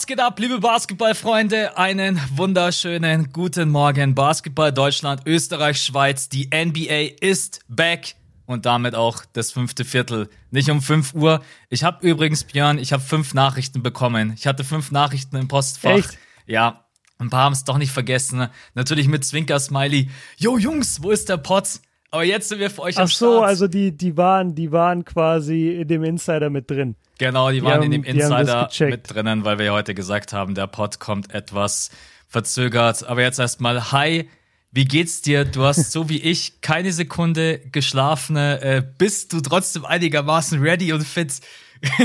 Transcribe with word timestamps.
Was 0.00 0.06
geht 0.06 0.18
ab, 0.18 0.40
liebe 0.40 0.60
Basketballfreunde? 0.60 1.76
Einen 1.76 2.18
wunderschönen 2.34 3.34
guten 3.34 3.68
Morgen. 3.68 4.14
Basketball 4.14 4.72
Deutschland, 4.72 5.20
Österreich, 5.26 5.82
Schweiz. 5.82 6.30
Die 6.30 6.48
NBA 6.54 7.18
ist 7.20 7.60
back 7.68 8.14
und 8.46 8.64
damit 8.64 8.94
auch 8.94 9.26
das 9.34 9.52
fünfte 9.52 9.84
Viertel. 9.84 10.30
Nicht 10.50 10.70
um 10.70 10.80
5 10.80 11.12
Uhr. 11.12 11.42
Ich 11.68 11.84
habe 11.84 12.08
übrigens, 12.08 12.44
Björn, 12.44 12.78
ich 12.78 12.94
habe 12.94 13.02
fünf 13.02 13.34
Nachrichten 13.34 13.82
bekommen. 13.82 14.32
Ich 14.38 14.46
hatte 14.46 14.64
fünf 14.64 14.90
Nachrichten 14.90 15.36
im 15.36 15.48
Postfach. 15.48 15.98
Echt? 15.98 16.18
Ja, 16.46 16.86
ein 17.18 17.28
paar 17.28 17.44
haben 17.44 17.52
es 17.52 17.64
doch 17.64 17.76
nicht 17.76 17.92
vergessen. 17.92 18.48
Natürlich 18.72 19.06
mit 19.06 19.22
Zwinker-Smiley. 19.26 20.08
Jo, 20.38 20.56
Jungs, 20.56 21.02
wo 21.02 21.10
ist 21.10 21.28
der 21.28 21.36
Pot? 21.36 21.80
Aber 22.10 22.24
jetzt 22.24 22.48
sind 22.48 22.58
wir 22.58 22.70
für 22.70 22.80
euch 22.80 22.96
Ach 22.96 23.02
am 23.02 23.08
so, 23.08 23.36
Start. 23.36 23.48
also 23.48 23.68
die, 23.68 23.94
die 23.94 24.16
waren, 24.16 24.54
die 24.54 24.72
waren 24.72 25.04
quasi 25.04 25.72
in 25.72 25.88
dem 25.88 26.04
Insider 26.04 26.48
mit 26.48 26.70
drin. 26.70 26.96
Genau, 27.20 27.50
die 27.50 27.62
waren 27.62 27.74
haben- 27.74 27.82
in 27.84 27.90
dem 27.92 28.02
Insider 28.04 28.68
mit 28.80 29.14
drinnen, 29.14 29.44
weil 29.44 29.58
wir 29.58 29.66
ja 29.66 29.72
heute 29.72 29.94
gesagt 29.94 30.32
haben, 30.32 30.54
der 30.54 30.66
Pod 30.66 30.98
kommt 31.00 31.32
etwas 31.34 31.90
verzögert. 32.26 33.06
Aber 33.06 33.20
jetzt 33.22 33.38
erstmal, 33.38 33.92
hi, 33.92 34.28
wie 34.72 34.84
geht's 34.86 35.20
dir? 35.20 35.44
Du 35.44 35.62
hast 35.64 35.92
so 35.92 36.08
wie 36.08 36.18
ich 36.18 36.60
keine 36.62 36.92
Sekunde 36.92 37.58
geschlafen. 37.58 38.36
Äh, 38.36 38.82
bist 38.98 39.32
du 39.32 39.40
trotzdem 39.40 39.84
einigermaßen 39.84 40.60
ready 40.60 40.92
und 40.92 41.02
fit? 41.04 41.40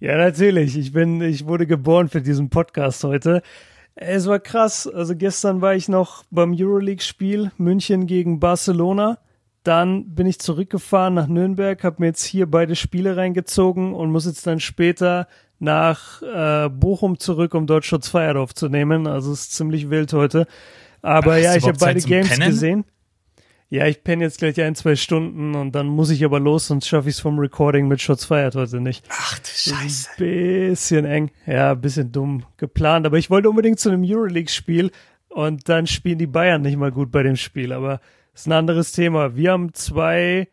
Ja, 0.00 0.16
natürlich. 0.16 0.76
Ich 0.76 0.92
bin, 0.92 1.20
ich 1.22 1.46
wurde 1.46 1.64
geboren 1.66 2.08
für 2.08 2.20
diesen 2.20 2.50
Podcast 2.50 3.04
heute. 3.04 3.42
Es 3.94 4.26
war 4.26 4.40
krass. 4.40 4.86
Also 4.88 5.14
gestern 5.14 5.60
war 5.60 5.74
ich 5.76 5.88
noch 5.88 6.24
beim 6.30 6.54
Euroleague-Spiel 6.58 7.52
München 7.56 8.06
gegen 8.08 8.40
Barcelona. 8.40 9.18
Dann 9.62 10.14
bin 10.14 10.26
ich 10.26 10.40
zurückgefahren 10.40 11.14
nach 11.14 11.28
Nürnberg, 11.28 11.82
habe 11.84 11.96
mir 12.00 12.06
jetzt 12.06 12.24
hier 12.24 12.50
beide 12.50 12.74
Spiele 12.74 13.16
reingezogen 13.16 13.94
und 13.94 14.10
muss 14.10 14.26
jetzt 14.26 14.46
dann 14.46 14.58
später 14.60 15.28
nach 15.60 16.22
äh, 16.22 16.68
Bochum 16.68 17.18
zurück, 17.20 17.54
um 17.54 17.68
dort 17.68 17.84
Schutz 17.84 18.08
Feier 18.08 18.36
aufzunehmen. 18.36 19.06
Also 19.06 19.32
es 19.32 19.42
ist 19.42 19.54
ziemlich 19.54 19.90
wild 19.90 20.12
heute. 20.12 20.46
Aber 21.02 21.34
Ach, 21.34 21.38
ja, 21.38 21.54
ich 21.54 21.64
habe 21.64 21.78
beide 21.78 22.00
Games 22.00 22.28
Pennen? 22.30 22.48
gesehen. 22.48 22.84
Ja, 23.72 23.86
ich 23.86 24.04
penne 24.04 24.24
jetzt 24.24 24.38
gleich 24.38 24.60
ein, 24.60 24.74
zwei 24.74 24.96
Stunden 24.96 25.54
und 25.54 25.72
dann 25.72 25.86
muss 25.86 26.10
ich 26.10 26.24
aber 26.26 26.38
los, 26.38 26.66
sonst 26.66 26.88
schaffe 26.88 27.08
ich 27.08 27.14
es 27.14 27.20
vom 27.20 27.38
Recording 27.38 27.88
mit 27.88 28.02
Shots 28.02 28.26
feiert 28.26 28.54
heute 28.54 28.80
nicht. 28.80 29.06
Ach 29.08 29.38
du 29.38 29.74
Ein 29.74 29.90
bisschen 30.18 31.06
eng. 31.06 31.30
Ja, 31.46 31.70
ein 31.70 31.80
bisschen 31.80 32.12
dumm 32.12 32.44
geplant. 32.58 33.06
Aber 33.06 33.16
ich 33.16 33.30
wollte 33.30 33.48
unbedingt 33.48 33.80
zu 33.80 33.88
einem 33.88 34.04
Euroleague-Spiel 34.04 34.90
und 35.30 35.70
dann 35.70 35.86
spielen 35.86 36.18
die 36.18 36.26
Bayern 36.26 36.60
nicht 36.60 36.76
mal 36.76 36.92
gut 36.92 37.10
bei 37.10 37.22
dem 37.22 37.36
Spiel. 37.36 37.72
Aber 37.72 38.00
ist 38.34 38.46
ein 38.46 38.52
anderes 38.52 38.92
Thema. 38.92 39.36
Wir 39.36 39.52
haben 39.52 39.74
zwei, 39.74 40.48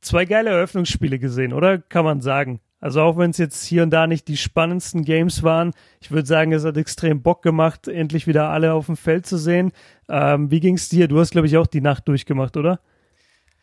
zwei 0.00 0.24
geile 0.24 0.50
Eröffnungsspiele 0.50 1.18
gesehen, 1.18 1.52
oder? 1.52 1.78
Kann 1.78 2.04
man 2.04 2.20
sagen. 2.20 2.60
Also 2.80 3.00
auch 3.00 3.16
wenn 3.16 3.30
es 3.30 3.38
jetzt 3.38 3.64
hier 3.64 3.84
und 3.84 3.90
da 3.90 4.08
nicht 4.08 4.26
die 4.26 4.36
spannendsten 4.36 5.04
Games 5.04 5.44
waren, 5.44 5.72
ich 6.00 6.10
würde 6.10 6.26
sagen, 6.26 6.52
es 6.52 6.64
hat 6.64 6.76
extrem 6.76 7.22
Bock 7.22 7.42
gemacht, 7.42 7.86
endlich 7.86 8.26
wieder 8.26 8.48
alle 8.48 8.72
auf 8.72 8.86
dem 8.86 8.96
Feld 8.96 9.24
zu 9.24 9.38
sehen. 9.38 9.70
Ähm, 10.08 10.50
wie 10.50 10.58
ging's 10.58 10.88
dir? 10.88 11.06
Du 11.06 11.20
hast, 11.20 11.30
glaube 11.30 11.46
ich, 11.46 11.56
auch 11.56 11.68
die 11.68 11.80
Nacht 11.80 12.08
durchgemacht, 12.08 12.56
oder? 12.56 12.80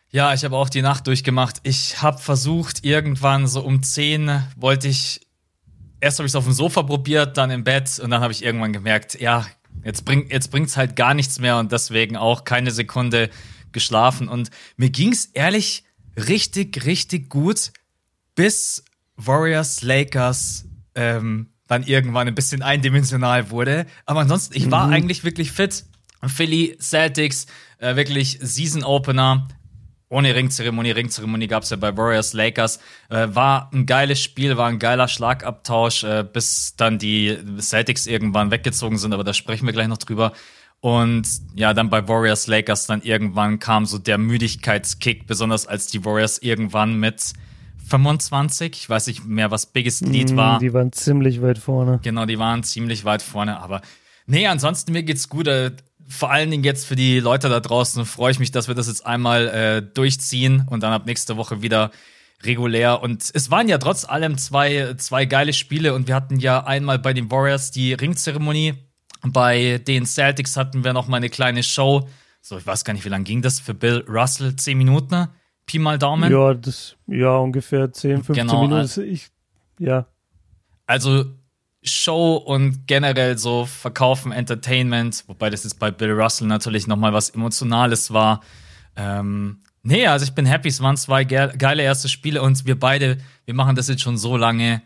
Ja, 0.09 0.33
ich 0.33 0.45
habe 0.45 0.55
auch 0.55 0.69
die 0.69 0.81
Nacht 0.81 1.05
durchgemacht. 1.05 1.57
Ich 1.63 2.01
habe 2.01 2.17
versucht, 2.17 2.85
irgendwann 2.85 3.45
so 3.45 3.61
um 3.61 3.83
10 3.83 4.41
wollte 4.55 4.87
ich, 4.87 5.27
erst 5.99 6.19
habe 6.19 6.25
ich 6.25 6.31
es 6.31 6.35
auf 6.37 6.45
dem 6.45 6.53
Sofa 6.53 6.83
probiert, 6.83 7.37
dann 7.37 7.51
im 7.51 7.65
Bett 7.65 7.99
und 7.99 8.11
dann 8.11 8.21
habe 8.21 8.31
ich 8.31 8.43
irgendwann 8.43 8.71
gemerkt, 8.71 9.19
ja, 9.19 9.45
jetzt, 9.83 10.05
bring, 10.05 10.29
jetzt 10.29 10.51
bringt's 10.51 10.77
halt 10.77 10.95
gar 10.95 11.13
nichts 11.13 11.39
mehr 11.39 11.57
und 11.57 11.71
deswegen 11.71 12.15
auch 12.17 12.43
keine 12.43 12.71
Sekunde 12.71 13.29
geschlafen. 13.71 14.27
Und 14.27 14.49
mir 14.77 14.89
ging's 14.89 15.25
ehrlich 15.33 15.83
richtig, 16.15 16.85
richtig 16.85 17.29
gut, 17.29 17.71
bis 18.35 18.83
Warriors, 19.15 19.81
Lakers 19.81 20.65
ähm, 20.95 21.49
dann 21.67 21.83
irgendwann 21.83 22.27
ein 22.27 22.35
bisschen 22.35 22.61
eindimensional 22.61 23.51
wurde. 23.51 23.85
Aber 24.05 24.21
ansonsten, 24.21 24.55
ich 24.55 24.71
war 24.71 24.89
eigentlich 24.89 25.23
wirklich 25.23 25.51
fit. 25.51 25.85
Philly, 26.25 26.77
Celtics, 26.81 27.45
äh, 27.77 27.95
wirklich 27.95 28.39
Season 28.41 28.83
Opener. 28.83 29.47
Ohne 30.09 30.33
Ringzeremonie, 30.33 30.91
Ringzeremonie 30.91 31.47
gab's 31.47 31.69
ja 31.69 31.77
bei 31.77 31.95
Warriors 31.95 32.33
Lakers. 32.33 32.79
Äh, 33.09 33.27
war 33.31 33.69
ein 33.71 33.85
geiles 33.85 34.19
Spiel, 34.19 34.57
war 34.57 34.67
ein 34.67 34.79
geiler 34.79 35.07
Schlagabtausch, 35.07 36.03
äh, 36.03 36.23
bis 36.23 36.75
dann 36.75 36.97
die 36.97 37.37
Celtics 37.59 38.07
irgendwann 38.07 38.49
weggezogen 38.49 38.97
sind, 38.97 39.13
aber 39.13 39.23
da 39.23 39.33
sprechen 39.33 39.67
wir 39.67 39.73
gleich 39.73 39.87
noch 39.87 39.97
drüber. 39.97 40.33
Und 40.81 41.27
ja, 41.55 41.73
dann 41.73 41.89
bei 41.89 42.07
Warriors 42.07 42.47
Lakers 42.47 42.87
dann 42.87 43.01
irgendwann 43.01 43.59
kam 43.59 43.85
so 43.85 43.97
der 43.99 44.17
Müdigkeitskick, 44.17 45.27
besonders 45.27 45.67
als 45.67 45.87
die 45.87 46.03
Warriors 46.05 46.39
irgendwann 46.39 46.99
mit 46.99 47.33
25, 47.89 48.71
ich 48.73 48.89
weiß 48.89 49.07
nicht 49.07 49.25
mehr, 49.25 49.51
was 49.51 49.65
Biggest 49.65 50.05
Lead 50.05 50.35
war. 50.35 50.57
Mm, 50.57 50.59
Die 50.59 50.73
waren 50.73 50.91
ziemlich 50.91 51.41
weit 51.41 51.57
vorne. 51.57 51.99
Genau, 52.03 52.25
die 52.25 52.39
waren 52.39 52.63
ziemlich 52.63 53.03
weit 53.03 53.21
vorne, 53.21 53.59
aber 53.59 53.81
nee, 54.25 54.47
ansonsten 54.47 54.91
mir 54.91 55.03
geht's 55.03 55.27
gut. 55.27 55.47
Vor 56.09 56.31
allen 56.31 56.49
Dingen 56.49 56.63
jetzt 56.63 56.85
für 56.87 56.95
die 56.95 57.19
Leute 57.19 57.49
da 57.49 57.59
draußen 57.59 58.03
freue 58.05 58.31
ich 58.31 58.39
mich, 58.39 58.51
dass 58.51 58.67
wir 58.67 58.75
das 58.75 58.87
jetzt 58.87 59.05
einmal 59.05 59.47
äh, 59.47 59.81
durchziehen 59.83 60.65
und 60.69 60.81
dann 60.81 60.91
ab 60.91 61.05
nächste 61.05 61.37
Woche 61.37 61.61
wieder 61.61 61.91
regulär. 62.43 63.01
Und 63.01 63.29
es 63.33 63.51
waren 63.51 63.67
ja 63.69 63.77
trotz 63.77 64.05
allem 64.05 64.37
zwei, 64.37 64.95
zwei 64.97 65.25
geile 65.25 65.53
Spiele 65.53 65.93
und 65.93 66.07
wir 66.07 66.15
hatten 66.15 66.39
ja 66.39 66.65
einmal 66.65 66.97
bei 66.99 67.13
den 67.13 67.29
Warriors 67.29 67.71
die 67.71 67.93
Ringzeremonie. 67.93 68.73
Bei 69.21 69.77
den 69.85 70.05
Celtics 70.05 70.55
hatten 70.57 70.83
wir 70.83 70.93
noch 70.93 71.07
mal 71.07 71.17
eine 71.17 71.29
kleine 71.29 71.61
Show. 71.63 72.07
So, 72.41 72.57
ich 72.57 72.65
weiß 72.65 72.85
gar 72.85 72.93
nicht, 72.93 73.05
wie 73.05 73.09
lange 73.09 73.25
ging 73.25 73.41
das 73.41 73.59
für 73.59 73.73
Bill 73.73 74.03
Russell? 74.07 74.55
Zehn 74.55 74.77
Minuten? 74.77 75.13
ne? 75.13 75.29
Pi 75.65 75.77
mal 75.77 75.99
Daumen? 75.99 76.31
Ja, 76.31 76.53
das, 76.55 76.95
ja, 77.05 77.35
ungefähr 77.37 77.91
10, 77.91 78.23
15 78.23 78.33
Genau, 78.47 78.61
Minuten. 78.61 78.81
Das- 78.81 78.97
Ich, 78.97 79.27
ja. 79.77 80.07
Also 80.87 81.25
Show 81.83 82.35
und 82.35 82.87
generell 82.87 83.37
so 83.37 83.65
Verkaufen, 83.65 84.31
Entertainment, 84.31 85.23
wobei 85.27 85.49
das 85.49 85.63
jetzt 85.63 85.79
bei 85.79 85.91
Bill 85.91 86.11
Russell 86.11 86.47
natürlich 86.47 86.87
nochmal 86.87 87.13
was 87.13 87.29
Emotionales 87.29 88.11
war. 88.11 88.41
Ähm, 88.95 89.61
nee, 89.83 90.05
also 90.05 90.25
ich 90.25 90.33
bin 90.33 90.45
happy, 90.45 90.67
es 90.67 90.81
waren 90.81 90.97
zwei 90.97 91.23
ge 91.23 91.55
geile 91.57 91.83
erste 91.83 92.09
Spiele 92.09 92.41
und 92.41 92.65
wir 92.65 92.77
beide, 92.77 93.17
wir 93.45 93.53
machen 93.53 93.75
das 93.75 93.87
jetzt 93.87 94.01
schon 94.01 94.17
so 94.17 94.35
lange. 94.35 94.81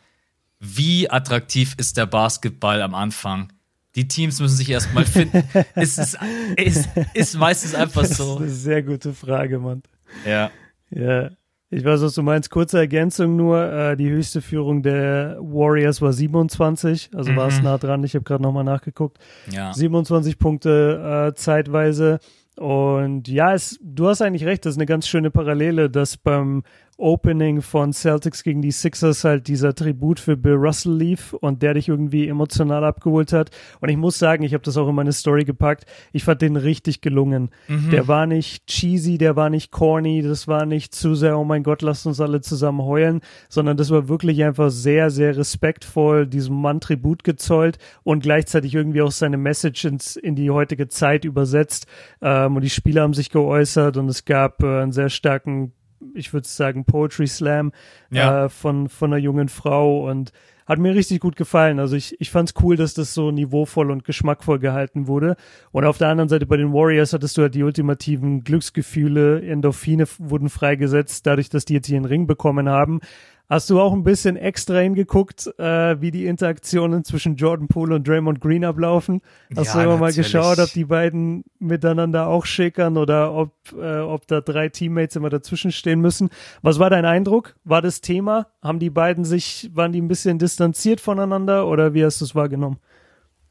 Wie 0.59 1.09
attraktiv 1.09 1.74
ist 1.78 1.98
der 1.98 2.06
Basketball 2.06 2.81
am 2.81 2.94
Anfang? 2.96 3.52
Die 3.96 4.08
Teams 4.08 4.40
müssen 4.40 4.56
sich 4.56 4.70
erstmal 4.70 5.06
finden. 5.06 5.44
es 5.75 5.98
ist, 5.98 6.18
ist, 6.56 6.90
ist 7.14 7.38
meistens 7.38 7.75
einfach 7.75 8.02
Das 8.02 8.12
ist 8.12 8.18
so. 8.18 8.38
eine 8.38 8.50
sehr 8.50 8.81
gute 8.81 9.14
Frage, 9.14 9.60
Mann. 9.60 9.84
Ja. 10.25 10.52
Ja. 10.90 11.31
Ich 11.73 11.84
weiß, 11.84 12.01
was 12.01 12.13
du 12.13 12.23
meinst. 12.23 12.50
Kurze 12.50 12.78
Ergänzung 12.78 13.35
nur. 13.35 13.63
Äh, 13.72 13.97
die 13.97 14.09
höchste 14.09 14.41
Führung 14.41 14.84
der 14.84 15.38
Warriors 15.39 16.01
war 16.01 16.13
27. 16.13 17.09
Also 17.16 17.35
war 17.35 17.47
es 17.47 17.57
Mhm. 17.59 17.63
nah 17.63 17.78
dran. 17.78 18.03
Ich 18.03 18.13
habe 18.16 18.23
gerade 18.23 18.44
nochmal 18.44 18.63
nachgeguckt. 18.63 19.17
Ja. 19.51 19.73
27 19.73 20.38
Punkte 20.38 21.29
äh, 21.31 21.33
zeitweise. 21.35 22.19
Und 22.57 23.28
ja, 23.28 23.53
es, 23.53 23.79
du 23.81 24.07
hast 24.07 24.22
eigentlich 24.22 24.45
recht, 24.45 24.66
das 24.66 24.73
ist 24.73 24.78
eine 24.78 24.85
ganz 24.85 25.07
schöne 25.07 25.31
Parallele, 25.31 25.89
dass 25.89 26.17
beim 26.17 26.62
Opening 26.98 27.62
von 27.62 27.94
Celtics 27.94 28.44
gegen 28.44 28.62
die 28.62 28.72
Sixers 28.72 29.24
halt 29.24 29.48
dieser 29.48 29.74
Tribut 29.74 30.20
für 30.20 30.38
Bill 30.38 30.54
Russell 30.54 30.96
lief 30.96 31.34
und 31.34 31.62
der 31.62 31.74
dich 31.74 31.90
irgendwie 31.90 32.28
emotional 32.28 32.84
abgeholt 32.84 33.34
hat. 33.34 33.50
Und 33.80 33.90
ich 33.90 33.98
muss 33.98 34.20
sagen, 34.20 34.44
ich 34.44 34.54
habe 34.54 34.64
das 34.64 34.78
auch 34.78 34.88
in 34.88 34.96
meine 34.96 35.14
Story 35.14 35.44
gepackt, 35.44 35.86
ich 36.12 36.24
fand 36.24 36.42
den 36.42 36.56
richtig 36.56 37.02
gelungen. 37.02 37.50
Der 37.92 38.08
war 38.08 38.26
nicht 38.26 38.68
cheesy, 38.68 39.18
der 39.18 39.36
war 39.36 39.50
nicht 39.50 39.72
corny, 39.72 40.22
das 40.22 40.48
war 40.48 40.66
nicht 40.66 40.94
zu 40.94 41.16
sehr, 41.16 41.38
oh 41.38 41.44
mein 41.44 41.64
Gott, 41.64 41.81
lasst 41.81 42.06
uns 42.06 42.22
alle 42.22 42.42
zusammen 42.42 42.81
heulen, 42.84 43.22
sondern 43.50 43.78
das 43.78 43.90
war 43.90 44.08
wirklich 44.08 44.44
einfach 44.44 44.69
sehr, 44.69 45.10
sehr 45.10 45.36
respektvoll, 45.36 46.28
diesem 46.28 46.60
Mann 46.62 46.80
Tribut 46.80 47.24
gezollt 47.24 47.78
und 48.04 48.24
gleichzeitig 48.24 48.75
irgendwie 48.75 49.01
auch 49.01 49.12
seine 49.12 49.38
Message 49.38 49.86
ins, 49.86 50.16
in 50.16 50.36
die 50.36 50.51
heutige 50.51 50.88
Zeit 50.88 51.25
übersetzt. 51.25 51.88
Ähm, 52.22 52.56
und 52.56 52.62
die 52.62 52.69
Spieler 52.69 53.04
haben 53.04 53.13
sich 53.13 53.30
geäußert 53.30 53.98
und 53.98 54.10
es 54.10 54.25
gab 54.25 54.63
äh, 54.63 54.81
einen 54.81 54.92
sehr 54.92 55.10
starken, 55.10 55.74
ich 56.13 56.33
würde 56.33 56.47
sagen, 56.47 56.85
Poetry 56.85 57.27
Slam 57.27 57.71
Ja. 58.11 58.45
äh, 58.45 58.50
von, 58.50 58.89
von 58.89 59.13
einer 59.13 59.21
jungen 59.21 59.50
Frau 59.50 60.09
und 60.09 60.31
hat 60.65 60.79
mir 60.79 60.95
richtig 60.95 61.19
gut 61.19 61.35
gefallen. 61.35 61.77
Also 61.79 61.95
ich, 61.97 62.15
ich 62.21 62.31
fand's 62.31 62.53
cool, 62.61 62.77
dass 62.77 62.94
das 62.94 63.13
so 63.13 63.31
niveauvoll 63.31 63.91
und 63.91 64.05
geschmackvoll 64.05 64.59
gehalten 64.59 65.07
wurde. 65.07 65.35
Und 65.71 65.83
auf 65.85 65.97
der 65.97 66.07
anderen 66.07 66.29
Seite 66.29 66.45
bei 66.45 66.55
den 66.55 66.71
Warriors 66.71 67.11
hattest 67.11 67.38
du 67.38 67.41
halt 67.41 67.53
die 67.55 67.63
ultimativen 67.63 68.45
Glücksgefühle, 68.45 69.41
Endorphine 69.41 70.05
wurden 70.19 70.47
freigesetzt, 70.50 71.27
dadurch, 71.27 71.50
dass 71.50 71.65
die 71.65 71.73
jetzt 71.73 71.88
hier 71.88 71.97
einen 71.97 72.05
Ring 72.05 72.27
bekommen 72.27 72.69
haben. 72.69 73.01
Hast 73.50 73.69
du 73.69 73.80
auch 73.80 73.94
ein 73.94 74.04
bisschen 74.04 74.36
extra 74.36 74.80
hingeguckt, 74.80 75.48
äh, 75.60 76.01
wie 76.01 76.12
die 76.12 76.25
Interaktionen 76.25 77.04
zwischen 77.04 77.36
Jordan 77.36 77.68
Poole 77.68 77.95
und 77.95 78.07
Draymond 78.07 78.40
Green 78.40 78.63
ablaufen? 78.66 79.22
Hast 79.56 79.68
Ja, 79.68 79.81
du 79.81 79.86
immer 79.90 79.98
mal 79.98 80.13
geschaut, 80.13 80.60
ob 80.60 80.72
die 80.72 80.86
beiden 80.86 81.44
miteinander 81.60 82.28
auch 82.28 82.45
schickern 82.45 82.98
oder 82.98 83.34
ob, 83.34 83.54
äh, 83.78 84.00
ob 84.00 84.25
da 84.28 84.42
drei 84.42 84.69
Teammates 84.69 85.18
immer 85.18 85.30
dazwischen 85.30 85.72
stehen 85.72 86.00
müssen? 86.00 86.30
Was 86.62 86.80
war 86.80 86.90
dein 86.90 87.06
Eindruck? 87.06 87.56
War 87.63 87.81
das 87.81 88.01
Thema? 88.01 88.48
Haben 88.62 88.80
die 88.80 88.90
beiden 88.90 89.25
sich, 89.25 89.69
waren 89.74 89.92
die 89.92 90.01
ein 90.01 90.07
bisschen 90.07 90.39
distanziert 90.39 91.01
voneinander 91.01 91.68
oder 91.68 91.94
wie 91.94 92.04
hast 92.06 92.22
du 92.22 92.25
es 92.25 92.36
wahrgenommen? 92.36 92.78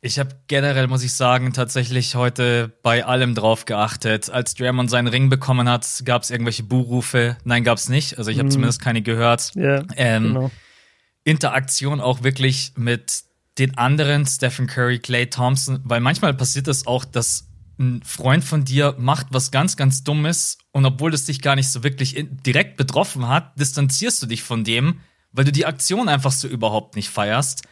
Ich 0.05 0.19
habe 0.19 0.31
generell, 0.49 0.89
muss 0.89 1.05
ich 1.05 1.13
sagen, 1.13 1.53
tatsächlich 1.53 2.17
heute 2.17 2.77
bei 2.83 3.05
allem 3.05 3.37
drauf 3.37 3.67
geachtet. 3.67 4.31
Als 4.31 4.55
Draymond 4.55 4.91
seinen 4.91 5.07
Ring 5.07 5.29
bekommen 5.29 5.69
hat, 5.69 5.87
gab 6.05 6.25
es 6.25 6.31
irgendwelche 6.31 6.65
Buhrufe. 6.65 7.37
Nein, 7.45 7.63
gab 7.63 7.79
es 7.79 7.89
nicht. 7.89 8.19
Also 8.19 8.33
ich 8.33 8.41
habe 8.41 8.49
zumindest 8.49 8.83
keine 8.83 9.03
gehört. 9.03 9.53
Ja, 9.55 9.85
Ähm, 9.95 10.25
genau. 10.25 10.51
Interaktion 11.23 12.01
auch 12.01 12.25
wirklich 12.25 12.73
mit 12.75 13.23
den 13.59 13.79
anderen, 13.79 14.27
Stephen 14.27 14.67
Curry, 14.67 14.99
Clay 14.99 15.31
Thompson, 15.31 15.79
weil 15.85 16.01
manchmal 16.01 16.35
passiert 16.35 16.67
es 16.67 16.81
das 16.81 16.89
auch, 16.89 17.05
dass 17.05 17.47
ein 17.79 18.03
Freund 18.05 18.43
von 18.43 18.65
dir 18.65 18.97
macht 18.99 19.29
was 19.31 19.53
ganz, 19.53 19.77
ganz 19.77 20.03
Dummes 20.03 20.59
und 20.73 20.85
obwohl 20.85 21.15
es 21.15 21.27
dich 21.27 21.43
gar 21.43 21.55
nicht 21.55 21.69
so 21.69 21.85
wirklich 21.85 22.27
direkt 22.45 22.77
betroffen 22.77 23.29
hat, 23.29 23.59
distanzierst 23.59 24.21
du 24.21 24.27
dich 24.27 24.43
von 24.43 24.65
dem, 24.65 24.99
weil 25.31 25.45
du 25.45 25.53
die 25.53 25.65
Aktion 25.65 26.09
einfach 26.09 26.33
so 26.33 26.49
überhaupt 26.49 26.97
nicht 26.97 27.09
feierst. 27.09 27.63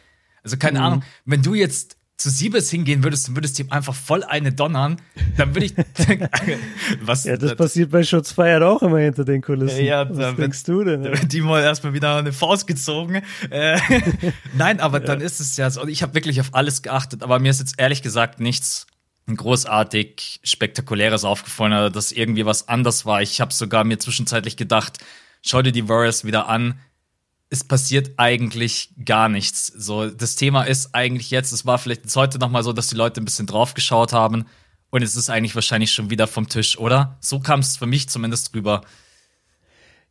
Also 0.43 0.55
keine 0.55 0.79
mhm. 0.79 0.85
Ahnung, 0.85 1.03
wenn 1.25 1.41
du 1.41 1.55
jetzt 1.55 1.97
zu 2.21 2.29
Siebes 2.29 2.69
hingehen 2.69 3.03
würdest 3.03 3.29
und 3.29 3.35
würdest 3.35 3.59
ihm 3.59 3.71
einfach 3.71 3.95
voll 3.95 4.23
eine 4.23 4.53
donnern, 4.53 4.97
dann 5.37 5.55
würde 5.55 5.65
ich. 5.65 5.73
was, 7.01 7.23
ja, 7.23 7.35
das, 7.35 7.49
das 7.49 7.55
passiert 7.57 7.91
bei 7.91 8.03
Schutzfeiern 8.03 8.61
auch 8.61 8.81
immer 8.81 8.99
hinter 8.99 9.25
den 9.25 9.41
Kulissen. 9.41 9.83
Ja, 9.83 10.07
was 10.07 10.17
da 10.17 10.31
denkst 10.33 10.63
du 10.63 10.83
denn? 10.83 11.03
Da 11.03 11.11
wird 11.11 11.33
die 11.33 11.41
mal 11.41 11.63
erstmal 11.63 11.93
wieder 11.93 12.17
eine 12.17 12.31
Faust 12.31 12.67
gezogen. 12.67 13.23
Äh, 13.49 13.79
Nein, 14.55 14.79
aber 14.79 14.99
ja. 14.99 15.05
dann 15.05 15.21
ist 15.21 15.39
es 15.39 15.57
ja 15.57 15.69
so. 15.69 15.87
Ich 15.87 16.03
habe 16.03 16.13
wirklich 16.13 16.39
auf 16.39 16.53
alles 16.53 16.83
geachtet, 16.83 17.23
aber 17.23 17.39
mir 17.39 17.49
ist 17.49 17.59
jetzt 17.59 17.79
ehrlich 17.79 18.03
gesagt 18.03 18.39
nichts 18.39 18.85
großartig 19.27 20.41
spektakuläres 20.43 21.23
aufgefallen 21.23 21.73
oder 21.73 21.89
dass 21.89 22.11
irgendwie 22.11 22.45
was 22.45 22.67
anders 22.67 23.05
war. 23.05 23.21
Ich 23.21 23.41
habe 23.41 23.53
sogar 23.53 23.83
mir 23.83 23.97
zwischenzeitlich 23.97 24.57
gedacht, 24.57 24.99
schau 25.41 25.61
dir 25.61 25.71
die 25.71 25.87
Warriors 25.89 26.25
wieder 26.25 26.47
an 26.49 26.79
es 27.51 27.65
passiert 27.65 28.11
eigentlich 28.15 28.93
gar 29.03 29.27
nichts. 29.27 29.67
So, 29.67 30.09
das 30.09 30.35
Thema 30.35 30.63
ist 30.63 30.95
eigentlich 30.95 31.31
jetzt, 31.31 31.51
es 31.51 31.65
war 31.65 31.77
vielleicht 31.77 32.03
jetzt 32.03 32.15
heute 32.15 32.39
nochmal 32.39 32.63
so, 32.63 32.71
dass 32.71 32.87
die 32.87 32.95
Leute 32.95 33.21
ein 33.21 33.25
bisschen 33.25 33.45
draufgeschaut 33.45 34.13
haben 34.13 34.45
und 34.89 35.03
es 35.03 35.17
ist 35.17 35.29
eigentlich 35.29 35.53
wahrscheinlich 35.53 35.91
schon 35.91 36.09
wieder 36.09 36.27
vom 36.27 36.47
Tisch, 36.47 36.77
oder? 36.79 37.17
So 37.19 37.41
kam 37.41 37.59
es 37.59 37.75
für 37.75 37.87
mich 37.87 38.07
zumindest 38.07 38.55
drüber. 38.55 38.81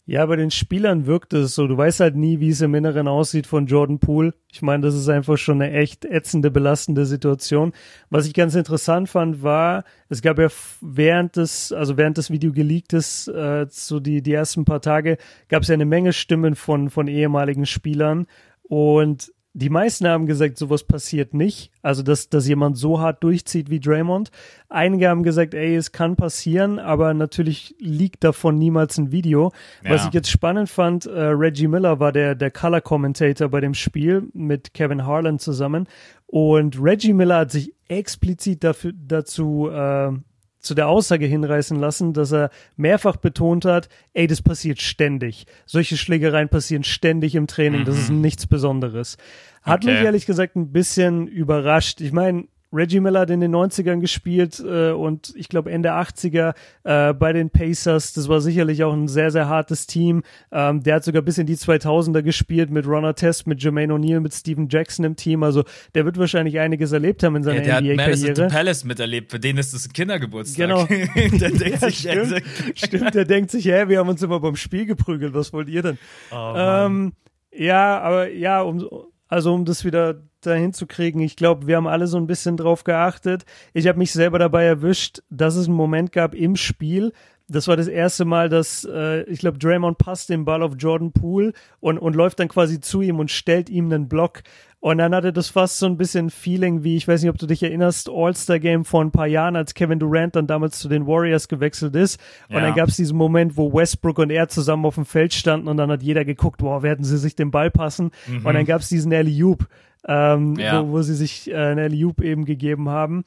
Ja, 0.06 0.26
bei 0.26 0.35
den 0.35 0.50
Spielern 0.50 1.06
wirkt 1.06 1.35
es 1.35 1.55
so. 1.55 1.69
Du 1.69 1.76
weißt 1.76 2.00
halt 2.00 2.17
nie, 2.17 2.41
wie 2.41 2.49
es 2.49 2.61
im 2.62 2.75
Inneren 2.75 3.06
aussieht 3.06 3.47
von 3.47 3.67
Jordan 3.67 4.00
Poole. 4.00 4.35
Ich 4.50 4.61
meine, 4.61 4.82
das 4.82 4.94
ist 4.94 5.08
einfach 5.08 5.37
schon 5.37 5.62
eine 5.62 5.73
echt 5.73 6.05
ätzende, 6.05 6.50
belastende 6.50 7.06
Situation. 7.06 7.73
Was 8.08 8.26
ich 8.26 8.35
ganz 8.35 8.55
interessant 8.56 9.08
fand, 9.08 9.43
war, 9.43 9.85
es 10.08 10.20
gab 10.20 10.38
ja 10.38 10.49
während 10.81 11.37
des, 11.37 11.70
also 11.70 11.97
während 11.97 12.19
das 12.19 12.31
Video 12.31 12.52
geleakt 12.52 12.93
ist, 12.93 13.29
äh, 13.29 13.67
so 13.70 14.00
die, 14.00 14.20
die 14.20 14.32
ersten 14.32 14.64
paar 14.64 14.81
Tage, 14.81 15.17
gab 15.49 15.62
es 15.62 15.69
ja 15.69 15.75
eine 15.75 15.85
Menge 15.85 16.12
Stimmen 16.12 16.56
von, 16.56 16.91
von 16.91 17.06
ehemaligen 17.06 17.67
Spielern. 17.67 18.26
Und 18.62 19.32
die 19.52 19.69
meisten 19.69 20.06
haben 20.06 20.26
gesagt, 20.26 20.58
sowas 20.58 20.85
passiert 20.85 21.35
nicht. 21.35 21.73
Also, 21.82 22.02
dass, 22.02 22.29
dass 22.29 22.47
jemand 22.47 22.79
so 22.79 23.00
hart 23.00 23.25
durchzieht 23.25 23.69
wie 23.69 23.81
Draymond. 23.81 24.31
Einige 24.69 25.08
haben 25.08 25.25
gesagt, 25.25 25.55
ey, 25.55 25.75
es 25.75 25.91
kann 25.91 26.14
passieren, 26.14 26.79
aber 26.79 27.14
natürlich 27.14 27.75
liegt 27.79 28.23
davon 28.23 28.58
niemals 28.58 28.97
ein 28.99 29.11
Video. 29.11 29.52
Ja. 29.82 29.91
Was 29.91 30.06
ich 30.06 30.12
jetzt 30.12 30.31
spannend 30.31 30.70
fand, 30.70 31.06
äh, 31.06 31.20
Reggie 31.20 31.67
Miller 31.67 31.99
war 31.99 32.12
der, 32.12 32.37
der 32.37 32.52
Color 32.52 32.81
Commentator 32.81 33.49
bei 33.49 33.61
dem 33.61 33.75
Spiel 33.75 34.29
mit 34.35 34.73
Kevin 34.73 35.05
Harlan 35.05 35.41
zusammen. 35.41 35.88
Und 36.26 36.81
Reggie 36.81 37.12
Miller 37.12 37.38
hat 37.38 37.50
sich 37.50 37.75
explizit 37.88 38.62
dafür, 38.62 38.93
dazu 38.94 39.69
äh, 39.69 40.12
zu 40.61 40.75
der 40.75 40.89
Aussage 40.89 41.27
hinreißen 41.27 41.79
lassen, 41.79 42.12
dass 42.12 42.33
er 42.33 42.51
mehrfach 42.77 43.17
betont 43.17 43.65
hat, 43.65 43.89
ey, 44.12 44.27
das 44.27 44.43
passiert 44.43 44.81
ständig. 44.81 45.47
Solche 45.67 45.97
Schlägereien 45.97 46.49
passieren 46.49 46.85
ständig 46.85 47.35
im 47.35 47.47
Training, 47.47 47.85
das 47.85 47.99
ist 47.99 48.11
mhm. 48.11 48.21
nichts 48.21 48.47
Besonderes. 48.47 49.17
Hat 49.62 49.85
okay. 49.85 49.95
mich 49.95 50.05
ehrlich 50.05 50.27
gesagt 50.27 50.57
ein 50.57 50.73
bisschen 50.73 51.27
überrascht. 51.27 52.01
Ich 52.01 52.12
meine, 52.12 52.45
Reggie 52.72 53.00
Miller 53.00 53.20
hat 53.20 53.31
in 53.31 53.40
den 53.40 53.55
90ern 53.55 54.00
gespielt 54.00 54.61
äh, 54.61 54.90
und 54.90 55.32
ich 55.37 55.49
glaube 55.49 55.70
Ende 55.72 55.93
80er 55.93 56.55
äh, 56.84 57.12
bei 57.14 57.32
den 57.32 57.50
Pacers. 57.50 58.12
Das 58.12 58.28
war 58.28 58.40
sicherlich 58.40 58.84
auch 58.84 58.93
ein 58.93 59.08
sehr, 59.08 59.31
sehr 59.31 59.49
hartes 59.49 59.87
Team. 59.87 60.22
Ähm, 60.52 60.82
der 60.82 60.96
hat 60.96 61.05
sogar 61.05 61.22
bis 61.22 61.38
in 61.38 61.46
die 61.46 61.56
2000er 61.56 62.22
gespielt 62.22 62.70
mit 62.70 62.87
Ron 62.87 63.14
Test, 63.14 63.46
mit 63.46 63.62
Jermaine 63.62 63.94
O'Neal, 63.94 64.20
mit 64.20 64.32
Steven 64.34 64.69
Jackson 64.69 65.05
im 65.05 65.17
Team. 65.17 65.43
Also 65.43 65.64
der 65.94 66.05
wird 66.05 66.19
wahrscheinlich 66.19 66.58
einiges 66.61 66.93
erlebt 66.93 67.22
haben 67.22 67.37
in 67.37 67.43
seiner 67.43 67.62
ja, 67.62 67.81
NBA-Karriere. 67.81 68.34
Der 68.34 68.44
hat 68.46 68.52
Malice 68.52 68.70
Palace 68.70 68.84
miterlebt. 68.84 69.31
Für 69.31 69.40
den 69.40 69.58
ist 69.58 69.75
das 69.75 69.87
ein 69.87 69.93
Kindergeburtstag. 69.93 70.69
Genau. 70.69 70.84
der 71.38 71.50
denkt 71.50 71.82
ja, 71.82 71.90
sich, 71.90 71.99
stimmt, 71.99 72.43
stimmt, 72.75 73.14
der 73.14 73.25
denkt 73.25 73.50
sich, 73.50 73.67
hä, 73.67 73.88
wir 73.88 73.99
haben 73.99 74.08
uns 74.08 74.22
immer 74.22 74.40
beim 74.40 74.56
Spiel 74.56 74.87
geprügelt. 74.87 75.34
Was 75.34 75.52
wollt 75.52 75.69
ihr 75.69 75.82
denn? 75.82 75.99
Oh, 76.31 76.55
ähm, 76.56 77.12
ja, 77.52 78.00
aber 78.00 78.28
ja, 78.28 78.62
um, 78.62 78.88
also 79.31 79.55
um 79.55 79.65
das 79.65 79.85
wieder 79.85 80.23
dahin 80.41 80.73
zu 80.73 80.87
kriegen, 80.87 81.21
ich 81.21 81.37
glaube, 81.37 81.69
wir 81.69 81.77
haben 81.77 81.87
alle 81.87 82.09
so 82.09 82.17
ein 82.17 82.27
bisschen 82.27 82.56
drauf 82.56 82.82
geachtet. 82.82 83.44
Ich 83.73 83.87
habe 83.87 83.99
mich 83.99 84.12
selber 84.12 84.41
dabei 84.41 84.65
erwischt, 84.65 85.23
dass 85.31 85.55
es 85.55 85.69
einen 85.69 85.77
Moment 85.77 86.11
gab 86.11 86.35
im 86.35 86.56
Spiel, 86.56 87.12
das 87.50 87.69
war 87.69 87.76
das 87.76 87.88
erste 87.88 88.25
Mal, 88.25 88.49
dass 88.49 88.85
äh, 88.91 89.23
ich 89.25 89.41
glaube, 89.41 89.58
Draymond 89.58 89.99
passt 89.99 90.29
den 90.29 90.44
Ball 90.44 90.62
auf 90.62 90.75
Jordan 90.79 91.12
Poole 91.12 91.52
und, 91.81 91.99
und 91.99 92.14
läuft 92.14 92.38
dann 92.38 92.49
quasi 92.49 92.81
zu 92.81 93.02
ihm 93.02 93.19
und 93.19 93.31
stellt 93.31 93.69
ihm 93.69 93.87
einen 93.87 94.08
Block. 94.08 94.43
Und 94.79 94.97
dann 94.97 95.14
hatte 95.14 95.32
das 95.32 95.50
fast 95.50 95.79
so 95.79 95.87
ein 95.87 95.99
bisschen 95.99 96.31
Feeling 96.31 96.85
wie, 96.85 96.97
ich 96.97 97.06
weiß 97.06 97.20
nicht, 97.20 97.31
ob 97.31 97.37
du 97.37 97.47
dich 97.47 97.62
erinnerst, 97.62 98.08
All-Star-Game 98.08 98.87
vor 98.87 99.02
ein 99.02 99.11
paar 99.11 99.26
Jahren, 99.26 99.55
als 99.55 99.75
Kevin 99.75 99.99
Durant 99.99 100.37
dann 100.37 100.47
damals 100.47 100.79
zu 100.79 100.88
den 100.88 101.06
Warriors 101.06 101.49
gewechselt 101.49 101.94
ist. 101.97 102.19
Und 102.49 102.56
ja. 102.56 102.62
dann 102.62 102.75
gab 102.75 102.88
es 102.88 102.97
diesen 102.97 103.19
Moment, 103.19 103.58
wo 103.58 103.75
Westbrook 103.75 104.19
und 104.19 104.31
er 104.31 104.49
zusammen 104.49 104.87
auf 104.87 104.94
dem 104.94 105.05
Feld 105.05 105.35
standen 105.35 105.69
und 105.69 105.76
dann 105.76 105.91
hat 105.91 106.03
jeder 106.03 106.25
geguckt, 106.25 106.58
boah, 106.58 106.82
werden 106.82 107.05
sie 107.05 107.19
sich 107.19 107.35
den 107.35 107.50
Ball 107.50 107.70
passen? 107.70 108.11
Mhm. 108.26 108.46
Und 108.46 108.55
dann 108.55 108.64
gab 108.64 108.81
es 108.81 108.88
diesen 108.88 109.12
Alley 109.12 109.44
Oop, 109.44 109.67
ähm, 110.08 110.55
ja. 110.55 110.82
wo, 110.82 110.93
wo 110.93 111.03
sie 111.03 111.14
sich 111.14 111.50
äh, 111.50 111.56
einen 111.56 111.81
Alley 111.81 112.05
Oop 112.06 112.23
eben 112.23 112.46
gegeben 112.46 112.88
haben. 112.88 113.25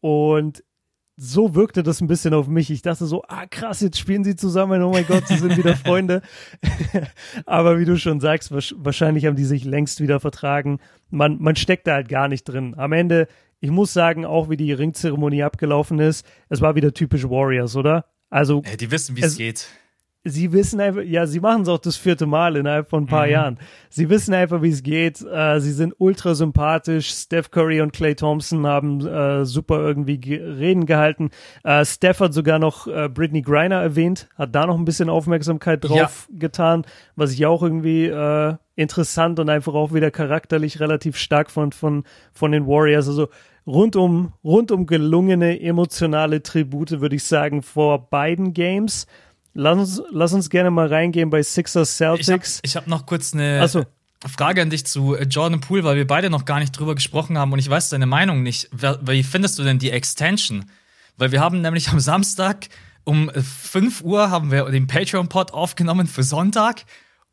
Und 0.00 0.62
so 1.16 1.54
wirkte 1.54 1.82
das 1.82 2.00
ein 2.00 2.08
bisschen 2.08 2.34
auf 2.34 2.48
mich. 2.48 2.70
Ich 2.70 2.82
dachte 2.82 3.06
so, 3.06 3.22
ah 3.28 3.46
krass, 3.46 3.80
jetzt 3.80 3.98
spielen 3.98 4.24
sie 4.24 4.36
zusammen, 4.36 4.82
oh 4.82 4.90
mein 4.90 5.06
Gott, 5.06 5.28
sie 5.28 5.36
sind 5.36 5.56
wieder 5.56 5.76
Freunde. 5.76 6.22
Aber 7.46 7.78
wie 7.78 7.84
du 7.84 7.96
schon 7.96 8.20
sagst, 8.20 8.50
wahrscheinlich 8.52 9.26
haben 9.26 9.36
die 9.36 9.44
sich 9.44 9.64
längst 9.64 10.00
wieder 10.00 10.18
vertragen. 10.20 10.80
Man, 11.10 11.40
man 11.40 11.56
steckt 11.56 11.86
da 11.86 11.94
halt 11.94 12.08
gar 12.08 12.28
nicht 12.28 12.44
drin. 12.44 12.74
Am 12.76 12.92
Ende, 12.92 13.28
ich 13.60 13.70
muss 13.70 13.92
sagen, 13.92 14.24
auch 14.24 14.50
wie 14.50 14.56
die 14.56 14.72
Ringzeremonie 14.72 15.44
abgelaufen 15.44 16.00
ist, 16.00 16.26
es 16.48 16.60
war 16.60 16.74
wieder 16.74 16.92
typisch 16.92 17.24
Warriors, 17.24 17.76
oder? 17.76 18.06
Also. 18.30 18.62
Äh, 18.64 18.76
die 18.76 18.90
wissen, 18.90 19.16
wie 19.16 19.22
es 19.22 19.36
geht 19.36 19.68
sie 20.24 20.52
wissen 20.52 20.80
einfach, 20.80 21.02
ja, 21.02 21.26
sie 21.26 21.40
machen 21.40 21.62
es 21.62 21.68
auch 21.68 21.78
das 21.78 21.96
vierte 21.96 22.26
Mal 22.26 22.56
innerhalb 22.56 22.88
von 22.88 23.04
ein 23.04 23.06
paar 23.06 23.26
mhm. 23.26 23.32
Jahren. 23.32 23.58
Sie 23.90 24.08
wissen 24.08 24.32
einfach, 24.32 24.62
wie 24.62 24.70
es 24.70 24.82
geht. 24.82 25.20
Äh, 25.22 25.60
sie 25.60 25.72
sind 25.72 25.94
ultra 25.98 26.34
sympathisch. 26.34 27.10
Steph 27.10 27.50
Curry 27.50 27.82
und 27.82 27.92
Clay 27.92 28.14
Thompson 28.14 28.66
haben 28.66 29.06
äh, 29.06 29.44
super 29.44 29.80
irgendwie 29.80 30.18
ge 30.18 30.42
Reden 30.42 30.86
gehalten. 30.86 31.30
Äh, 31.62 31.84
Steph 31.84 32.20
hat 32.20 32.32
sogar 32.32 32.58
noch 32.58 32.86
äh, 32.86 33.08
Britney 33.08 33.42
Griner 33.42 33.82
erwähnt, 33.82 34.28
hat 34.36 34.54
da 34.54 34.66
noch 34.66 34.78
ein 34.78 34.86
bisschen 34.86 35.10
Aufmerksamkeit 35.10 35.84
drauf 35.84 36.28
ja. 36.30 36.38
getan, 36.38 36.86
was 37.16 37.32
ich 37.32 37.44
auch 37.44 37.62
irgendwie 37.62 38.06
äh, 38.06 38.54
interessant 38.76 39.38
und 39.38 39.50
einfach 39.50 39.74
auch 39.74 39.92
wieder 39.92 40.10
charakterlich 40.10 40.80
relativ 40.80 41.16
stark 41.16 41.50
fand 41.50 41.74
von, 41.74 42.04
von 42.32 42.50
den 42.50 42.66
Warriors. 42.66 43.08
Also 43.08 43.28
rundum, 43.66 44.32
rundum 44.42 44.86
gelungene 44.86 45.60
emotionale 45.60 46.42
Tribute, 46.42 47.00
würde 47.00 47.16
ich 47.16 47.24
sagen, 47.24 47.62
vor 47.62 48.08
beiden 48.08 48.52
Games. 48.52 49.06
Lass 49.54 49.78
uns, 49.78 50.02
lass 50.10 50.32
uns 50.32 50.50
gerne 50.50 50.70
mal 50.70 50.88
reingehen 50.88 51.30
bei 51.30 51.42
Sixers 51.42 51.96
Celtics. 51.96 52.60
Ich 52.62 52.76
habe 52.76 52.84
hab 52.84 52.90
noch 52.90 53.06
kurz 53.06 53.32
eine 53.32 53.66
so. 53.68 53.84
Frage 54.26 54.62
an 54.62 54.70
dich 54.70 54.84
zu 54.84 55.14
äh, 55.14 55.24
Jordan 55.24 55.60
Poole, 55.60 55.84
weil 55.84 55.96
wir 55.96 56.06
beide 56.06 56.28
noch 56.28 56.44
gar 56.44 56.58
nicht 56.58 56.72
drüber 56.72 56.94
gesprochen 56.94 57.38
haben 57.38 57.52
und 57.52 57.58
ich 57.58 57.70
weiß 57.70 57.88
deine 57.90 58.06
Meinung 58.06 58.42
nicht. 58.42 58.68
Wie 58.72 59.22
findest 59.22 59.58
du 59.58 59.62
denn 59.62 59.78
die 59.78 59.90
Extension? 59.90 60.64
Weil 61.16 61.30
wir 61.30 61.40
haben 61.40 61.60
nämlich 61.60 61.88
am 61.90 62.00
Samstag 62.00 62.68
um 63.04 63.30
5 63.30 64.02
Uhr 64.02 64.30
haben 64.30 64.50
wir 64.50 64.64
den 64.70 64.86
Patreon-Pod 64.86 65.52
aufgenommen 65.52 66.06
für 66.06 66.22
Sonntag 66.22 66.84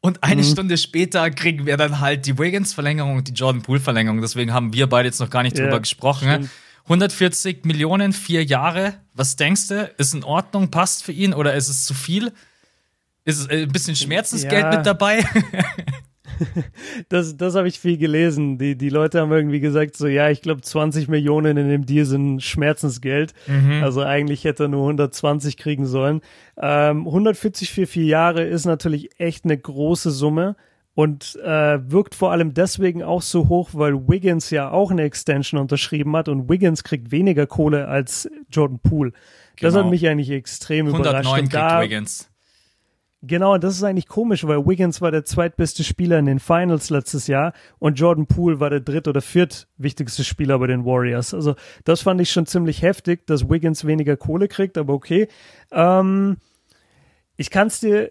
und 0.02 0.24
eine 0.24 0.42
mhm. 0.42 0.46
Stunde 0.46 0.78
später 0.78 1.30
kriegen 1.32 1.66
wir 1.66 1.78
dann 1.78 2.00
halt 2.00 2.26
die 2.26 2.38
Wiggins-Verlängerung 2.38 3.18
und 3.18 3.28
die 3.28 3.34
Jordan 3.34 3.62
Poole-Verlängerung. 3.62 4.20
Deswegen 4.20 4.52
haben 4.52 4.74
wir 4.74 4.88
beide 4.88 5.08
jetzt 5.08 5.20
noch 5.20 5.30
gar 5.30 5.44
nicht 5.44 5.58
yeah, 5.58 5.66
drüber 5.66 5.80
gesprochen. 5.80 6.30
Stimmt. 6.30 6.50
140 6.92 7.64
Millionen, 7.64 8.12
vier 8.12 8.44
Jahre. 8.44 8.96
Was 9.14 9.38
denkst 9.38 9.70
du? 9.70 9.90
Ist 9.98 10.14
in 10.14 10.26
Ordnung? 10.26 10.72
Passt 10.72 11.06
für 11.06 11.14
ihn 11.14 11.34
oder 11.34 11.54
ist 11.54 11.70
es 11.70 11.86
zu 11.86 11.94
viel? 11.94 12.34
Ist 13.24 13.40
es 13.40 13.48
äh, 13.48 13.64
ein 13.64 13.72
bisschen 13.72 13.96
Schmerzensgeld 13.96 14.64
ja. 14.64 14.76
mit 14.76 14.86
dabei? 14.86 15.24
das 17.10 17.38
das 17.38 17.56
habe 17.56 17.70
ich 17.70 17.80
viel 17.80 17.98
gelesen. 17.98 18.58
Die, 18.58 18.78
die 18.78 18.90
Leute 18.90 19.22
haben 19.22 19.32
irgendwie 19.32 19.62
gesagt, 19.62 19.96
so, 19.96 20.08
ja, 20.08 20.30
ich 20.30 20.42
glaube, 20.42 20.64
20 20.64 21.08
Millionen 21.08 21.56
in 21.56 21.70
dem 21.70 21.86
Deal 21.86 22.04
sind 22.04 22.44
Schmerzensgeld. 22.44 23.34
Mhm. 23.48 23.84
Also 23.84 24.02
eigentlich 24.02 24.44
hätte 24.44 24.64
er 24.64 24.68
nur 24.68 24.82
120 24.82 25.56
kriegen 25.56 25.86
sollen. 25.86 26.20
Ähm, 26.62 27.08
140 27.08 27.72
für 27.72 27.88
vier 27.88 28.06
Jahre 28.06 28.44
ist 28.44 28.66
natürlich 28.66 29.18
echt 29.18 29.46
eine 29.46 29.58
große 29.58 30.12
Summe 30.12 30.58
und 30.94 31.38
äh, 31.44 31.92
wirkt 31.92 32.16
vor 32.16 32.32
allem 32.32 32.54
deswegen 32.54 33.04
auch 33.04 33.22
so 33.22 33.48
hoch, 33.48 33.70
weil 33.74 34.08
Wiggins 34.08 34.50
ja 34.50 34.72
auch 34.72 34.92
eine 34.92 35.04
Extension 35.04 35.60
unterschrieben 35.60 36.16
hat 36.16 36.28
und 36.28 36.50
Wiggins 36.50 36.84
kriegt 36.84 37.12
weniger 37.12 37.48
Kohle 37.48 37.88
als 37.88 38.30
Jordan 38.50 38.80
Poole. 38.80 39.12
Genau. 39.12 39.22
Das 39.62 39.74
hat 39.76 39.82
genau. 39.82 39.92
mich 39.92 40.08
eigentlich 40.08 40.32
extrem 40.32 40.88
109 40.88 41.22
überrascht. 41.24 41.44
Und 41.44 41.54
da, 41.54 41.82
Wiggins. 41.82 42.32
Genau, 43.24 43.60
das 43.60 43.76
ist 43.76 43.84
eigentlich 43.84 44.08
komisch, 44.08 44.48
weil 44.48 44.66
Wiggins 44.66 45.00
war 45.00 45.12
der 45.12 45.24
zweitbeste 45.24 45.84
Spieler 45.84 46.18
in 46.18 46.26
den 46.26 46.40
Finals 46.40 46.90
letztes 46.90 47.28
Jahr 47.28 47.54
und 47.78 48.00
Jordan 48.00 48.26
Poole 48.26 48.60
war 48.60 48.72
der 48.72 48.80
dritt- 48.80 49.08
oder 49.08 49.22
viertwichtigste 49.22 50.24
Spieler 50.24 50.58
bei 50.58 50.66
den 50.66 50.86
Warriors. 50.86 51.36
Also 51.36 51.54
das 51.84 52.02
fand 52.02 52.20
ich 52.20 52.32
schon 52.32 52.48
ziemlich 52.48 52.82
heftig, 52.82 53.28
dass 53.28 53.48
Wiggins 53.48 53.86
weniger 53.86 54.18
Kohle 54.18 54.48
kriegt, 54.48 54.76
aber 54.76 54.94
okay. 54.94 55.28
Ähm, 55.72 56.38
ich 57.38 57.50
kann 57.50 57.68
es 57.68 57.80
dir, 57.80 58.10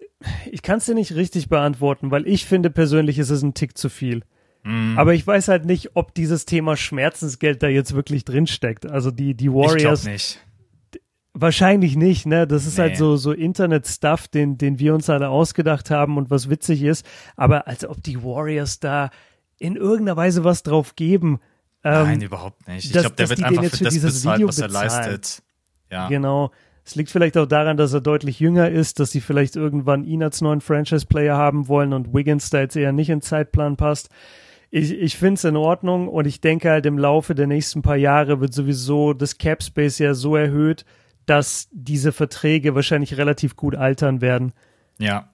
ich 0.51 0.61
kann 0.61 0.79
dir 0.79 0.95
nicht 0.95 1.15
richtig 1.15 1.49
beantworten, 1.49 2.11
weil 2.11 2.27
ich 2.27 2.45
finde 2.45 2.69
persönlich, 2.69 3.19
ist 3.19 3.29
es 3.29 3.41
ein 3.41 3.53
Tick 3.53 3.77
zu 3.77 3.89
viel. 3.89 4.23
Mhm. 4.63 4.97
Aber 4.97 5.13
ich 5.13 5.25
weiß 5.25 5.47
halt 5.47 5.65
nicht, 5.65 5.95
ob 5.95 6.13
dieses 6.13 6.45
Thema 6.45 6.75
Schmerzensgeld 6.77 7.63
da 7.63 7.67
jetzt 7.67 7.95
wirklich 7.95 8.25
drinsteckt. 8.25 8.85
Also 8.85 9.11
die, 9.11 9.33
die 9.33 9.51
Warriors. 9.51 10.05
Ich 10.05 10.11
nicht. 10.11 10.39
Wahrscheinlich 11.33 11.95
nicht, 11.95 12.25
ne? 12.25 12.45
Das 12.45 12.65
ist 12.65 12.77
halt 12.77 12.91
nee. 12.91 12.97
halt 12.97 12.99
so, 12.99 13.15
so 13.15 13.31
Internet-Stuff, 13.31 14.27
den, 14.27 14.57
den 14.57 14.79
wir 14.79 14.93
uns 14.93 15.09
alle 15.09 15.29
ausgedacht 15.29 15.89
haben 15.89 16.17
und 16.17 16.29
was 16.29 16.49
witzig 16.49 16.83
ist. 16.83 17.05
Aber 17.37 17.67
als 17.67 17.85
ob 17.85 18.03
die 18.03 18.21
Warriors 18.21 18.81
da 18.81 19.11
in 19.57 19.77
irgendeiner 19.77 20.17
Weise 20.17 20.43
was 20.43 20.63
drauf 20.63 20.95
geben. 20.95 21.39
Ähm, 21.83 22.03
Nein, 22.03 22.21
überhaupt 22.21 22.67
nicht. 22.67 22.85
Ich 22.85 22.91
glaube, 22.91 23.15
der 23.15 23.29
wird 23.29 23.43
einfach 23.43 23.63
für, 23.63 23.83
das 23.83 24.01
bezahlt, 24.01 24.39
Video 24.39 24.47
was 24.49 24.59
er 24.59 24.67
leistet. 24.67 25.41
Ja. 25.89 26.09
Genau. 26.09 26.51
Es 26.83 26.95
liegt 26.95 27.09
vielleicht 27.09 27.37
auch 27.37 27.45
daran, 27.45 27.77
dass 27.77 27.93
er 27.93 28.01
deutlich 28.01 28.39
jünger 28.39 28.69
ist, 28.69 28.99
dass 28.99 29.11
sie 29.11 29.21
vielleicht 29.21 29.55
irgendwann 29.55 30.03
ihn 30.03 30.23
als 30.23 30.41
neuen 30.41 30.61
Franchise-Player 30.61 31.37
haben 31.37 31.67
wollen 31.67 31.93
und 31.93 32.13
Wiggins 32.13 32.49
da 32.49 32.59
jetzt 32.59 32.75
eher 32.75 32.91
nicht 32.91 33.09
in 33.09 33.19
den 33.19 33.21
Zeitplan 33.21 33.77
passt. 33.77 34.09
Ich, 34.71 34.91
ich 34.91 35.17
finde 35.17 35.35
es 35.35 35.43
in 35.43 35.57
Ordnung 35.57 36.07
und 36.07 36.25
ich 36.25 36.41
denke 36.41 36.71
halt 36.71 36.85
im 36.85 36.97
Laufe 36.97 37.35
der 37.35 37.47
nächsten 37.47 37.81
paar 37.81 37.97
Jahre 37.97 38.39
wird 38.39 38.53
sowieso 38.53 39.13
das 39.13 39.37
Cap 39.37 39.61
Space 39.61 39.99
ja 39.99 40.13
so 40.13 40.35
erhöht, 40.35 40.85
dass 41.25 41.67
diese 41.71 42.11
Verträge 42.11 42.73
wahrscheinlich 42.73 43.17
relativ 43.17 43.55
gut 43.55 43.75
altern 43.75 44.21
werden. 44.21 44.53
Ja, 44.97 45.29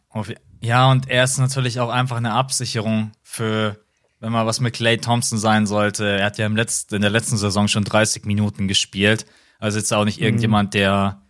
ja, 0.62 0.90
und 0.92 1.10
er 1.10 1.24
ist 1.24 1.38
natürlich 1.38 1.80
auch 1.80 1.90
einfach 1.90 2.18
eine 2.18 2.34
Absicherung 2.34 3.12
für, 3.22 3.78
wenn 4.20 4.32
mal 4.32 4.46
was 4.46 4.60
mit 4.60 4.74
Clay 4.74 4.98
Thompson 4.98 5.38
sein 5.38 5.68
sollte. 5.68 6.06
Er 6.06 6.26
hat 6.26 6.38
ja 6.38 6.46
im 6.46 6.56
letzten, 6.56 6.96
in 6.96 7.02
der 7.02 7.12
letzten 7.12 7.38
Saison 7.38 7.68
schon 7.68 7.84
30 7.84 8.26
Minuten 8.26 8.68
gespielt. 8.68 9.26
Also 9.60 9.78
jetzt 9.78 9.94
auch 9.94 10.06
nicht 10.06 10.20
mhm. 10.20 10.26
irgendjemand, 10.26 10.74
der 10.74 11.22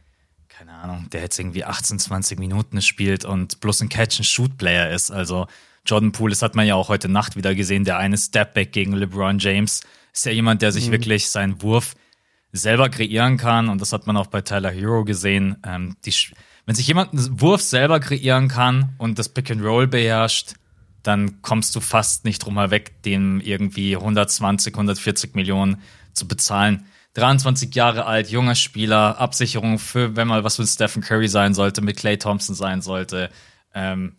keine 0.58 0.74
Ahnung, 0.74 1.08
der 1.12 1.22
jetzt 1.22 1.38
irgendwie 1.38 1.66
18, 1.66 2.00
20 2.00 2.40
Minuten 2.40 2.82
spielt 2.82 3.26
und 3.26 3.60
bloß 3.60 3.82
ein 3.82 3.90
Catch-and-Shoot-Player 3.90 4.90
ist. 4.90 5.12
Also 5.12 5.46
Jordan 5.86 6.12
Poole, 6.12 6.32
das 6.32 6.42
hat 6.42 6.56
man 6.56 6.66
ja 6.66 6.74
auch 6.74 6.90
heute 6.90 7.10
Nacht 7.10 7.36
wieder 7.36 7.54
gesehen, 7.54 7.84
der 7.84 8.00
eine 8.00 8.18
Stepback 8.18 8.72
gegen 8.72 8.94
LeBron 8.94 9.38
James, 9.38 9.82
ist 10.12 10.26
ja 10.26 10.32
jemand, 10.32 10.64
der 10.64 10.72
sich 10.72 10.88
mhm. 10.88 10.94
wirklich 10.94 11.30
seinen 11.30 11.62
Wurf 11.62 11.94
selber 12.52 12.90
kreieren 12.90 13.38
kann. 13.38 13.70
Und 13.70 13.82
das 13.82 13.94
hat 13.94 14.08
man 14.08 14.18
auch 14.18 14.28
bei 14.28 14.42
Tyler 14.42 14.72
Hero 14.72 15.06
gesehen. 15.06 15.58
Ähm, 15.64 15.96
die, 16.06 16.14
wenn 16.66 16.74
sich 16.74 16.88
jemand 16.88 17.14
einen 17.14 17.40
Wurf 17.40 17.62
selber 17.62 18.00
kreieren 18.00 18.48
kann 18.48 18.96
und 18.98 19.20
das 19.20 19.30
Pick 19.30 19.52
and 19.52 19.62
Roll 19.62 19.86
beherrscht, 19.86 20.56
dann 21.04 21.44
kommst 21.44 21.76
du 21.76 21.82
fast 21.82 22.26
nicht 22.26 22.40
drum 22.40 22.56
weg, 22.56 23.04
dem 23.04 23.42
irgendwie 23.42 23.96
120, 23.96 24.74
140 24.74 25.36
Millionen 25.36 25.84
zu 26.14 26.28
bezahlen. 26.28 26.86
23 27.18 27.74
Jahre 27.74 28.06
alt, 28.06 28.30
junger 28.30 28.54
Spieler, 28.54 29.20
Absicherung 29.20 29.80
für, 29.80 30.16
wenn 30.16 30.28
mal 30.28 30.44
was 30.44 30.60
mit 30.60 30.68
Stephen 30.68 31.02
Curry 31.02 31.28
sein 31.28 31.56
sollte, 31.56 31.82
mit 31.82 31.98
Clay 31.98 32.18
Thompson 32.18 32.54
sein 32.54 32.82
sollte. 32.84 33.32
Ähm, 33.74 34.16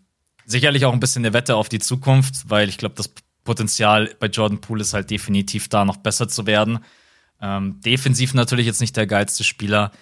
sicherlich 0.46 0.84
auch 0.84 0.92
ein 0.92 0.98
bisschen 0.98 1.24
eine 1.24 1.32
Wette 1.32 1.54
auf 1.54 1.68
die 1.68 1.78
Zukunft, 1.78 2.50
weil 2.50 2.68
ich 2.68 2.76
glaube, 2.76 2.96
das 2.96 3.10
Potenzial 3.44 4.14
bei 4.18 4.26
Jordan 4.26 4.60
Poole 4.60 4.82
ist 4.82 4.94
halt 4.94 5.10
definitiv 5.10 5.68
da, 5.68 5.84
noch 5.84 5.98
besser 5.98 6.28
zu 6.28 6.46
werden. 6.46 6.80
Ähm, 7.40 7.80
defensiv 7.82 8.34
natürlich 8.34 8.66
jetzt 8.66 8.80
nicht 8.80 8.96
der 8.96 9.06
geilste 9.06 9.44
Spieler. 9.44 9.92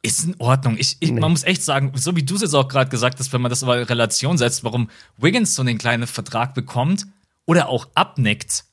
Ist 0.00 0.24
in 0.24 0.36
Ordnung. 0.38 0.76
Ich, 0.78 0.96
ich 1.00 1.10
nee. 1.10 1.20
Man 1.20 1.32
muss 1.32 1.44
echt 1.44 1.62
sagen, 1.62 1.92
so 1.96 2.16
wie 2.16 2.22
du 2.22 2.36
es 2.36 2.40
jetzt 2.40 2.54
auch 2.54 2.68
gerade 2.68 2.88
gesagt 2.88 3.18
hast, 3.18 3.32
wenn 3.32 3.42
man 3.42 3.50
das 3.50 3.62
aber 3.62 3.78
in 3.78 3.84
Relation 3.84 4.38
setzt, 4.38 4.64
warum 4.64 4.88
Wiggins 5.18 5.54
so 5.54 5.60
einen 5.60 5.76
kleinen 5.76 6.06
Vertrag 6.06 6.54
bekommt 6.54 7.04
oder 7.44 7.68
auch 7.68 7.88
abnickt, 7.94 8.64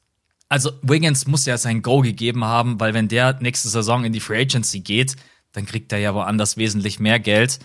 also 0.49 0.71
Wiggins 0.81 1.27
muss 1.27 1.45
ja 1.45 1.57
sein 1.57 1.81
Go 1.81 2.01
gegeben 2.01 2.45
haben, 2.45 2.79
weil 2.79 2.93
wenn 2.93 3.07
der 3.07 3.39
nächste 3.41 3.69
Saison 3.69 4.05
in 4.05 4.13
die 4.13 4.19
Free 4.19 4.41
Agency 4.41 4.79
geht, 4.79 5.15
dann 5.53 5.65
kriegt 5.65 5.91
er 5.91 5.99
ja 5.99 6.13
woanders 6.13 6.57
wesentlich 6.57 6.99
mehr 6.99 7.19
Geld. 7.19 7.59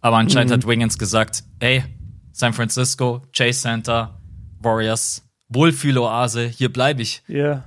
Aber 0.00 0.16
anscheinend 0.16 0.50
mhm. 0.50 0.54
hat 0.54 0.66
Wiggins 0.66 0.98
gesagt, 0.98 1.44
ey, 1.58 1.84
San 2.32 2.52
Francisco, 2.52 3.22
Chase 3.32 3.60
Center, 3.60 4.18
Warriors, 4.60 5.22
Wohlfühloase, 5.48 6.46
hier 6.46 6.72
bleibe 6.72 7.02
ich. 7.02 7.22
Ja. 7.26 7.64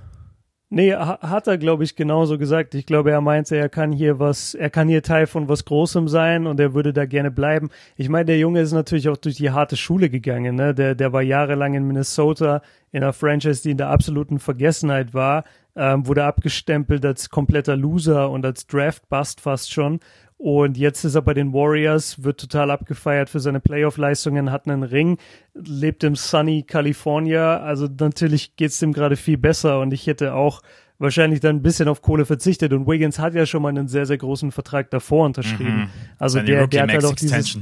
Nee, 0.76 0.96
hat 0.96 1.46
er, 1.46 1.60
glaube 1.60 1.84
ich, 1.84 1.96
genauso 1.96 2.40
gesagt. 2.40 2.74
Ich 2.74 2.88
glaube, 2.88 3.12
er 3.12 3.22
meinte, 3.22 3.56
er 3.56 3.70
kann 3.70 3.92
hier 3.92 4.18
was, 4.18 4.56
er 4.56 4.72
kann 4.72 4.88
hier 4.88 5.04
Teil 5.04 5.28
von 5.28 5.48
was 5.48 5.66
Großem 5.66 6.08
sein 6.08 6.48
und 6.48 6.60
er 6.60 6.74
würde 6.74 6.94
da 6.94 7.06
gerne 7.06 7.30
bleiben. 7.30 7.70
Ich 7.96 8.10
meine, 8.10 8.26
der 8.26 8.40
Junge 8.40 8.62
ist 8.62 8.72
natürlich 8.72 9.08
auch 9.08 9.18
durch 9.18 9.36
die 9.36 9.52
harte 9.52 9.78
Schule 9.78 10.10
gegangen, 10.10 10.56
ne? 10.56 10.74
Der, 10.74 10.96
der 10.96 11.14
war 11.14 11.22
jahrelang 11.22 11.76
in 11.76 11.86
Minnesota 11.86 12.64
in 12.92 13.04
einer 13.04 13.14
Franchise, 13.14 13.62
die 13.62 13.70
in 13.70 13.78
der 13.78 13.90
absoluten 13.90 14.40
Vergessenheit 14.40 15.14
war, 15.14 15.44
ähm, 15.76 16.08
wurde 16.08 16.24
abgestempelt 16.24 17.06
als 17.06 17.30
kompletter 17.30 17.78
Loser 17.78 18.32
und 18.32 18.44
als 18.44 18.66
Draft-Bust 18.66 19.42
fast 19.42 19.72
schon. 19.72 20.00
Und 20.44 20.78
jetzt 20.78 21.06
ist 21.06 21.16
er 21.16 21.22
bei 21.22 21.34
den 21.34 21.54
Warriors, 21.54 22.22
wird 22.22 22.38
total 22.38 22.70
abgefeiert 22.70 23.30
für 23.30 23.40
seine 23.40 23.62
Playoff-Leistungen, 23.62 24.52
hat 24.52 24.68
einen 24.68 24.84
Ring, 24.84 25.18
lebt 25.54 26.04
im 26.04 26.18
sunny 26.18 26.64
California. 26.64 27.62
Also 27.62 27.88
natürlich 27.88 28.58
geht's 28.58 28.82
ihm 28.82 28.92
gerade 28.92 29.16
viel 29.16 29.38
besser 29.38 29.80
und 29.80 29.94
ich 29.94 30.06
hätte 30.06 30.34
auch 30.34 30.62
wahrscheinlich 31.00 31.40
dann 31.40 31.56
ein 31.56 31.62
bisschen 31.62 31.88
auf 31.88 32.02
Kohle 32.02 32.26
verzichtet. 32.26 32.74
Und 32.74 32.88
Wiggins 32.88 33.20
hat 33.20 33.36
ja 33.36 33.46
schon 33.46 33.62
mal 33.62 33.70
einen 33.70 33.88
sehr, 33.88 34.06
sehr 34.06 34.18
großen 34.18 34.52
Vertrag 34.52 34.92
davor 34.92 35.28
unterschrieben. 35.28 35.78
Mhm. 35.78 35.90
Also 36.20 36.42
der, 36.42 36.68
der 36.68 36.84
hat 36.84 36.92
halt 36.92 37.06
auch 37.06 37.16
dieses, 37.16 37.58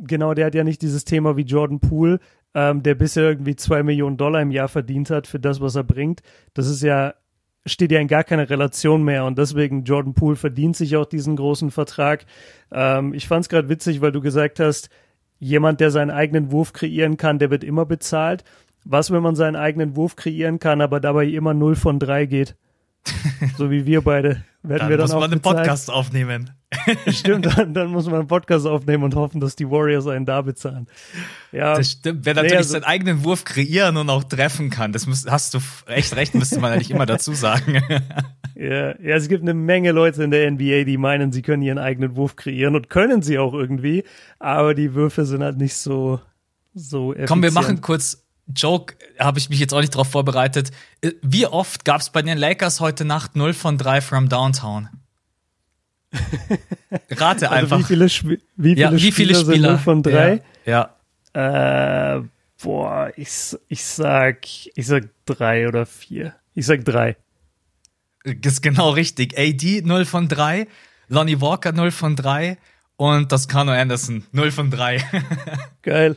genau, 0.00 0.34
der 0.34 0.46
hat 0.46 0.54
ja 0.54 0.62
nicht 0.62 0.82
dieses 0.82 1.04
Thema 1.04 1.36
wie 1.36 1.42
Jordan 1.42 1.80
Poole, 1.80 2.20
ähm, 2.54 2.84
der 2.84 2.94
bisher 2.94 3.24
irgendwie 3.24 3.56
zwei 3.56 3.82
Millionen 3.82 4.16
Dollar 4.16 4.40
im 4.40 4.52
Jahr 4.52 4.68
verdient 4.68 5.10
hat 5.10 5.26
für 5.26 5.40
das, 5.40 5.60
was 5.60 5.74
er 5.74 5.82
bringt. 5.82 6.20
Das 6.54 6.68
ist 6.68 6.80
ja 6.80 7.14
steht 7.68 7.92
ja 7.92 8.00
in 8.00 8.08
gar 8.08 8.24
keiner 8.24 8.48
Relation 8.48 9.02
mehr 9.02 9.24
und 9.24 9.38
deswegen 9.38 9.84
Jordan 9.84 10.14
Poole 10.14 10.36
verdient 10.36 10.76
sich 10.76 10.96
auch 10.96 11.06
diesen 11.06 11.36
großen 11.36 11.70
Vertrag. 11.70 12.26
Ähm, 12.72 13.14
ich 13.14 13.28
fand 13.28 13.42
es 13.44 13.48
gerade 13.48 13.68
witzig, 13.68 14.00
weil 14.00 14.12
du 14.12 14.20
gesagt 14.20 14.60
hast, 14.60 14.90
jemand, 15.38 15.80
der 15.80 15.90
seinen 15.90 16.10
eigenen 16.10 16.50
Wurf 16.50 16.72
kreieren 16.72 17.16
kann, 17.16 17.38
der 17.38 17.50
wird 17.50 17.64
immer 17.64 17.86
bezahlt. 17.86 18.44
Was, 18.84 19.10
wenn 19.10 19.22
man 19.22 19.36
seinen 19.36 19.56
eigenen 19.56 19.96
Wurf 19.96 20.16
kreieren 20.16 20.58
kann, 20.58 20.80
aber 20.80 21.00
dabei 21.00 21.26
immer 21.26 21.54
0 21.54 21.76
von 21.76 21.98
3 21.98 22.26
geht? 22.26 22.56
so 23.56 23.70
wie 23.70 23.86
wir 23.86 24.02
beide. 24.02 24.44
Werden 24.62 24.80
dann 24.80 24.88
wir 24.88 24.96
dann 24.96 25.04
muss 25.04 25.14
auch 25.14 25.20
man 25.20 25.32
einen 25.32 25.40
Podcast 25.40 25.90
aufnehmen. 25.90 26.50
Stimmt, 27.08 27.46
dann, 27.46 27.72
dann, 27.72 27.88
muss 27.88 28.06
man 28.06 28.16
einen 28.16 28.28
Podcast 28.28 28.66
aufnehmen 28.66 29.02
und 29.02 29.14
hoffen, 29.14 29.40
dass 29.40 29.56
die 29.56 29.70
Warriors 29.70 30.06
einen 30.06 30.26
da 30.26 30.42
bezahlen. 30.42 30.86
Ja, 31.50 31.74
das 31.74 31.92
stimmt. 31.92 32.26
Wer 32.26 32.34
natürlich 32.34 32.52
nee, 32.52 32.58
also, 32.58 32.72
seinen 32.72 32.84
eigenen 32.84 33.24
Wurf 33.24 33.44
kreieren 33.44 33.96
und 33.96 34.10
auch 34.10 34.24
treffen 34.24 34.68
kann, 34.68 34.92
das 34.92 35.06
muss, 35.06 35.26
hast 35.26 35.54
du 35.54 35.60
echt 35.86 36.14
recht, 36.16 36.34
müsste 36.34 36.60
man 36.60 36.72
eigentlich 36.72 36.90
immer 36.90 37.06
dazu 37.06 37.32
sagen. 37.32 37.82
ja, 38.54 39.00
ja, 39.00 39.16
es 39.16 39.28
gibt 39.28 39.42
eine 39.42 39.54
Menge 39.54 39.92
Leute 39.92 40.22
in 40.22 40.30
der 40.30 40.50
NBA, 40.50 40.84
die 40.84 40.98
meinen, 40.98 41.32
sie 41.32 41.40
können 41.40 41.62
ihren 41.62 41.78
eigenen 41.78 42.16
Wurf 42.16 42.36
kreieren 42.36 42.76
und 42.76 42.90
können 42.90 43.22
sie 43.22 43.38
auch 43.38 43.54
irgendwie, 43.54 44.04
aber 44.38 44.74
die 44.74 44.94
Würfe 44.94 45.24
sind 45.24 45.42
halt 45.42 45.56
nicht 45.56 45.74
so, 45.74 46.20
so 46.74 47.12
effizient. 47.12 47.28
Komm, 47.28 47.42
wir 47.42 47.52
machen 47.52 47.80
kurz 47.80 48.26
Joke, 48.54 48.94
habe 49.18 49.38
ich 49.38 49.50
mich 49.50 49.58
jetzt 49.58 49.74
auch 49.74 49.80
nicht 49.80 49.94
drauf 49.94 50.08
vorbereitet. 50.08 50.70
Äh, 51.00 51.12
wie 51.22 51.46
oft 51.46 51.84
gab 51.84 52.00
es 52.00 52.10
bei 52.10 52.22
den 52.22 52.38
Lakers 52.38 52.80
heute 52.80 53.04
Nacht 53.04 53.36
0 53.36 53.52
von 53.52 53.78
3 53.78 54.00
from 54.00 54.28
Downtown? 54.28 54.88
Rate 57.10 57.50
also 57.50 57.54
einfach. 57.54 57.78
Wie 57.78 57.84
viele, 57.84 58.04
Sp 58.08 58.40
wie 58.56 58.74
viele, 58.74 58.80
ja, 58.80 58.92
wie 58.92 59.12
viele 59.12 59.34
Spieler, 59.34 59.52
Spieler? 59.52 59.70
0 59.72 59.78
von 59.78 60.02
3? 60.02 60.42
Ja. 60.64 60.94
ja. 61.34 62.16
Äh, 62.16 62.22
boah, 62.62 63.12
ich, 63.16 63.56
ich 63.68 63.84
sag, 63.84 64.38
ich 64.46 64.86
sag 64.86 65.08
3 65.26 65.68
oder 65.68 65.86
4. 65.86 66.34
Ich 66.54 66.66
sag 66.66 66.84
3. 66.84 67.16
Das 68.24 68.54
ist 68.54 68.62
genau 68.62 68.90
richtig. 68.90 69.38
AD 69.38 69.82
0 69.82 70.04
von 70.04 70.28
3, 70.28 70.66
Lonnie 71.08 71.40
Walker 71.40 71.72
0 71.72 71.90
von 71.90 72.16
3 72.16 72.58
und 72.96 73.30
das 73.32 73.48
Kano 73.48 73.72
Anderson 73.72 74.24
0 74.32 74.50
von 74.50 74.70
3. 74.70 75.02
Geil. 75.82 76.16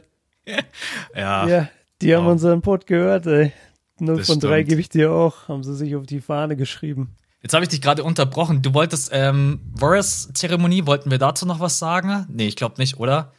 ja. 1.15 1.47
Ja, 1.47 1.69
die 2.01 2.15
haben 2.15 2.25
oh. 2.25 2.31
unseren 2.31 2.61
Pod 2.61 2.87
gehört, 2.87 3.27
ey. 3.27 3.51
0 3.99 4.17
das 4.17 4.27
von 4.27 4.39
3 4.39 4.63
gebe 4.63 4.81
ich 4.81 4.89
dir 4.89 5.11
auch. 5.11 5.47
Haben 5.47 5.63
sie 5.63 5.75
sich 5.75 5.95
auf 5.95 6.05
die 6.07 6.21
Fahne 6.21 6.55
geschrieben. 6.55 7.15
Jetzt 7.41 7.53
habe 7.53 7.63
ich 7.63 7.69
dich 7.69 7.81
gerade 7.81 8.03
unterbrochen. 8.03 8.61
Du 8.61 8.73
wolltest, 8.73 9.09
ähm, 9.13 9.59
Warriors-Zeremonie, 9.73 10.85
wollten 10.85 11.09
wir 11.09 11.17
dazu 11.17 11.45
noch 11.45 11.59
was 11.59 11.79
sagen? 11.79 12.25
Nee, 12.29 12.47
ich 12.47 12.55
glaube 12.55 12.75
nicht, 12.77 12.99
oder? 12.99 13.31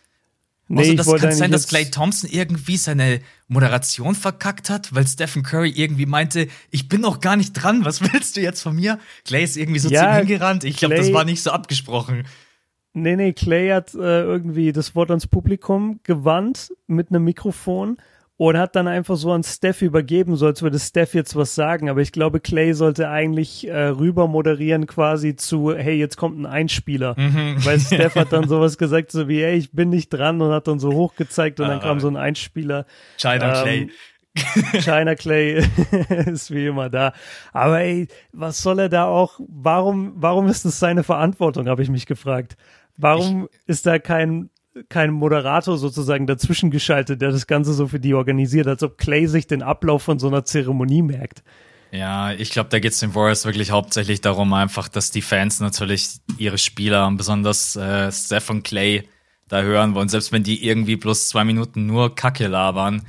Nee, 0.69 0.97
also, 0.99 1.13
das 1.13 1.21
kann 1.21 1.33
sein, 1.33 1.53
dass 1.53 1.67
Clay 1.67 1.91
Thompson 1.91 2.31
irgendwie 2.31 2.77
seine 2.77 3.21
Moderation 3.47 4.15
verkackt 4.15 4.71
hat, 4.71 4.95
weil 4.95 5.07
Stephen 5.07 5.43
Curry 5.43 5.71
irgendwie 5.71 6.07
meinte, 6.07 6.49
ich 6.71 6.89
bin 6.89 7.01
noch 7.03 7.21
gar 7.21 7.37
nicht 7.37 7.53
dran, 7.53 7.85
was 7.85 8.01
willst 8.13 8.37
du 8.37 8.41
jetzt 8.41 8.63
von 8.63 8.75
mir? 8.75 8.99
Clay 9.25 9.45
ist 9.45 9.57
irgendwie 9.57 9.81
so 9.81 9.89
ja, 9.91 10.01
zu 10.01 10.07
ihm 10.07 10.27
hingerannt. 10.27 10.65
Ich 10.65 10.79
glaube, 10.79 10.95
das 10.95 11.13
war 11.13 11.25
nicht 11.25 11.43
so 11.43 11.51
abgesprochen. 11.51 12.25
Nee, 12.95 13.17
nee, 13.17 13.33
Clay 13.33 13.71
hat 13.71 13.95
äh, 13.95 14.23
irgendwie 14.23 14.73
das 14.73 14.95
Wort 14.95 15.11
ans 15.11 15.27
Publikum 15.27 16.01
gewandt 16.03 16.73
mit 16.87 17.11
einem 17.11 17.25
Mikrofon 17.25 17.97
und 18.37 18.57
hat 18.57 18.75
dann 18.75 18.89
einfach 18.89 19.17
so 19.17 19.31
an 19.33 19.43
Steph 19.43 19.83
übergeben, 19.83 20.37
so 20.37 20.47
als 20.47 20.63
würde 20.63 20.79
Steph 20.79 21.15
jetzt 21.15 21.37
was 21.37 21.55
sagen. 21.55 21.89
Aber 21.89 22.01
ich 22.01 22.13
glaube, 22.13 22.41
Clay 22.41 22.73
sollte 22.73 23.09
eigentlich 23.09 23.69
äh, 23.69 23.89
rüber 23.89 24.27
moderieren 24.27 24.87
quasi 24.87 25.37
zu, 25.37 25.75
hey, 25.75 25.95
jetzt 25.97 26.17
kommt 26.17 26.39
ein 26.39 26.47
Einspieler. 26.47 27.15
Mhm. 27.19 27.57
Weil 27.65 27.79
Steph 27.81 28.17
hat 28.17 28.33
dann 28.33 28.49
sowas 28.49 28.79
gesagt, 28.79 29.13
so 29.13 29.29
wie, 29.29 29.43
hey, 29.43 29.57
ich 29.57 29.73
bin 29.73 29.91
nicht 29.91 30.09
dran 30.09 30.41
und 30.41 30.53
hat 30.53 30.67
dann 30.67 30.79
so 30.79 30.93
hochgezeigt 30.93 31.61
und 31.61 31.69
dann 31.69 31.81
kam 31.81 32.01
so 32.01 32.09
ein 32.09 32.17
Einspieler. 32.17 32.87
China 33.19 33.63
ähm, 33.63 33.63
Clay. 33.63 33.91
China 34.81 35.15
Clay 35.15 35.63
ist 36.27 36.51
wie 36.51 36.67
immer 36.67 36.89
da. 36.89 37.13
Aber 37.53 37.81
ey, 37.81 38.09
was 38.33 38.63
soll 38.63 38.79
er 38.79 38.89
da 38.89 39.05
auch? 39.05 39.39
Warum, 39.47 40.15
warum 40.17 40.49
ist 40.49 40.65
das 40.65 40.79
seine 40.79 41.05
Verantwortung, 41.05 41.69
habe 41.69 41.83
ich 41.83 41.91
mich 41.91 42.07
gefragt. 42.07 42.57
Warum 42.97 43.49
ich, 43.51 43.69
ist 43.69 43.87
da 43.87 43.99
kein 43.99 44.51
kein 44.89 45.11
Moderator 45.11 45.77
sozusagen 45.77 46.27
dazwischen 46.27 46.71
geschaltet, 46.71 47.21
der 47.21 47.31
das 47.31 47.47
Ganze 47.47 47.73
so 47.75 47.89
für 47.89 48.01
die 48.01 48.15
organisiert, 48.15 48.67
als 48.67 48.83
ob 48.83 48.99
Clay 48.99 49.27
sich 49.27 49.47
den 49.47 49.63
Ablauf 49.63 50.03
von 50.03 50.19
so 50.19 50.29
einer 50.29 50.45
Zeremonie 50.45 51.03
merkt. 51.03 51.43
Ja, 51.91 52.33
ich 52.33 52.51
glaube, 52.51 52.71
da 52.71 52.79
geht 52.79 52.93
es 52.93 53.01
den 53.01 53.15
Warriors 53.15 53.45
wirklich 53.45 53.71
hauptsächlich 53.71 54.23
darum, 54.23 54.53
einfach, 54.55 54.89
dass 54.89 55.11
die 55.11 55.21
Fans 55.21 55.61
natürlich 55.61 56.21
ihre 56.39 56.57
Spieler, 56.57 57.11
besonders 57.13 57.77
äh, 57.77 58.11
Steph 58.11 58.51
Clay, 58.65 59.07
da 59.49 59.61
hören 59.61 59.95
wollen. 59.95 60.09
Selbst 60.09 60.33
wenn 60.33 60.43
die 60.43 60.67
irgendwie 60.67 60.97
bloß 60.97 61.29
zwei 61.29 61.45
Minuten 61.45 61.85
nur 61.85 62.15
Kacke 62.15 62.47
labern. 62.47 63.03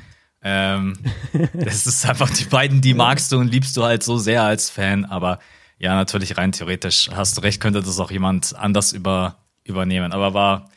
Ähm, 0.43 0.98
das 1.53 1.88
ist 1.88 2.05
einfach 2.08 2.29
die 2.29 2.43
beiden, 2.43 2.82
die 2.82 2.93
magst 2.93 3.32
du 3.32 3.38
und 3.38 3.50
liebst 3.50 3.77
du 3.77 3.84
halt 3.84 4.03
so 4.03 4.17
sehr 4.17 4.43
als 4.43 4.70
Fan. 4.70 5.05
Aber 5.05 5.39
ja, 5.79 5.96
natürlich 5.96 6.38
rein 6.38 6.51
theoretisch 6.51 7.10
hast 7.15 7.38
du 7.38 7.41
recht, 7.41 7.62
könnte 7.62 7.82
das 7.82 8.00
auch 8.00 8.12
jemand 8.12 8.53
anders 8.58 8.91
über, 8.91 9.38
übernehmen. 9.63 10.12
Aber 10.12 10.34
war 10.34 10.70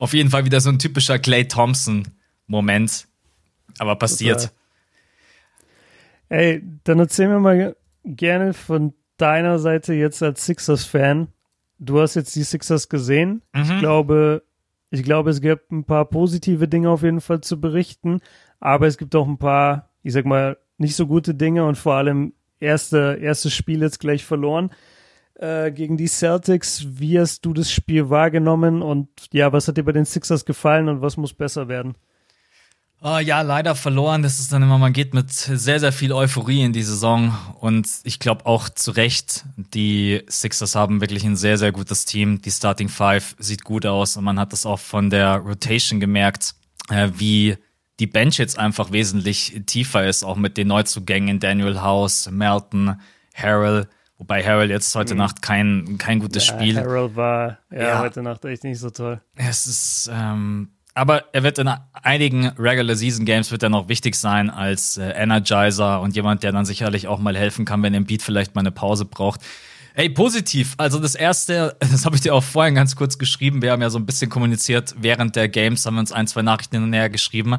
auf 0.00 0.14
jeden 0.14 0.30
Fall 0.30 0.44
wieder 0.44 0.60
so 0.60 0.70
ein 0.70 0.78
typischer 0.78 1.18
Clay 1.18 1.46
Thompson-Moment. 1.46 3.06
Aber 3.78 3.96
passiert. 3.96 4.40
Total. 4.40 4.54
Ey, 6.30 6.62
dann 6.84 6.98
erzähl 6.98 7.28
mir 7.28 7.38
mal 7.38 7.76
gerne 8.04 8.54
von 8.54 8.94
deiner 9.18 9.58
Seite 9.58 9.94
jetzt 9.94 10.22
als 10.22 10.46
Sixers-Fan. 10.46 11.28
Du 11.78 12.00
hast 12.00 12.14
jetzt 12.14 12.34
die 12.34 12.42
Sixers 12.42 12.88
gesehen. 12.88 13.42
Mhm. 13.52 13.62
Ich 13.62 13.78
glaube, 13.78 14.42
ich 14.90 15.02
glaube, 15.02 15.30
es 15.30 15.40
gibt 15.40 15.70
ein 15.70 15.84
paar 15.84 16.06
positive 16.06 16.66
Dinge 16.66 16.90
auf 16.90 17.02
jeden 17.02 17.20
Fall 17.20 17.42
zu 17.42 17.60
berichten, 17.60 18.20
aber 18.58 18.86
es 18.86 18.96
gibt 18.96 19.14
auch 19.14 19.28
ein 19.28 19.38
paar, 19.38 19.90
ich 20.02 20.12
sag 20.12 20.24
mal, 20.24 20.56
nicht 20.78 20.96
so 20.96 21.06
gute 21.06 21.34
Dinge 21.34 21.64
und 21.66 21.76
vor 21.76 21.94
allem 21.94 22.32
erste, 22.58 23.18
erstes 23.20 23.54
Spiel 23.54 23.82
jetzt 23.82 24.00
gleich 24.00 24.24
verloren 24.24 24.70
äh, 25.40 25.72
gegen 25.72 25.96
die 25.96 26.06
Celtics. 26.06 26.86
Wie 26.86 27.18
hast 27.18 27.44
du 27.46 27.54
das 27.54 27.72
Spiel 27.72 28.10
wahrgenommen 28.10 28.82
und 28.82 29.08
ja, 29.32 29.52
was 29.52 29.68
hat 29.68 29.76
dir 29.76 29.84
bei 29.84 29.92
den 29.92 30.04
Sixers 30.04 30.44
gefallen 30.44 30.88
und 30.88 31.00
was 31.00 31.16
muss 31.16 31.32
besser 31.32 31.68
werden? 31.68 31.94
Oh, 33.02 33.16
ja, 33.16 33.40
leider 33.40 33.74
verloren. 33.74 34.22
Das 34.22 34.38
ist 34.38 34.52
dann 34.52 34.62
immer, 34.62 34.76
man 34.76 34.92
geht 34.92 35.14
mit 35.14 35.30
sehr, 35.30 35.80
sehr 35.80 35.92
viel 35.92 36.12
Euphorie 36.12 36.62
in 36.62 36.74
die 36.74 36.82
Saison. 36.82 37.34
Und 37.58 37.88
ich 38.04 38.18
glaube 38.18 38.44
auch 38.44 38.68
zu 38.68 38.90
Recht, 38.90 39.46
die 39.56 40.22
Sixers 40.28 40.74
haben 40.74 41.00
wirklich 41.00 41.24
ein 41.24 41.36
sehr, 41.36 41.56
sehr 41.56 41.72
gutes 41.72 42.04
Team. 42.04 42.42
Die 42.42 42.50
Starting 42.50 42.90
Five 42.90 43.36
sieht 43.38 43.64
gut 43.64 43.86
aus 43.86 44.18
und 44.18 44.24
man 44.24 44.38
hat 44.38 44.52
das 44.52 44.66
auch 44.66 44.78
von 44.78 45.08
der 45.08 45.36
Rotation 45.36 45.98
gemerkt, 45.98 46.54
äh, 46.90 47.08
wie 47.16 47.56
die 48.00 48.06
Bench 48.06 48.36
jetzt 48.36 48.58
einfach 48.58 48.92
wesentlich 48.92 49.62
tiefer 49.64 50.06
ist, 50.06 50.22
auch 50.22 50.36
mit 50.36 50.58
den 50.58 50.68
Neuzugängen 50.68 51.40
Daniel 51.40 51.80
House, 51.80 52.30
Melton, 52.30 53.00
Harrell. 53.34 53.88
Wobei 54.20 54.44
Harrell 54.44 54.68
jetzt 54.68 54.94
heute 54.94 55.14
mhm. 55.14 55.18
Nacht 55.18 55.40
kein, 55.40 55.96
kein 55.96 56.18
gutes 56.18 56.46
ja, 56.46 56.54
Spiel. 56.54 56.76
Harrell 56.76 57.16
war 57.16 57.58
ja, 57.70 57.80
ja, 57.80 57.98
heute 58.00 58.22
Nacht 58.22 58.44
echt 58.44 58.64
nicht 58.64 58.78
so 58.78 58.90
toll. 58.90 59.18
Es 59.34 59.66
ist, 59.66 60.10
ähm, 60.12 60.68
aber 60.92 61.24
er 61.32 61.42
wird 61.42 61.58
in 61.58 61.70
einigen 61.94 62.48
Regular 62.48 62.94
Season 62.94 63.24
Games 63.24 63.50
wird 63.50 63.62
er 63.62 63.70
noch 63.70 63.88
wichtig 63.88 64.14
sein 64.16 64.50
als 64.50 64.98
äh, 64.98 65.08
Energizer 65.12 66.02
und 66.02 66.14
jemand, 66.14 66.42
der 66.42 66.52
dann 66.52 66.66
sicherlich 66.66 67.08
auch 67.08 67.18
mal 67.18 67.34
helfen 67.34 67.64
kann, 67.64 67.82
wenn 67.82 67.94
Embiid 67.94 68.20
vielleicht 68.22 68.54
mal 68.54 68.60
eine 68.60 68.72
Pause 68.72 69.06
braucht. 69.06 69.40
Hey, 69.94 70.10
positiv. 70.10 70.74
Also 70.76 70.98
das 70.98 71.14
erste, 71.14 71.74
das 71.80 72.04
habe 72.04 72.14
ich 72.14 72.20
dir 72.20 72.34
auch 72.34 72.44
vorhin 72.44 72.74
ganz 72.74 72.96
kurz 72.96 73.16
geschrieben. 73.16 73.62
Wir 73.62 73.72
haben 73.72 73.80
ja 73.80 73.88
so 73.88 73.98
ein 73.98 74.04
bisschen 74.04 74.30
kommuniziert 74.30 74.94
während 74.98 75.34
der 75.34 75.48
Games, 75.48 75.86
haben 75.86 75.94
wir 75.94 76.00
uns 76.00 76.12
ein, 76.12 76.26
zwei 76.26 76.42
Nachrichten 76.42 76.90
näher 76.90 77.08
geschrieben. 77.08 77.56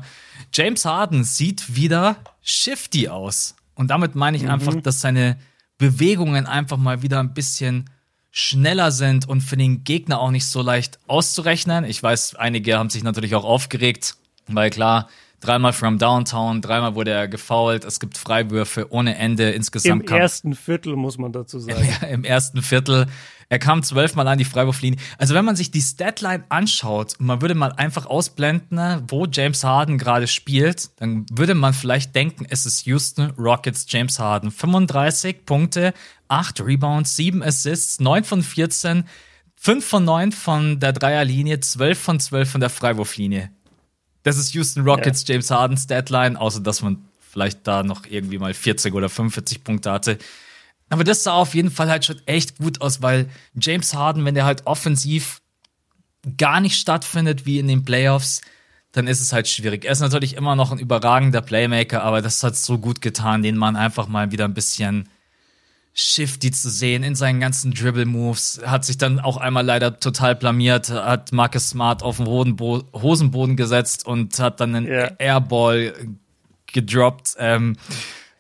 James 0.53 0.85
Harden 0.85 1.23
sieht 1.23 1.75
wieder 1.75 2.17
shifty 2.43 3.09
aus. 3.09 3.55
Und 3.73 3.87
damit 3.87 4.13
meine 4.13 4.37
ich 4.37 4.43
mhm. 4.43 4.51
einfach, 4.51 4.75
dass 4.75 5.01
seine 5.01 5.37
Bewegungen 5.81 6.45
einfach 6.45 6.77
mal 6.77 7.01
wieder 7.01 7.19
ein 7.19 7.33
bisschen 7.33 7.89
schneller 8.29 8.91
sind 8.91 9.27
und 9.27 9.41
für 9.41 9.57
den 9.57 9.83
Gegner 9.83 10.19
auch 10.19 10.29
nicht 10.29 10.45
so 10.45 10.61
leicht 10.61 10.99
auszurechnen. 11.07 11.85
Ich 11.85 12.01
weiß, 12.03 12.35
einige 12.35 12.77
haben 12.77 12.91
sich 12.91 13.01
natürlich 13.01 13.33
auch 13.33 13.43
aufgeregt, 13.43 14.15
weil 14.45 14.69
klar, 14.69 15.09
dreimal 15.39 15.73
from 15.73 15.97
Downtown, 15.97 16.61
dreimal 16.61 16.93
wurde 16.93 17.09
er 17.09 17.27
gefoult, 17.27 17.83
es 17.83 17.99
gibt 17.99 18.19
Freiwürfe 18.19 18.91
ohne 18.91 19.17
Ende 19.17 19.49
insgesamt. 19.49 20.07
Im 20.07 20.17
ersten 20.17 20.53
Viertel 20.53 20.95
muss 20.95 21.17
man 21.17 21.31
dazu 21.31 21.57
sagen. 21.59 21.89
Im, 22.03 22.09
Im 22.09 22.23
ersten 22.25 22.61
Viertel. 22.61 23.07
Er 23.51 23.59
kam 23.59 23.83
zwölfmal 23.83 24.29
an 24.29 24.37
die 24.37 24.45
Freiwurflinie. 24.45 24.97
Also 25.17 25.33
wenn 25.33 25.43
man 25.43 25.57
sich 25.57 25.71
die 25.71 25.81
Statline 25.81 26.45
anschaut 26.47 27.19
und 27.19 27.25
man 27.25 27.41
würde 27.41 27.53
mal 27.53 27.73
einfach 27.73 28.05
ausblenden, 28.05 29.03
wo 29.09 29.25
James 29.25 29.65
Harden 29.65 29.97
gerade 29.97 30.27
spielt, 30.27 30.89
dann 31.01 31.25
würde 31.29 31.53
man 31.53 31.73
vielleicht 31.73 32.15
denken, 32.15 32.45
es 32.49 32.65
ist 32.65 32.85
Houston 32.85 33.31
Rockets 33.37 33.87
James 33.89 34.19
Harden. 34.19 34.51
35 34.51 35.45
Punkte, 35.45 35.93
8 36.29 36.61
Rebounds, 36.61 37.17
7 37.17 37.43
Assists, 37.43 37.99
9 37.99 38.23
von 38.23 38.41
14, 38.41 39.03
5 39.57 39.85
von 39.85 40.05
9 40.05 40.31
von 40.31 40.79
der 40.79 40.93
Dreierlinie, 40.93 41.59
12 41.59 41.99
von 41.99 42.19
12 42.21 42.49
von 42.49 42.61
der 42.61 42.69
Freiwurflinie. 42.69 43.51
Das 44.23 44.37
ist 44.37 44.53
Houston 44.53 44.87
Rockets 44.87 45.27
ja. 45.27 45.33
James 45.33 45.51
Harden 45.51 45.75
Statline, 45.75 46.39
außer 46.39 46.61
dass 46.61 46.81
man 46.81 47.05
vielleicht 47.19 47.67
da 47.67 47.83
noch 47.83 48.05
irgendwie 48.09 48.37
mal 48.37 48.53
40 48.53 48.93
oder 48.93 49.09
45 49.09 49.65
Punkte 49.65 49.91
hatte. 49.91 50.19
Aber 50.91 51.05
das 51.05 51.23
sah 51.23 51.31
auf 51.31 51.55
jeden 51.55 51.71
Fall 51.71 51.89
halt 51.89 52.03
schon 52.03 52.21
echt 52.25 52.57
gut 52.57 52.81
aus, 52.81 53.01
weil 53.01 53.29
James 53.55 53.93
Harden, 53.93 54.25
wenn 54.25 54.35
der 54.35 54.43
halt 54.43 54.67
offensiv 54.67 55.41
gar 56.37 56.59
nicht 56.59 56.77
stattfindet 56.77 57.45
wie 57.45 57.59
in 57.59 57.69
den 57.69 57.85
Playoffs, 57.85 58.41
dann 58.91 59.07
ist 59.07 59.21
es 59.21 59.31
halt 59.31 59.47
schwierig. 59.47 59.85
Er 59.85 59.93
ist 59.93 60.01
natürlich 60.01 60.35
immer 60.35 60.57
noch 60.57 60.73
ein 60.73 60.79
überragender 60.79 61.41
Playmaker, 61.41 62.03
aber 62.03 62.21
das 62.21 62.43
hat 62.43 62.57
so 62.57 62.77
gut 62.77 63.01
getan, 63.01 63.41
den 63.41 63.55
Mann 63.55 63.77
einfach 63.77 64.09
mal 64.09 64.33
wieder 64.33 64.43
ein 64.43 64.53
bisschen 64.53 65.07
shifty 65.93 66.51
zu 66.51 66.69
sehen 66.69 67.03
in 67.03 67.15
seinen 67.15 67.39
ganzen 67.39 67.73
Dribble-Moves. 67.73 68.59
Hat 68.65 68.83
sich 68.83 68.97
dann 68.97 69.21
auch 69.21 69.37
einmal 69.37 69.65
leider 69.65 69.97
total 69.97 70.35
blamiert, 70.35 70.89
hat 70.89 71.31
Marcus 71.31 71.69
Smart 71.69 72.03
auf 72.03 72.17
den 72.17 72.27
Hosenboden 72.27 73.55
gesetzt 73.55 74.05
und 74.05 74.37
hat 74.39 74.59
dann 74.59 74.75
einen 74.75 74.87
yeah. 74.87 75.15
Airball 75.19 75.93
gedroppt. 76.67 77.35
Ähm, 77.39 77.77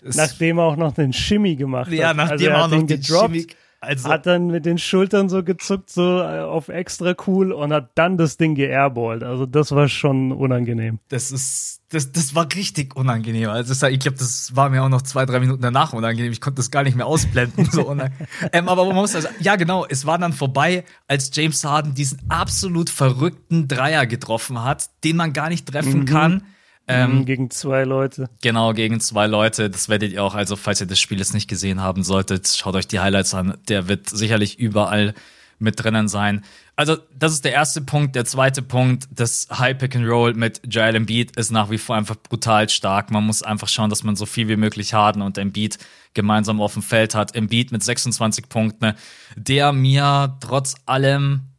nachdem 0.01 0.57
er 0.57 0.63
auch 0.63 0.75
noch 0.75 0.93
den 0.93 1.13
Shimmy 1.13 1.55
gemacht 1.55 1.87
hat. 1.87 1.93
Ja, 1.93 2.13
nachdem 2.13 2.31
also 2.31 2.45
er 2.45 2.63
auch 2.63 2.67
noch 2.67 2.77
den 2.77 2.87
gedroppt. 2.87 3.35
Shimmy 3.35 3.47
also, 3.83 4.09
hat 4.09 4.27
dann 4.27 4.45
mit 4.45 4.67
den 4.67 4.77
Schultern 4.77 5.27
so 5.27 5.43
gezuckt, 5.43 5.89
so 5.89 6.19
äh, 6.19 6.41
auf 6.41 6.69
extra 6.69 7.15
cool 7.25 7.51
und 7.51 7.73
hat 7.73 7.89
dann 7.95 8.15
das 8.15 8.37
Ding 8.37 8.53
geairballt. 8.53 9.23
Also 9.23 9.47
das 9.47 9.71
war 9.71 9.87
schon 9.89 10.31
unangenehm. 10.31 10.99
Das 11.09 11.31
ist, 11.31 11.81
das, 11.89 12.11
das 12.11 12.35
war 12.35 12.47
richtig 12.53 12.95
unangenehm. 12.95 13.49
Also 13.49 13.87
ich 13.87 13.99
glaube, 13.99 14.19
das 14.19 14.55
war 14.55 14.69
mir 14.69 14.83
auch 14.83 14.89
noch 14.89 15.01
zwei, 15.01 15.25
drei 15.25 15.39
Minuten 15.39 15.63
danach 15.63 15.93
unangenehm. 15.93 16.31
Ich 16.31 16.41
konnte 16.41 16.57
das 16.57 16.69
gar 16.69 16.83
nicht 16.83 16.95
mehr 16.95 17.07
ausblenden. 17.07 17.65
so 17.71 17.91
ähm, 18.51 18.69
aber 18.69 18.85
man 18.85 18.97
muss 18.97 19.15
also, 19.15 19.29
ja 19.39 19.55
genau, 19.55 19.87
es 19.89 20.05
war 20.05 20.19
dann 20.19 20.33
vorbei, 20.33 20.83
als 21.07 21.31
James 21.33 21.63
Harden 21.63 21.95
diesen 21.95 22.19
absolut 22.29 22.91
verrückten 22.91 23.67
Dreier 23.67 24.05
getroffen 24.05 24.63
hat, 24.63 24.91
den 25.03 25.15
man 25.15 25.33
gar 25.33 25.49
nicht 25.49 25.65
treffen 25.65 26.01
mhm. 26.01 26.05
kann 26.05 26.43
ähm, 26.91 27.19
mhm, 27.19 27.25
gegen 27.25 27.49
zwei 27.49 27.83
Leute. 27.83 28.29
Genau, 28.41 28.73
gegen 28.73 28.99
zwei 28.99 29.27
Leute. 29.27 29.69
Das 29.69 29.89
werdet 29.89 30.11
ihr 30.11 30.23
auch, 30.23 30.35
also 30.35 30.55
falls 30.55 30.81
ihr 30.81 30.87
das 30.87 30.99
Spiel 30.99 31.19
jetzt 31.19 31.33
nicht 31.33 31.47
gesehen 31.47 31.81
haben 31.81 32.03
solltet, 32.03 32.47
schaut 32.47 32.75
euch 32.75 32.87
die 32.87 32.99
Highlights 32.99 33.33
an. 33.33 33.57
Der 33.67 33.87
wird 33.87 34.09
sicherlich 34.09 34.59
überall 34.59 35.13
mit 35.61 35.81
drinnen 35.81 36.07
sein. 36.07 36.43
Also, 36.75 36.97
das 37.15 37.33
ist 37.33 37.45
der 37.45 37.53
erste 37.53 37.81
Punkt. 37.81 38.15
Der 38.15 38.25
zweite 38.25 38.61
Punkt, 38.61 39.07
das 39.11 39.47
High 39.51 39.77
Pick 39.77 39.95
and 39.95 40.07
Roll 40.07 40.33
mit 40.33 40.61
Joel 40.67 40.95
Embiid 40.95 41.37
ist 41.37 41.51
nach 41.51 41.69
wie 41.69 41.77
vor 41.77 41.95
einfach 41.95 42.15
brutal 42.15 42.67
stark. 42.69 43.11
Man 43.11 43.25
muss 43.25 43.43
einfach 43.43 43.67
schauen, 43.67 43.89
dass 43.89 44.03
man 44.03 44.15
so 44.15 44.25
viel 44.25 44.47
wie 44.47 44.55
möglich 44.55 44.93
Harden 44.93 45.21
und 45.21 45.37
Embiid 45.37 45.77
gemeinsam 46.13 46.59
auf 46.59 46.73
dem 46.73 46.81
Feld 46.81 47.13
hat. 47.13 47.35
Embiid 47.35 47.71
mit 47.71 47.83
26 47.83 48.49
Punkten, 48.49 48.93
der 49.35 49.71
mir 49.71 50.37
trotz 50.39 50.75
allem 50.85 51.50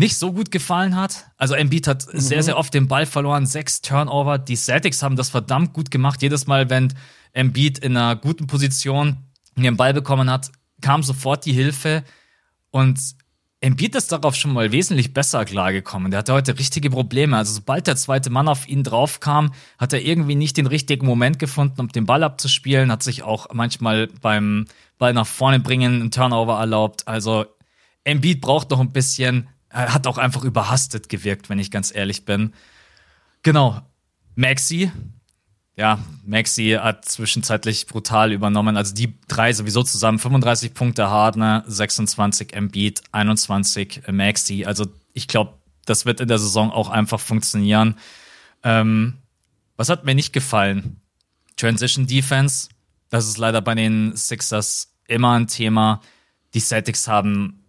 nicht 0.00 0.16
so 0.16 0.32
gut 0.32 0.50
gefallen 0.50 0.96
hat. 0.96 1.26
Also 1.36 1.54
Embiid 1.54 1.86
hat 1.86 2.12
mhm. 2.12 2.18
sehr, 2.18 2.42
sehr 2.42 2.56
oft 2.56 2.72
den 2.72 2.88
Ball 2.88 3.04
verloren, 3.04 3.46
sechs 3.46 3.82
Turnover. 3.82 4.38
Die 4.38 4.56
Celtics 4.56 5.02
haben 5.02 5.14
das 5.14 5.28
verdammt 5.28 5.74
gut 5.74 5.90
gemacht. 5.90 6.22
Jedes 6.22 6.46
Mal, 6.46 6.70
wenn 6.70 6.92
Embiid 7.32 7.78
in 7.78 7.96
einer 7.96 8.16
guten 8.16 8.46
Position 8.46 9.18
den 9.56 9.76
Ball 9.76 9.92
bekommen 9.92 10.30
hat, 10.30 10.50
kam 10.80 11.02
sofort 11.02 11.44
die 11.44 11.52
Hilfe. 11.52 12.02
Und 12.70 12.98
Embiid 13.60 13.94
ist 13.94 14.10
darauf 14.10 14.34
schon 14.36 14.54
mal 14.54 14.72
wesentlich 14.72 15.12
besser 15.12 15.44
klargekommen. 15.44 16.10
Der 16.10 16.20
hatte 16.20 16.32
heute 16.32 16.58
richtige 16.58 16.88
Probleme. 16.88 17.36
Also 17.36 17.52
sobald 17.52 17.86
der 17.86 17.96
zweite 17.96 18.30
Mann 18.30 18.48
auf 18.48 18.66
ihn 18.66 18.82
draufkam, 18.82 19.52
hat 19.76 19.92
er 19.92 20.00
irgendwie 20.00 20.34
nicht 20.34 20.56
den 20.56 20.66
richtigen 20.66 21.04
Moment 21.04 21.38
gefunden, 21.38 21.78
um 21.78 21.88
den 21.88 22.06
Ball 22.06 22.22
abzuspielen. 22.22 22.90
Hat 22.90 23.02
sich 23.02 23.22
auch 23.22 23.48
manchmal 23.52 24.06
beim 24.22 24.64
Ball 24.96 25.12
nach 25.12 25.26
vorne 25.26 25.60
bringen 25.60 26.00
einen 26.00 26.10
Turnover 26.10 26.58
erlaubt. 26.58 27.06
Also 27.06 27.44
Embiid 28.04 28.40
braucht 28.40 28.70
noch 28.70 28.80
ein 28.80 28.92
bisschen 28.92 29.46
hat 29.70 30.06
auch 30.06 30.18
einfach 30.18 30.44
überhastet 30.44 31.08
gewirkt, 31.08 31.48
wenn 31.48 31.58
ich 31.58 31.70
ganz 31.70 31.94
ehrlich 31.94 32.24
bin. 32.24 32.52
Genau. 33.42 33.80
Maxi. 34.34 34.90
Ja, 35.76 35.98
Maxi 36.26 36.76
hat 36.80 37.04
zwischenzeitlich 37.06 37.86
brutal 37.86 38.32
übernommen. 38.32 38.76
Also 38.76 38.94
die 38.94 39.14
drei 39.28 39.52
sowieso 39.52 39.82
zusammen 39.82 40.18
35 40.18 40.74
Punkte 40.74 41.08
Hardner, 41.08 41.64
26 41.66 42.52
Embiid, 42.52 43.02
21 43.12 44.02
Maxi. 44.10 44.64
Also 44.66 44.86
ich 45.14 45.26
glaube, 45.28 45.54
das 45.86 46.04
wird 46.04 46.20
in 46.20 46.28
der 46.28 46.38
Saison 46.38 46.70
auch 46.70 46.90
einfach 46.90 47.20
funktionieren. 47.20 47.96
Ähm, 48.62 49.18
was 49.76 49.88
hat 49.88 50.04
mir 50.04 50.14
nicht 50.14 50.32
gefallen? 50.32 51.00
Transition 51.56 52.06
Defense. 52.06 52.68
Das 53.08 53.26
ist 53.26 53.38
leider 53.38 53.60
bei 53.60 53.74
den 53.74 54.14
Sixers 54.16 54.94
immer 55.08 55.32
ein 55.32 55.46
Thema. 55.46 56.00
Die 56.54 56.60
Celtics 56.60 57.08
haben 57.08 57.59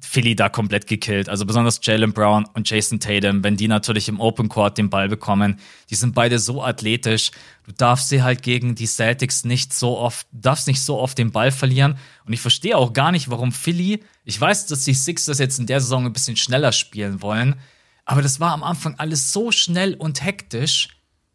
Philly 0.00 0.34
da 0.34 0.48
komplett 0.48 0.86
gekillt. 0.86 1.28
Also 1.28 1.46
besonders 1.46 1.80
Jalen 1.82 2.12
Brown 2.12 2.46
und 2.54 2.68
Jason 2.68 3.00
Tatum, 3.00 3.44
wenn 3.44 3.56
die 3.56 3.68
natürlich 3.68 4.08
im 4.08 4.20
Open 4.20 4.48
Court 4.48 4.78
den 4.78 4.90
Ball 4.90 5.08
bekommen, 5.08 5.58
die 5.90 5.94
sind 5.94 6.14
beide 6.14 6.38
so 6.38 6.62
athletisch. 6.62 7.30
Du 7.66 7.72
darfst 7.72 8.08
sie 8.08 8.22
halt 8.22 8.42
gegen 8.42 8.74
die 8.74 8.86
Celtics 8.86 9.44
nicht 9.44 9.72
so 9.72 9.98
oft, 9.98 10.26
darfst 10.32 10.66
nicht 10.66 10.80
so 10.80 10.98
oft 10.98 11.18
den 11.18 11.32
Ball 11.32 11.52
verlieren. 11.52 11.96
Und 12.24 12.32
ich 12.32 12.40
verstehe 12.40 12.76
auch 12.76 12.92
gar 12.92 13.12
nicht, 13.12 13.30
warum 13.30 13.52
Philly, 13.52 14.02
ich 14.24 14.40
weiß, 14.40 14.66
dass 14.66 14.84
die 14.84 14.94
Sixers 14.94 15.38
jetzt 15.38 15.58
in 15.58 15.66
der 15.66 15.80
Saison 15.80 16.06
ein 16.06 16.12
bisschen 16.12 16.36
schneller 16.36 16.72
spielen 16.72 17.22
wollen, 17.22 17.56
aber 18.04 18.22
das 18.22 18.40
war 18.40 18.52
am 18.52 18.64
Anfang 18.64 18.96
alles 18.96 19.32
so 19.32 19.52
schnell 19.52 19.94
und 19.94 20.24
hektisch. 20.24 20.88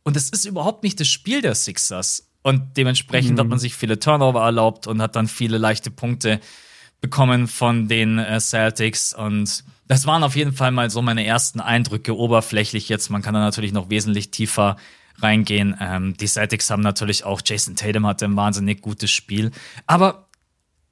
Und 0.04 0.18
es 0.18 0.30
ist 0.30 0.46
überhaupt 0.46 0.84
nicht 0.84 1.00
das 1.00 1.08
Spiel 1.08 1.42
der 1.42 1.56
Sixers. 1.56 2.28
Und 2.44 2.78
dementsprechend 2.78 3.36
mhm. 3.36 3.40
hat 3.40 3.48
man 3.48 3.60
sich 3.60 3.76
viele 3.76 3.98
Turnover 3.98 4.42
erlaubt 4.42 4.86
und 4.86 5.02
hat 5.02 5.16
dann 5.16 5.28
viele 5.28 5.58
leichte 5.58 5.90
Punkte 5.90 6.40
bekommen 7.06 7.48
von 7.48 7.88
den 7.88 8.18
äh, 8.18 8.40
Celtics 8.40 9.14
und 9.14 9.64
das 9.88 10.08
waren 10.08 10.24
auf 10.24 10.36
jeden 10.36 10.54
Fall 10.54 10.72
mal 10.72 10.90
so 10.90 11.04
meine 11.04 11.24
ersten 11.24 11.60
Eindrücke 11.60 12.18
oberflächlich 12.18 12.90
jetzt. 12.90 13.12
Man 13.12 13.22
kann 13.22 13.36
da 13.36 13.42
natürlich 13.42 13.74
noch 13.74 13.92
wesentlich 13.92 14.32
tiefer 14.32 14.78
reingehen. 15.20 15.78
Ähm, 15.80 16.18
die 16.18 16.26
Celtics 16.26 16.72
haben 16.72 16.82
natürlich 16.82 17.24
auch, 17.24 17.42
Jason 17.46 17.76
Tatum 17.76 18.08
hatte 18.08 18.26
ein 18.26 18.36
wahnsinnig 18.36 18.82
gutes 18.82 19.12
Spiel. 19.12 19.52
Aber 19.86 20.28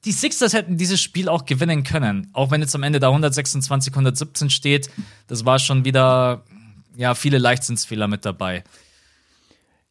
die 0.06 0.12
Sixers 0.12 0.54
hätten 0.54 0.78
dieses 0.78 1.02
Spiel 1.02 1.30
auch 1.30 1.46
gewinnen 1.46 1.84
können. 1.84 2.30
Auch 2.34 2.52
wenn 2.52 2.62
jetzt 2.62 2.76
am 2.76 2.84
Ende 2.84 3.00
da 3.00 3.08
126, 3.08 3.92
117 3.92 4.52
steht. 4.52 4.92
Das 5.26 5.46
war 5.46 5.58
schon 5.58 5.84
wieder, 5.84 6.44
ja, 6.96 7.16
viele 7.16 7.40
Leichtsinnsfehler 7.40 8.08
mit 8.08 8.24
dabei. 8.24 8.64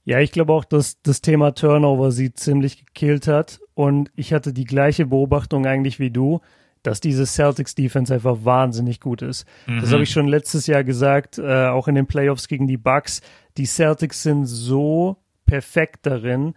Ja, 0.04 0.20
ich 0.20 0.30
glaube 0.30 0.52
auch, 0.52 0.64
dass 0.64 1.02
das 1.02 1.20
Thema 1.20 1.52
Turnover 1.52 2.12
sie 2.12 2.32
ziemlich 2.32 2.86
gekillt 2.86 3.26
hat. 3.26 3.58
Und 3.74 4.10
ich 4.14 4.32
hatte 4.32 4.52
die 4.52 4.64
gleiche 4.64 5.06
Beobachtung 5.06 5.66
eigentlich 5.66 5.98
wie 5.98 6.10
du, 6.10 6.40
dass 6.82 7.00
diese 7.00 7.26
Celtics 7.26 7.74
Defense 7.74 8.12
einfach 8.12 8.44
wahnsinnig 8.44 9.00
gut 9.00 9.22
ist. 9.22 9.46
Mhm. 9.66 9.80
Das 9.80 9.92
habe 9.92 10.02
ich 10.02 10.10
schon 10.10 10.26
letztes 10.26 10.66
Jahr 10.66 10.84
gesagt, 10.84 11.38
äh, 11.38 11.66
auch 11.66 11.88
in 11.88 11.94
den 11.94 12.06
Playoffs 12.06 12.48
gegen 12.48 12.66
die 12.66 12.76
Bucks. 12.76 13.20
Die 13.56 13.66
Celtics 13.66 14.22
sind 14.22 14.46
so 14.46 15.16
perfekt 15.46 16.06
darin, 16.06 16.54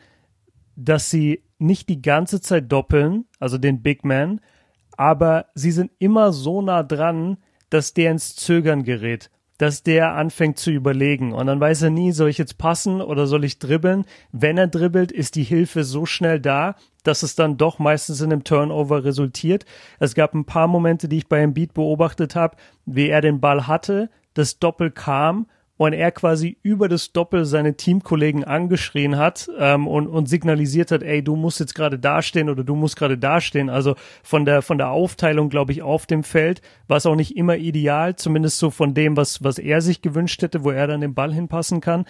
dass 0.75 1.10
sie 1.10 1.43
nicht 1.58 1.89
die 1.89 2.01
ganze 2.01 2.41
Zeit 2.41 2.71
doppeln, 2.71 3.25
also 3.39 3.58
den 3.58 3.82
Big 3.82 4.04
Man, 4.04 4.41
aber 4.97 5.47
sie 5.54 5.71
sind 5.71 5.91
immer 5.99 6.34
so 6.34 6.62
nah 6.62 6.84
dran, 6.84 7.38
dass 7.69 7.93
der 7.93 8.12
ins 8.12 8.36
Zögern 8.36 8.84
gerät 8.84 9.30
dass 9.57 9.83
der 9.83 10.13
anfängt 10.13 10.59
zu 10.59 10.71
überlegen 10.71 11.33
und 11.33 11.47
dann 11.47 11.59
weiß 11.59 11.83
er 11.83 11.89
nie, 11.89 12.11
soll 12.11 12.29
ich 12.29 12.37
jetzt 12.37 12.57
passen 12.57 13.01
oder 13.01 13.27
soll 13.27 13.43
ich 13.43 13.59
dribbeln? 13.59 14.05
Wenn 14.31 14.57
er 14.57 14.67
dribbelt, 14.67 15.11
ist 15.11 15.35
die 15.35 15.43
Hilfe 15.43 15.83
so 15.83 16.05
schnell 16.05 16.39
da, 16.39 16.75
dass 17.03 17.23
es 17.23 17.35
dann 17.35 17.57
doch 17.57 17.79
meistens 17.79 18.21
in 18.21 18.31
einem 18.31 18.43
Turnover 18.43 19.03
resultiert. 19.03 19.65
Es 19.99 20.15
gab 20.15 20.33
ein 20.33 20.45
paar 20.45 20.67
Momente, 20.67 21.07
die 21.07 21.17
ich 21.17 21.29
bei 21.29 21.39
Embiid 21.39 21.73
beobachtet 21.73 22.35
habe, 22.35 22.57
wie 22.85 23.09
er 23.09 23.21
den 23.21 23.39
Ball 23.39 23.67
hatte, 23.67 24.09
das 24.33 24.59
Doppel 24.59 24.91
kam 24.91 25.47
und 25.77 25.93
er 25.93 26.11
quasi 26.11 26.57
über 26.61 26.88
das 26.88 27.11
Doppel 27.11 27.45
seine 27.45 27.75
Teamkollegen 27.75 28.43
angeschrien 28.45 29.17
hat 29.17 29.49
ähm, 29.59 29.88
und, 29.88 30.07
und 30.07 30.29
signalisiert 30.29 30.91
hat, 30.91 31.03
ey, 31.03 31.21
du 31.21 31.35
musst 31.35 31.59
jetzt 31.59 31.75
gerade 31.75 31.99
dastehen 31.99 32.49
oder 32.49 32.63
du 32.63 32.75
musst 32.75 32.95
gerade 32.95 33.17
dastehen. 33.17 33.69
Also 33.69 33.95
von 34.23 34.45
der 34.45 34.61
von 34.61 34.77
der 34.77 34.91
Aufteilung, 34.91 35.49
glaube 35.49 35.73
ich, 35.73 35.81
auf 35.81 36.05
dem 36.05 36.23
Feld 36.23 36.61
war 36.88 36.97
es 36.97 37.05
auch 37.05 37.15
nicht 37.15 37.35
immer 37.35 37.57
ideal, 37.57 38.15
zumindest 38.15 38.57
so 38.59 38.69
von 38.69 38.93
dem, 38.93 39.17
was 39.17 39.43
was 39.43 39.57
er 39.57 39.81
sich 39.81 40.01
gewünscht 40.01 40.41
hätte, 40.41 40.63
wo 40.63 40.71
er 40.71 40.88
dann 40.88 41.01
den 41.01 41.13
Ball 41.13 41.33
hinpassen 41.33 41.81
kann. 41.81 42.05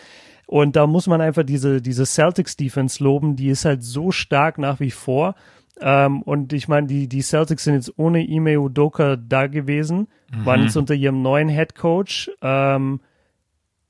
Und 0.47 0.75
da 0.75 0.85
muss 0.85 1.07
man 1.07 1.21
einfach 1.21 1.43
diese 1.43 1.81
diese 1.81 2.05
Celtics 2.05 2.55
Defense 2.55 3.03
loben, 3.03 3.35
die 3.35 3.49
ist 3.49 3.65
halt 3.65 3.83
so 3.83 4.11
stark 4.11 4.59
nach 4.59 4.79
wie 4.79 4.91
vor. 4.91 5.33
Ähm, 5.81 6.21
und 6.21 6.53
ich 6.53 6.67
meine, 6.67 6.87
die, 6.87 7.09
die 7.09 7.21
Celtics 7.21 7.63
sind 7.65 7.73
jetzt 7.73 7.97
ohne 7.97 8.25
Ime 8.25 8.59
Udoka 8.59 9.17
da 9.17 9.47
gewesen, 9.47 10.07
mhm. 10.31 10.45
waren 10.45 10.61
jetzt 10.61 10.77
unter 10.77 10.93
ihrem 10.93 11.21
neuen 11.21 11.49
Head 11.49 11.75
Coach. 11.75 12.31
Ähm, 12.41 13.01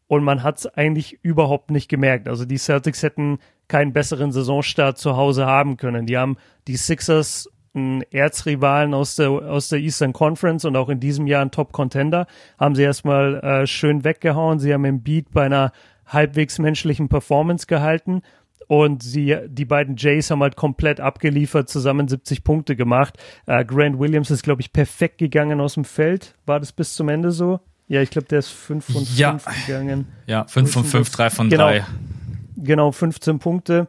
und 0.08 0.24
man 0.24 0.44
hat 0.44 0.60
es 0.60 0.68
eigentlich 0.68 1.20
überhaupt 1.24 1.72
nicht 1.72 1.90
gemerkt. 1.90 2.28
Also 2.28 2.46
die 2.46 2.58
Celtics 2.58 3.04
hätten 3.04 3.40
keinen 3.68 3.94
besseren 3.94 4.32
Saisonstart 4.32 4.98
zu 4.98 5.18
Hause 5.18 5.46
haben 5.46 5.78
können. 5.78 6.06
Die 6.06 6.18
haben 6.18 6.38
die 6.68 6.78
Sixers 6.78 7.50
einen 7.74 8.04
Erzrivalen 8.12 8.94
aus 8.94 9.16
der, 9.16 9.30
aus 9.30 9.70
der 9.70 9.80
Eastern 9.80 10.14
Conference 10.14 10.66
und 10.66 10.76
auch 10.78 10.90
in 10.90 11.00
diesem 11.00 11.28
Jahr 11.28 11.42
einen 11.42 11.52
Top-Contender, 11.52 12.26
haben 12.58 12.76
sie 12.76 12.84
erstmal 12.84 13.36
äh, 13.44 13.68
schön 13.68 14.04
weggehauen. 14.04 14.60
Sie 14.60 14.74
haben 14.74 14.86
im 14.86 15.04
Beat 15.04 15.32
bei 15.32 15.46
einer 15.46 15.72
halbwegs 16.06 16.60
menschlichen 16.60 17.10
Performance 17.10 17.68
gehalten 17.68 18.22
und 18.68 19.04
sie, 19.04 19.38
die 19.48 19.66
beiden 19.66 19.96
Jays 19.98 20.32
haben 20.32 20.42
halt 20.42 20.56
komplett 20.56 21.00
abgeliefert, 21.00 21.70
zusammen 21.70 22.08
70 22.08 22.44
Punkte 22.44 22.76
gemacht. 22.76 23.18
Äh, 23.46 23.66
Grant 23.66 24.00
Williams 24.00 24.32
ist, 24.32 24.44
glaube 24.44 24.62
ich, 24.62 24.74
perfekt 24.74 25.18
gegangen 25.18 25.60
aus 25.60 25.76
dem 25.76 25.86
Feld. 25.86 26.36
War 26.46 26.60
das 26.60 26.72
bis 26.72 26.96
zum 26.96 27.10
Ende 27.10 27.32
so? 27.32 27.60
Ja, 27.88 28.02
ich 28.02 28.10
glaube, 28.10 28.28
der 28.28 28.40
ist 28.40 28.50
5 28.50 28.86
von 28.86 29.06
5 29.06 29.18
ja. 29.18 29.38
gegangen. 29.68 30.08
Ja, 30.26 30.46
5 30.46 30.72
von 30.72 30.84
5, 30.84 31.10
3 31.10 31.30
von 31.30 31.50
3. 31.50 31.74
Genau, 31.74 31.86
genau 32.58 32.92
15 32.92 33.40
Punkte. 33.40 33.88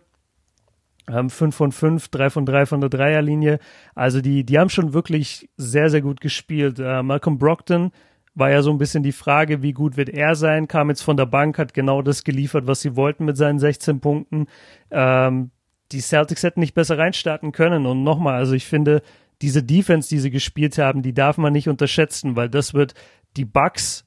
Ähm, 1.08 1.30
5 1.30 1.54
von 1.54 1.72
5, 1.72 2.08
3 2.08 2.30
von 2.30 2.46
3 2.46 2.66
von 2.66 2.80
der 2.80 2.90
Dreierlinie. 2.90 3.58
Also 3.94 4.20
die, 4.20 4.44
die 4.44 4.58
haben 4.58 4.70
schon 4.70 4.92
wirklich 4.92 5.48
sehr, 5.56 5.88
sehr 5.88 6.02
gut 6.02 6.20
gespielt. 6.20 6.78
Äh, 6.78 7.02
Malcolm 7.02 7.38
Brockton 7.38 7.92
war 8.34 8.50
ja 8.50 8.60
so 8.60 8.70
ein 8.70 8.78
bisschen 8.78 9.02
die 9.02 9.12
Frage, 9.12 9.62
wie 9.62 9.72
gut 9.72 9.96
wird 9.96 10.10
er 10.10 10.34
sein, 10.34 10.68
kam 10.68 10.90
jetzt 10.90 11.02
von 11.02 11.16
der 11.16 11.24
Bank, 11.24 11.58
hat 11.58 11.72
genau 11.72 12.02
das 12.02 12.22
geliefert, 12.22 12.66
was 12.66 12.82
sie 12.82 12.94
wollten 12.94 13.24
mit 13.24 13.38
seinen 13.38 13.58
16 13.58 14.00
Punkten. 14.00 14.46
Ähm, 14.90 15.50
die 15.92 16.00
Celtics 16.00 16.42
hätten 16.42 16.60
nicht 16.60 16.74
besser 16.74 16.98
reinstarten 16.98 17.52
können. 17.52 17.86
Und 17.86 18.02
nochmal, 18.02 18.34
also 18.34 18.52
ich 18.52 18.66
finde, 18.66 19.02
diese 19.42 19.62
Defense, 19.62 20.08
die 20.08 20.18
sie 20.18 20.30
gespielt 20.30 20.76
haben, 20.76 21.02
die 21.02 21.14
darf 21.14 21.38
man 21.38 21.52
nicht 21.52 21.68
unterschätzen, 21.68 22.36
weil 22.36 22.48
das 22.50 22.74
wird 22.74 22.94
die 23.36 23.44
Bucks 23.44 24.04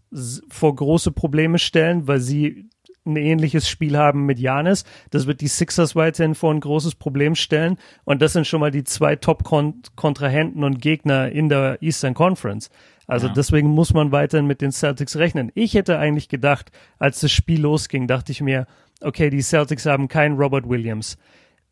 vor 0.50 0.76
große 0.76 1.12
Probleme 1.12 1.60
stellen, 1.60 2.08
weil 2.08 2.20
sie 2.20 2.70
ein 3.06 3.16
ähnliches 3.16 3.68
Spiel 3.68 3.98
haben 3.98 4.26
mit 4.26 4.40
Janis. 4.40 4.84
Das 5.10 5.28
wird 5.28 5.42
die 5.42 5.48
Sixers 5.48 5.96
weiterhin 5.96 6.36
vor 6.36 6.54
ein 6.54 6.60
großes 6.60 6.96
Problem 6.96 7.36
stellen. 7.36 7.78
Und 8.04 8.22
das 8.22 8.34
sind 8.34 8.48
schon 8.48 8.60
mal 8.60 8.72
die 8.72 8.84
zwei 8.84 9.16
Top-Kontrahenten 9.16 10.64
und 10.64 10.82
Gegner 10.82 11.32
in 11.32 11.50
der 11.50 11.82
Eastern 11.82 12.14
Conference. 12.14 12.70
Also 13.08 13.28
ja. 13.28 13.34
deswegen 13.34 13.70
muss 13.70 13.94
man 13.94 14.12
weiterhin 14.12 14.46
mit 14.46 14.62
den 14.62 14.72
Celtics 14.72 15.16
rechnen. 15.16 15.52
Ich 15.56 15.74
hätte 15.74 15.98
eigentlich 15.98 16.30
gedacht, 16.30 16.72
als 17.00 17.20
das 17.22 17.32
Spiel 17.32 17.62
losging, 17.62 18.08
dachte 18.08 18.32
ich 18.32 18.42
mir, 18.42 18.68
okay, 19.02 19.30
die 19.30 19.42
Celtics 19.42 19.86
haben 19.86 20.08
keinen 20.08 20.38
Robert 20.38 20.70
Williams. 20.70 21.18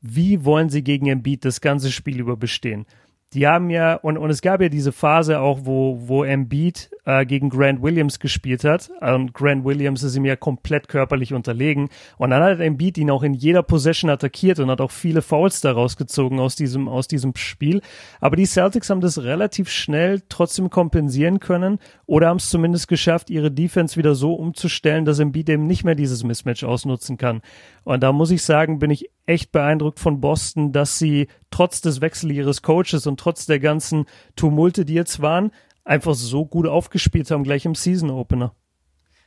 Wie 0.01 0.45
wollen 0.45 0.69
sie 0.69 0.83
gegen 0.83 1.07
Embiid 1.07 1.45
das 1.45 1.61
ganze 1.61 1.91
Spiel 1.91 2.19
über 2.19 2.37
bestehen? 2.37 2.85
Die 3.33 3.45
haben 3.45 3.69
ja, 3.69 3.95
und, 3.95 4.17
und 4.17 4.29
es 4.29 4.41
gab 4.41 4.61
ja 4.61 4.69
diese 4.69 4.93
Phase 4.93 5.41
auch, 5.41 5.59
wo, 5.63 5.99
wo 6.07 6.23
Embiid 6.23 6.89
äh, 7.03 7.25
gegen 7.25 7.49
Grant 7.49 7.81
Williams 7.81 8.19
gespielt 8.19 8.63
hat. 8.63 8.89
Und 9.01 9.33
Grant 9.33 9.65
Williams 9.65 10.01
ist 10.01 10.15
ihm 10.15 10.23
ja 10.23 10.37
komplett 10.37 10.87
körperlich 10.87 11.33
unterlegen. 11.33 11.89
Und 12.17 12.29
dann 12.29 12.41
hat 12.41 12.61
Embiid 12.61 12.97
ihn 12.97 13.11
auch 13.11 13.23
in 13.23 13.33
jeder 13.33 13.63
Possession 13.63 14.09
attackiert 14.09 14.59
und 14.59 14.71
hat 14.71 14.79
auch 14.79 14.91
viele 14.91 15.21
Fouls 15.21 15.59
daraus 15.59 15.97
gezogen 15.97 16.39
aus 16.39 16.55
diesem, 16.55 16.87
aus 16.87 17.09
diesem 17.09 17.35
Spiel. 17.35 17.81
Aber 18.21 18.37
die 18.37 18.45
Celtics 18.45 18.89
haben 18.89 19.01
das 19.01 19.21
relativ 19.21 19.69
schnell 19.69 20.21
trotzdem 20.29 20.69
kompensieren 20.69 21.41
können 21.41 21.79
oder 22.05 22.29
haben 22.29 22.37
es 22.37 22.49
zumindest 22.49 22.87
geschafft, 22.87 23.29
ihre 23.29 23.51
Defense 23.51 23.97
wieder 23.97 24.15
so 24.15 24.35
umzustellen, 24.35 25.03
dass 25.03 25.19
Embiid 25.19 25.49
eben 25.49 25.67
nicht 25.67 25.83
mehr 25.83 25.95
dieses 25.95 26.23
Mismatch 26.23 26.63
ausnutzen 26.63 27.17
kann. 27.17 27.41
Und 27.83 28.03
da 28.03 28.13
muss 28.13 28.31
ich 28.31 28.41
sagen, 28.41 28.79
bin 28.79 28.89
ich 28.89 29.09
echt 29.27 29.51
beeindruckt 29.51 29.99
von 29.99 30.19
Boston, 30.19 30.71
dass 30.71 30.97
sie 30.97 31.27
trotz 31.51 31.81
des 31.81 32.01
Wechsels 32.01 32.33
ihres 32.33 32.61
Coaches 32.63 33.05
und 33.05 33.19
trotz 33.19 33.45
der 33.45 33.59
ganzen 33.59 34.05
Tumulte, 34.35 34.85
die 34.85 34.93
jetzt 34.93 35.21
waren, 35.21 35.51
einfach 35.83 36.15
so 36.15 36.45
gut 36.45 36.65
aufgespielt 36.65 37.29
haben, 37.29 37.43
gleich 37.43 37.65
im 37.65 37.75
Season 37.75 38.09
Opener. 38.09 38.55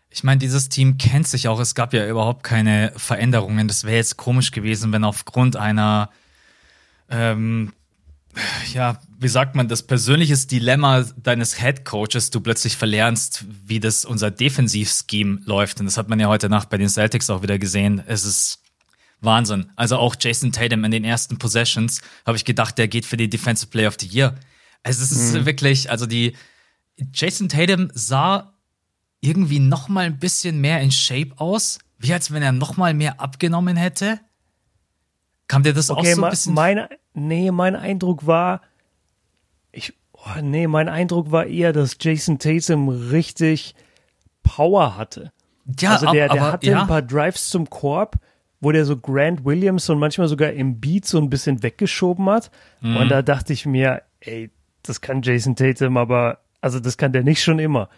Ich 0.09 0.25
meine, 0.25 0.39
dieses 0.39 0.69
Team 0.69 0.99
kennt 0.99 1.29
sich 1.29 1.47
auch. 1.47 1.61
Es 1.61 1.75
gab 1.75 1.93
ja 1.93 2.09
überhaupt 2.09 2.43
keine 2.43 2.93
Veränderungen. 2.97 3.69
Das 3.69 3.85
wäre 3.85 3.97
jetzt 3.97 4.17
komisch 4.17 4.51
gewesen, 4.51 4.93
wenn 4.93 5.05
aufgrund 5.05 5.55
einer, 5.55 6.11
ähm, 7.09 7.73
ja, 8.73 8.99
wie 9.19 9.29
sagt 9.29 9.55
man, 9.55 9.69
das 9.69 9.85
persönliches 9.85 10.49
Dilemma 10.49 11.05
deines 11.17 11.61
Head 11.61 11.85
Coaches 11.85 12.31
du 12.31 12.41
plötzlich 12.41 12.77
verlernst, 12.77 13.45
wie 13.67 13.79
das 13.79 14.05
unser 14.05 14.33
Defensivscheme 14.33 15.41
läuft. 15.45 15.79
Und 15.79 15.87
das 15.87 15.97
hat 15.97 16.09
man 16.09 16.19
ja 16.19 16.27
heute 16.27 16.49
Nacht 16.49 16.71
bei 16.71 16.79
den 16.79 16.89
Celtics 16.89 17.31
auch 17.31 17.43
wieder 17.43 17.59
gesehen. 17.59 18.03
Es 18.07 18.25
ist 18.25 18.60
Wahnsinn. 19.21 19.71
Also 19.77 19.97
auch 19.97 20.17
Jason 20.19 20.53
Tatum 20.53 20.85
in 20.85 20.91
den 20.91 21.05
ersten 21.05 21.39
Possessions 21.39 22.01
habe 22.27 22.37
ich 22.37 22.45
gedacht, 22.45 22.79
der 22.79 22.89
geht 22.89 23.05
für 23.05 23.17
die 23.17 23.29
Defensive 23.29 23.71
Player 23.71 23.89
of 23.89 23.97
the 24.01 24.07
Year. 24.07 24.35
Also 24.83 25.03
es 25.03 25.13
ist 25.13 25.35
mhm. 25.35 25.47
wirklich, 25.47 25.91
also 25.91 26.07
die 26.07 26.35
Jason 27.13 27.49
Tatum 27.49 27.91
sah 27.95 28.55
irgendwie 29.21 29.59
noch 29.59 29.89
mal 29.89 30.07
ein 30.07 30.19
bisschen 30.19 30.61
mehr 30.61 30.81
in 30.81 30.91
Shape 30.91 31.33
aus, 31.37 31.79
wie 31.99 32.13
als 32.13 32.33
wenn 32.33 32.43
er 32.43 32.53
noch 32.53 32.77
mal 32.77 32.95
mehr 32.95 33.21
abgenommen 33.21 33.77
hätte. 33.77 34.21
Kam 35.49 35.63
dir 35.63 35.75
das 35.75 35.91
okay, 35.91 36.13
auch 36.13 36.17
so 36.17 36.25
ein 36.25 36.31
bisschen? 36.31 36.55
Mein, 36.55 36.87
nee, 37.13 37.51
mein 37.51 37.77
Eindruck 37.77 38.27
war, 38.27 38.63
ich, 39.73 39.93
oh, 40.13 40.41
nee, 40.41 40.67
mein 40.67 40.89
Eindruck 40.89 41.31
war 41.31 41.47
eher, 41.47 41.73
dass 41.73 41.97
Jason 42.01 42.39
Tatum 42.39 42.89
richtig 42.89 43.75
Power 44.43 44.97
hatte. 44.97 45.33
Ja, 45.79 45.93
also 45.93 46.07
der, 46.13 46.29
der 46.29 46.43
aber, 46.43 46.53
hatte 46.53 46.67
ja. 46.67 46.81
ein 46.81 46.87
paar 46.87 47.03
Drives 47.03 47.51
zum 47.51 47.69
Korb, 47.69 48.17
wo 48.61 48.73
der 48.73 48.85
so 48.85 48.96
Grant 48.96 49.44
Williams 49.44 49.88
und 49.88 49.99
manchmal 49.99 50.29
sogar 50.29 50.53
im 50.53 50.81
Beat 50.81 51.07
so 51.07 51.18
ein 51.18 51.31
bisschen 51.31 51.62
weggeschoben 51.62 52.29
hat. 52.29 52.51
Mhm. 52.81 52.96
Und 52.96 53.09
da 53.11 53.23
dachte 53.23 53.53
ich 53.53 53.66
mir, 53.66 54.03
ey, 54.20 54.51
das 54.83 55.01
kann 55.01 55.23
Jason 55.23 55.57
Tatum, 55.57 55.96
aber 55.96 56.38
also 56.61 56.81
das 56.81 56.96
kann 56.96 57.12
der 57.12 57.23
nicht 57.23 57.42
schon 57.42 57.59
immer. 57.59 57.88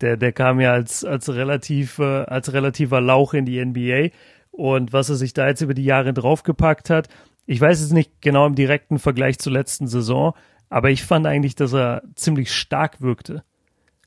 Der, 0.00 0.16
der 0.16 0.32
kam 0.32 0.60
ja 0.60 0.72
als, 0.72 1.04
als 1.04 1.28
relativ, 1.32 1.98
äh, 1.98 2.24
als 2.24 2.52
relativer 2.52 3.00
Lauch 3.00 3.34
in 3.34 3.44
die 3.44 3.64
NBA. 3.64 4.08
Und 4.50 4.92
was 4.92 5.08
er 5.08 5.16
sich 5.16 5.32
da 5.32 5.46
jetzt 5.48 5.60
über 5.60 5.74
die 5.74 5.84
Jahre 5.84 6.12
draufgepackt 6.12 6.90
hat, 6.90 7.08
ich 7.46 7.60
weiß 7.60 7.80
es 7.80 7.92
nicht 7.92 8.20
genau 8.20 8.46
im 8.46 8.54
direkten 8.54 8.98
Vergleich 8.98 9.38
zur 9.38 9.52
letzten 9.52 9.86
Saison, 9.86 10.34
aber 10.68 10.90
ich 10.90 11.02
fand 11.02 11.26
eigentlich, 11.26 11.56
dass 11.56 11.74
er 11.74 12.02
ziemlich 12.14 12.52
stark 12.52 13.00
wirkte. 13.00 13.42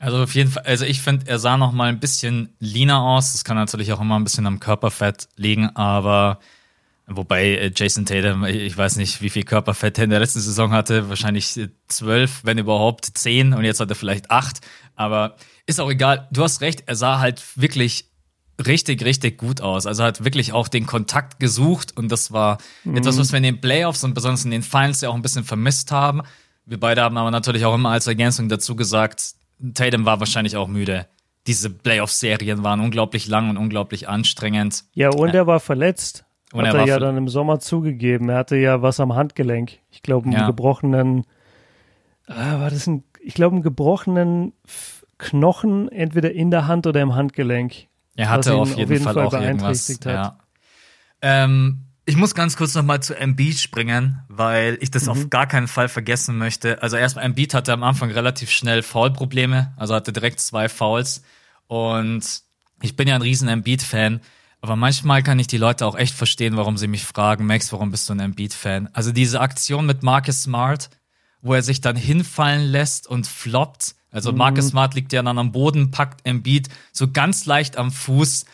Also 0.04 0.22
auf 0.22 0.36
jeden 0.36 0.52
Fall, 0.52 0.64
also 0.64 0.84
ich 0.84 1.02
finde, 1.02 1.28
er 1.28 1.40
sah 1.40 1.56
noch 1.56 1.72
mal 1.72 1.88
ein 1.88 2.02
bisschen 2.02 2.50
leaner 2.60 3.02
aus. 3.02 3.32
Das 3.32 3.46
kann 3.46 3.56
natürlich 3.56 3.94
auch 3.94 4.02
immer 4.02 4.20
ein 4.20 4.26
bisschen 4.26 4.46
am 4.46 4.60
Körperfett 4.60 5.30
liegen, 5.38 5.74
aber 5.78 6.40
wobei 7.08 7.56
äh, 7.56 7.72
Jason 7.74 8.06
Tatum, 8.06 8.44
ich 8.44 8.78
weiß 8.78 8.98
nicht, 8.98 9.22
wie 9.22 9.30
viel 9.30 9.44
Körperfett 9.44 9.98
er 9.98 10.04
in 10.04 10.10
der 10.10 10.20
letzten 10.20 10.42
Saison 10.42 10.74
hatte, 10.74 11.08
wahrscheinlich 11.08 11.58
zwölf, 11.88 12.42
wenn 12.44 12.58
überhaupt 12.58 13.06
zehn 13.14 13.54
und 13.54 13.64
jetzt 13.64 13.80
hat 13.80 13.92
er 13.92 13.96
vielleicht 13.96 14.30
acht. 14.30 14.60
Aber 14.98 15.38
ist 15.68 15.80
auch 15.80 15.90
egal. 15.90 16.28
Du 16.34 16.44
hast 16.44 16.60
recht, 16.60 16.84
er 16.86 16.98
sah 16.98 17.20
halt 17.20 17.42
wirklich 17.56 18.10
richtig, 18.68 19.06
richtig 19.06 19.38
gut 19.38 19.62
aus. 19.62 19.86
Also 19.86 20.04
hat 20.04 20.26
wirklich 20.26 20.52
auch 20.52 20.68
den 20.68 20.86
Kontakt 20.86 21.40
gesucht 21.40 21.96
und 21.96 22.12
das 22.12 22.34
war 22.34 22.58
mhm. 22.84 22.98
etwas, 22.98 23.18
was 23.18 23.32
wir 23.32 23.38
in 23.38 23.44
den 23.44 23.62
Playoffs 23.62 24.04
und 24.04 24.16
besonders 24.16 24.44
in 24.44 24.52
den 24.52 24.64
Finals 24.64 25.00
ja 25.00 25.08
auch 25.08 25.16
ein 25.16 25.22
bisschen 25.22 25.46
vermisst 25.46 25.94
haben. 25.94 26.24
Wir 26.66 26.78
beide 26.78 27.04
haben 27.04 27.16
aber 27.16 27.32
natürlich 27.32 27.64
auch 27.64 27.76
immer 27.76 27.92
als 27.92 28.06
Ergänzung 28.08 28.50
dazu 28.50 28.76
gesagt, 28.76 29.36
Tatum 29.74 30.06
war 30.06 30.20
wahrscheinlich 30.20 30.58
auch 30.58 30.68
müde. 30.68 31.08
Diese 31.48 31.70
Playoff-Serien 31.70 32.64
waren 32.64 32.80
unglaublich 32.80 33.28
lang 33.28 33.50
und 33.50 33.58
unglaublich 33.58 34.08
anstrengend. 34.08 34.86
Ja, 34.94 35.10
und 35.10 35.34
er 35.34 35.48
war 35.48 35.60
verletzt. 35.60 36.26
Und 36.54 36.68
hat 36.68 36.76
er, 36.76 36.82
er 36.82 36.88
ja 36.88 37.00
dann 37.00 37.18
im 37.18 37.28
Sommer 37.28 37.60
zugegeben. 37.60 38.30
Er 38.30 38.38
hatte 38.38 38.56
ja 38.56 38.82
was 38.82 39.00
am 39.00 39.16
Handgelenk. 39.16 39.80
Ich 39.90 40.04
glaube, 40.04 40.26
einen 40.26 40.34
ja. 40.34 40.46
gebrochenen, 40.46 41.26
ah, 42.28 42.60
war 42.60 42.70
das 42.70 42.88
ein, 42.88 43.04
ich 43.22 43.34
glaube, 43.34 43.56
einen 43.56 43.64
gebrochenen 43.64 44.54
Knochen, 45.18 45.90
entweder 45.90 46.32
in 46.32 46.52
der 46.52 46.68
Hand 46.68 46.86
oder 46.86 47.02
im 47.02 47.16
Handgelenk. 47.16 47.88
Er 48.16 48.30
hatte 48.30 48.54
auf 48.54 48.70
jeden, 48.70 48.84
auf 48.84 48.90
jeden, 48.92 49.04
Fall, 49.04 49.14
Fall 49.16 49.26
auch 49.26 49.34
irgendwas. 49.34 49.90
Hat. 49.90 50.06
Ja. 50.06 50.38
Ähm, 51.22 51.86
ich 52.06 52.18
muss 52.18 52.36
ganz 52.36 52.58
kurz 52.58 52.76
noch 52.76 52.84
mal 52.84 53.02
zu 53.02 53.18
Embiid 53.18 53.58
springen, 53.58 54.20
weil 54.28 54.78
ich 54.82 54.92
das 54.92 55.06
mhm. 55.06 55.10
auf 55.10 55.30
gar 55.30 55.48
keinen 55.48 55.68
Fall 55.68 55.88
vergessen 55.88 56.38
möchte. 56.38 56.82
Also 56.82 56.98
erstmal 56.98 57.26
Embiid 57.26 57.54
hatte 57.54 57.72
am 57.72 57.84
Anfang 57.84 58.12
relativ 58.12 58.50
schnell 58.52 58.84
Foul-Probleme, 58.84 59.74
also 59.78 59.96
hatte 59.96 60.12
direkt 60.12 60.40
zwei 60.40 60.68
Fouls 60.68 61.24
und 61.68 62.42
ich 62.82 62.96
bin 62.96 63.08
ja 63.08 63.16
ein 63.16 63.22
riesen 63.22 63.48
Embiid-Fan, 63.48 64.20
aber 64.60 64.76
manchmal 64.76 65.24
kann 65.24 65.40
ich 65.40 65.48
die 65.48 65.58
Leute 65.58 65.86
auch 65.86 65.96
echt 65.96 66.16
verstehen, 66.16 66.58
warum 66.58 66.78
sie 66.78 66.88
mich 66.88 67.04
fragen, 67.06 67.46
Max, 67.46 67.72
warum 67.72 67.92
bist 67.92 68.10
du 68.10 68.14
ein 68.14 68.20
Embiid-Fan? 68.20 68.90
Also 68.94 69.12
diese 69.12 69.40
Aktion 69.40 69.86
mit 69.86 70.04
Marcus 70.04 70.44
Smart, 70.44 70.90
wo 71.42 71.54
er 71.54 71.62
sich 71.62 71.82
dann 71.82 71.96
hinfallen 71.96 72.64
lässt 72.64 73.08
und 73.08 73.28
floppt. 73.28 73.96
Also 74.12 74.32
mhm. 74.32 74.40
Marcus 74.40 74.70
Smart 74.70 74.94
liegt 74.94 75.14
ja 75.14 75.22
dann 75.24 75.38
am 75.38 75.52
Boden, 75.52 75.92
packt 75.92 76.26
Embiid 76.26 76.70
so 76.92 77.10
ganz 77.10 77.46
leicht 77.46 77.78
am 77.78 77.92
Fuß. 77.92 78.46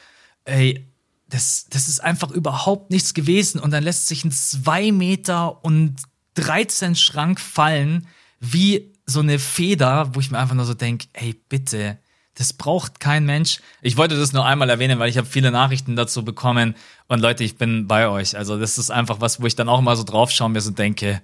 Ey, 0.45 0.88
das, 1.29 1.67
das 1.69 1.87
ist 1.87 2.03
einfach 2.03 2.31
überhaupt 2.31 2.91
nichts 2.91 3.13
gewesen. 3.13 3.59
Und 3.59 3.71
dann 3.71 3.83
lässt 3.83 4.07
sich 4.07 4.25
ein 4.25 4.31
2 4.31 4.91
Meter 4.91 5.63
und 5.63 5.95
13 6.35 6.95
Schrank 6.95 7.39
fallen, 7.39 8.07
wie 8.39 8.93
so 9.05 9.19
eine 9.19 9.39
Feder, 9.39 10.13
wo 10.13 10.19
ich 10.19 10.31
mir 10.31 10.39
einfach 10.39 10.55
nur 10.55 10.65
so 10.65 10.73
denke, 10.73 11.07
ey, 11.13 11.33
bitte, 11.49 11.99
das 12.35 12.53
braucht 12.53 12.99
kein 12.99 13.25
Mensch. 13.25 13.59
Ich 13.81 13.97
wollte 13.97 14.15
das 14.15 14.31
nur 14.31 14.45
einmal 14.45 14.69
erwähnen, 14.69 14.97
weil 14.99 15.09
ich 15.09 15.17
habe 15.17 15.27
viele 15.27 15.51
Nachrichten 15.51 15.95
dazu 15.95 16.23
bekommen. 16.23 16.75
Und 17.07 17.19
Leute, 17.19 17.43
ich 17.43 17.57
bin 17.57 17.87
bei 17.87 18.07
euch. 18.07 18.37
Also 18.37 18.57
das 18.57 18.77
ist 18.77 18.91
einfach 18.91 19.19
was, 19.19 19.41
wo 19.41 19.45
ich 19.45 19.55
dann 19.55 19.67
auch 19.67 19.81
mal 19.81 19.97
so 19.97 20.03
draufschaue 20.03 20.45
und 20.45 20.53
mir 20.53 20.61
so 20.61 20.71
denke, 20.71 21.21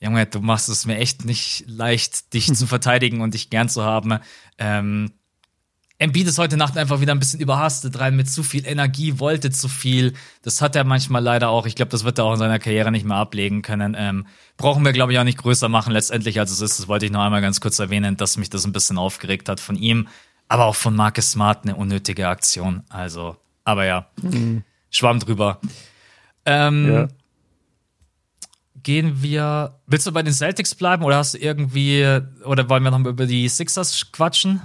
Junge, 0.00 0.26
du 0.26 0.40
machst 0.40 0.68
es 0.68 0.86
mir 0.86 0.98
echt 0.98 1.24
nicht 1.24 1.64
leicht, 1.66 2.34
dich 2.34 2.46
zu 2.54 2.66
verteidigen 2.66 3.20
und 3.20 3.34
dich 3.34 3.50
gern 3.50 3.68
zu 3.68 3.84
haben. 3.84 4.18
Ähm, 4.58 5.12
Embiid 6.00 6.26
ist 6.26 6.38
heute 6.38 6.56
Nacht 6.56 6.78
einfach 6.78 7.02
wieder 7.02 7.14
ein 7.14 7.18
bisschen 7.18 7.40
überhastet 7.40 8.00
rein 8.00 8.16
mit 8.16 8.26
zu 8.30 8.42
viel 8.42 8.66
Energie, 8.66 9.18
wollte 9.18 9.50
zu 9.50 9.68
viel. 9.68 10.14
Das 10.40 10.62
hat 10.62 10.74
er 10.74 10.84
manchmal 10.84 11.22
leider 11.22 11.50
auch. 11.50 11.66
Ich 11.66 11.74
glaube, 11.74 11.90
das 11.90 12.04
wird 12.04 12.16
er 12.16 12.24
auch 12.24 12.32
in 12.32 12.38
seiner 12.38 12.58
Karriere 12.58 12.90
nicht 12.90 13.04
mehr 13.04 13.18
ablegen 13.18 13.60
können. 13.60 13.94
Ähm, 13.98 14.26
brauchen 14.56 14.82
wir, 14.82 14.94
glaube 14.94 15.12
ich, 15.12 15.18
auch 15.18 15.24
nicht 15.24 15.36
größer 15.36 15.68
machen 15.68 15.92
letztendlich, 15.92 16.40
als 16.40 16.52
es 16.52 16.62
ist. 16.62 16.78
Das 16.78 16.88
wollte 16.88 17.04
ich 17.04 17.12
noch 17.12 17.20
einmal 17.20 17.42
ganz 17.42 17.60
kurz 17.60 17.78
erwähnen, 17.78 18.16
dass 18.16 18.38
mich 18.38 18.48
das 18.48 18.64
ein 18.64 18.72
bisschen 18.72 18.96
aufgeregt 18.96 19.50
hat 19.50 19.60
von 19.60 19.76
ihm. 19.76 20.08
Aber 20.48 20.64
auch 20.64 20.74
von 20.74 20.96
Marcus 20.96 21.32
Smart 21.32 21.64
eine 21.64 21.76
unnötige 21.76 22.28
Aktion. 22.28 22.82
Also, 22.88 23.36
aber 23.64 23.84
ja, 23.84 24.06
mhm. 24.22 24.64
schwamm 24.90 25.20
drüber. 25.20 25.60
Ähm, 26.46 26.90
ja. 26.90 27.08
Gehen 28.82 29.22
wir. 29.22 29.78
Willst 29.86 30.06
du 30.06 30.12
bei 30.12 30.22
den 30.22 30.32
Celtics 30.32 30.74
bleiben 30.74 31.04
oder 31.04 31.18
hast 31.18 31.34
du 31.34 31.38
irgendwie. 31.38 32.22
Oder 32.46 32.70
wollen 32.70 32.84
wir 32.84 32.90
noch 32.90 33.04
über 33.04 33.26
die 33.26 33.50
Sixers 33.50 34.10
quatschen? 34.12 34.62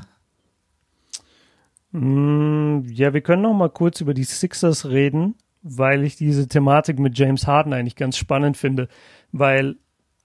Mm, 1.95 2.83
ja, 2.89 3.13
wir 3.13 3.21
können 3.21 3.43
noch 3.43 3.53
mal 3.53 3.69
kurz 3.69 4.01
über 4.01 4.13
die 4.13 4.25
Sixers 4.25 4.85
reden, 4.87 5.35
weil 5.61 6.03
ich 6.03 6.17
diese 6.17 6.45
Thematik 6.49 6.99
mit 6.99 7.17
James 7.17 7.47
Harden 7.47 7.71
eigentlich 7.71 7.95
ganz 7.95 8.17
spannend 8.17 8.57
finde, 8.57 8.89
weil 9.31 9.77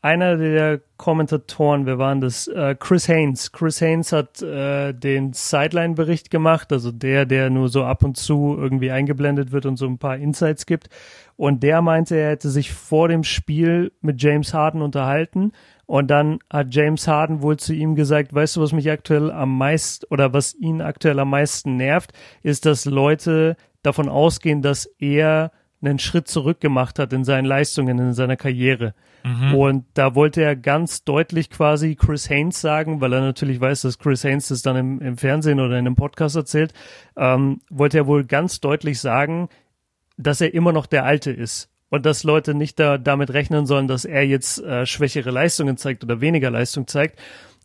einer 0.03 0.37
der 0.37 0.81
Kommentatoren, 0.97 1.87
wir 1.87 1.99
waren 1.99 2.21
das? 2.21 2.49
Äh, 2.49 2.75
Chris 2.77 3.07
Haynes. 3.07 3.53
Chris 3.53 3.81
Haynes 3.81 4.13
hat 4.13 4.43
äh, 4.43 4.93
den 4.95 5.33
Sideline-Bericht 5.33 6.31
gemacht, 6.31 6.73
also 6.73 6.91
der, 6.91 7.25
der 7.25 7.51
nur 7.51 7.69
so 7.69 7.85
ab 7.85 8.03
und 8.03 8.17
zu 8.17 8.57
irgendwie 8.59 8.91
eingeblendet 8.91 9.53
wird 9.53 9.67
und 9.67 9.77
so 9.77 9.87
ein 9.87 9.99
paar 9.99 10.17
Insights 10.17 10.67
gibt. 10.67 10.89
Und 11.37 11.63
der 11.63 11.83
meinte, 11.83 12.17
er 12.17 12.31
hätte 12.31 12.51
sich 12.51 12.73
vor 12.73 13.09
dem 13.09 13.23
Spiel 13.23 13.93
mit 14.01 14.21
James 14.21 14.55
Harden 14.55 14.83
unterhalten 14.83 15.53
und 15.91 16.07
dann 16.07 16.39
hat 16.49 16.73
James 16.73 17.09
Harden 17.09 17.43
wohl 17.43 17.57
zu 17.57 17.75
ihm 17.75 17.97
gesagt, 17.97 18.33
weißt 18.33 18.55
du, 18.55 18.61
was 18.61 18.71
mich 18.73 18.89
aktuell 18.89 19.33
am 19.33 19.59
meisten 19.59 20.07
oder 20.09 20.33
was 20.33 20.55
ihn 20.55 20.83
aktuell 20.83 21.19
am 21.19 21.31
meisten 21.31 21.75
nervt, 21.77 22.13
ist, 22.45 22.65
dass 22.65 22.85
Leute 22.85 23.57
davon 23.83 24.09
ausgehen, 24.09 24.63
dass 24.63 24.87
er 25.01 25.51
einen 25.83 25.99
Schritt 25.99 26.29
zurück 26.29 26.61
gemacht 26.61 27.01
hat 27.01 27.13
in 27.13 27.25
seinen 27.25 27.45
Leistungen, 27.45 27.99
in 27.99 28.13
seiner 28.13 28.37
Karriere. 28.37 28.95
Mhm. 29.25 29.55
Und 29.57 29.85
da 29.95 30.15
wollte 30.15 30.43
er 30.43 30.55
ganz 30.55 31.03
deutlich 31.03 31.51
quasi 31.51 31.97
Chris 31.97 32.31
Haynes 32.31 32.61
sagen, 32.61 33.01
weil 33.01 33.13
er 33.13 33.23
natürlich 33.23 33.61
weiß, 33.61 33.83
dass 33.83 33.99
Chris 33.99 34.23
Haynes 34.23 34.47
das 34.47 34.63
dann 34.63 34.77
im, 34.77 35.01
im 35.01 35.17
Fernsehen 35.17 35.59
oder 35.59 35.73
in 35.73 35.89
einem 35.89 35.97
Podcast 35.97 36.37
erzählt, 36.37 36.73
ähm, 37.17 37.63
wollte 37.69 37.99
er 37.99 38.07
wohl 38.07 38.25
ganz 38.25 38.61
deutlich 38.61 39.01
sagen, 39.01 39.49
dass 40.17 40.41
er 40.41 40.55
immer 40.55 40.71
noch 40.71 40.87
der 40.87 41.05
Alte 41.05 41.33
ist 41.33 41.70
und 41.91 42.07
dass 42.07 42.25
Leute 42.25 42.55
nicht 42.55 42.79
da, 42.79 42.99
damit 42.99 43.33
rechnen 43.33 43.67
sollen, 43.67 43.89
dass 43.89 44.05
er 44.05 44.25
jetzt 44.25 44.63
äh, 44.63 44.87
schwächere 44.87 45.31
Leistungen 45.31 45.77
zeigt 45.77 46.03
oder 46.03 46.21
weniger 46.21 46.51
Leistung 46.51 46.87
zeigt. 46.87 47.21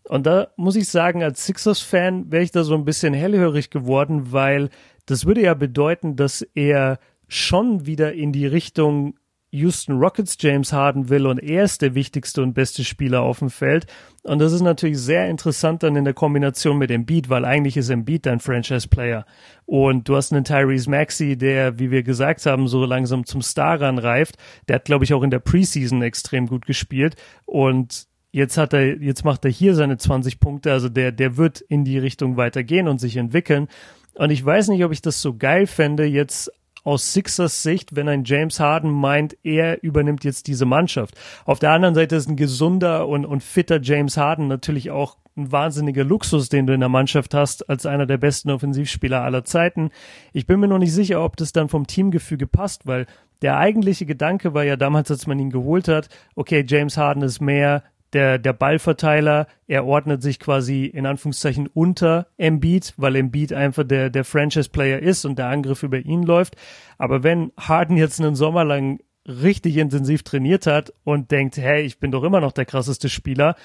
Und 0.07 0.25
da 0.25 0.49
muss 0.55 0.75
ich 0.75 0.89
sagen, 0.89 1.23
als 1.23 1.45
Sixers-Fan 1.45 2.31
wäre 2.31 2.43
ich 2.43 2.51
da 2.51 2.63
so 2.63 2.75
ein 2.75 2.85
bisschen 2.85 3.13
hellhörig 3.13 3.69
geworden, 3.69 4.31
weil 4.31 4.69
das 5.05 5.25
würde 5.25 5.41
ja 5.41 5.53
bedeuten, 5.53 6.15
dass 6.15 6.41
er 6.53 6.99
schon 7.27 7.85
wieder 7.85 8.13
in 8.13 8.31
die 8.31 8.45
Richtung 8.45 9.15
Houston 9.55 9.97
Rockets 9.97 10.37
James 10.39 10.73
Harden 10.73 11.09
will 11.09 11.25
und 11.25 11.39
er 11.39 11.63
ist 11.63 11.81
der 11.81 11.95
wichtigste 11.95 12.43
und 12.43 12.53
beste 12.53 12.83
Spieler 12.83 13.21
auf 13.21 13.39
dem 13.39 13.49
Feld. 13.49 13.87
Und 14.23 14.39
das 14.39 14.53
ist 14.53 14.61
natürlich 14.61 14.99
sehr 14.99 15.29
interessant 15.29 15.83
dann 15.83 15.95
in 15.95 16.03
der 16.03 16.13
Kombination 16.13 16.77
mit 16.77 16.91
Embiid, 16.91 17.29
weil 17.29 17.45
eigentlich 17.45 17.77
ist 17.77 17.89
Embiid 17.89 18.25
dein 18.25 18.39
Franchise-Player. 18.39 19.25
Und 19.65 20.09
du 20.09 20.15
hast 20.15 20.33
einen 20.33 20.43
Tyrese 20.43 20.89
Maxey, 20.89 21.37
der, 21.37 21.79
wie 21.79 21.91
wir 21.91 22.03
gesagt 22.03 22.45
haben, 22.45 22.67
so 22.67 22.85
langsam 22.85 23.25
zum 23.25 23.41
Star 23.41 23.79
ranreift. 23.79 24.35
Der 24.67 24.75
hat, 24.75 24.85
glaube 24.85 25.05
ich, 25.05 25.13
auch 25.13 25.23
in 25.23 25.31
der 25.31 25.39
Preseason 25.39 26.01
extrem 26.01 26.47
gut 26.47 26.65
gespielt. 26.65 27.15
Und 27.45 28.07
jetzt 28.31 28.57
hat 28.57 28.73
er, 28.73 29.01
jetzt 29.01 29.23
macht 29.23 29.45
er 29.45 29.51
hier 29.51 29.75
seine 29.75 29.97
20 29.97 30.39
Punkte. 30.39 30.71
Also 30.71 30.89
der, 30.89 31.11
der 31.11 31.37
wird 31.37 31.61
in 31.61 31.85
die 31.85 31.97
Richtung 31.97 32.35
weitergehen 32.35 32.87
und 32.87 32.99
sich 32.99 33.15
entwickeln. 33.17 33.67
Und 34.15 34.29
ich 34.31 34.43
weiß 34.43 34.69
nicht, 34.69 34.83
ob 34.83 34.91
ich 34.91 35.01
das 35.01 35.21
so 35.21 35.35
geil 35.37 35.67
fände, 35.67 36.05
jetzt 36.05 36.51
aus 36.86 37.12
Sixers 37.12 37.63
Sicht, 37.63 37.95
wenn 37.95 38.08
ein 38.08 38.24
James 38.24 38.60
Harden 38.62 38.91
meint, 38.91 39.36
er 39.43 39.84
übernimmt 39.84 40.24
jetzt 40.24 40.48
diese 40.48 40.65
Mannschaft. 40.65 41.15
Auf 41.43 41.60
der 41.60 41.71
anderen 41.71 41.95
Seite 41.95 42.15
ist 42.15 42.30
ein 42.30 42.38
gesunder 42.38 43.08
und, 43.08 43.26
und 43.26 43.43
fitter 43.43 43.82
James 43.82 44.15
Harden 44.15 44.48
natürlich 44.48 44.91
auch 44.91 45.17
ein 45.36 45.52
wahnsinniger 45.52 46.06
Luxus, 46.06 46.48
den 46.48 46.65
du 46.65 46.74
in 46.74 46.80
der 46.80 46.88
Mannschaft 46.88 47.34
hast, 47.34 47.69
als 47.69 47.86
einer 47.86 48.06
der 48.06 48.17
besten 48.17 48.52
Offensivspieler 48.52 49.21
aller 49.21 49.43
Zeiten. 49.43 49.89
Ich 50.32 50.48
bin 50.48 50.60
mir 50.60 50.67
noch 50.67 50.78
nicht 50.78 50.93
sicher, 50.93 51.24
ob 51.24 51.36
das 51.36 51.52
dann 51.52 51.67
vom 51.67 51.88
Teamgefüge 51.88 52.48
passt, 52.48 52.88
weil 52.88 53.06
der 53.41 53.58
eigentliche 53.58 54.06
Gedanke 54.06 54.54
war 54.54 54.63
ja 54.63 54.78
damals, 54.78 55.12
als 55.12 55.28
man 55.28 55.39
ihn 55.39 55.50
geholt 55.50 55.88
hat, 55.88 56.08
okay, 56.36 56.63
James 56.65 56.98
Harden 56.98 57.24
ist 57.24 57.41
mehr 57.41 57.84
der, 58.13 58.37
der 58.37 58.53
Ballverteiler, 58.53 59.47
er 59.67 59.85
ordnet 59.85 60.21
sich 60.21 60.39
quasi 60.39 60.85
in 60.85 61.05
Anführungszeichen 61.05 61.67
unter 61.67 62.27
Embiid, 62.37 62.93
weil 62.97 63.15
Embiid 63.15 63.53
einfach 63.53 63.83
der, 63.83 64.09
der 64.09 64.23
Franchise-Player 64.23 64.99
ist 64.99 65.25
und 65.25 65.37
der 65.37 65.47
Angriff 65.47 65.83
über 65.83 65.99
ihn 65.99 66.23
läuft. 66.23 66.55
Aber 66.97 67.23
wenn 67.23 67.51
Harden 67.57 67.97
jetzt 67.97 68.21
einen 68.21 68.35
Sommer 68.35 68.63
lang 68.63 68.99
richtig 69.27 69.77
intensiv 69.77 70.23
trainiert 70.23 70.67
hat 70.67 70.93
und 71.03 71.31
denkt, 71.31 71.57
hey, 71.57 71.83
ich 71.83 71.99
bin 71.99 72.11
doch 72.11 72.23
immer 72.23 72.41
noch 72.41 72.51
der 72.51 72.65
krasseste 72.65 73.09
Spieler, 73.09 73.55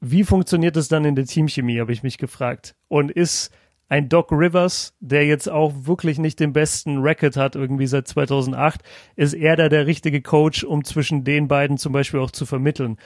wie 0.00 0.24
funktioniert 0.24 0.76
das 0.76 0.88
dann 0.88 1.04
in 1.04 1.14
der 1.14 1.24
Teamchemie, 1.24 1.80
habe 1.80 1.92
ich 1.92 2.02
mich 2.02 2.18
gefragt. 2.18 2.74
Und 2.88 3.10
ist 3.10 3.50
ein 3.88 4.08
Doc 4.08 4.32
Rivers, 4.32 4.94
der 5.00 5.26
jetzt 5.26 5.48
auch 5.48 5.72
wirklich 5.82 6.18
nicht 6.18 6.40
den 6.40 6.52
besten 6.52 6.98
Record 6.98 7.36
hat, 7.36 7.54
irgendwie 7.54 7.86
seit 7.86 8.08
2008, 8.08 8.82
ist 9.16 9.34
er 9.34 9.56
da 9.56 9.68
der 9.68 9.86
richtige 9.86 10.22
Coach, 10.22 10.64
um 10.64 10.84
zwischen 10.84 11.24
den 11.24 11.48
beiden 11.48 11.76
zum 11.76 11.92
Beispiel 11.92 12.20
auch 12.20 12.30
zu 12.30 12.46
vermitteln. 12.46 12.98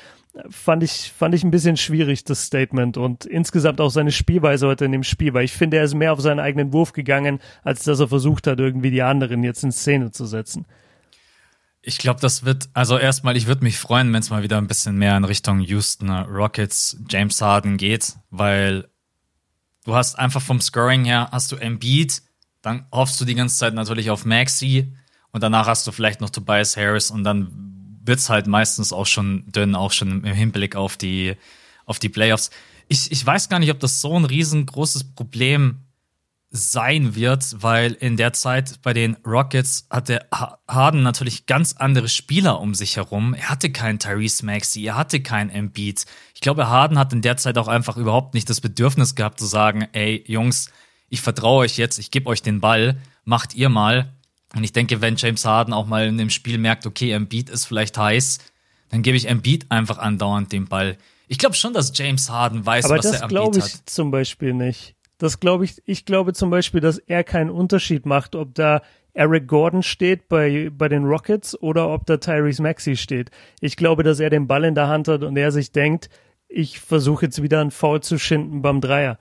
Fand 0.51 0.85
ich, 0.85 1.13
fand 1.17 1.35
ich 1.35 1.43
ein 1.43 1.51
bisschen 1.51 1.77
schwierig, 1.77 2.25
das 2.25 2.45
Statement 2.45 2.97
und 2.97 3.25
insgesamt 3.25 3.81
auch 3.81 3.91
seine 3.91 4.13
Spielweise 4.13 4.69
heute 4.69 4.85
in 4.85 4.93
dem 4.93 5.03
Spiel, 5.03 5.35
weil 5.35 5.45
ich 5.45 5.53
finde, 5.53 5.79
er 5.79 5.85
ist 5.85 5.95
mehr 5.95 6.13
auf 6.13 6.21
seinen 6.21 6.41
eigenen 6.41 6.73
Wurf 6.73 6.93
gegangen, 6.93 7.41
als 7.65 7.83
dass 7.83 7.99
er 7.99 8.09
versucht 8.09 8.47
hat, 8.47 8.61
irgendwie 8.61 8.91
die 8.91 9.03
anderen 9.03 9.43
jetzt 9.43 9.65
in 9.65 9.73
Szene 9.73 10.13
zu 10.13 10.27
setzen. 10.27 10.67
Ich 11.83 11.99
glaube, 11.99 12.21
das 12.21 12.45
wird, 12.45 12.69
also 12.75 12.99
erstmal, 12.99 13.37
ich 13.37 13.47
würde 13.47 13.65
mich 13.65 13.79
freuen, 13.79 14.13
wenn 14.13 14.21
es 14.21 14.31
mal 14.31 14.43
wieder 14.43 14.59
ein 14.59 14.67
bisschen 14.67 14.97
mehr 14.97 15.17
in 15.17 15.25
Richtung 15.25 15.61
Houston 15.61 16.11
Rockets, 16.11 16.99
James 17.09 17.41
Harden 17.41 17.79
geht, 17.79 18.17
weil 18.31 18.89
Du 19.89 19.95
hast 19.95 20.19
einfach 20.19 20.43
vom 20.43 20.61
Scoring 20.61 21.07
her, 21.07 21.31
hast 21.33 21.51
du 21.51 21.57
Embiid, 21.57 22.21
dann 22.61 22.85
hoffst 22.93 23.19
du 23.23 23.25
die 23.25 23.35
ganze 23.35 23.57
Zeit 23.57 23.73
natürlich 23.73 24.11
auf 24.11 24.27
Maxi 24.27 24.95
und 25.33 25.43
danach 25.43 25.67
hast 25.67 25.87
du 25.87 25.93
vielleicht 25.93 26.21
noch 26.21 26.29
Tobias 26.29 26.77
Harris 26.77 27.11
und 27.11 27.25
dann 27.25 27.49
wird's 28.05 28.29
halt 28.29 28.49
meistens 28.49 28.93
auch 28.93 29.07
schon 29.07 29.51
dünn, 29.51 29.75
auch 29.75 29.93
schon 29.93 30.25
im 30.25 30.35
Hinblick 30.35 30.77
auf 30.77 30.99
die, 30.99 31.37
auf 31.87 31.99
die 31.99 32.11
Playoffs. 32.11 32.51
Ich, 32.89 33.11
ich 33.11 33.25
weiß 33.25 33.49
gar 33.49 33.61
nicht, 33.61 33.71
ob 33.71 33.81
das 33.81 34.03
so 34.03 34.15
ein 34.15 34.27
riesengroßes 34.27 35.15
Problem 35.15 35.79
sein 36.51 37.15
wird, 37.15 37.63
weil 37.63 37.93
in 37.93 38.17
der 38.17 38.33
Zeit 38.33 38.81
bei 38.83 38.95
den 38.95 39.17
Rockets 39.27 39.87
hatte 39.91 40.27
Harden 40.33 41.03
natürlich 41.03 41.45
ganz 41.45 41.75
andere 41.77 42.09
Spieler 42.09 42.61
um 42.61 42.75
sich 42.75 42.97
herum. 42.97 43.35
Er 43.35 43.51
hatte 43.51 43.71
keinen 43.71 43.99
Tyrese 43.99 44.47
Maxey, 44.47 44.85
er 44.85 44.97
hatte 44.97 45.21
keinen 45.21 45.51
Embiid. 45.51 46.07
Ich 46.35 46.41
glaube, 46.41 46.69
Harden 46.69 46.99
hat 46.99 47.13
in 47.13 47.21
der 47.21 47.37
Zeit 47.37 47.59
auch 47.59 47.69
einfach 47.69 47.99
überhaupt 47.99 48.33
nicht 48.33 48.49
das 48.49 48.63
Bedürfnis 48.63 49.15
gehabt 49.15 49.41
zu 49.41 49.47
sagen, 49.47 49.89
ey 49.93 50.25
Jungs, 50.27 50.71
ich 51.11 51.21
vertraue 51.21 51.65
euch 51.65 51.77
jetzt, 51.77 51.99
ich 51.99 52.11
gebe 52.11 52.29
euch 52.29 52.41
den 52.41 52.61
Ball, 52.61 52.97
macht 53.25 53.55
ihr 53.55 53.69
mal. 53.69 54.13
Und 54.55 54.65
ich 54.65 54.73
denke, 54.73 55.03
wenn 55.03 55.17
James 55.17 55.45
Harden 55.45 55.75
auch 55.75 55.87
mal 55.87 56.07
in 56.07 56.17
dem 56.17 56.31
Spiel 56.31 56.57
merkt, 56.57 56.87
okay, 56.87 57.11
Embiid 57.13 57.51
ist 57.51 57.67
vielleicht 57.67 57.99
heiß, 57.99 58.39
dann 58.89 59.03
gebe 59.03 59.19
ich 59.19 59.29
Embiid 59.29 59.71
einfach 59.71 59.99
andauernd 59.99 60.51
den 60.53 60.67
Ball. 60.67 60.97
Ich 61.27 61.37
glaube 61.37 61.55
schon, 61.55 61.75
dass 61.75 61.93
James 61.95 62.31
Harden 62.31 62.65
weiß, 62.65 62.87
Aber 62.87 62.99
was 62.99 63.05
er 63.05 63.23
Embiid 63.23 63.23
hat. 63.23 63.43
Aber 63.43 63.51
das 63.51 63.55
glaube 63.59 63.69
ich 63.69 63.85
zum 63.85 64.11
Beispiel 64.11 64.55
nicht. 64.55 64.95
Das 65.19 65.41
glaube 65.41 65.65
ich, 65.65 65.83
ich 65.85 66.05
glaube 66.05 66.33
zum 66.33 66.51
Beispiel, 66.51 66.81
dass 66.81 66.99
er 66.99 67.25
keinen 67.25 67.51
Unterschied 67.51 68.07
macht, 68.07 68.35
ob 68.35 68.55
da 68.55 68.83
Eric 69.15 69.49
Gordon 69.49 69.83
steht 69.83 70.29
bei, 70.29 70.71
bei 70.73 70.89
den 70.89 71.05
Rockets 71.05 71.61
oder 71.61 71.89
ob 71.89 72.07
da 72.07 72.19
Tyrese 72.19 72.63
Maxey 72.63 72.97
steht. 72.97 73.31
Ich 73.61 73.77
glaube, 73.77 74.05
dass 74.05 74.21
er 74.21 74.31
den 74.31 74.47
Ball 74.47 74.65
in 74.65 74.77
der 74.77 74.87
Hand 74.87 75.09
hat 75.09 75.25
und 75.25 75.37
er 75.37 75.51
sich 75.51 75.73
denkt, 75.73 76.09
ich 76.47 76.79
versuche 76.79 77.27
jetzt 77.27 77.43
wieder 77.43 77.61
einen 77.61 77.73
Foul 77.73 78.01
zu 78.01 78.19
schinden 78.19 78.63
beim 78.63 78.81
Dreier. 78.81 79.19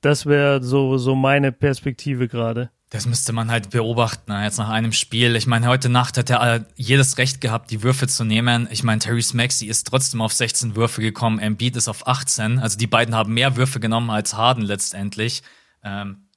Das 0.00 0.26
wäre 0.26 0.62
so, 0.62 0.96
so 0.96 1.14
meine 1.14 1.52
Perspektive 1.52 2.28
gerade. 2.28 2.70
Das 2.94 3.08
müsste 3.08 3.32
man 3.32 3.50
halt 3.50 3.70
beobachten, 3.70 4.30
jetzt 4.44 4.58
nach 4.58 4.68
einem 4.68 4.92
Spiel. 4.92 5.34
Ich 5.34 5.48
meine, 5.48 5.66
heute 5.66 5.88
Nacht 5.88 6.16
hat 6.16 6.30
er 6.30 6.64
jedes 6.76 7.18
Recht 7.18 7.40
gehabt, 7.40 7.72
die 7.72 7.82
Würfe 7.82 8.06
zu 8.06 8.22
nehmen. 8.22 8.68
Ich 8.70 8.84
meine, 8.84 9.00
Therese 9.00 9.36
Maxey 9.36 9.66
ist 9.66 9.88
trotzdem 9.88 10.20
auf 10.20 10.32
16 10.32 10.76
Würfe 10.76 11.00
gekommen, 11.00 11.40
Embiid 11.40 11.74
ist 11.74 11.88
auf 11.88 12.06
18. 12.06 12.60
Also 12.60 12.78
die 12.78 12.86
beiden 12.86 13.16
haben 13.16 13.34
mehr 13.34 13.56
Würfe 13.56 13.80
genommen 13.80 14.10
als 14.10 14.36
Harden 14.36 14.62
letztendlich. 14.62 15.42
Ähm, 15.82 16.28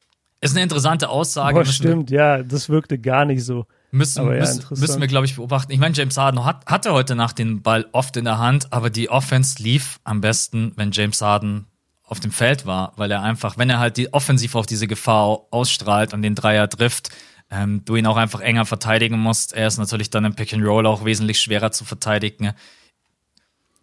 ist 0.41 0.55
eine 0.55 0.63
interessante 0.63 1.09
Aussage. 1.09 1.53
Boah, 1.53 1.65
stimmt, 1.65 2.09
wir, 2.09 2.17
ja, 2.17 2.41
das 2.41 2.69
wirkte 2.69 2.97
gar 2.97 3.25
nicht 3.25 3.45
so. 3.45 3.67
Müssen, 3.91 4.25
ja, 4.25 4.39
müssen, 4.39 4.65
müssen 4.71 4.99
wir, 4.99 5.07
glaube 5.07 5.27
ich, 5.27 5.35
beobachten. 5.35 5.71
Ich 5.71 5.79
meine, 5.79 5.93
James 5.93 6.17
Harden 6.17 6.43
hat, 6.43 6.65
hatte 6.65 6.91
heute 6.91 7.15
Nacht 7.15 7.37
den 7.37 7.61
Ball 7.61 7.85
oft 7.91 8.17
in 8.17 8.25
der 8.25 8.39
Hand, 8.39 8.73
aber 8.73 8.89
die 8.89 9.11
Offense 9.11 9.61
lief 9.61 9.99
am 10.05 10.21
besten, 10.21 10.73
wenn 10.75 10.91
James 10.91 11.21
Harden 11.21 11.67
auf 12.07 12.21
dem 12.21 12.31
Feld 12.31 12.65
war, 12.65 12.93
weil 12.95 13.11
er 13.11 13.21
einfach, 13.21 13.57
wenn 13.57 13.69
er 13.69 13.79
halt 13.79 13.97
die 13.97 14.13
offensiv 14.13 14.55
auf 14.55 14.65
diese 14.65 14.87
Gefahr 14.87 15.41
ausstrahlt 15.51 16.13
und 16.13 16.21
den 16.21 16.35
Dreier 16.35 16.69
trifft, 16.69 17.09
ähm, 17.51 17.83
du 17.83 17.97
ihn 17.97 18.07
auch 18.07 18.15
einfach 18.15 18.39
enger 18.39 18.65
verteidigen 18.65 19.19
musst. 19.19 19.53
Er 19.53 19.67
ist 19.67 19.77
natürlich 19.77 20.09
dann 20.09 20.25
im 20.25 20.33
Pick 20.33 20.53
and 20.53 20.63
Roll 20.63 20.85
auch 20.87 21.03
wesentlich 21.03 21.39
schwerer 21.39 21.71
zu 21.71 21.83
verteidigen. 21.83 22.53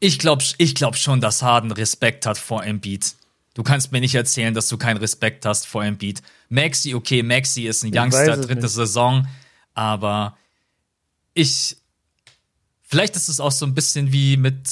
Ich 0.00 0.18
glaube 0.18 0.42
ich 0.56 0.74
glaub 0.74 0.96
schon, 0.96 1.20
dass 1.20 1.42
Harden 1.42 1.70
Respekt 1.70 2.24
hat 2.24 2.38
vor 2.38 2.64
Embiid. 2.64 3.14
Du 3.52 3.62
kannst 3.62 3.92
mir 3.92 4.00
nicht 4.00 4.14
erzählen, 4.14 4.54
dass 4.54 4.68
du 4.68 4.78
keinen 4.78 4.96
Respekt 4.96 5.44
hast 5.44 5.66
vor 5.66 5.84
Embiid. 5.84 6.22
Maxi, 6.48 6.94
okay, 6.94 7.22
Maxi 7.22 7.66
ist 7.66 7.84
ein 7.84 7.92
ich 7.92 7.98
Youngster, 7.98 8.38
dritte 8.38 8.62
nicht. 8.62 8.70
Saison, 8.70 9.28
aber 9.74 10.36
ich, 11.34 11.76
vielleicht 12.82 13.16
ist 13.16 13.28
es 13.28 13.38
auch 13.38 13.52
so 13.52 13.66
ein 13.66 13.74
bisschen 13.74 14.12
wie 14.12 14.38
mit 14.38 14.68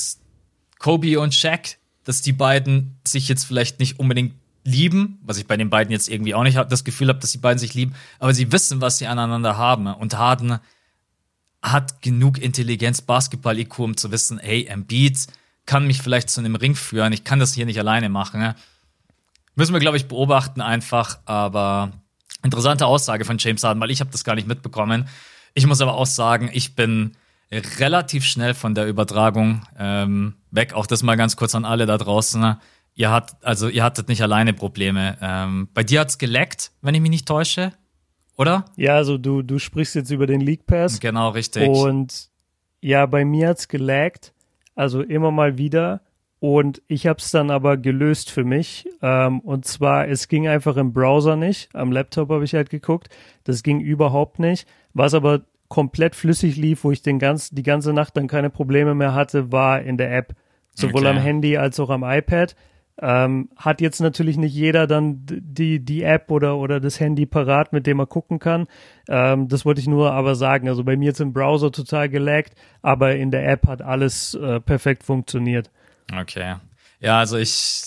Kobe 0.79 1.21
und 1.21 1.35
Shaq 1.35 1.77
dass 2.05 2.23
die 2.23 2.33
beiden 2.33 2.97
sich 3.07 3.29
jetzt 3.29 3.45
vielleicht 3.45 3.79
nicht 3.79 3.99
unbedingt 3.99 4.35
lieben, 4.65 5.19
was 5.23 5.39
ich 5.39 5.47
bei 5.47 5.57
den 5.57 5.71
beiden 5.71 5.93
jetzt 5.93 6.09
irgendwie 6.09 6.35
auch 6.35 6.45
nicht 6.45 6.57
das 6.57 6.85
Gefühl 6.85 7.09
habe, 7.09 7.19
dass 7.19 7.33
die 7.33 7.39
beiden 7.39 7.59
sich 7.59 7.75
lieben, 7.75 7.95
aber 8.19 8.33
sie 8.35 8.53
wissen, 8.53 8.81
was 8.81 8.99
sie 8.99 9.07
aneinander 9.07 9.57
haben. 9.57 9.87
Und 9.87 10.17
Harden 10.17 10.59
hat 11.63 12.03
genug 12.03 12.39
Intelligenz, 12.39 13.03
Basketball-IQ, 13.03 13.79
um 13.79 13.97
zu 13.97 14.11
wissen, 14.11 14.39
hey, 14.39 14.67
Embiid 14.67 15.27
kann 15.67 15.87
mich 15.87 16.03
vielleicht 16.03 16.31
zu 16.31 16.41
einem 16.41 16.57
Ring 16.57 16.75
führen, 16.75 17.13
ich 17.13 17.25
kann 17.25 17.39
das 17.39 17.55
hier 17.55 17.67
nicht 17.67 17.79
alleine 17.79 18.09
machen. 18.09 18.55
Müssen 19.55 19.73
wir, 19.73 19.81
glaube 19.81 19.97
ich, 19.97 20.07
beobachten 20.07 20.61
einfach, 20.61 21.19
aber 21.25 21.93
interessante 22.43 22.87
Aussage 22.87 23.25
von 23.25 23.39
James 23.39 23.63
Harden, 23.63 23.81
weil 23.81 23.91
ich 23.91 24.01
habe 24.01 24.11
das 24.11 24.25
gar 24.25 24.35
nicht 24.35 24.49
mitbekommen. 24.49 25.09
Ich 25.55 25.67
muss 25.67 25.81
aber 25.81 25.95
auch 25.95 26.07
sagen, 26.07 26.51
ich 26.53 26.75
bin 26.75 27.13
relativ 27.53 28.25
schnell 28.25 28.55
von 28.55 28.75
der 28.75 28.87
Übertragung 28.87 29.63
ähm, 29.79 30.35
weg. 30.51 30.73
Auch 30.73 30.87
das 30.87 31.03
mal 31.03 31.17
ganz 31.17 31.37
kurz 31.37 31.55
an 31.55 31.65
alle 31.65 31.87
da 31.87 31.99
draußen. 31.99 32.57
Ihr 32.95 33.11
hat, 33.11 33.33
also 33.43 33.69
ihr 33.69 33.85
hattet 33.85 34.09
nicht 34.09 34.23
alleine 34.23 34.53
Probleme. 34.53 35.17
Ähm, 35.21 35.69
bei 35.75 35.83
dir 35.83 36.01
hat's 36.01 36.19
geleckt, 36.19 36.73
wenn 36.81 36.95
ich 36.95 37.01
mich 37.01 37.11
nicht 37.11 37.29
täusche, 37.29 37.73
oder? 38.37 38.65
Ja, 38.77 38.97
also 38.97 39.19
du, 39.19 39.43
du 39.43 39.59
sprichst 39.59 39.95
jetzt 39.95 40.11
über 40.11 40.27
den 40.27 40.41
League 40.41 40.67
Pass. 40.67 41.01
Genau, 41.01 41.31
richtig. 41.31 41.69
Und 41.69 42.31
ja, 42.81 43.07
bei 43.07 43.25
mir 43.25 43.49
hat's 43.49 43.69
gelaggt, 43.69 44.33
also 44.75 45.03
immer 45.03 45.31
mal 45.31 45.59
wieder. 45.59 46.01
Und 46.41 46.83
ich 46.89 47.07
habe 47.07 47.19
es 47.21 47.31
dann 47.31 47.53
aber 47.53 47.77
gelöst 47.77 48.29
für 48.31 48.43
mich. 48.43 48.89
Ähm, 49.01 49.39
und 49.41 49.65
zwar, 49.65 50.09
es 50.09 50.27
ging 50.27 50.49
einfach 50.49 50.77
im 50.77 50.93
Browser 50.93 51.37
nicht. 51.37 51.73
Am 51.73 51.93
Laptop 51.93 52.31
habe 52.31 52.45
ich 52.45 52.55
halt 52.55 52.69
geguckt. 52.69 53.11
Das 53.45 53.63
ging 53.63 53.79
überhaupt 53.79 54.41
nicht. 54.41 54.67
Was 54.93 55.15
aber 55.15 55.43
komplett 55.73 56.15
flüssig 56.15 56.57
lief, 56.57 56.85
wo 56.85 56.91
ich 56.91 57.01
den 57.01 57.19
ganz, 57.19 57.49
die 57.49 57.63
ganze 57.63 57.95
Nacht 57.95 58.15
dann 58.19 58.29
keine 58.29 58.51
Probleme 58.51 58.95
mehr 58.95 59.15
hatte, 59.15 59.53
war 59.53 59.81
in 59.81 59.97
der 59.97 60.15
App. 60.15 60.35
Sowohl 60.75 61.07
okay. 61.07 61.17
am 61.17 61.17
Handy 61.17 61.57
als 61.57 61.81
auch 61.81 61.89
am 61.89 62.05
iPad. 62.05 62.55
Ähm, 63.01 63.49
hat 63.57 63.81
jetzt 63.81 63.99
natürlich 64.03 64.37
nicht 64.37 64.53
jeder 64.53 64.87
dann 64.87 65.23
die, 65.25 65.83
die 65.83 66.03
App 66.03 66.31
oder, 66.31 66.59
oder 66.59 66.79
das 66.79 67.01
Handy 67.01 67.25
parat, 67.25 67.73
mit 67.73 67.87
dem 67.87 68.01
er 68.01 68.07
gucken 68.07 68.39
kann. 68.39 68.67
Ähm, 69.09 69.49
das 69.49 69.65
wollte 69.65 69.81
ich 69.81 69.87
nur 69.87 70.13
aber 70.13 70.35
sagen. 70.35 70.69
Also 70.69 70.85
bei 70.85 70.95
mir 70.95 71.07
jetzt 71.07 71.23
im 71.23 71.33
Browser 71.33 71.73
total 71.73 72.11
gelaggt, 72.11 72.53
aber 72.83 73.17
in 73.17 73.31
der 73.31 73.49
App 73.49 73.67
hat 73.67 73.81
alles 73.81 74.35
äh, 74.35 74.61
perfekt 74.61 75.05
funktioniert. 75.05 75.71
Okay. 76.15 76.57
Ja, 77.01 77.19
also 77.19 77.39
ich, 77.39 77.85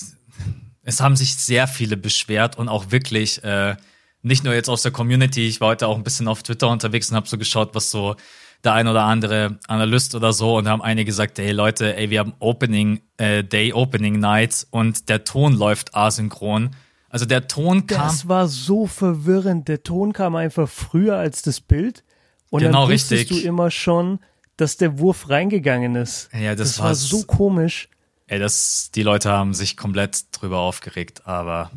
es 0.82 1.02
haben 1.02 1.16
sich 1.16 1.36
sehr 1.36 1.68
viele 1.68 1.98
beschwert 1.98 2.58
und 2.58 2.68
auch 2.68 2.90
wirklich 2.90 3.44
äh, 3.44 3.76
nicht 4.26 4.44
nur 4.44 4.56
jetzt 4.56 4.70
aus 4.70 4.82
der 4.82 4.92
Community, 4.92 5.48
ich 5.48 5.62
war 5.62 5.70
heute 5.70 5.88
auch 5.88 5.96
ein 5.96 6.04
bisschen 6.04 6.28
auf 6.28 6.42
Twitter 6.42 6.68
unterwegs 6.70 7.12
und 7.12 7.16
habe 7.16 7.28
so 7.28 7.38
geschaut, 7.38 7.76
was 7.76 7.92
so 7.92 8.16
der 8.64 8.74
ein 8.74 8.88
oder 8.88 9.04
andere 9.04 9.60
Analyst 9.68 10.16
oder 10.16 10.34
so 10.34 10.58
und 10.58 10.68
haben 10.68 10.82
einige 10.82 11.06
gesagt, 11.06 11.38
hey 11.38 11.52
Leute, 11.52 11.96
ey, 11.96 12.10
wir 12.10 12.22
haben 12.22 12.34
Opening 12.40 13.02
äh, 13.18 13.44
Day, 13.44 13.72
Opening 13.72 14.20
Night 14.20 14.66
und 14.72 15.10
der 15.10 15.26
Ton 15.26 15.54
läuft 15.54 15.94
asynchron. 15.94 16.72
Also 17.08 17.26
der 17.26 17.48
Ton 17.48 17.86
kam. 17.86 18.08
Das 18.08 18.28
war 18.28 18.48
so 18.48 18.88
verwirrend. 18.88 19.68
Der 19.68 19.84
Ton 19.84 20.12
kam 20.12 20.36
einfach 20.36 20.68
früher 20.68 21.18
als 21.18 21.44
das 21.44 21.62
Bild. 21.62 22.04
Und 22.50 22.62
genau, 22.62 22.82
dann 22.82 22.94
wusstest 22.94 23.12
richtig. 23.12 23.44
du 23.44 23.48
immer 23.48 23.70
schon, 23.70 24.20
dass 24.58 24.78
der 24.78 24.98
Wurf 24.98 25.30
reingegangen 25.30 25.96
ist. 25.96 26.30
Ja, 26.34 26.56
das, 26.56 26.70
das 26.70 26.80
war, 26.80 26.96
so 26.96 27.24
komisch. 27.24 27.90
Ey, 28.26 28.40
das, 28.40 28.90
die 28.96 29.04
Leute 29.04 29.30
haben 29.32 29.54
sich 29.54 29.78
komplett 29.78 30.26
drüber 30.32 30.58
aufgeregt, 30.58 31.28
aber 31.28 31.70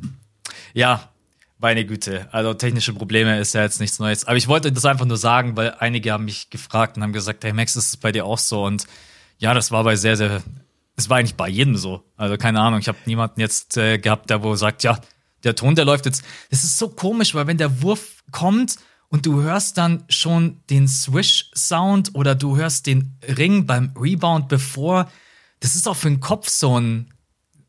ja, 0.73 1.11
meine 1.59 1.85
Güte, 1.85 2.29
also 2.33 2.55
technische 2.55 2.93
Probleme 2.93 3.39
ist 3.39 3.55
ja 3.55 3.63
jetzt 3.63 3.81
nichts 3.81 3.99
Neues. 3.99 4.25
Aber 4.25 4.37
ich 4.37 4.49
wollte 4.49 4.71
das 4.73 4.85
einfach 4.85 5.07
nur 5.07 5.17
sagen, 5.17 5.57
weil 5.57 5.75
einige 5.79 6.13
haben 6.13 6.25
mich 6.25 6.51
gefragt 6.51 6.97
und 6.97 7.03
haben 7.03 7.13
gesagt, 7.13 7.45
hey 7.45 7.53
Max, 7.53 7.77
ist 7.77 7.89
es 7.89 7.97
bei 7.97 8.13
dir 8.13 8.25
auch 8.25 8.39
so? 8.39 8.65
Und 8.65 8.87
ja, 9.39 9.55
das 9.55 9.71
war 9.73 9.83
bei 9.85 9.97
sehr, 9.97 10.17
sehr, 10.17 10.43
es 10.97 11.11
war 11.11 11.19
eigentlich 11.19 11.35
bei 11.35 11.49
jedem 11.49 11.77
so. 11.77 12.05
Also 12.17 12.37
keine 12.37 12.61
Ahnung, 12.61 12.81
ich 12.81 12.89
habe 12.89 12.99
niemanden 13.07 13.41
jetzt 13.41 13.77
äh, 13.77 13.99
gehabt, 13.99 14.31
der 14.31 14.43
wo 14.43 14.55
sagt, 14.55 14.85
ja, 14.85 15.01
der 15.45 15.57
Ton, 15.57 15.75
der 15.75 15.85
läuft 15.85 16.07
jetzt. 16.07 16.25
Das 16.51 16.63
ist 16.63 16.79
so 16.79 16.89
komisch, 16.89 17.35
weil 17.35 17.47
wenn 17.47 17.59
der 17.59 17.83
Wurf 17.83 18.23
kommt 18.31 18.77
und 19.09 19.27
du 19.27 19.43
hörst 19.43 19.79
dann 19.79 20.05
schon 20.09 20.61
den 20.71 20.87
Swish-Sound 20.87 22.15
oder 22.15 22.35
du 22.35 22.57
hörst 22.57 22.87
den 22.87 23.19
Ring 23.27 23.67
beim 23.67 23.93
Rebound 24.01 24.49
bevor, 24.49 25.11
das 25.61 25.75
ist 25.75 25.89
auch 25.89 25.97
für 25.97 26.09
den 26.09 26.21
Kopf 26.21 26.49
so 26.49 26.79
ein, 26.79 27.13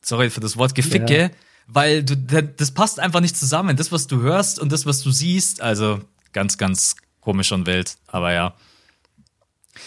sorry 0.04 0.30
für 0.30 0.42
das 0.42 0.58
Wort, 0.58 0.76
Geficke. 0.76 1.22
Ja 1.22 1.30
weil 1.72 2.04
du, 2.04 2.16
das 2.16 2.72
passt 2.72 3.00
einfach 3.00 3.22
nicht 3.22 3.38
zusammen. 3.38 3.78
Das, 3.78 3.92
was 3.92 4.08
du 4.08 4.22
hörst 4.22 4.60
und 4.60 4.72
das, 4.72 4.86
was 4.86 5.02
du 5.02 5.12
siehst, 5.12 5.62
also 5.62 6.00
ganz, 6.34 6.58
ganz 6.58 6.96
komisch 7.22 7.52
und 7.52 7.68
wild, 7.68 7.98
aber 8.08 8.34
ja. 8.34 8.56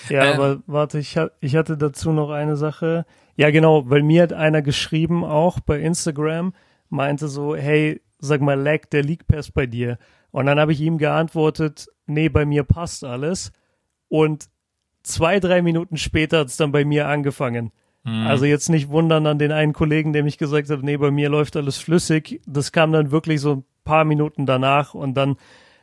Ja, 0.08 0.24
ähm, 0.24 0.34
aber 0.34 0.62
warte, 0.66 0.98
ich, 0.98 1.18
ich 1.40 1.56
hatte 1.56 1.76
dazu 1.76 2.12
noch 2.12 2.30
eine 2.30 2.56
Sache. 2.56 3.04
Ja, 3.36 3.50
genau, 3.50 3.88
weil 3.90 4.02
mir 4.02 4.22
hat 4.22 4.32
einer 4.32 4.62
geschrieben, 4.62 5.24
auch 5.24 5.60
bei 5.60 5.80
Instagram, 5.80 6.54
meinte 6.88 7.28
so, 7.28 7.56
hey, 7.56 8.00
sag 8.18 8.40
mal, 8.40 8.60
lag 8.60 8.86
der 8.86 9.02
League 9.02 9.26
Pass 9.26 9.50
bei 9.50 9.66
dir? 9.66 9.98
Und 10.30 10.46
dann 10.46 10.60
habe 10.60 10.72
ich 10.72 10.80
ihm 10.80 10.98
geantwortet, 10.98 11.88
nee, 12.06 12.28
bei 12.28 12.44
mir 12.44 12.64
passt 12.64 13.04
alles. 13.04 13.52
Und 14.08 14.48
zwei, 15.02 15.40
drei 15.40 15.62
Minuten 15.62 15.96
später 15.96 16.40
hat 16.40 16.48
es 16.48 16.56
dann 16.56 16.72
bei 16.72 16.84
mir 16.84 17.08
angefangen. 17.08 17.72
Mhm. 18.04 18.26
Also 18.26 18.44
jetzt 18.44 18.68
nicht 18.68 18.88
wundern 18.88 19.26
an 19.26 19.38
den 19.38 19.52
einen 19.52 19.72
Kollegen, 19.72 20.12
der 20.12 20.24
mich 20.24 20.38
gesagt 20.38 20.70
hat, 20.70 20.82
nee, 20.82 20.96
bei 20.96 21.10
mir 21.10 21.28
läuft 21.28 21.56
alles 21.56 21.78
flüssig. 21.78 22.40
Das 22.46 22.72
kam 22.72 22.92
dann 22.92 23.10
wirklich 23.10 23.40
so 23.40 23.56
ein 23.56 23.64
paar 23.84 24.04
Minuten 24.04 24.46
danach 24.46 24.94
und 24.94 25.14
dann 25.14 25.36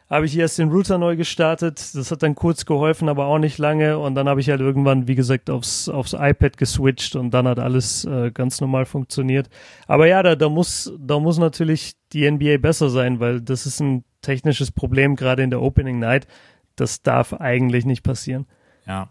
habe 0.09 0.25
ich 0.25 0.35
erst 0.37 0.57
den 0.57 0.71
Router 0.71 0.97
neu 0.97 1.15
gestartet. 1.15 1.93
Das 1.93 2.09
hat 2.09 2.23
dann 2.23 2.33
kurz 2.33 2.65
geholfen, 2.65 3.09
aber 3.09 3.27
auch 3.27 3.37
nicht 3.37 3.59
lange. 3.59 3.99
Und 3.99 4.15
dann 4.15 4.27
habe 4.27 4.41
ich 4.41 4.49
halt 4.49 4.59
irgendwann, 4.59 5.07
wie 5.07 5.13
gesagt, 5.15 5.49
aufs, 5.49 5.87
aufs 5.87 6.13
iPad 6.13 6.57
geswitcht 6.57 7.15
und 7.15 7.31
dann 7.31 7.47
hat 7.47 7.59
alles 7.59 8.05
äh, 8.05 8.31
ganz 8.31 8.59
normal 8.59 8.85
funktioniert. 8.85 9.49
Aber 9.87 10.07
ja, 10.07 10.23
da, 10.23 10.35
da 10.35 10.49
muss, 10.49 10.91
da 10.97 11.19
muss 11.19 11.37
natürlich 11.37 11.93
die 12.11 12.29
NBA 12.29 12.57
besser 12.57 12.89
sein, 12.89 13.19
weil 13.19 13.39
das 13.39 13.67
ist 13.67 13.79
ein 13.81 14.03
technisches 14.21 14.71
Problem, 14.71 15.15
gerade 15.15 15.43
in 15.43 15.51
der 15.51 15.61
Opening 15.61 15.99
Night. 15.99 16.27
Das 16.75 17.03
darf 17.03 17.33
eigentlich 17.33 17.85
nicht 17.85 18.01
passieren. 18.01 18.47
Ja. 18.87 19.09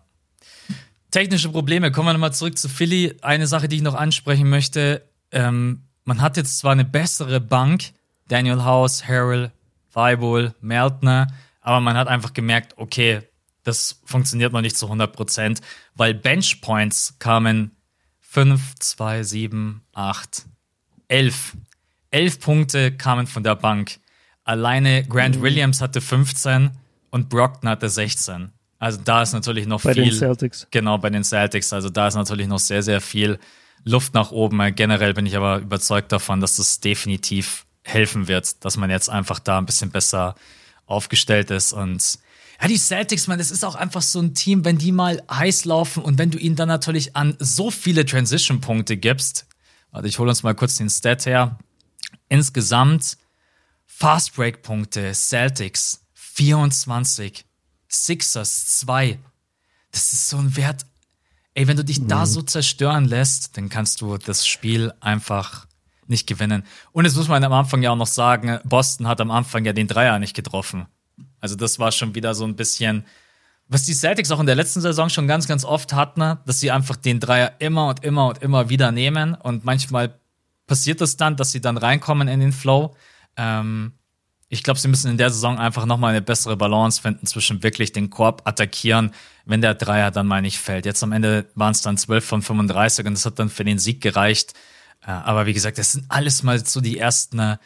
Technische 1.10 1.48
Probleme. 1.48 1.90
Kommen 1.90 2.08
wir 2.08 2.12
nochmal 2.12 2.34
zurück 2.34 2.58
zu 2.58 2.68
Philly. 2.68 3.16
Eine 3.22 3.46
Sache, 3.46 3.68
die 3.68 3.76
ich 3.76 3.82
noch 3.82 3.94
ansprechen 3.94 4.48
möchte. 4.48 5.08
Ähm, 5.32 5.84
man 6.04 6.20
hat 6.20 6.36
jetzt 6.36 6.58
zwar 6.58 6.72
eine 6.72 6.84
bessere 6.84 7.40
Bank, 7.40 7.92
Daniel 8.28 8.64
House, 8.64 9.06
Harrell, 9.06 9.52
Weibel, 9.92 10.54
Meltner, 10.60 11.28
aber 11.60 11.80
man 11.80 11.96
hat 11.96 12.08
einfach 12.08 12.32
gemerkt, 12.32 12.74
okay, 12.76 13.22
das 13.62 14.00
funktioniert 14.04 14.52
noch 14.52 14.60
nicht 14.60 14.76
zu 14.76 14.86
100 14.86 15.14
Prozent, 15.14 15.60
weil 15.94 16.14
Bench 16.14 16.60
Points 16.60 17.16
kamen 17.18 17.72
5, 18.20 18.74
2, 18.78 19.22
7, 19.22 19.82
8, 19.92 20.46
11. 21.08 21.56
11 22.10 22.40
Punkte 22.40 22.96
kamen 22.96 23.26
von 23.26 23.42
der 23.42 23.54
Bank. 23.54 23.98
Alleine 24.44 25.04
Grant 25.04 25.36
mhm. 25.36 25.42
Williams 25.42 25.80
hatte 25.80 26.00
15 26.00 26.70
und 27.10 27.28
Brockton 27.28 27.68
hatte 27.68 27.88
16. 27.88 28.52
Also 28.78 29.00
da 29.04 29.22
ist 29.22 29.32
natürlich 29.32 29.66
noch 29.66 29.82
bei 29.82 29.94
viel. 29.94 30.04
Bei 30.04 30.10
den 30.10 30.18
Celtics. 30.18 30.66
Genau, 30.70 30.98
bei 30.98 31.10
den 31.10 31.24
Celtics. 31.24 31.72
Also 31.72 31.90
da 31.90 32.08
ist 32.08 32.14
natürlich 32.14 32.46
noch 32.46 32.60
sehr, 32.60 32.82
sehr 32.82 33.00
viel 33.00 33.38
Luft 33.84 34.14
nach 34.14 34.30
oben. 34.30 34.74
Generell 34.74 35.14
bin 35.14 35.26
ich 35.26 35.36
aber 35.36 35.58
überzeugt 35.58 36.12
davon, 36.12 36.40
dass 36.40 36.56
das 36.56 36.80
definitiv 36.80 37.66
helfen 37.82 38.28
wird, 38.28 38.64
dass 38.64 38.76
man 38.76 38.90
jetzt 38.90 39.08
einfach 39.08 39.38
da 39.38 39.58
ein 39.58 39.66
bisschen 39.66 39.90
besser 39.90 40.34
aufgestellt 40.86 41.50
ist 41.50 41.72
und 41.72 42.18
ja, 42.60 42.66
die 42.66 42.76
Celtics, 42.76 43.28
man, 43.28 43.38
das 43.38 43.52
ist 43.52 43.64
auch 43.64 43.76
einfach 43.76 44.02
so 44.02 44.20
ein 44.20 44.34
Team, 44.34 44.64
wenn 44.64 44.78
die 44.78 44.90
mal 44.90 45.22
heiß 45.30 45.64
laufen 45.64 46.02
und 46.02 46.18
wenn 46.18 46.32
du 46.32 46.38
ihnen 46.38 46.56
dann 46.56 46.66
natürlich 46.66 47.14
an 47.14 47.36
so 47.38 47.70
viele 47.70 48.04
Transition-Punkte 48.04 48.96
gibst. 48.96 49.46
Warte, 49.92 50.08
ich 50.08 50.18
hole 50.18 50.30
uns 50.30 50.42
mal 50.42 50.54
kurz 50.54 50.76
den 50.76 50.90
Stat 50.90 51.24
her. 51.26 51.58
Insgesamt 52.28 53.16
Fast 53.86 54.34
Break 54.34 54.62
Punkte 54.62 55.12
Celtics 55.14 56.04
24, 56.14 57.44
Sixers 57.88 58.78
2. 58.78 59.18
Das 59.90 60.12
ist 60.12 60.28
so 60.28 60.36
ein 60.36 60.56
Wert. 60.56 60.86
Ey, 61.54 61.66
wenn 61.66 61.76
du 61.76 61.84
dich 61.84 62.00
mhm. 62.00 62.08
da 62.08 62.26
so 62.26 62.42
zerstören 62.42 63.04
lässt, 63.04 63.56
dann 63.56 63.68
kannst 63.68 64.00
du 64.00 64.16
das 64.18 64.46
Spiel 64.46 64.92
einfach 65.00 65.66
nicht 66.06 66.26
gewinnen. 66.26 66.64
Und 66.92 67.04
jetzt 67.04 67.16
muss 67.16 67.28
man 67.28 67.42
am 67.44 67.52
Anfang 67.52 67.82
ja 67.82 67.90
auch 67.90 67.96
noch 67.96 68.06
sagen, 68.06 68.58
Boston 68.64 69.06
hat 69.06 69.20
am 69.20 69.30
Anfang 69.30 69.64
ja 69.64 69.72
den 69.72 69.88
Dreier 69.88 70.18
nicht 70.18 70.34
getroffen. 70.34 70.86
Also 71.40 71.56
das 71.56 71.78
war 71.78 71.92
schon 71.92 72.14
wieder 72.14 72.34
so 72.34 72.44
ein 72.44 72.56
bisschen, 72.56 73.04
was 73.68 73.84
die 73.84 73.94
Celtics 73.94 74.30
auch 74.30 74.40
in 74.40 74.46
der 74.46 74.54
letzten 74.54 74.80
Saison 74.80 75.10
schon 75.10 75.28
ganz, 75.28 75.46
ganz 75.46 75.64
oft 75.64 75.92
hatten, 75.92 76.38
dass 76.46 76.60
sie 76.60 76.70
einfach 76.70 76.96
den 76.96 77.20
Dreier 77.20 77.52
immer 77.58 77.88
und 77.88 78.02
immer 78.02 78.28
und 78.28 78.38
immer 78.38 78.68
wieder 78.70 78.92
nehmen. 78.92 79.34
Und 79.34 79.64
manchmal 79.64 80.18
passiert 80.66 81.00
es 81.00 81.10
das 81.10 81.16
dann, 81.18 81.36
dass 81.36 81.52
sie 81.52 81.60
dann 81.60 81.76
reinkommen 81.76 82.28
in 82.28 82.40
den 82.40 82.52
Flow. 82.52 82.96
Ähm, 83.36 83.92
ich 84.48 84.62
glaube, 84.62 84.80
sie 84.80 84.88
müssen 84.88 85.10
in 85.10 85.18
der 85.18 85.30
Saison 85.30 85.58
einfach 85.58 85.84
nochmal 85.84 86.10
eine 86.10 86.22
bessere 86.22 86.56
Balance 86.56 87.02
finden 87.02 87.26
zwischen 87.26 87.62
wirklich 87.62 87.92
den 87.92 88.08
Korb 88.08 88.42
attackieren, 88.46 89.12
wenn 89.44 89.60
der 89.60 89.74
Dreier 89.74 90.10
dann 90.10 90.26
mal 90.26 90.40
nicht 90.40 90.58
fällt. 90.58 90.86
Jetzt 90.86 91.02
am 91.02 91.12
Ende 91.12 91.46
waren 91.54 91.72
es 91.72 91.82
dann 91.82 91.98
12 91.98 92.24
von 92.24 92.42
35 92.42 93.06
und 93.06 93.14
das 93.14 93.26
hat 93.26 93.38
dann 93.38 93.50
für 93.50 93.64
den 93.64 93.78
Sieg 93.78 94.00
gereicht. 94.00 94.54
Äh, 95.06 95.10
aber 95.10 95.46
wie 95.46 95.52
gesagt, 95.52 95.76
das 95.76 95.92
sind 95.92 96.06
alles 96.08 96.42
mal 96.42 96.64
so 96.64 96.80
die 96.80 96.98
ersten 96.98 97.38
äh, 97.38 97.56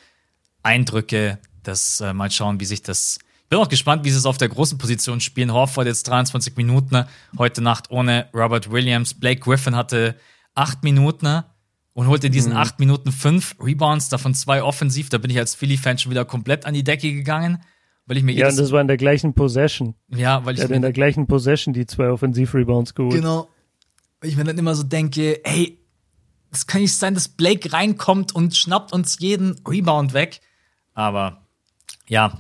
Eindrücke. 0.65 1.39
Das 1.63 2.01
äh, 2.01 2.13
mal 2.13 2.31
schauen, 2.31 2.59
wie 2.59 2.65
sich 2.65 2.83
das. 2.83 3.19
Bin 3.49 3.61
auch 3.61 3.69
gespannt, 3.69 4.05
wie 4.05 4.11
sie 4.11 4.17
es 4.17 4.27
auf 4.27 4.39
der 4.39 4.49
großen 4.49 4.79
Position 4.79 5.21
spielen. 5.21 5.53
Horford 5.53 5.87
jetzt 5.87 6.09
23 6.09 6.57
Minuten 6.57 7.05
heute 7.39 7.61
Nacht 7.61 7.91
ohne 7.91 8.29
Robert 8.35 8.71
Williams. 8.73 9.15
Blake 9.15 9.41
Griffin 9.41 9.77
hatte 9.77 10.17
acht 10.55 10.83
Minuten 10.83 11.45
und 11.95 12.07
holte 12.07 12.31
diesen 12.31 12.53
mhm. 12.53 12.59
acht 12.59 12.81
Minuten 12.81 13.13
fünf 13.13 13.57
Rebounds, 13.61 14.09
davon 14.09 14.35
zwei 14.35 14.63
offensiv. 14.63 15.09
Da 15.09 15.19
bin 15.19 15.31
ich 15.31 15.39
als 15.39 15.55
Philly-Fan 15.55 15.99
schon 15.99 16.11
wieder 16.11 16.25
komplett 16.25 16.65
an 16.65 16.75
die 16.75 16.85
Decke 16.85 17.13
gegangen, 17.13 17.63
weil 18.07 18.17
ich 18.17 18.23
mir 18.23 18.33
Ja, 18.33 18.49
und 18.49 18.59
das 18.59 18.73
war 18.73 18.81
in 18.81 18.89
der 18.89 18.97
gleichen 18.97 19.35
Possession. 19.35 19.95
Ja, 20.09 20.45
weil 20.45 20.55
ich. 20.55 20.61
Er 20.61 20.65
hat 20.65 20.73
in 20.73 20.83
der 20.83 20.93
gleichen 20.93 21.27
Possession 21.27 21.75
die 21.75 21.87
zwei 21.87 22.09
Offensiv-Rebounds 22.09 22.95
geholt. 22.95 23.15
Genau. 23.15 23.49
Weil 24.21 24.31
ich 24.31 24.37
mir 24.37 24.45
dann 24.45 24.59
immer 24.59 24.75
so 24.75 24.83
denke, 24.83 25.41
hey, 25.45 25.79
es 26.53 26.67
kann 26.67 26.83
nicht 26.83 26.95
sein, 26.95 27.15
dass 27.15 27.29
Blake 27.29 27.73
reinkommt 27.73 28.35
und 28.35 28.57
schnappt 28.57 28.93
uns 28.93 29.19
jeden 29.19 29.61
Rebound 29.67 30.13
weg. 30.13 30.41
Aber 30.95 31.47
ja, 32.07 32.39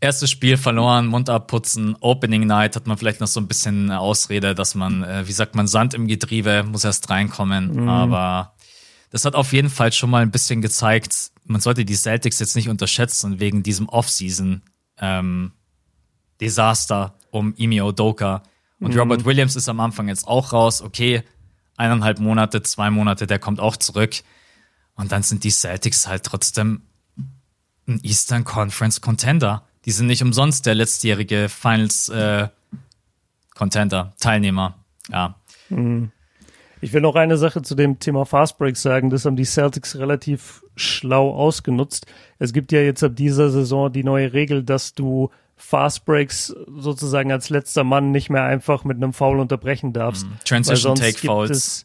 erstes 0.00 0.30
Spiel 0.30 0.56
verloren, 0.56 1.06
Mund 1.06 1.30
abputzen, 1.30 1.96
Opening 2.00 2.46
Night 2.46 2.76
hat 2.76 2.86
man 2.86 2.98
vielleicht 2.98 3.20
noch 3.20 3.28
so 3.28 3.40
ein 3.40 3.48
bisschen 3.48 3.90
Ausrede, 3.90 4.54
dass 4.54 4.74
man, 4.74 5.02
äh, 5.02 5.26
wie 5.26 5.32
sagt 5.32 5.54
man, 5.54 5.66
Sand 5.66 5.94
im 5.94 6.06
Getriebe, 6.06 6.64
muss 6.64 6.84
erst 6.84 7.08
reinkommen. 7.10 7.82
Mhm. 7.82 7.88
Aber 7.88 8.54
das 9.10 9.24
hat 9.24 9.34
auf 9.34 9.52
jeden 9.52 9.70
Fall 9.70 9.92
schon 9.92 10.10
mal 10.10 10.22
ein 10.22 10.30
bisschen 10.30 10.62
gezeigt, 10.62 11.30
man 11.44 11.60
sollte 11.60 11.84
die 11.84 11.94
Celtics 11.94 12.38
jetzt 12.38 12.56
nicht 12.56 12.68
unterschätzen 12.68 13.40
wegen 13.40 13.62
diesem 13.62 13.88
Offseason 13.88 14.62
ähm, 14.98 15.52
Desaster 16.40 17.14
um 17.30 17.54
Imi 17.56 17.80
Odoka. 17.80 18.42
Und 18.80 18.94
mhm. 18.94 19.00
Robert 19.00 19.24
Williams 19.24 19.56
ist 19.56 19.68
am 19.68 19.80
Anfang 19.80 20.08
jetzt 20.08 20.28
auch 20.28 20.52
raus. 20.52 20.82
Okay, 20.82 21.22
eineinhalb 21.76 22.20
Monate, 22.20 22.62
zwei 22.62 22.90
Monate, 22.90 23.26
der 23.26 23.38
kommt 23.38 23.60
auch 23.60 23.76
zurück. 23.76 24.16
Und 24.94 25.12
dann 25.12 25.22
sind 25.22 25.44
die 25.44 25.50
Celtics 25.50 26.06
halt 26.06 26.24
trotzdem 26.24 26.82
ein 27.86 28.00
Eastern 28.02 28.44
Conference 28.44 29.00
Contender. 29.00 29.66
Die 29.84 29.92
sind 29.92 30.06
nicht 30.06 30.22
umsonst 30.22 30.66
der 30.66 30.74
letztjährige 30.74 31.48
Finals 31.48 32.08
äh, 32.10 32.48
Contender, 33.54 34.12
Teilnehmer. 34.20 34.74
Ja. 35.10 35.36
Mhm. 35.70 36.12
Ich 36.80 36.92
will 36.92 37.00
noch 37.00 37.16
eine 37.16 37.36
Sache 37.36 37.62
zu 37.62 37.74
dem 37.74 37.98
Thema 37.98 38.24
Fastbreak 38.24 38.76
sagen. 38.76 39.10
Das 39.10 39.24
haben 39.24 39.36
die 39.36 39.44
Celtics 39.44 39.96
relativ 39.96 40.64
schlau 40.76 41.34
ausgenutzt. 41.34 42.06
Es 42.38 42.52
gibt 42.52 42.72
ja 42.72 42.80
jetzt 42.80 43.02
ab 43.02 43.16
dieser 43.16 43.50
Saison 43.50 43.92
die 43.92 44.04
neue 44.04 44.32
Regel, 44.32 44.62
dass 44.62 44.94
du 44.94 45.30
Fastbreaks 45.56 46.54
sozusagen 46.68 47.32
als 47.32 47.50
letzter 47.50 47.82
Mann 47.82 48.12
nicht 48.12 48.30
mehr 48.30 48.44
einfach 48.44 48.84
mit 48.84 48.96
einem 48.96 49.12
Foul 49.12 49.40
unterbrechen 49.40 49.92
darfst. 49.92 50.26
Mm, 50.26 50.32
Transition 50.44 50.94
Take 50.94 51.18
Fouls. 51.18 51.84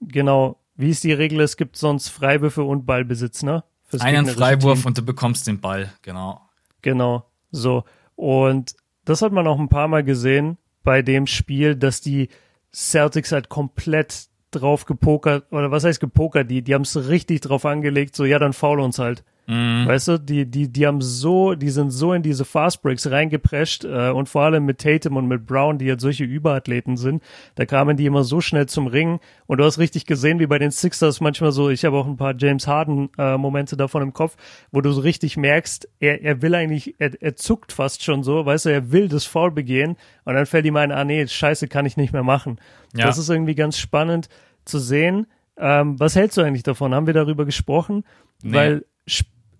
genau. 0.00 0.56
Wie 0.76 0.90
ist 0.90 1.04
die 1.04 1.12
Regel? 1.12 1.40
Es 1.40 1.56
gibt 1.56 1.76
sonst 1.76 2.08
Freiwürfe 2.08 2.62
und 2.64 2.86
Ballbesitz, 2.86 3.42
ne? 3.42 3.62
Fürs 3.84 4.02
Einen 4.02 4.26
Freiwurf 4.26 4.80
Team. 4.80 4.86
und 4.86 4.98
du 4.98 5.02
bekommst 5.02 5.46
den 5.46 5.60
Ball, 5.60 5.92
genau. 6.02 6.40
Genau. 6.82 7.26
So. 7.52 7.84
Und 8.16 8.74
das 9.04 9.22
hat 9.22 9.32
man 9.32 9.46
auch 9.46 9.58
ein 9.58 9.68
paar 9.68 9.86
Mal 9.86 10.02
gesehen 10.02 10.56
bei 10.82 11.02
dem 11.02 11.26
Spiel, 11.26 11.76
dass 11.76 12.00
die 12.00 12.28
Celtics 12.74 13.32
halt 13.32 13.48
komplett 13.48 14.26
drauf 14.50 14.84
gepokert, 14.84 15.50
oder 15.52 15.70
was 15.70 15.84
heißt 15.84 16.00
gepokert, 16.00 16.50
die, 16.50 16.62
die 16.62 16.74
haben 16.74 16.82
es 16.82 17.08
richtig 17.08 17.40
drauf 17.40 17.64
angelegt, 17.64 18.14
so 18.16 18.24
ja, 18.24 18.38
dann 18.38 18.52
faul 18.52 18.80
uns 18.80 18.98
halt. 18.98 19.24
Mhm. 19.46 19.86
Weißt 19.86 20.08
du, 20.08 20.18
die, 20.18 20.46
die, 20.46 20.68
die 20.72 20.86
haben 20.86 21.02
so, 21.02 21.54
die 21.54 21.68
sind 21.68 21.90
so 21.90 22.14
in 22.14 22.22
diese 22.22 22.44
Fastbreaks 22.44 23.10
reingeprescht 23.10 23.84
äh, 23.84 24.10
und 24.10 24.28
vor 24.28 24.42
allem 24.42 24.64
mit 24.64 24.78
Tatum 24.78 25.16
und 25.16 25.28
mit 25.28 25.44
Brown, 25.44 25.76
die 25.76 25.84
jetzt 25.84 26.00
solche 26.00 26.24
Überathleten 26.24 26.96
sind, 26.96 27.22
da 27.56 27.66
kamen 27.66 27.96
die 27.96 28.06
immer 28.06 28.24
so 28.24 28.40
schnell 28.40 28.66
zum 28.66 28.86
Ring 28.86 29.20
und 29.46 29.58
du 29.58 29.64
hast 29.64 29.78
richtig 29.78 30.06
gesehen, 30.06 30.38
wie 30.38 30.46
bei 30.46 30.58
den 30.58 30.70
Sixers 30.70 31.20
manchmal 31.20 31.52
so, 31.52 31.68
ich 31.68 31.84
habe 31.84 31.98
auch 31.98 32.06
ein 32.06 32.16
paar 32.16 32.34
James 32.36 32.66
Harden 32.66 33.10
äh, 33.18 33.36
Momente 33.36 33.76
davon 33.76 34.02
im 34.02 34.14
Kopf, 34.14 34.36
wo 34.72 34.80
du 34.80 34.92
so 34.92 35.02
richtig 35.02 35.36
merkst, 35.36 35.88
er, 36.00 36.22
er 36.22 36.40
will 36.40 36.54
eigentlich, 36.54 36.94
er, 36.98 37.10
er 37.20 37.36
zuckt 37.36 37.72
fast 37.72 38.02
schon 38.02 38.22
so, 38.22 38.46
weißt 38.46 38.64
du, 38.64 38.70
er 38.70 38.92
will 38.92 39.08
das 39.08 39.26
Foul 39.26 39.50
begehen 39.50 39.96
und 40.24 40.34
dann 40.34 40.46
fällt 40.46 40.64
ihm 40.64 40.76
ein, 40.76 40.90
ah 40.90 41.04
nee, 41.04 41.26
scheiße, 41.26 41.68
kann 41.68 41.84
ich 41.84 41.98
nicht 41.98 42.14
mehr 42.14 42.22
machen. 42.22 42.58
Ja. 42.96 43.06
Das 43.06 43.18
ist 43.18 43.28
irgendwie 43.28 43.54
ganz 43.54 43.76
spannend 43.76 44.28
zu 44.64 44.78
sehen. 44.78 45.26
Ähm, 45.58 46.00
was 46.00 46.16
hältst 46.16 46.38
du 46.38 46.42
eigentlich 46.42 46.62
davon? 46.62 46.94
Haben 46.94 47.06
wir 47.06 47.14
darüber 47.14 47.44
gesprochen? 47.44 48.04
Nee. 48.42 48.54
Weil 48.54 48.84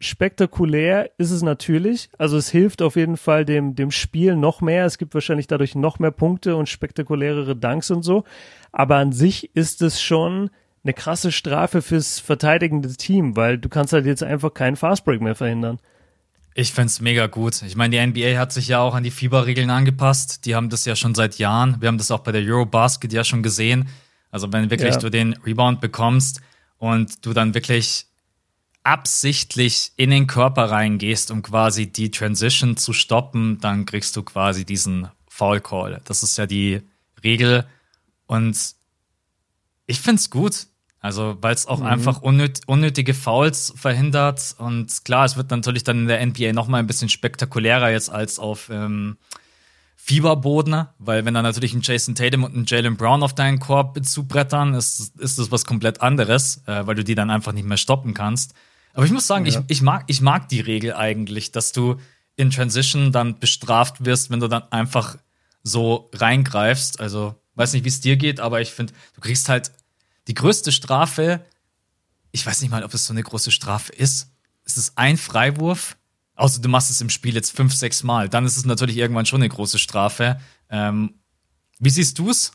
spektakulär 0.01 1.11
ist 1.19 1.31
es 1.31 1.43
natürlich. 1.43 2.09
Also 2.19 2.37
es 2.37 2.51
hilft 2.51 2.83
auf 2.83 2.97
jeden 2.97 3.17
Fall 3.17 3.45
dem, 3.45 3.75
dem 3.75 3.91
Spiel 3.91 4.37
noch 4.37 4.61
mehr. 4.61 4.87
Es 4.87 4.99
gibt 4.99 5.15
wahrscheinlich 5.15 5.47
dadurch 5.47 5.75
noch 5.75 5.99
mehr 5.99 6.11
Punkte 6.11 6.57
und 6.57 6.69
spektakulärere 6.69 7.57
Dunks 7.57 7.91
und 7.91 8.03
so. 8.03 8.25
Aber 8.73 8.97
an 8.97 9.13
sich 9.13 9.55
ist 9.55 9.83
es 9.83 10.01
schon 10.01 10.51
eine 10.85 10.93
krasse 10.93 11.33
Strafe 11.33 11.83
fürs 11.83 12.19
verteidigende 12.19 12.95
Team, 12.95 13.37
weil 13.37 13.59
du 13.59 13.69
kannst 13.69 13.93
halt 13.93 14.07
jetzt 14.07 14.23
einfach 14.23 14.53
keinen 14.53 14.77
Fastbreak 14.77 15.21
mehr 15.21 15.35
verhindern. 15.35 15.79
Ich 16.55 16.73
find's 16.73 17.01
mega 17.01 17.27
gut. 17.27 17.63
Ich 17.63 17.75
meine, 17.75 17.97
die 17.97 18.07
NBA 18.07 18.39
hat 18.39 18.53
sich 18.53 18.69
ja 18.69 18.81
auch 18.81 18.95
an 18.95 19.03
die 19.03 19.11
Fieberregeln 19.11 19.71
angepasst. 19.71 20.45
Die 20.45 20.55
haben 20.55 20.71
das 20.71 20.85
ja 20.85 20.95
schon 20.95 21.15
seit 21.15 21.39
Jahren. 21.39 21.81
Wir 21.81 21.89
haben 21.89 21.99
das 21.99 22.13
auch 22.13 22.21
bei 22.21 22.31
der 22.31 22.43
Eurobasket 22.43 23.13
ja 23.13 23.25
schon 23.25 23.43
gesehen. 23.43 23.89
Also 24.31 24.53
wenn 24.53 24.71
wirklich 24.71 24.95
ja. 24.95 25.01
du 25.01 25.11
den 25.11 25.33
Rebound 25.45 25.81
bekommst 25.81 26.41
und 26.79 27.27
du 27.27 27.33
dann 27.33 27.55
wirklich 27.55 28.07
absichtlich 28.85 29.93
in 29.97 30.11
den 30.11 30.27
Körper 30.27 30.71
reingehst, 30.71 31.31
um 31.31 31.43
quasi 31.43 31.91
die 31.91 32.11
Transition 32.11 32.77
zu 32.77 32.93
stoppen, 32.93 33.59
dann 33.61 33.87
kriegst 33.87 34.15
du 34.17 34.23
quasi 34.23 34.65
diesen 34.65 35.09
Foul 35.27 35.61
Call. 35.61 36.01
Das 36.05 36.23
ist 36.23 36.37
ja 36.39 36.47
die 36.47 36.83
Regel. 37.25 37.67
Und 38.27 38.57
ich 39.87 40.01
find's 40.01 40.31
gut. 40.31 40.67
Also, 41.01 41.37
weil 41.43 41.55
es 41.55 41.67
auch 41.67 41.81
mhm. 41.81 41.87
einfach 41.87 42.23
unnöt 42.23 42.61
unnötige 42.67 43.13
Fouls 43.13 43.75
verhindert. 43.77 44.55
Und 44.57 45.05
klar, 45.05 45.27
es 45.27 45.37
wird 45.37 45.51
natürlich 45.51 45.85
dann 45.85 45.99
in 46.01 46.07
der 46.09 46.25
NBA 46.25 46.53
noch 46.55 46.67
mal 46.67 46.79
ein 46.79 46.87
bisschen 46.87 47.11
spektakulärer 47.11 47.91
jetzt 47.91 48.09
als 48.09 48.39
auf 48.39 48.71
ähm, 48.71 49.19
Fieberboden, 49.97 50.87
weil 50.99 51.25
wenn 51.25 51.35
da 51.35 51.43
natürlich 51.43 51.75
ein 51.75 51.83
Jason 51.83 52.15
Tatum 52.15 52.45
und 52.45 52.57
ein 52.57 52.65
Jalen 52.67 52.97
Brown 52.97 53.23
auf 53.23 53.35
deinen 53.35 53.59
Korb 53.59 54.03
zubrettern, 54.05 54.73
ist, 54.73 55.15
ist 55.19 55.39
das 55.39 55.51
was 55.51 55.67
komplett 55.67 56.01
anderes, 56.01 56.63
äh, 56.67 56.87
weil 56.87 56.95
du 56.95 57.05
die 57.05 57.15
dann 57.15 57.31
einfach 57.31 57.53
nicht 57.53 57.67
mehr 57.67 57.77
stoppen 57.77 58.15
kannst. 58.15 58.55
Aber 58.95 59.05
ich 59.05 59.13
muss 59.13 59.27
sagen, 59.27 59.45
ja. 59.45 59.61
ich, 59.61 59.65
ich, 59.69 59.83
mag, 59.83 60.05
ich 60.07 60.21
mag 60.21 60.49
die 60.49 60.61
Regel 60.61 60.95
eigentlich, 60.95 61.53
dass 61.53 61.73
du 61.73 61.97
in 62.37 62.51
Transition 62.51 63.13
dann 63.13 63.39
bestraft 63.39 64.05
wirst, 64.05 64.31
wenn 64.31 64.41
du 64.41 64.49
dann 64.49 64.63
einfach 64.73 65.17
so 65.63 66.11
reingreifst. 66.15 67.01
Also, 67.01 67.35
weiß 67.57 67.73
nicht, 67.73 67.85
wie 67.85 67.89
es 67.89 68.01
dir 68.01 68.17
geht, 68.17 68.41
aber 68.41 68.61
ich 68.61 68.71
finde, 68.71 68.93
du 69.15 69.21
kriegst 69.21 69.49
halt 69.49 69.73
die 70.29 70.35
größte 70.35 70.73
Strafe, 70.73 71.45
ich 72.31 72.47
weiß 72.47 72.63
nicht 72.63 72.71
mal, 72.71 72.83
ob 72.83 72.95
es 72.95 73.07
so 73.07 73.13
eine 73.13 73.23
große 73.23 73.51
Strafe 73.51 73.93
ist. 73.93 74.31
Es 74.65 74.77
ist 74.77 74.97
ein 74.97 75.17
Freiwurf, 75.17 75.97
außer 76.37 76.61
du 76.61 76.69
machst 76.69 76.91
es 76.91 77.01
im 77.01 77.11
Spiel 77.11 77.35
jetzt 77.35 77.55
fünf, 77.55 77.75
sechs 77.75 78.03
Mal. 78.03 78.29
Dann 78.29 78.47
ist 78.47 78.57
es 78.57 78.65
natürlich 78.65 78.97
irgendwann 78.97 79.27
schon 79.27 79.43
eine 79.43 79.49
große 79.49 79.79
Strafe. 79.79 80.41
Ähm, 80.71 81.15
wie 81.79 81.91
siehst 81.91 82.19
du 82.19 82.31
es? 82.31 82.53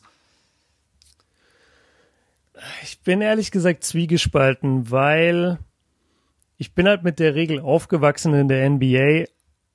Ich 2.83 2.99
bin 3.01 3.21
ehrlich 3.21 3.51
gesagt 3.51 3.83
zwiegespalten, 3.83 4.91
weil 4.91 5.59
ich 6.59 6.75
bin 6.75 6.87
halt 6.87 7.03
mit 7.03 7.19
der 7.19 7.35
Regel 7.35 7.61
aufgewachsen 7.61 8.33
in 8.33 8.49
der 8.49 8.69
NBA 8.69 9.23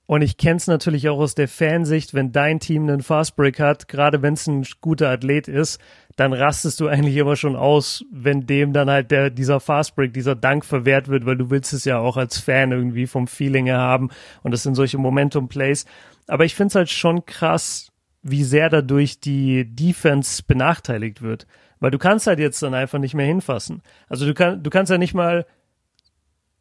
und 0.05 0.21
ich 0.21 0.37
kenne 0.37 0.57
es 0.57 0.67
natürlich 0.67 1.09
auch 1.09 1.19
aus 1.19 1.35
der 1.35 1.49
Fansicht, 1.49 2.13
wenn 2.13 2.31
dein 2.31 2.61
Team 2.61 2.83
einen 2.83 3.03
Fastbreak 3.03 3.59
hat, 3.59 3.89
gerade 3.89 4.21
wenn 4.21 4.35
es 4.35 4.47
ein 4.47 4.67
guter 4.83 5.09
Athlet 5.09 5.49
ist, 5.49 5.81
dann 6.17 6.35
rastest 6.35 6.81
du 6.81 6.89
eigentlich 6.89 7.17
immer 7.17 7.37
schon 7.37 7.57
aus, 7.57 8.05
wenn 8.13 8.47
dem 8.47 8.75
dann 8.75 8.91
halt 8.91 9.11
der, 9.11 9.31
dieser 9.31 9.61
Fastbreak, 9.61 10.13
dieser 10.13 10.35
Dank 10.35 10.67
verwehrt 10.67 11.09
wird, 11.09 11.25
weil 11.25 11.39
du 11.39 11.49
willst 11.49 11.73
es 11.73 11.87
ja 11.87 11.99
auch 11.99 12.19
als 12.19 12.39
Fan 12.39 12.71
irgendwie 12.71 13.07
vom 13.07 13.29
Feeling 13.29 13.65
her 13.65 13.79
haben 13.79 14.11
und 14.43 14.53
das 14.53 14.63
sind 14.63 14.75
solche 14.75 14.99
Momentum-Plays. 14.99 15.87
Aber 16.27 16.45
ich 16.45 16.55
finde 16.55 16.69
es 16.69 16.75
halt 16.75 16.91
schon 16.91 17.25
krass, 17.25 17.89
wie 18.23 18.45
sehr 18.45 18.69
dadurch 18.69 19.21
die 19.21 19.65
Defense 19.75 20.43
benachteiligt 20.47 21.23
wird. 21.23 21.47
Weil 21.81 21.91
du 21.91 21.99
kannst 21.99 22.27
halt 22.27 22.39
jetzt 22.39 22.63
dann 22.63 22.75
einfach 22.75 22.99
nicht 22.99 23.15
mehr 23.15 23.27
hinfassen. 23.27 23.83
Also 24.09 24.27
du, 24.27 24.35
kann, 24.35 24.63
du 24.63 24.69
kannst 24.69 24.91
ja 24.91 24.99
nicht 24.99 25.15
mal 25.15 25.47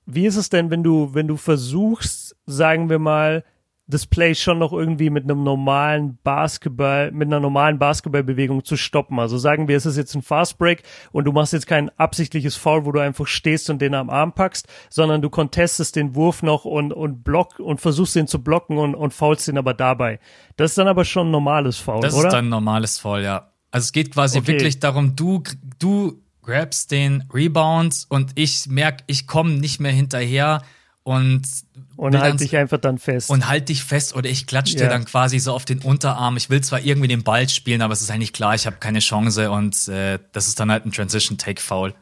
wie 0.05 0.25
ist 0.25 0.35
es 0.35 0.49
denn, 0.49 0.69
wenn 0.69 0.83
du, 0.83 1.13
wenn 1.13 1.27
du 1.27 1.37
versuchst, 1.37 2.35
sagen 2.45 2.89
wir 2.89 2.99
mal, 2.99 3.43
das 3.85 4.05
Play 4.05 4.33
schon 4.33 4.59
noch 4.59 4.71
irgendwie 4.71 5.09
mit 5.09 5.25
einem 5.25 5.43
normalen 5.43 6.17
Basketball, 6.23 7.11
mit 7.11 7.27
einer 7.27 7.41
normalen 7.41 7.79
Basketballbewegung 7.79 8.63
zu 8.63 8.77
stoppen. 8.77 9.19
Also 9.19 9.37
sagen 9.37 9.67
wir, 9.67 9.75
es 9.75 9.85
ist 9.85 9.97
jetzt 9.97 10.15
ein 10.15 10.21
Fast 10.21 10.57
Break 10.57 10.83
und 11.11 11.25
du 11.25 11.33
machst 11.33 11.51
jetzt 11.51 11.67
kein 11.67 11.89
absichtliches 11.97 12.55
Foul, 12.55 12.85
wo 12.85 12.93
du 12.93 12.99
einfach 12.99 13.27
stehst 13.27 13.69
und 13.69 13.81
den 13.81 13.93
am 13.93 14.09
Arm 14.09 14.33
packst, 14.33 14.67
sondern 14.89 15.21
du 15.21 15.29
contestest 15.29 15.97
den 15.97 16.15
Wurf 16.15 16.43
noch 16.43 16.63
und, 16.63 16.93
und 16.93 17.23
block 17.23 17.59
und 17.59 17.81
versuchst 17.81 18.15
den 18.15 18.27
zu 18.27 18.41
blocken 18.41 18.77
und, 18.77 18.95
und 18.95 19.13
faulst 19.13 19.49
den 19.49 19.57
aber 19.57 19.73
dabei. 19.73 20.19
Das 20.55 20.71
ist 20.71 20.77
dann 20.77 20.87
aber 20.87 21.03
schon 21.03 21.27
ein 21.27 21.31
normales 21.31 21.77
Foul, 21.77 22.01
das 22.01 22.13
oder? 22.13 22.23
Das 22.23 22.33
ist 22.33 22.37
dann 22.37 22.45
ein 22.45 22.49
normales 22.49 22.99
Foul, 22.99 23.21
ja. 23.21 23.49
Also 23.71 23.85
es 23.85 23.91
geht 23.91 24.13
quasi 24.13 24.39
okay. 24.39 24.47
wirklich 24.47 24.79
darum, 24.79 25.15
du, 25.15 25.43
du 25.79 26.21
grabst 26.43 26.91
den 26.91 27.23
Rebound 27.33 28.05
und 28.09 28.31
ich 28.35 28.67
merke, 28.67 29.03
ich 29.07 29.27
komme 29.27 29.53
nicht 29.53 29.79
mehr 29.79 29.91
hinterher 29.91 30.61
und 31.03 31.41
und 31.95 32.17
halt 32.17 32.39
dich 32.39 32.55
einfach 32.55 32.79
dann 32.79 32.97
fest. 32.97 33.29
Und 33.29 33.47
halt 33.47 33.69
dich 33.69 33.83
fest 33.83 34.15
oder 34.15 34.29
ich 34.29 34.47
klatsche 34.47 34.75
dir 34.75 34.87
dann 34.87 35.05
quasi 35.05 35.39
so 35.39 35.53
auf 35.53 35.65
den 35.65 35.79
Unterarm. 35.79 36.37
Ich 36.37 36.49
will 36.49 36.61
zwar 36.61 36.81
irgendwie 36.81 37.07
den 37.07 37.23
Ball 37.23 37.47
spielen, 37.49 37.81
aber 37.81 37.93
es 37.93 38.01
ist 38.01 38.09
eigentlich 38.09 38.33
klar, 38.33 38.55
ich 38.55 38.65
habe 38.65 38.77
keine 38.77 38.99
Chance 38.99 39.51
und 39.51 39.87
äh, 39.89 40.19
das 40.31 40.47
ist 40.47 40.59
dann 40.59 40.71
halt 40.71 40.85
ein 40.85 40.91
Transition 40.91 41.37
Take 41.37 41.61
Foul. 41.61 41.93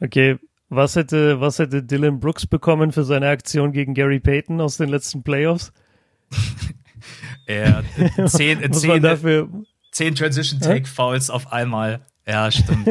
Okay, 0.00 0.38
was 0.68 0.96
hätte 0.96 1.40
was 1.40 1.58
hätte 1.58 1.82
Dylan 1.82 2.20
Brooks 2.20 2.46
bekommen 2.46 2.92
für 2.92 3.04
seine 3.04 3.28
Aktion 3.28 3.72
gegen 3.72 3.94
Gary 3.94 4.20
Payton 4.20 4.60
aus 4.60 4.76
den 4.76 4.88
letzten 4.88 5.22
Playoffs? 5.22 5.72
er 7.46 7.82
zehn, 8.26 8.72
zehn, 8.72 9.66
zehn 9.90 10.14
Transition 10.14 10.60
Take 10.60 10.86
Fouls 10.86 11.30
auf 11.30 11.52
einmal. 11.52 12.06
Ja, 12.26 12.50
stimmt. 12.50 12.88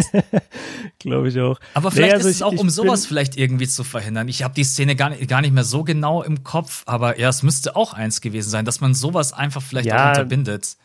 Glaube 1.00 1.30
ich 1.30 1.40
auch. 1.40 1.60
Aber 1.74 1.92
vielleicht 1.92 2.12
nee, 2.12 2.16
also 2.16 2.30
ist 2.30 2.36
es 2.36 2.42
auch, 2.42 2.54
um 2.54 2.70
sowas 2.70 3.06
vielleicht 3.06 3.38
irgendwie 3.38 3.68
zu 3.68 3.84
verhindern. 3.84 4.28
Ich 4.28 4.44
habe 4.44 4.54
die 4.54 4.64
Szene 4.64 4.96
gar 4.96 5.12
nicht, 5.12 5.28
gar 5.28 5.42
nicht 5.42 5.54
mehr 5.54 5.64
so 5.64 5.84
genau 5.84 6.24
im 6.24 6.44
Kopf, 6.44 6.84
aber 6.86 7.20
ja, 7.20 7.30
es 7.30 7.44
müsste 7.44 7.76
auch 7.76 7.94
eins 7.94 8.22
gewesen 8.22 8.50
sein, 8.50 8.66
dass 8.66 8.82
man 8.82 8.94
sowas 8.94 9.32
einfach 9.32 9.62
vielleicht 9.62 9.88
ja, 9.88 10.06
auch 10.06 10.10
unterbindet. 10.10 10.76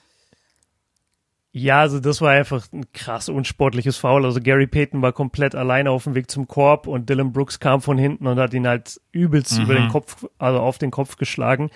Ja, 1.57 1.82
also 1.82 2.00
das 2.00 2.20
war 2.20 2.32
einfach 2.32 2.66
ein 2.72 2.92
krass 2.92 3.28
unsportliches 3.28 3.96
Foul. 3.96 4.24
Also 4.24 4.40
Gary 4.40 4.66
Payton 4.66 5.02
war 5.02 5.12
komplett 5.12 5.55
alleine 5.55 5.92
auf 5.92 6.02
dem 6.02 6.16
Weg 6.16 6.28
zum 6.28 6.48
Korb 6.48 6.88
und 6.88 7.09
Dylan 7.09 7.32
Brooks 7.32 7.61
kam 7.61 7.80
von 7.80 7.96
hinten 7.96 8.26
und 8.26 8.40
hat 8.40 8.52
ihn 8.55 8.66
halt 8.66 9.00
übelst 9.12 9.59
mhm. 9.59 9.64
über 9.64 9.74
den 9.74 9.88
Kopf, 9.88 10.26
also 10.36 10.59
auf 10.59 10.78
den 10.78 10.90
Kopf 10.90 11.16
geschlagen. 11.16 11.70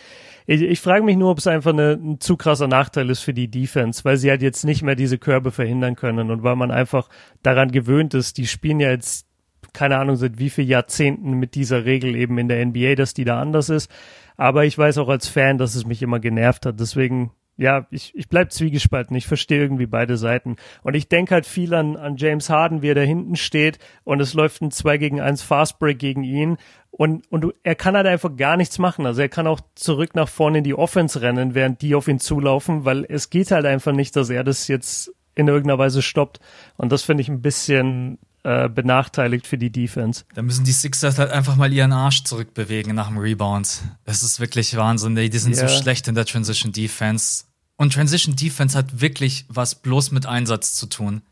Ich, 0.47 0.63
ich 0.63 0.81
frage 0.81 1.05
mich 1.05 1.17
nur, 1.17 1.31
ob 1.31 1.39
es 1.39 1.47
einfach 1.47 1.73
eine, 1.73 1.93
ein 1.93 2.19
zu 2.19 2.37
krasser 2.37 2.67
Nachteil 2.67 3.09
ist 3.09 3.21
für 3.21 3.33
die 3.33 3.53
Defense, 3.53 4.05
weil 4.05 4.17
sie 4.17 4.31
halt 4.31 4.43
jetzt 4.43 4.65
nicht 4.65 4.83
mehr 4.83 4.97
diese 4.97 5.17
Körbe 5.17 5.53
verhindern 5.53 5.95
können 5.95 6.33
und 6.33 6.43
weil 6.43 6.57
man 6.57 6.73
einfach 6.73 7.09
daran 7.45 7.71
gewöhnt 7.71 8.15
ist, 8.15 8.37
die 8.37 8.49
spielen 8.49 8.81
ja 8.81 8.91
jetzt 8.91 9.29
keine 9.73 9.99
Ahnung, 9.99 10.17
seit 10.17 10.41
wie 10.41 10.51
vielen 10.51 10.67
Jahrzehnten 10.67 11.35
mit 11.35 11.55
dieser 11.55 11.85
Regel 11.85 12.17
eben 12.17 12.37
in 12.39 12.49
der 12.49 12.67
NBA, 12.67 12.97
dass 12.97 13.15
die 13.15 13.25
da 13.25 13.41
anders 13.41 13.69
ist. 13.69 13.89
Aber 14.37 14.65
ich 14.65 14.77
weiß 14.77 14.99
auch 14.99 15.09
als 15.09 15.29
Fan, 15.29 15.57
dass 15.57 15.77
es 15.77 15.87
mich 15.87 16.03
immer 16.03 16.19
genervt 16.19 16.67
hat. 16.67 16.81
Deswegen 16.81 17.31
ja, 17.59 17.87
ich, 17.91 18.15
ich 18.15 18.29
bleib 18.29 18.53
zwiegespalten. 18.53 19.17
Ich 19.17 19.27
verstehe 19.27 19.61
irgendwie 19.61 19.87
beide 19.87 20.17
Seiten. 20.17 20.57
Und 20.83 20.95
ich 20.95 21.09
denke 21.09 21.35
halt 21.35 21.45
viel 21.45 21.75
an, 21.75 21.97
an 21.97 22.17
James 22.17 22.49
Harden, 22.49 22.83
wie 22.83 22.91
er 22.91 22.95
da 22.95 23.01
hinten 23.01 23.37
steht 23.37 23.79
und 24.05 24.21
es 24.21 24.33
läuft 24.33 24.63
ein 24.63 24.71
2 24.71 24.97
gegen 24.97 25.21
1 25.21 25.43
Fastbreak 25.43 25.99
gegen 25.99 26.23
ihn. 26.23 26.57
Und, 26.93 27.31
und 27.31 27.41
du, 27.43 27.53
er 27.65 27.75
kann 27.75 27.97
halt 27.97 28.07
einfach 28.07 28.35
gar 28.37 28.57
nichts 28.57 28.79
machen. 28.79 29.07
Also 29.07 29.21
er 29.21 29.29
kann 29.29 29.49
auch 29.49 29.61
zurück 29.75 30.15
nach 30.15 30.29
vorne 30.29 30.59
in 30.59 30.65
die 30.65 30.75
Offense 30.75 31.21
rennen, 31.21 31.55
während 31.55 31.83
die 31.83 31.97
auf 31.97 32.07
ihn 32.07 32.21
zulaufen, 32.21 32.85
weil 32.85 33.05
es 33.09 33.29
geht 33.29 33.51
halt 33.51 33.67
einfach 33.67 33.93
nicht, 33.93 34.15
dass 34.15 34.31
er 34.31 34.45
das 34.45 34.69
jetzt 34.69 35.13
in 35.35 35.49
irgendeiner 35.49 35.79
Weise 35.79 36.01
stoppt. 36.01 36.41
Und 36.77 36.93
das 36.93 37.03
finde 37.03 37.23
ich 37.23 37.29
ein 37.29 37.43
bisschen 37.43 38.19
äh, 38.45 38.69
benachteiligt 38.69 39.47
für 39.49 39.59
die 39.59 39.71
Defense. 39.71 40.25
Da 40.35 40.43
müssen 40.43 40.65
die 40.65 40.73
Sixers 40.73 41.19
halt 41.19 41.31
einfach 41.33 41.57
mal 41.57 41.73
ihren 41.73 41.93
Arsch 41.93 42.23
zurückbewegen 42.25 42.95
nach 42.95 43.09
dem 43.09 43.19
Rebound. 43.19 43.83
Das 44.05 44.23
ist 44.23 44.39
wirklich 44.39 44.77
Wahnsinn. 44.77 45.17
Die 45.17 45.39
sind 45.39 45.57
yeah. 45.57 45.69
so 45.69 45.83
schlecht 45.83 46.07
in 46.09 46.15
der 46.15 46.25
Transition 46.25 46.73
Defense. 46.73 47.45
Und 47.79 47.95
Transition 47.95 48.37
Defense 48.37 48.77
hat 48.77 49.01
wirklich 49.01 49.47
was 49.49 49.77
bloß 49.77 50.11
mit 50.11 50.27
Einsatz 50.27 50.75
zu 50.75 50.87
tun. 50.87 51.23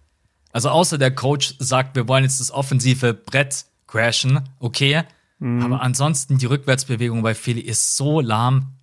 Also 0.52 0.70
außer 0.70 0.96
der 0.96 1.14
Coach 1.14 1.56
sagt, 1.58 1.96
wir 1.96 2.08
wollen 2.08 2.24
jetzt 2.24 2.40
das 2.40 2.50
offensive 2.50 3.12
Brett 3.12 3.66
crashen, 3.86 4.40
okay. 4.58 5.02
Mhm. 5.38 5.62
Aber 5.62 5.82
ansonsten 5.82 6.38
die 6.38 6.46
Rückwärtsbewegung 6.46 7.22
bei 7.22 7.34
Philly 7.34 7.60
ist 7.60 7.96
so 7.96 8.20
lahm. 8.20 8.76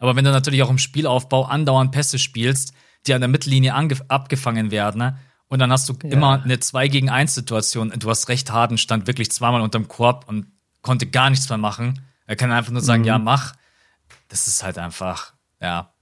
Aber 0.00 0.16
wenn 0.16 0.24
du 0.24 0.32
natürlich 0.32 0.62
auch 0.62 0.70
im 0.70 0.78
Spielaufbau 0.78 1.44
andauernd 1.44 1.92
Pässe 1.92 2.18
spielst, 2.18 2.72
die 3.06 3.14
an 3.14 3.20
der 3.20 3.28
Mittellinie 3.28 3.74
abgefangen 4.08 4.70
werden, 4.70 4.98
ne? 4.98 5.18
und 5.48 5.58
dann 5.58 5.70
hast 5.70 5.88
du 5.88 5.94
ja. 6.02 6.10
immer 6.10 6.42
eine 6.42 6.58
2 6.58 6.88
gegen 6.88 7.10
1 7.10 7.34
Situation. 7.34 7.92
Du 7.98 8.10
hast 8.10 8.28
recht, 8.28 8.50
Harden 8.50 8.78
stand 8.78 9.06
wirklich 9.06 9.30
zweimal 9.30 9.60
unterm 9.60 9.88
Korb 9.88 10.26
und 10.26 10.46
konnte 10.82 11.06
gar 11.06 11.30
nichts 11.30 11.48
mehr 11.48 11.58
machen. 11.58 12.00
Er 12.26 12.34
kann 12.34 12.50
einfach 12.50 12.72
nur 12.72 12.80
sagen, 12.80 13.02
mhm. 13.02 13.08
ja, 13.08 13.18
mach. 13.18 13.54
Das 14.28 14.48
ist 14.48 14.64
halt 14.64 14.78
einfach, 14.78 15.34
ja, 15.60 15.93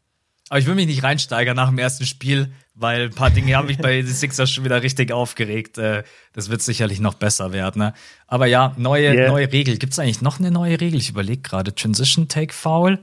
aber 0.52 0.58
ich 0.58 0.66
will 0.66 0.74
mich 0.74 0.86
nicht 0.86 1.02
reinsteigern 1.02 1.56
nach 1.56 1.70
dem 1.70 1.78
ersten 1.78 2.04
Spiel, 2.04 2.52
weil 2.74 3.04
ein 3.04 3.14
paar 3.14 3.30
Dinge 3.30 3.56
haben 3.56 3.68
mich 3.68 3.78
bei 3.78 4.02
den 4.02 4.06
Sixers 4.06 4.50
schon 4.50 4.64
wieder 4.64 4.82
richtig 4.82 5.10
aufgeregt. 5.10 5.78
Äh, 5.78 6.02
das 6.34 6.50
wird 6.50 6.60
sicherlich 6.60 7.00
noch 7.00 7.14
besser 7.14 7.54
werden. 7.54 7.78
Ne? 7.78 7.94
Aber 8.26 8.44
ja, 8.44 8.74
neue, 8.76 9.14
yeah. 9.14 9.30
neue 9.30 9.50
Regel. 9.50 9.78
Gibt 9.78 9.94
es 9.94 9.98
eigentlich 9.98 10.20
noch 10.20 10.40
eine 10.40 10.50
neue 10.50 10.78
Regel? 10.78 11.00
Ich 11.00 11.08
überlege 11.08 11.40
gerade. 11.40 11.74
Transition 11.74 12.28
Take 12.28 12.52
Foul? 12.52 12.98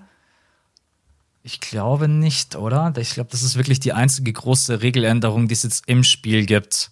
Ich 1.41 1.59
glaube 1.59 2.07
nicht, 2.07 2.55
oder? 2.55 2.93
Ich 2.99 3.15
glaube, 3.15 3.31
das 3.31 3.41
ist 3.41 3.55
wirklich 3.55 3.79
die 3.79 3.93
einzige 3.93 4.31
große 4.31 4.83
Regeländerung, 4.83 5.47
die 5.47 5.53
es 5.53 5.63
jetzt 5.63 5.85
im 5.87 6.03
Spiel 6.03 6.45
gibt. 6.45 6.91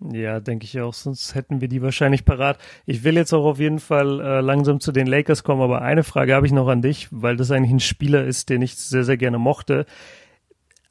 Ja, 0.00 0.38
denke 0.38 0.64
ich 0.64 0.80
auch, 0.80 0.94
sonst 0.94 1.34
hätten 1.34 1.60
wir 1.60 1.66
die 1.66 1.82
wahrscheinlich 1.82 2.24
parat. 2.24 2.58
Ich 2.86 3.02
will 3.02 3.16
jetzt 3.16 3.32
auch 3.32 3.44
auf 3.44 3.58
jeden 3.58 3.80
Fall 3.80 4.20
äh, 4.20 4.40
langsam 4.40 4.78
zu 4.78 4.92
den 4.92 5.08
Lakers 5.08 5.42
kommen, 5.42 5.60
aber 5.60 5.82
eine 5.82 6.04
Frage 6.04 6.34
habe 6.34 6.46
ich 6.46 6.52
noch 6.52 6.68
an 6.68 6.82
dich, 6.82 7.08
weil 7.10 7.36
das 7.36 7.50
eigentlich 7.50 7.72
ein 7.72 7.80
Spieler 7.80 8.24
ist, 8.24 8.48
den 8.48 8.62
ich 8.62 8.76
sehr, 8.76 9.02
sehr 9.02 9.16
gerne 9.16 9.38
mochte. 9.38 9.86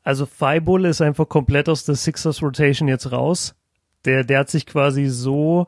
Also 0.04 0.26
Fireball 0.26 0.86
ist 0.86 1.02
einfach 1.02 1.30
komplett 1.30 1.70
aus 1.70 1.86
der 1.86 1.96
Sixers 1.96 2.42
Rotation 2.42 2.90
jetzt 2.90 3.12
raus. 3.12 3.56
Der, 4.04 4.26
der 4.26 4.40
hat 4.40 4.50
sich 4.50 4.66
quasi 4.66 5.06
so 5.06 5.68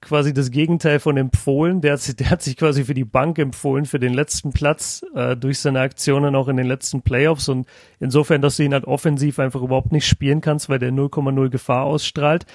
quasi 0.00 0.32
das 0.32 0.50
Gegenteil 0.50 0.98
von 0.98 1.16
empfohlen. 1.16 1.80
Der 1.80 1.92
hat, 1.94 2.00
sich, 2.00 2.16
der 2.16 2.30
hat 2.30 2.42
sich 2.42 2.56
quasi 2.56 2.84
für 2.84 2.94
die 2.94 3.04
Bank 3.04 3.38
empfohlen, 3.38 3.84
für 3.84 3.98
den 3.98 4.14
letzten 4.14 4.52
Platz 4.52 5.04
äh, 5.14 5.36
durch 5.36 5.58
seine 5.58 5.80
Aktionen 5.80 6.34
auch 6.34 6.48
in 6.48 6.56
den 6.56 6.66
letzten 6.66 7.02
Playoffs 7.02 7.48
und 7.48 7.66
insofern, 8.00 8.40
dass 8.40 8.56
du 8.56 8.64
ihn 8.64 8.72
halt 8.72 8.84
offensiv 8.84 9.38
einfach 9.38 9.60
überhaupt 9.60 9.92
nicht 9.92 10.06
spielen 10.06 10.40
kannst, 10.40 10.68
weil 10.68 10.78
der 10.78 10.92
0,0 10.92 11.48
Gefahr 11.50 11.84
ausstrahlt. 11.84 12.46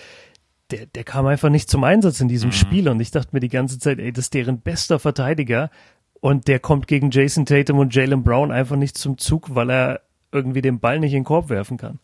der, 0.72 0.88
der 0.88 1.03
kam 1.03 1.26
einfach 1.28 1.49
nicht 1.49 1.70
zum 1.70 1.84
Einsatz 1.84 2.20
in 2.20 2.28
diesem 2.28 2.49
mhm. 2.49 2.53
Spiel 2.53 2.89
und 2.89 2.99
ich 2.99 3.11
dachte 3.11 3.30
mir 3.34 3.41
die 3.41 3.49
ganze 3.49 3.78
Zeit, 3.78 3.99
ey, 3.99 4.11
das 4.11 4.26
ist 4.26 4.34
deren 4.34 4.61
bester 4.61 4.97
Verteidiger 4.97 5.70
und 6.20 6.47
der 6.47 6.59
kommt 6.59 6.88
gegen 6.88 7.11
Jason 7.11 7.45
Tatum 7.45 7.80
und 7.80 7.93
Jalen 7.93 8.24
Brown 8.24 8.51
einfach 8.51 8.76
nicht 8.76 8.97
zum 8.97 9.18
Zug, 9.18 9.53
weil 9.53 9.70
er 9.70 10.01
irgendwie 10.32 10.61
den 10.61 10.80
Ball 10.80 10.99
nicht 10.99 11.11
in 11.11 11.20
den 11.20 11.26
Korb 11.26 11.49
werfen 11.49 11.78
kann. 11.78 11.99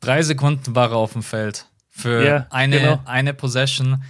Drei 0.00 0.22
Sekunden 0.22 0.74
war 0.74 0.90
er 0.90 0.96
auf 0.96 1.14
dem 1.14 1.22
Feld 1.22 1.66
für 1.88 2.24
ja, 2.24 2.46
eine, 2.50 2.78
genau. 2.78 3.00
eine 3.06 3.34
Possession. 3.34 4.02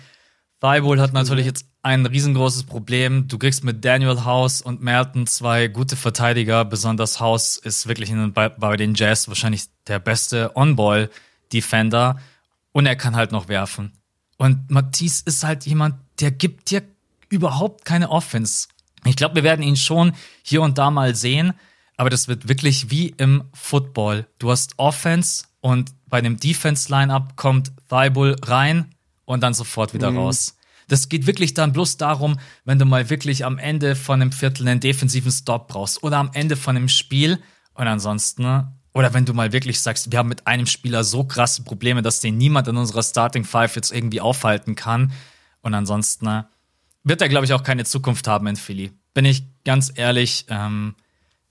Thibault 0.60 0.98
hat 0.98 1.12
natürlich 1.12 1.46
jetzt 1.46 1.66
ein 1.82 2.04
riesengroßes 2.04 2.64
Problem. 2.64 3.28
Du 3.28 3.38
kriegst 3.38 3.62
mit 3.62 3.84
Daniel 3.84 4.24
House 4.24 4.60
und 4.60 4.82
Merton 4.82 5.26
zwei 5.26 5.68
gute 5.68 5.94
Verteidiger. 5.94 6.64
Besonders 6.64 7.20
House 7.20 7.56
ist 7.58 7.86
wirklich 7.86 8.10
in, 8.10 8.32
bei, 8.32 8.48
bei 8.48 8.76
den 8.76 8.94
Jazz 8.94 9.28
wahrscheinlich 9.28 9.66
der 9.86 10.00
beste 10.00 10.56
On-Ball-Defender. 10.56 12.18
Und 12.72 12.86
er 12.86 12.96
kann 12.96 13.14
halt 13.14 13.30
noch 13.30 13.48
werfen. 13.48 13.92
Und 14.36 14.70
Matisse 14.70 15.22
ist 15.26 15.44
halt 15.44 15.64
jemand, 15.64 15.94
der 16.20 16.32
gibt 16.32 16.70
dir 16.70 16.82
überhaupt 17.28 17.84
keine 17.84 18.10
Offense. 18.10 18.68
Ich 19.04 19.16
glaube, 19.16 19.36
wir 19.36 19.44
werden 19.44 19.62
ihn 19.62 19.76
schon 19.76 20.12
hier 20.42 20.62
und 20.62 20.76
da 20.76 20.90
mal 20.90 21.14
sehen, 21.14 21.54
aber 21.96 22.10
das 22.10 22.26
wird 22.26 22.48
wirklich 22.48 22.90
wie 22.90 23.14
im 23.16 23.44
Football. 23.52 24.26
Du 24.38 24.50
hast 24.50 24.74
Offense 24.76 25.44
und 25.60 25.92
bei 26.06 26.20
dem 26.20 26.38
Defense-Line-Up 26.38 27.36
kommt 27.36 27.72
Thibault 27.88 28.48
rein 28.48 28.94
und 29.28 29.42
dann 29.42 29.52
sofort 29.52 29.92
wieder 29.92 30.10
mhm. 30.10 30.18
raus. 30.18 30.56
Das 30.88 31.10
geht 31.10 31.26
wirklich 31.26 31.52
dann 31.52 31.74
bloß 31.74 31.98
darum, 31.98 32.38
wenn 32.64 32.78
du 32.78 32.86
mal 32.86 33.10
wirklich 33.10 33.44
am 33.44 33.58
Ende 33.58 33.94
von 33.94 34.22
einem 34.22 34.32
Viertel 34.32 34.66
einen 34.66 34.80
defensiven 34.80 35.30
Stop 35.30 35.68
brauchst 35.68 36.02
oder 36.02 36.16
am 36.16 36.30
Ende 36.32 36.56
von 36.56 36.76
einem 36.76 36.88
Spiel 36.88 37.38
und 37.74 37.86
ansonsten, 37.86 38.42
ne? 38.42 38.72
oder 38.94 39.12
wenn 39.12 39.26
du 39.26 39.34
mal 39.34 39.52
wirklich 39.52 39.80
sagst, 39.80 40.10
wir 40.10 40.18
haben 40.18 40.30
mit 40.30 40.46
einem 40.46 40.64
Spieler 40.64 41.04
so 41.04 41.24
krasse 41.24 41.62
Probleme, 41.62 42.00
dass 42.00 42.20
den 42.20 42.38
niemand 42.38 42.68
in 42.68 42.78
unserer 42.78 43.02
Starting 43.02 43.44
Five 43.44 43.76
jetzt 43.76 43.92
irgendwie 43.92 44.22
aufhalten 44.22 44.74
kann 44.74 45.12
und 45.60 45.74
ansonsten 45.74 46.24
ne? 46.24 46.48
wird 47.04 47.20
er, 47.20 47.28
glaube 47.28 47.44
ich, 47.44 47.52
auch 47.52 47.62
keine 47.62 47.84
Zukunft 47.84 48.26
haben 48.26 48.46
in 48.46 48.56
Philly. 48.56 48.92
Bin 49.12 49.26
ich 49.26 49.44
ganz 49.64 49.92
ehrlich, 49.94 50.46
ähm, 50.48 50.94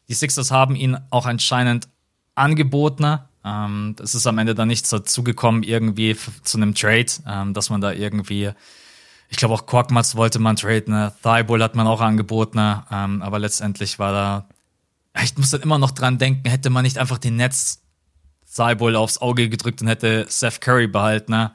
die 0.09 0.15
Sixers 0.15 0.49
haben 0.49 0.75
ihn 0.75 0.97
auch 1.11 1.27
anscheinend 1.27 1.87
angeboten, 2.33 3.19
ähm, 3.47 3.95
es 4.01 4.15
ist 4.15 4.27
am 4.27 4.37
Ende 4.37 4.55
dann 4.55 4.67
nichts 4.67 4.89
dazugekommen, 4.89 5.63
irgendwie 5.63 6.17
zu 6.43 6.57
einem 6.57 6.75
Trade, 6.75 7.05
ähm, 7.27 7.53
dass 7.53 7.69
man 7.69 7.81
da 7.81 7.91
irgendwie, 7.91 8.51
ich 9.29 9.37
glaube 9.37 9.53
auch 9.53 9.65
Korkmaz 9.65 10.15
wollte 10.15 10.39
man 10.39 10.55
traden, 10.55 10.93
ne? 10.93 11.13
Thibault 11.21 11.61
hat 11.61 11.75
man 11.75 11.87
auch 11.87 12.01
angeboten, 12.01 12.57
ne? 12.57 12.83
ähm, 12.91 13.21
aber 13.21 13.39
letztendlich 13.39 13.99
war 13.99 14.11
da, 14.11 14.49
ich 15.23 15.37
muss 15.37 15.51
dann 15.51 15.61
immer 15.61 15.77
noch 15.77 15.91
dran 15.91 16.17
denken, 16.17 16.49
hätte 16.49 16.69
man 16.69 16.83
nicht 16.83 16.97
einfach 16.97 17.17
den 17.17 17.37
Netz 17.37 17.81
Thibault 18.53 18.95
aufs 18.95 19.19
Auge 19.19 19.49
gedrückt 19.49 19.81
und 19.81 19.87
hätte 19.87 20.25
Seth 20.29 20.61
Curry 20.61 20.87
behalten, 20.87 21.31
ne? 21.31 21.51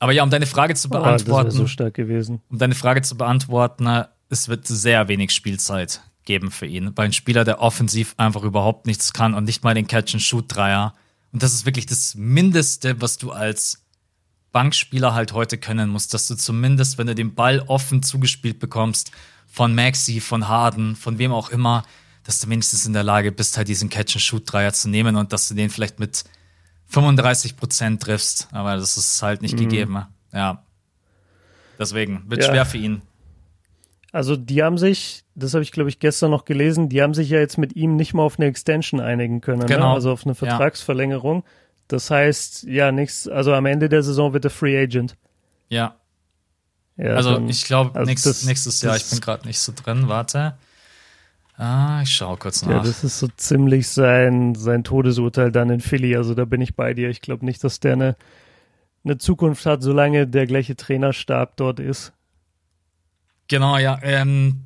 Aber 0.00 0.12
ja, 0.12 0.22
um 0.22 0.30
deine 0.30 0.46
Frage 0.46 0.76
zu 0.76 0.88
beantworten. 0.88 1.48
Oh, 1.48 1.50
so 1.50 1.66
stark 1.66 1.94
gewesen. 1.94 2.40
Um 2.50 2.58
deine 2.58 2.76
Frage 2.76 3.02
zu 3.02 3.16
beantworten, 3.16 3.82
ne? 3.82 4.08
es 4.28 4.48
wird 4.48 4.64
sehr 4.66 5.08
wenig 5.08 5.32
Spielzeit 5.32 6.02
geben 6.28 6.50
für 6.50 6.66
ihn. 6.66 6.92
Bei 6.92 7.04
einem 7.04 7.12
Spieler, 7.12 7.42
der 7.44 7.60
offensiv 7.60 8.14
einfach 8.18 8.42
überhaupt 8.42 8.86
nichts 8.86 9.14
kann 9.14 9.34
und 9.34 9.44
nicht 9.44 9.64
mal 9.64 9.74
den 9.74 9.86
Catch-and-Shoot-Dreier. 9.88 10.94
Und 11.32 11.42
das 11.42 11.54
ist 11.54 11.64
wirklich 11.64 11.86
das 11.86 12.14
Mindeste, 12.14 13.00
was 13.00 13.16
du 13.16 13.32
als 13.32 13.82
Bankspieler 14.52 15.14
halt 15.14 15.32
heute 15.32 15.56
können 15.56 15.88
musst, 15.88 16.12
dass 16.12 16.28
du 16.28 16.36
zumindest, 16.36 16.98
wenn 16.98 17.06
du 17.06 17.14
den 17.14 17.34
Ball 17.34 17.60
offen 17.66 18.02
zugespielt 18.02 18.60
bekommst, 18.60 19.10
von 19.46 19.74
Maxi, 19.74 20.20
von 20.20 20.48
Harden, 20.48 20.96
von 20.96 21.18
wem 21.18 21.32
auch 21.32 21.48
immer, 21.48 21.82
dass 22.24 22.40
du 22.40 22.48
wenigstens 22.50 22.84
in 22.84 22.92
der 22.92 23.04
Lage 23.04 23.32
bist, 23.32 23.56
halt 23.56 23.68
diesen 23.68 23.88
Catch-and-Shoot-Dreier 23.88 24.74
zu 24.74 24.90
nehmen 24.90 25.16
und 25.16 25.32
dass 25.32 25.48
du 25.48 25.54
den 25.54 25.70
vielleicht 25.70 25.98
mit 25.98 26.24
35 26.88 27.56
Prozent 27.56 28.02
triffst. 28.02 28.48
Aber 28.52 28.76
das 28.76 28.98
ist 28.98 29.22
halt 29.22 29.40
nicht 29.40 29.54
mhm. 29.54 29.60
gegeben. 29.60 30.02
Ja. 30.34 30.62
Deswegen 31.78 32.24
wird 32.26 32.42
ja. 32.42 32.50
schwer 32.50 32.66
für 32.66 32.76
ihn. 32.76 33.00
Also 34.10 34.36
die 34.36 34.62
haben 34.62 34.78
sich, 34.78 35.24
das 35.34 35.54
habe 35.54 35.62
ich 35.62 35.72
glaube 35.72 35.90
ich 35.90 35.98
gestern 35.98 36.30
noch 36.30 36.44
gelesen, 36.44 36.88
die 36.88 37.02
haben 37.02 37.14
sich 37.14 37.28
ja 37.28 37.38
jetzt 37.38 37.58
mit 37.58 37.76
ihm 37.76 37.96
nicht 37.96 38.14
mal 38.14 38.22
auf 38.22 38.38
eine 38.38 38.48
Extension 38.48 39.00
einigen 39.00 39.40
können, 39.40 39.60
ne? 39.60 39.66
genau. 39.66 39.90
Ne? 39.90 39.94
also 39.94 40.12
auf 40.12 40.24
eine 40.24 40.34
Vertragsverlängerung. 40.34 41.42
Ja. 41.44 41.50
Das 41.88 42.10
heißt, 42.10 42.64
ja, 42.64 42.92
nichts, 42.92 43.28
also 43.28 43.54
am 43.54 43.66
Ende 43.66 43.88
der 43.88 44.02
Saison 44.02 44.32
wird 44.32 44.44
er 44.44 44.50
Free 44.50 44.78
Agent. 44.78 45.16
Ja. 45.68 45.96
ja 46.96 47.14
also 47.14 47.34
dann, 47.34 47.48
ich 47.48 47.64
glaube, 47.64 47.98
also 47.98 48.08
nächstes, 48.08 48.44
nächstes 48.44 48.82
Jahr, 48.82 48.96
ich 48.96 49.08
bin 49.08 49.20
gerade 49.20 49.46
nicht 49.46 49.58
so 49.58 49.72
drin, 49.74 50.08
warte. 50.08 50.56
Ah, 51.58 52.00
ich 52.02 52.14
schaue 52.14 52.36
kurz 52.36 52.62
nach. 52.62 52.70
Ja, 52.70 52.82
das 52.82 53.02
ist 53.02 53.18
so 53.18 53.26
ziemlich 53.36 53.88
sein, 53.88 54.54
sein 54.54 54.84
Todesurteil 54.84 55.50
dann 55.50 55.70
in 55.70 55.80
Philly. 55.80 56.14
Also 56.14 56.34
da 56.34 56.44
bin 56.44 56.60
ich 56.60 56.76
bei 56.76 56.94
dir. 56.94 57.10
Ich 57.10 57.20
glaube 57.20 57.44
nicht, 57.44 57.64
dass 57.64 57.80
der 57.80 57.94
eine, 57.94 58.16
eine 59.04 59.18
Zukunft 59.18 59.66
hat, 59.66 59.82
solange 59.82 60.28
der 60.28 60.46
gleiche 60.46 60.76
Trainerstab 60.76 61.56
dort 61.56 61.80
ist. 61.80 62.12
Genau, 63.48 63.78
ja. 63.78 63.98
Ähm, 64.02 64.64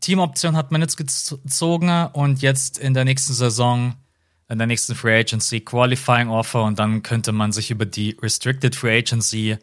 Teamoption 0.00 0.56
hat 0.56 0.72
man 0.72 0.80
jetzt 0.80 0.96
gezogen 0.96 1.90
und 2.12 2.42
jetzt 2.42 2.78
in 2.78 2.94
der 2.94 3.04
nächsten 3.04 3.32
Saison, 3.32 3.94
in 4.48 4.58
der 4.58 4.66
nächsten 4.66 4.94
Free 4.94 5.18
Agency 5.18 5.60
Qualifying 5.60 6.28
Offer 6.28 6.64
und 6.64 6.78
dann 6.78 7.02
könnte 7.02 7.32
man 7.32 7.52
sich 7.52 7.70
über 7.70 7.86
die 7.86 8.16
Restricted 8.22 8.76
Free 8.76 8.98
Agency 8.98 9.56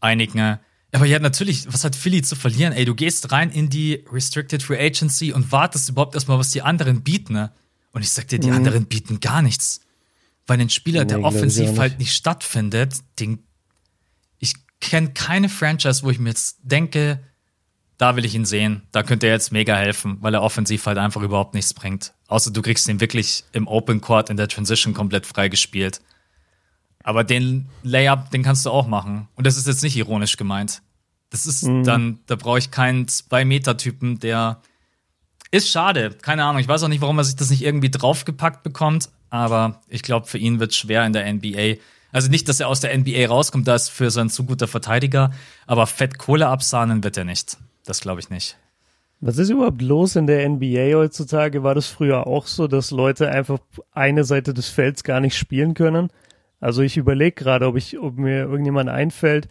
einigen. 0.00 0.58
Aber 0.92 1.06
ja, 1.06 1.18
natürlich, 1.18 1.72
was 1.72 1.84
hat 1.84 1.94
Philly 1.94 2.22
zu 2.22 2.36
verlieren? 2.36 2.72
Ey, 2.72 2.84
du 2.84 2.94
gehst 2.94 3.30
rein 3.32 3.50
in 3.50 3.70
die 3.70 4.04
Restricted 4.10 4.62
Free 4.62 4.84
Agency 4.84 5.32
und 5.32 5.52
wartest 5.52 5.88
überhaupt 5.88 6.14
erstmal, 6.14 6.38
was 6.38 6.50
die 6.50 6.62
anderen 6.62 7.02
bieten. 7.02 7.34
Ne? 7.34 7.52
Und 7.92 8.02
ich 8.02 8.10
sag 8.10 8.28
dir, 8.28 8.40
die 8.40 8.48
mhm. 8.48 8.56
anderen 8.56 8.86
bieten 8.86 9.20
gar 9.20 9.42
nichts. 9.42 9.80
Weil 10.46 10.60
ein 10.60 10.70
Spieler, 10.70 11.04
der 11.04 11.22
offensiv 11.22 11.78
halt 11.78 12.00
nicht 12.00 12.12
stattfindet, 12.12 12.94
den, 13.20 13.44
ich 14.40 14.54
kenne 14.80 15.12
keine 15.12 15.48
Franchise, 15.48 16.02
wo 16.02 16.10
ich 16.10 16.18
mir 16.18 16.30
jetzt 16.30 16.58
denke, 16.62 17.20
da 18.00 18.16
will 18.16 18.24
ich 18.24 18.34
ihn 18.34 18.46
sehen. 18.46 18.80
Da 18.92 19.02
könnte 19.02 19.26
er 19.26 19.34
jetzt 19.34 19.52
mega 19.52 19.76
helfen, 19.76 20.16
weil 20.22 20.32
er 20.32 20.42
offensiv 20.42 20.86
halt 20.86 20.96
einfach 20.96 21.20
überhaupt 21.20 21.52
nichts 21.52 21.74
bringt. 21.74 22.14
Außer 22.28 22.50
du 22.50 22.62
kriegst 22.62 22.88
ihn 22.88 22.98
wirklich 22.98 23.44
im 23.52 23.68
Open 23.68 24.00
Court 24.00 24.30
in 24.30 24.38
der 24.38 24.48
Transition 24.48 24.94
komplett 24.94 25.26
freigespielt. 25.26 26.00
Aber 27.02 27.24
den 27.24 27.68
Layup, 27.82 28.30
den 28.30 28.42
kannst 28.42 28.64
du 28.64 28.70
auch 28.70 28.86
machen. 28.86 29.28
Und 29.34 29.46
das 29.46 29.58
ist 29.58 29.66
jetzt 29.66 29.82
nicht 29.82 29.96
ironisch 29.96 30.38
gemeint. 30.38 30.80
Das 31.28 31.44
ist 31.44 31.64
mhm. 31.64 31.84
dann, 31.84 32.20
da 32.26 32.36
brauche 32.36 32.58
ich 32.58 32.70
keinen 32.70 33.06
Zwei-Meter-Typen, 33.06 34.18
der 34.18 34.62
ist 35.50 35.68
schade. 35.68 36.10
Keine 36.22 36.44
Ahnung. 36.44 36.60
Ich 36.60 36.68
weiß 36.68 36.82
auch 36.82 36.88
nicht, 36.88 37.02
warum 37.02 37.18
er 37.18 37.24
sich 37.24 37.36
das 37.36 37.50
nicht 37.50 37.62
irgendwie 37.62 37.90
draufgepackt 37.90 38.62
bekommt. 38.62 39.10
Aber 39.28 39.82
ich 39.88 40.02
glaube, 40.02 40.26
für 40.26 40.38
ihn 40.38 40.58
wird 40.58 40.70
es 40.70 40.78
schwer 40.78 41.04
in 41.04 41.12
der 41.12 41.30
NBA. 41.30 41.74
Also 42.12 42.30
nicht, 42.30 42.48
dass 42.48 42.60
er 42.60 42.68
aus 42.68 42.80
der 42.80 42.96
NBA 42.96 43.26
rauskommt, 43.26 43.68
da 43.68 43.74
ist 43.74 43.90
für 43.90 44.10
sein 44.10 44.30
zu 44.30 44.44
guter 44.44 44.68
Verteidiger. 44.68 45.32
Aber 45.66 45.86
Fett 45.86 46.16
Kohle 46.16 46.48
absahnen 46.48 47.04
wird 47.04 47.18
er 47.18 47.24
nicht. 47.24 47.58
Das 47.84 48.00
glaube 48.00 48.20
ich 48.20 48.30
nicht. 48.30 48.58
Was 49.20 49.36
ist 49.36 49.50
überhaupt 49.50 49.82
los 49.82 50.16
in 50.16 50.26
der 50.26 50.48
NBA 50.48 50.94
heutzutage? 50.94 51.62
War 51.62 51.74
das 51.74 51.88
früher 51.88 52.26
auch 52.26 52.46
so, 52.46 52.66
dass 52.66 52.90
Leute 52.90 53.30
einfach 53.30 53.58
eine 53.92 54.24
Seite 54.24 54.54
des 54.54 54.70
Felds 54.70 55.04
gar 55.04 55.20
nicht 55.20 55.36
spielen 55.36 55.74
können? 55.74 56.08
Also 56.58 56.82
ich 56.82 56.96
überlege 56.96 57.32
gerade, 57.32 57.66
ob 57.66 57.76
ich, 57.76 57.98
ob 57.98 58.16
mir 58.16 58.44
irgendjemand 58.44 58.88
einfällt, 58.88 59.48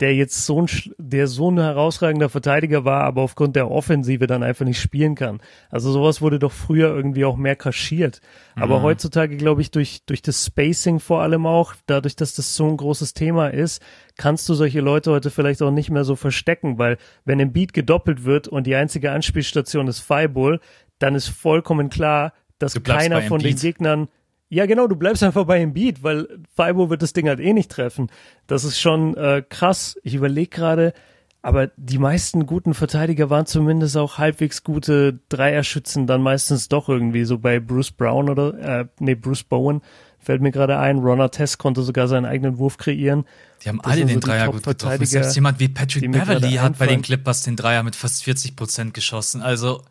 der 0.00 0.14
jetzt 0.14 0.44
so 0.44 0.60
ein, 0.60 0.68
der 0.98 1.26
so 1.26 1.50
ein 1.50 1.58
herausragender 1.58 2.28
Verteidiger 2.28 2.84
war, 2.84 3.04
aber 3.04 3.22
aufgrund 3.22 3.56
der 3.56 3.70
Offensive 3.70 4.26
dann 4.26 4.42
einfach 4.42 4.66
nicht 4.66 4.80
spielen 4.80 5.14
kann. 5.14 5.40
Also 5.70 5.90
sowas 5.90 6.20
wurde 6.20 6.38
doch 6.38 6.52
früher 6.52 6.94
irgendwie 6.94 7.24
auch 7.24 7.36
mehr 7.36 7.56
kaschiert. 7.56 8.20
Mhm. 8.54 8.62
Aber 8.62 8.82
heutzutage, 8.82 9.36
glaube 9.36 9.62
ich, 9.62 9.70
durch, 9.70 10.04
durch 10.04 10.20
das 10.20 10.44
Spacing 10.44 11.00
vor 11.00 11.22
allem 11.22 11.46
auch, 11.46 11.74
dadurch, 11.86 12.14
dass 12.14 12.34
das 12.34 12.54
so 12.54 12.68
ein 12.68 12.76
großes 12.76 13.14
Thema 13.14 13.48
ist, 13.48 13.82
kannst 14.16 14.48
du 14.48 14.54
solche 14.54 14.80
Leute 14.80 15.10
heute 15.12 15.30
vielleicht 15.30 15.62
auch 15.62 15.70
nicht 15.70 15.90
mehr 15.90 16.04
so 16.04 16.14
verstecken, 16.14 16.78
weil 16.78 16.98
wenn 17.24 17.40
im 17.40 17.52
Beat 17.52 17.72
gedoppelt 17.72 18.24
wird 18.24 18.48
und 18.48 18.66
die 18.66 18.74
einzige 18.74 19.12
Anspielstation 19.12 19.88
ist 19.88 20.00
Fireball, 20.00 20.60
dann 20.98 21.14
ist 21.14 21.28
vollkommen 21.28 21.88
klar, 21.88 22.32
dass 22.58 22.82
keiner 22.82 23.22
von 23.22 23.40
den 23.40 23.56
Gegnern 23.56 24.08
ja, 24.48 24.66
genau, 24.66 24.86
du 24.86 24.96
bleibst 24.96 25.22
einfach 25.22 25.44
bei 25.44 25.58
dem 25.58 25.72
Beat, 25.72 26.02
weil 26.02 26.28
Fibo 26.54 26.88
wird 26.88 27.02
das 27.02 27.12
Ding 27.12 27.28
halt 27.28 27.40
eh 27.40 27.52
nicht 27.52 27.70
treffen. 27.70 28.10
Das 28.46 28.64
ist 28.64 28.80
schon 28.80 29.16
äh, 29.16 29.42
krass. 29.48 29.98
Ich 30.02 30.14
überlege 30.14 30.50
gerade, 30.50 30.92
aber 31.42 31.70
die 31.76 31.98
meisten 31.98 32.46
guten 32.46 32.74
Verteidiger 32.74 33.30
waren 33.30 33.46
zumindest 33.46 33.96
auch 33.96 34.18
halbwegs 34.18 34.62
gute 34.62 35.20
Dreierschützen, 35.28 36.06
dann 36.06 36.22
meistens 36.22 36.68
doch 36.68 36.88
irgendwie 36.88 37.24
so 37.24 37.38
bei 37.38 37.60
Bruce 37.60 37.90
Brown 37.90 38.28
oder, 38.28 38.80
äh, 38.80 38.86
nee, 38.98 39.14
Bruce 39.14 39.44
Bowen 39.44 39.80
fällt 40.18 40.42
mir 40.42 40.50
gerade 40.50 40.78
ein. 40.78 40.98
Ron 40.98 41.20
Artest 41.20 41.58
konnte 41.58 41.82
sogar 41.82 42.08
seinen 42.08 42.24
eigenen 42.24 42.58
Wurf 42.58 42.78
kreieren. 42.78 43.24
Die 43.64 43.68
haben 43.68 43.80
das 43.80 43.92
alle 43.92 44.04
den 44.04 44.20
so 44.20 44.26
Dreier 44.26 44.50
gut 44.50 44.64
getroffen. 44.64 45.06
Selbst 45.06 45.34
jemand 45.36 45.60
wie 45.60 45.68
Patrick 45.68 46.10
Beverly 46.10 46.54
hat 46.54 46.78
bei 46.78 46.86
den 46.86 47.02
Clippers 47.02 47.42
den 47.42 47.56
Dreier 47.56 47.82
mit 47.84 47.94
fast 47.94 48.24
40 48.24 48.56
Prozent 48.56 48.92
geschossen. 48.92 49.40
Also, 49.40 49.82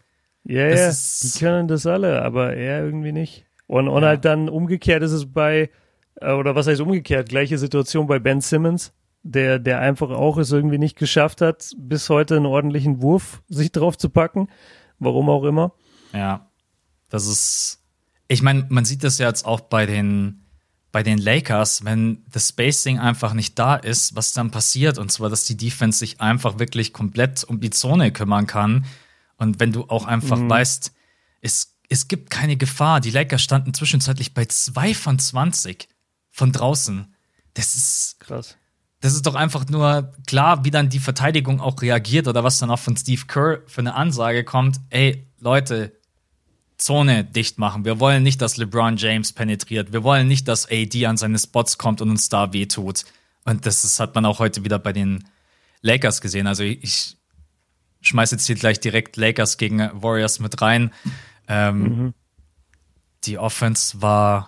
ja, 0.43 0.67
yeah, 0.67 0.89
ja, 0.89 0.93
die 1.23 1.39
können 1.39 1.67
das 1.67 1.85
alle, 1.87 2.21
aber 2.21 2.53
er 2.53 2.83
irgendwie 2.83 3.13
nicht. 3.13 3.44
Und, 3.67 3.87
und 3.87 4.03
ja. 4.03 4.09
halt 4.09 4.25
dann 4.25 4.49
umgekehrt 4.49 5.03
ist 5.03 5.11
es 5.11 5.31
bei, 5.31 5.69
äh, 6.15 6.33
oder 6.33 6.55
was 6.55 6.67
heißt 6.67 6.81
umgekehrt, 6.81 7.29
gleiche 7.29 7.57
Situation 7.57 8.07
bei 8.07 8.19
Ben 8.19 8.41
Simmons, 8.41 8.93
der, 9.23 9.59
der 9.59 9.79
einfach 9.79 10.11
auch 10.11 10.37
es 10.37 10.51
irgendwie 10.51 10.77
nicht 10.77 10.97
geschafft 10.97 11.41
hat, 11.41 11.71
bis 11.77 12.09
heute 12.09 12.35
einen 12.35 12.45
ordentlichen 12.45 13.01
Wurf 13.01 13.41
sich 13.47 13.71
drauf 13.71 13.97
zu 13.97 14.09
packen. 14.09 14.49
Warum 14.99 15.29
auch 15.29 15.43
immer. 15.43 15.73
Ja. 16.13 16.49
Das 17.09 17.27
ist, 17.27 17.83
ich 18.27 18.41
meine, 18.41 18.65
man 18.69 18.85
sieht 18.85 19.03
das 19.03 19.17
ja 19.17 19.27
jetzt 19.27 19.45
auch 19.45 19.61
bei 19.61 19.85
den, 19.85 20.45
bei 20.91 21.03
den 21.03 21.17
Lakers, 21.17 21.83
wenn 21.83 22.23
das 22.31 22.49
Spacing 22.49 22.99
einfach 22.99 23.33
nicht 23.33 23.59
da 23.59 23.75
ist, 23.75 24.15
was 24.15 24.33
dann 24.33 24.51
passiert. 24.51 24.97
Und 24.97 25.11
zwar, 25.11 25.29
dass 25.29 25.45
die 25.45 25.57
Defense 25.57 25.99
sich 25.99 26.21
einfach 26.21 26.59
wirklich 26.59 26.93
komplett 26.93 27.43
um 27.43 27.59
die 27.59 27.69
Zone 27.71 28.11
kümmern 28.11 28.47
kann. 28.47 28.85
Und 29.37 29.59
wenn 29.59 29.71
du 29.71 29.85
auch 29.89 30.05
einfach 30.05 30.37
mhm. 30.37 30.49
weißt, 30.49 30.93
es, 31.41 31.74
es 31.89 32.07
gibt 32.07 32.29
keine 32.29 32.57
Gefahr. 32.57 33.01
Die 33.01 33.11
Lakers 33.11 33.41
standen 33.41 33.73
zwischenzeitlich 33.73 34.33
bei 34.33 34.45
2 34.45 34.93
von 34.93 35.19
20 35.19 35.87
von 36.31 36.51
draußen. 36.51 37.13
Das 37.53 37.75
ist 37.75 38.19
krass. 38.19 38.57
Das 39.01 39.13
ist 39.13 39.25
doch 39.25 39.35
einfach 39.35 39.67
nur 39.67 40.13
klar, 40.25 40.65
wie 40.65 40.71
dann 40.71 40.89
die 40.89 40.99
Verteidigung 40.99 41.61
auch 41.61 41.81
reagiert 41.81 42.27
oder 42.27 42.43
was 42.43 42.57
dann 42.57 42.71
auch 42.71 42.79
von 42.79 42.97
Steve 42.97 43.21
Kerr 43.27 43.61
für 43.67 43.81
eine 43.81 43.93
Ansage 43.93 44.43
kommt. 44.43 44.79
Ey, 44.89 45.27
Leute, 45.39 45.93
Zone 46.77 47.23
dicht 47.23 47.57
machen. 47.57 47.85
Wir 47.85 47.99
wollen 47.99 48.23
nicht, 48.23 48.41
dass 48.41 48.57
LeBron 48.57 48.97
James 48.97 49.31
penetriert. 49.31 49.93
Wir 49.93 50.03
wollen 50.03 50.27
nicht, 50.27 50.47
dass 50.47 50.69
AD 50.69 51.05
an 51.05 51.17
seine 51.17 51.39
Spots 51.39 51.77
kommt 51.77 52.01
und 52.01 52.09
uns 52.09 52.29
da 52.29 52.51
wehtut. 52.51 53.05
Und 53.45 53.65
das, 53.65 53.83
das 53.83 53.99
hat 53.99 54.15
man 54.15 54.25
auch 54.25 54.39
heute 54.39 54.63
wieder 54.63 54.79
bei 54.79 54.91
den 54.91 55.23
Lakers 55.81 56.19
gesehen. 56.19 56.47
Also 56.47 56.63
ich 56.63 57.15
schmeiße 58.01 58.35
jetzt 58.35 58.47
hier 58.47 58.55
gleich 58.55 58.79
direkt 58.79 59.17
Lakers 59.17 59.57
gegen 59.57 59.89
Warriors 59.93 60.39
mit 60.39 60.61
rein. 60.61 60.91
Ähm, 61.47 61.79
mhm. 61.81 62.13
Die 63.25 63.37
Offense 63.37 64.01
war 64.01 64.47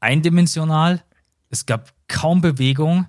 eindimensional. 0.00 1.02
Es 1.48 1.66
gab 1.66 1.92
kaum 2.08 2.40
Bewegung. 2.40 3.06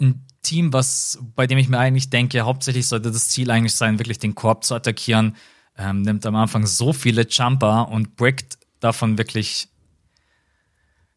Ein 0.00 0.24
Team, 0.42 0.72
was, 0.72 1.18
bei 1.34 1.46
dem 1.46 1.58
ich 1.58 1.68
mir 1.68 1.78
eigentlich 1.78 2.10
denke, 2.10 2.42
hauptsächlich 2.42 2.86
sollte 2.86 3.10
das 3.10 3.28
Ziel 3.28 3.50
eigentlich 3.50 3.74
sein, 3.74 3.98
wirklich 3.98 4.18
den 4.18 4.34
Korb 4.34 4.64
zu 4.64 4.74
attackieren 4.74 5.34
ähm, 5.76 6.02
nimmt 6.02 6.24
am 6.26 6.36
Anfang 6.36 6.66
so 6.66 6.92
viele 6.92 7.26
Jumper 7.28 7.88
und 7.88 8.16
brickt 8.16 8.58
davon 8.80 9.18
wirklich 9.18 9.68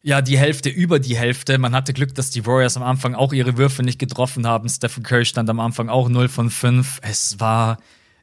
ja, 0.02 0.22
die 0.22 0.38
Hälfte 0.38 0.70
über 0.70 1.00
die 1.00 1.18
Hälfte. 1.18 1.58
Man 1.58 1.76
hatte 1.76 1.92
Glück, 1.92 2.16
dass 2.16 2.30
die 2.30 2.46
Warriors 2.46 2.78
am 2.78 2.84
Anfang 2.84 3.14
auch 3.14 3.34
ihre 3.34 3.58
Würfe 3.58 3.84
nicht 3.84 4.00
getroffen 4.00 4.48
haben. 4.48 4.70
Stephen 4.70 5.04
Curry 5.04 5.26
stand 5.26 5.50
am 5.50 5.60
Anfang 5.60 5.90
auch 5.90 6.08
0 6.08 6.30
von 6.30 6.50
5. 6.50 7.00
Es 7.02 7.40
war, 7.40 7.78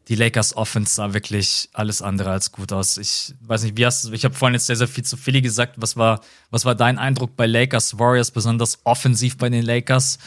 die 0.09 0.17
Lakers 0.17 0.57
Offense 0.57 0.95
sah 0.95 1.15
wirklich 1.15 1.71
alles 1.73 2.03
andere 2.03 2.31
als 2.31 2.53
gut 2.53 2.73
aus. 2.73 2.99
Ich 2.99 3.35
weiß 3.41 3.65
nicht, 3.65 3.77
wie 3.79 3.87
hast 3.87 4.05
du, 4.05 4.13
ich 4.13 4.25
habe 4.25 4.35
vorhin 4.35 4.55
jetzt 4.55 4.67
sehr, 4.67 4.77
sehr 4.77 4.89
viel 4.89 5.05
zu 5.05 5.17
Philly 5.17 5.41
gesagt. 5.41 5.77
Was 5.79 5.97
war, 5.97 6.21
was 6.51 6.65
war 6.65 6.75
dein 6.75 6.99
Eindruck 6.99 7.37
bei 7.37 7.47
Lakers 7.47 7.99
Warriors, 7.99 8.31
besonders 8.31 8.81
offensiv 8.85 9.39
bei 9.39 9.49
den 9.49 9.63
Lakers? 9.63 10.19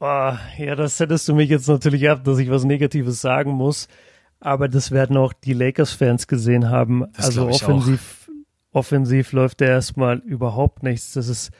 Oh, 0.00 0.32
ja, 0.58 0.74
das 0.74 0.98
hättest 0.98 1.28
du 1.28 1.34
mich 1.34 1.48
jetzt 1.48 1.68
natürlich 1.68 2.10
ab, 2.10 2.24
dass 2.24 2.38
ich 2.38 2.50
was 2.50 2.64
Negatives 2.64 3.20
sagen 3.20 3.52
muss. 3.52 3.86
Aber 4.40 4.66
das 4.66 4.90
werden 4.90 5.16
auch 5.16 5.32
die 5.32 5.52
Lakers-Fans 5.52 6.26
gesehen 6.26 6.68
haben. 6.70 7.04
Das 7.16 7.26
also 7.26 7.46
offensiv, 7.46 8.28
auch. 8.72 8.78
offensiv 8.78 9.30
läuft 9.30 9.60
da 9.60 9.66
erstmal 9.66 10.18
überhaupt 10.18 10.82
nichts. 10.82 11.12
Das 11.12 11.28
ist, 11.28 11.52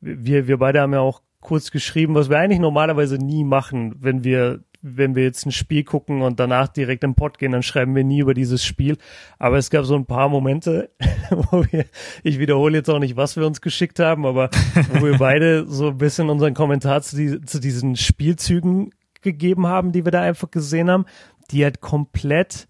wir, 0.00 0.46
wir 0.48 0.56
beide 0.56 0.80
haben 0.80 0.94
ja 0.94 1.00
auch 1.00 1.20
kurz 1.42 1.70
geschrieben, 1.70 2.14
was 2.14 2.30
wir 2.30 2.38
eigentlich 2.38 2.60
normalerweise 2.60 3.18
nie 3.18 3.44
machen, 3.44 3.96
wenn 4.00 4.24
wir 4.24 4.60
wenn 4.86 5.14
wir 5.14 5.22
jetzt 5.22 5.46
ein 5.46 5.50
Spiel 5.50 5.82
gucken 5.82 6.20
und 6.20 6.38
danach 6.38 6.68
direkt 6.68 7.04
im 7.04 7.14
Pod 7.14 7.38
gehen, 7.38 7.52
dann 7.52 7.62
schreiben 7.62 7.94
wir 7.94 8.04
nie 8.04 8.18
über 8.18 8.34
dieses 8.34 8.62
Spiel. 8.62 8.98
Aber 9.38 9.56
es 9.56 9.70
gab 9.70 9.86
so 9.86 9.94
ein 9.94 10.04
paar 10.04 10.28
Momente, 10.28 10.90
wo 11.30 11.64
wir, 11.70 11.86
ich 12.22 12.38
wiederhole 12.38 12.76
jetzt 12.76 12.90
auch 12.90 12.98
nicht, 12.98 13.16
was 13.16 13.36
wir 13.36 13.46
uns 13.46 13.62
geschickt 13.62 13.98
haben, 13.98 14.26
aber 14.26 14.50
wo 14.92 15.06
wir 15.06 15.16
beide 15.16 15.66
so 15.66 15.88
ein 15.88 15.98
bisschen 15.98 16.28
unseren 16.28 16.52
Kommentar 16.52 17.00
zu, 17.00 17.16
die, 17.16 17.40
zu 17.40 17.60
diesen 17.60 17.96
Spielzügen 17.96 18.90
gegeben 19.22 19.66
haben, 19.66 19.92
die 19.92 20.04
wir 20.04 20.12
da 20.12 20.20
einfach 20.20 20.50
gesehen 20.50 20.90
haben, 20.90 21.06
die 21.50 21.64
halt 21.64 21.80
komplett 21.80 22.68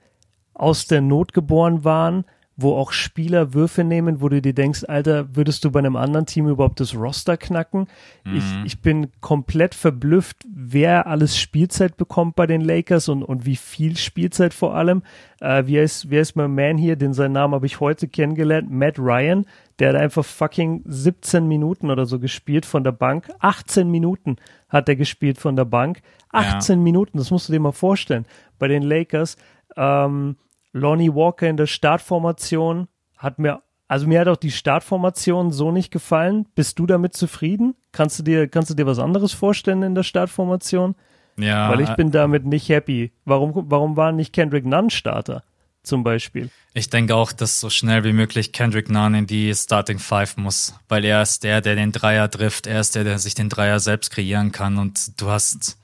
aus 0.55 0.87
der 0.87 1.01
Not 1.01 1.33
geboren 1.33 1.83
waren, 1.83 2.25
wo 2.57 2.77
auch 2.77 2.93
Spieler 2.93 3.53
Würfe 3.53 3.83
nehmen, 3.83 4.21
wo 4.21 4.29
du 4.29 4.41
dir 4.41 4.53
denkst, 4.53 4.85
Alter, 4.87 5.35
würdest 5.35 5.65
du 5.65 5.71
bei 5.71 5.81
einem 5.81 5.97
anderen 5.97 6.27
Team 6.27 6.49
überhaupt 6.49 6.79
das 6.79 6.95
Roster 6.95 7.37
knacken? 7.37 7.89
Mhm. 8.25 8.37
Ich, 8.37 8.45
ich 8.65 8.81
bin 8.81 9.09
komplett 9.21 9.75
verblüfft, 9.75 10.45
wer 10.49 11.07
alles 11.07 11.37
Spielzeit 11.37 11.97
bekommt 11.97 12.37
bei 12.37 12.47
den 12.47 12.61
Lakers 12.61 13.09
und, 13.09 13.25
und 13.25 13.45
wie 13.45 13.57
viel 13.57 13.97
Spielzeit 13.97 14.55
vor 14.55 14.77
allem. 14.77 15.03
Äh, 15.41 15.67
wie, 15.67 15.79
ist, 15.79 16.11
wer 16.11 16.21
ist 16.21 16.37
mein 16.37 16.55
Man 16.55 16.79
hier? 16.79 16.97
Den 16.97 17.13
seinen 17.13 17.33
Namen 17.33 17.55
habe 17.55 17.67
ich 17.67 17.81
heute 17.81 18.07
kennengelernt. 18.07 18.71
Matt 18.71 18.99
Ryan. 18.99 19.47
Der 19.81 19.89
hat 19.89 19.97
einfach 19.97 20.25
fucking 20.25 20.83
17 20.85 21.49
Minuten 21.49 21.91
oder 21.91 22.07
so 22.07 22.21
gespielt 22.21 22.67
von 22.67 22.85
der 22.85 22.93
Bank. 22.93 23.29
18 23.41 23.91
Minuten 23.91 24.37
hat 24.69 24.89
er 24.89 24.95
gespielt 24.95 25.39
von 25.39 25.57
der 25.57 25.65
Bank. 25.65 26.03
18 26.31 26.79
ja. 26.79 26.83
Minuten, 26.83 27.19
das 27.19 27.33
musst 27.33 27.49
du 27.49 27.53
dir 27.53 27.61
mal 27.61 27.73
vorstellen. 27.73 28.27
Bei 28.61 28.69
den 28.69 28.83
Lakers. 28.83 29.37
Ähm, 29.77 30.37
Lonnie 30.75 31.15
Walker 31.15 31.49
in 31.49 31.57
der 31.57 31.69
Startformation 31.69 32.89
hat 33.17 33.39
mir, 33.39 33.63
also 33.89 34.07
mir 34.07 34.21
hat 34.21 34.29
auch 34.29 34.37
die 34.37 34.51
Startformation 34.51 35.53
so 35.53 35.71
nicht 35.71 35.93
gefallen. 35.93 36.47
Bist 36.57 36.79
du 36.81 36.87
damit 36.87 37.15
zufrieden? 37.15 37.77
Kannst 37.93 38.19
du 38.19 38.25
dir, 38.25 38.49
kannst 38.49 38.71
du 38.71 38.75
dir 38.75 38.85
was 38.85 38.99
anderes 38.99 39.33
vorstellen 39.33 39.83
in 39.85 39.95
der 39.95 40.03
Startformation? 40.03 40.97
Ja. 41.39 41.71
Weil 41.71 41.81
ich 41.81 41.91
bin 41.95 42.11
damit 42.11 42.45
nicht 42.45 42.69
happy. 42.69 43.13
Warum, 43.25 43.71
warum 43.71 43.97
war 43.97 44.13
nicht 44.13 44.33
Kendrick 44.33 44.67
Nunn 44.67 44.91
Starter? 44.91 45.45
Zum 45.85 46.03
Beispiel. 46.03 46.51
Ich 46.73 46.91
denke 46.91 47.15
auch, 47.15 47.31
dass 47.31 47.61
so 47.61 47.71
schnell 47.71 48.05
wie 48.05 48.13
möglich 48.13 48.53
Kendrick 48.53 48.91
Nunn 48.91 49.15
in 49.15 49.27
die 49.27 49.55
Starting 49.55 49.99
Five 49.99 50.37
muss, 50.39 50.75
weil 50.89 51.05
er 51.05 51.23
ist 51.23 51.45
der, 51.45 51.61
der 51.61 51.77
den 51.77 51.93
Dreier 51.93 52.29
trifft, 52.31 52.67
er 52.67 52.81
ist 52.81 52.95
der, 52.95 53.05
der 53.05 53.19
sich 53.19 53.35
den 53.35 53.49
Dreier 53.49 53.79
selbst 53.79 54.11
kreieren 54.11 54.51
kann 54.51 54.79
und 54.79 55.21
du 55.21 55.29
hast, 55.29 55.79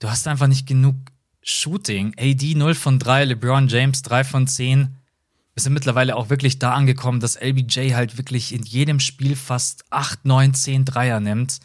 du 0.00 0.10
hast 0.10 0.26
einfach 0.26 0.48
nicht 0.48 0.66
genug 0.66 0.96
Shooting. 1.48 2.12
AD 2.18 2.56
0 2.56 2.74
von 2.74 2.98
3, 2.98 3.24
LeBron 3.26 3.68
James 3.68 4.02
3 4.02 4.24
von 4.24 4.46
10. 4.48 4.88
Wir 5.54 5.62
sind 5.62 5.74
mittlerweile 5.74 6.16
auch 6.16 6.28
wirklich 6.28 6.58
da 6.58 6.72
angekommen, 6.72 7.20
dass 7.20 7.40
LBJ 7.40 7.94
halt 7.94 8.18
wirklich 8.18 8.52
in 8.52 8.64
jedem 8.64 8.98
Spiel 8.98 9.36
fast 9.36 9.84
8, 9.90 10.24
9, 10.24 10.54
10 10.54 10.84
Dreier 10.84 11.20
nimmt. 11.20 11.60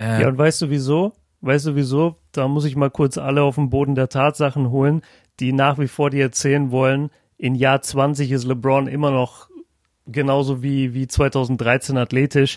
Äh, 0.00 0.22
ja, 0.22 0.28
und 0.28 0.36
weißt 0.36 0.62
du 0.62 0.70
wieso? 0.70 1.12
Weißt 1.42 1.64
du 1.66 1.76
wieso? 1.76 2.16
Da 2.32 2.48
muss 2.48 2.64
ich 2.64 2.74
mal 2.74 2.90
kurz 2.90 3.18
alle 3.18 3.44
auf 3.44 3.54
den 3.54 3.70
Boden 3.70 3.94
der 3.94 4.08
Tatsachen 4.08 4.70
holen, 4.70 5.02
die 5.38 5.52
nach 5.52 5.78
wie 5.78 5.88
vor 5.88 6.10
dir 6.10 6.24
erzählen 6.24 6.72
wollen, 6.72 7.10
in 7.38 7.54
Jahr 7.54 7.80
20 7.80 8.32
ist 8.32 8.44
LeBron 8.44 8.88
immer 8.88 9.12
noch 9.12 9.48
genauso 10.06 10.60
wie, 10.60 10.92
wie 10.92 11.06
2013 11.06 11.96
athletisch. 11.96 12.56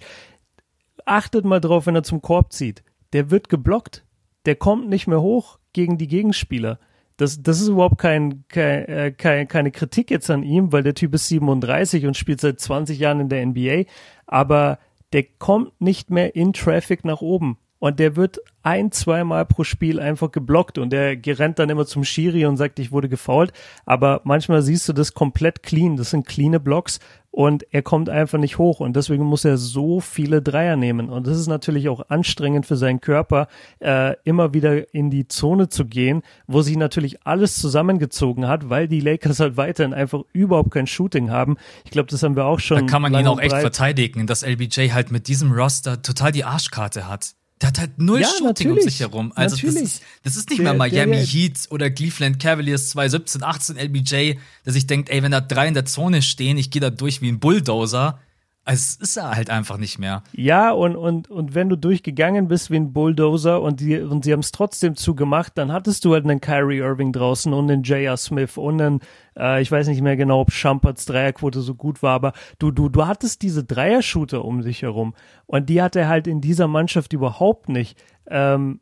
Achtet 1.05 1.45
mal 1.45 1.61
drauf, 1.61 1.85
wenn 1.85 1.95
er 1.95 2.03
zum 2.03 2.23
Korb 2.23 2.51
zieht. 2.51 2.83
Der 3.13 3.29
wird 3.29 3.47
geblockt. 3.47 4.03
Der 4.47 4.55
kommt 4.55 4.89
nicht 4.89 5.05
mehr 5.05 5.21
hoch 5.21 5.59
gegen 5.73 5.97
die 5.97 6.07
Gegenspieler. 6.07 6.79
Das, 7.17 7.41
das 7.43 7.61
ist 7.61 7.67
überhaupt 7.67 7.99
kein, 7.99 8.45
kein, 8.47 8.85
äh, 8.85 9.11
kein, 9.11 9.47
keine 9.47 9.71
Kritik 9.71 10.09
jetzt 10.09 10.31
an 10.31 10.43
ihm, 10.43 10.71
weil 10.71 10.83
der 10.83 10.95
Typ 10.95 11.13
ist 11.13 11.27
37 11.27 12.05
und 12.05 12.17
spielt 12.17 12.41
seit 12.41 12.59
20 12.59 12.97
Jahren 12.97 13.19
in 13.19 13.29
der 13.29 13.45
NBA, 13.45 13.83
aber 14.25 14.79
der 15.13 15.23
kommt 15.23 15.79
nicht 15.79 16.09
mehr 16.09 16.35
in 16.35 16.53
Traffic 16.53 17.05
nach 17.05 17.21
oben. 17.21 17.57
Und 17.83 17.99
der 17.99 18.15
wird 18.15 18.39
ein, 18.61 18.93
zweimal 18.93 19.45
pro 19.45 19.65
Spiel 19.65 19.99
einfach 19.99 20.31
geblockt 20.31 20.77
und 20.77 20.91
der 20.91 21.17
rennt 21.37 21.59
dann 21.59 21.69
immer 21.69 21.85
zum 21.85 22.05
Schiri 22.05 22.45
und 22.45 22.55
sagt, 22.55 22.79
ich 22.79 22.93
wurde 22.93 23.09
gefault. 23.09 23.51
Aber 23.85 24.21
manchmal 24.23 24.61
siehst 24.61 24.87
du 24.87 24.93
das 24.93 25.13
komplett 25.13 25.63
clean. 25.63 25.97
Das 25.97 26.11
sind 26.11 26.25
cleane 26.25 26.61
Blocks 26.61 27.01
und 27.29 27.65
er 27.73 27.81
kommt 27.81 28.07
einfach 28.07 28.39
nicht 28.39 28.57
hoch 28.57 28.79
und 28.79 28.95
deswegen 28.95 29.25
muss 29.25 29.43
er 29.43 29.57
so 29.57 29.99
viele 29.99 30.41
Dreier 30.41 30.77
nehmen. 30.77 31.09
Und 31.09 31.27
das 31.27 31.37
ist 31.37 31.47
natürlich 31.47 31.89
auch 31.89 32.07
anstrengend 32.07 32.65
für 32.65 32.77
seinen 32.77 33.01
Körper, 33.01 33.49
äh, 33.81 34.15
immer 34.23 34.53
wieder 34.53 34.93
in 34.93 35.09
die 35.09 35.27
Zone 35.27 35.67
zu 35.67 35.83
gehen, 35.83 36.21
wo 36.47 36.61
sich 36.61 36.77
natürlich 36.77 37.27
alles 37.27 37.57
zusammengezogen 37.57 38.47
hat, 38.47 38.69
weil 38.69 38.87
die 38.87 39.01
Lakers 39.01 39.41
halt 39.41 39.57
weiterhin 39.57 39.93
einfach 39.93 40.21
überhaupt 40.31 40.71
kein 40.71 40.87
Shooting 40.87 41.31
haben. 41.31 41.57
Ich 41.83 41.91
glaube, 41.91 42.09
das 42.09 42.23
haben 42.23 42.37
wir 42.37 42.45
auch 42.45 42.61
schon. 42.61 42.77
Da 42.77 42.85
kann 42.85 43.01
man 43.01 43.13
ihn 43.13 43.27
auch 43.27 43.41
echt 43.41 43.57
verteidigen, 43.57 44.25
dass 44.25 44.41
LBJ 44.41 44.91
halt 44.93 45.11
mit 45.11 45.27
diesem 45.27 45.51
Roster 45.51 46.01
total 46.01 46.31
die 46.31 46.45
Arschkarte 46.45 47.09
hat. 47.09 47.35
Der 47.63 47.69
hat 47.69 47.79
halt 47.79 47.97
null 47.97 48.19
ja, 48.19 48.27
Shooting 48.27 48.71
um 48.71 48.81
sich 48.81 48.99
herum. 48.99 49.31
Also 49.35 49.55
das 49.55 49.75
ist, 49.75 50.03
das 50.21 50.35
ist, 50.35 50.49
nicht 50.49 50.59
der, 50.59 50.73
mehr 50.73 50.73
Miami 50.73 51.15
der, 51.15 51.25
Heat 51.25 51.59
oder 51.69 51.89
Cleveland 51.89 52.37
Cavaliers 52.37 52.89
2017, 52.89 53.41
18 53.41 53.77
LBJ, 53.77 54.33
der 54.65 54.73
sich 54.73 54.85
denkt, 54.85 55.09
ey, 55.09 55.23
wenn 55.23 55.31
da 55.31 55.39
drei 55.39 55.69
in 55.69 55.73
der 55.73 55.85
Zone 55.85 56.21
stehen, 56.21 56.57
ich 56.57 56.71
gehe 56.71 56.81
da 56.81 56.89
durch 56.89 57.21
wie 57.21 57.29
ein 57.29 57.39
Bulldozer. 57.39 58.19
Also 58.65 58.77
es 58.77 58.95
ist 58.95 59.17
er 59.17 59.35
halt 59.35 59.49
einfach 59.49 59.77
nicht 59.77 59.99
mehr. 59.99 60.23
Ja, 60.31 60.71
und, 60.71 60.95
und, 60.95 61.29
und 61.29 61.53
wenn 61.53 61.67
du 61.67 61.75
durchgegangen 61.75 62.47
bist 62.47 62.71
wie 62.71 62.77
ein 62.77 62.93
Bulldozer 62.93 63.61
und, 63.61 63.81
die, 63.81 63.99
und 63.99 64.23
sie 64.23 64.31
haben 64.31 64.39
es 64.39 64.53
trotzdem 64.53 64.95
zugemacht, 64.95 65.57
dann 65.57 65.73
hattest 65.73 66.05
du 66.05 66.13
halt 66.13 66.23
einen 66.23 66.39
Kyrie 66.39 66.77
Irving 66.77 67.11
draußen 67.11 67.51
und 67.51 67.69
einen 67.69 67.83
J.R. 67.83 68.15
Smith 68.15 68.55
und 68.57 68.81
einen, 68.81 68.99
äh, 69.37 69.61
ich 69.61 69.69
weiß 69.69 69.87
nicht 69.87 70.01
mehr 70.01 70.15
genau, 70.15 70.39
ob 70.39 70.53
Champerts 70.53 71.05
Dreierquote 71.05 71.59
so 71.59 71.75
gut 71.75 72.01
war, 72.01 72.13
aber 72.13 72.31
du, 72.57 72.71
du, 72.71 72.87
du 72.87 73.05
hattest 73.05 73.41
diese 73.41 73.65
Dreier-Shooter 73.65 74.45
um 74.45 74.63
sich 74.63 74.81
herum 74.81 75.13
und 75.45 75.67
die 75.67 75.81
hat 75.81 75.97
er 75.97 76.07
halt 76.07 76.27
in 76.27 76.39
dieser 76.39 76.69
Mannschaft 76.69 77.11
überhaupt 77.11 77.67
nicht. 77.67 78.01
Ähm, 78.27 78.79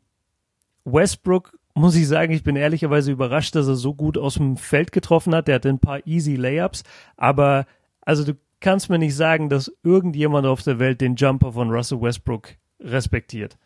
Westbrook 0.84 1.58
muss 1.74 1.96
ich 1.96 2.06
sagen, 2.06 2.32
ich 2.32 2.44
bin 2.44 2.54
ehrlicherweise 2.54 3.10
überrascht, 3.10 3.56
dass 3.56 3.66
er 3.66 3.74
so 3.74 3.94
gut 3.94 4.16
aus 4.16 4.34
dem 4.34 4.56
Feld 4.56 4.92
getroffen 4.92 5.34
hat. 5.34 5.48
Der 5.48 5.56
hatte 5.56 5.70
ein 5.70 5.80
paar 5.80 6.06
easy 6.06 6.36
Layups, 6.36 6.84
aber 7.16 7.66
also 8.02 8.24
du 8.24 8.34
kannst 8.62 8.88
mir 8.88 8.98
nicht 8.98 9.14
sagen, 9.14 9.50
dass 9.50 9.70
irgendjemand 9.82 10.46
auf 10.46 10.62
der 10.62 10.78
Welt 10.78 11.02
den 11.02 11.16
Jumper 11.16 11.52
von 11.52 11.70
Russell 11.70 12.00
Westbrook 12.00 12.54
respektiert. 12.80 13.58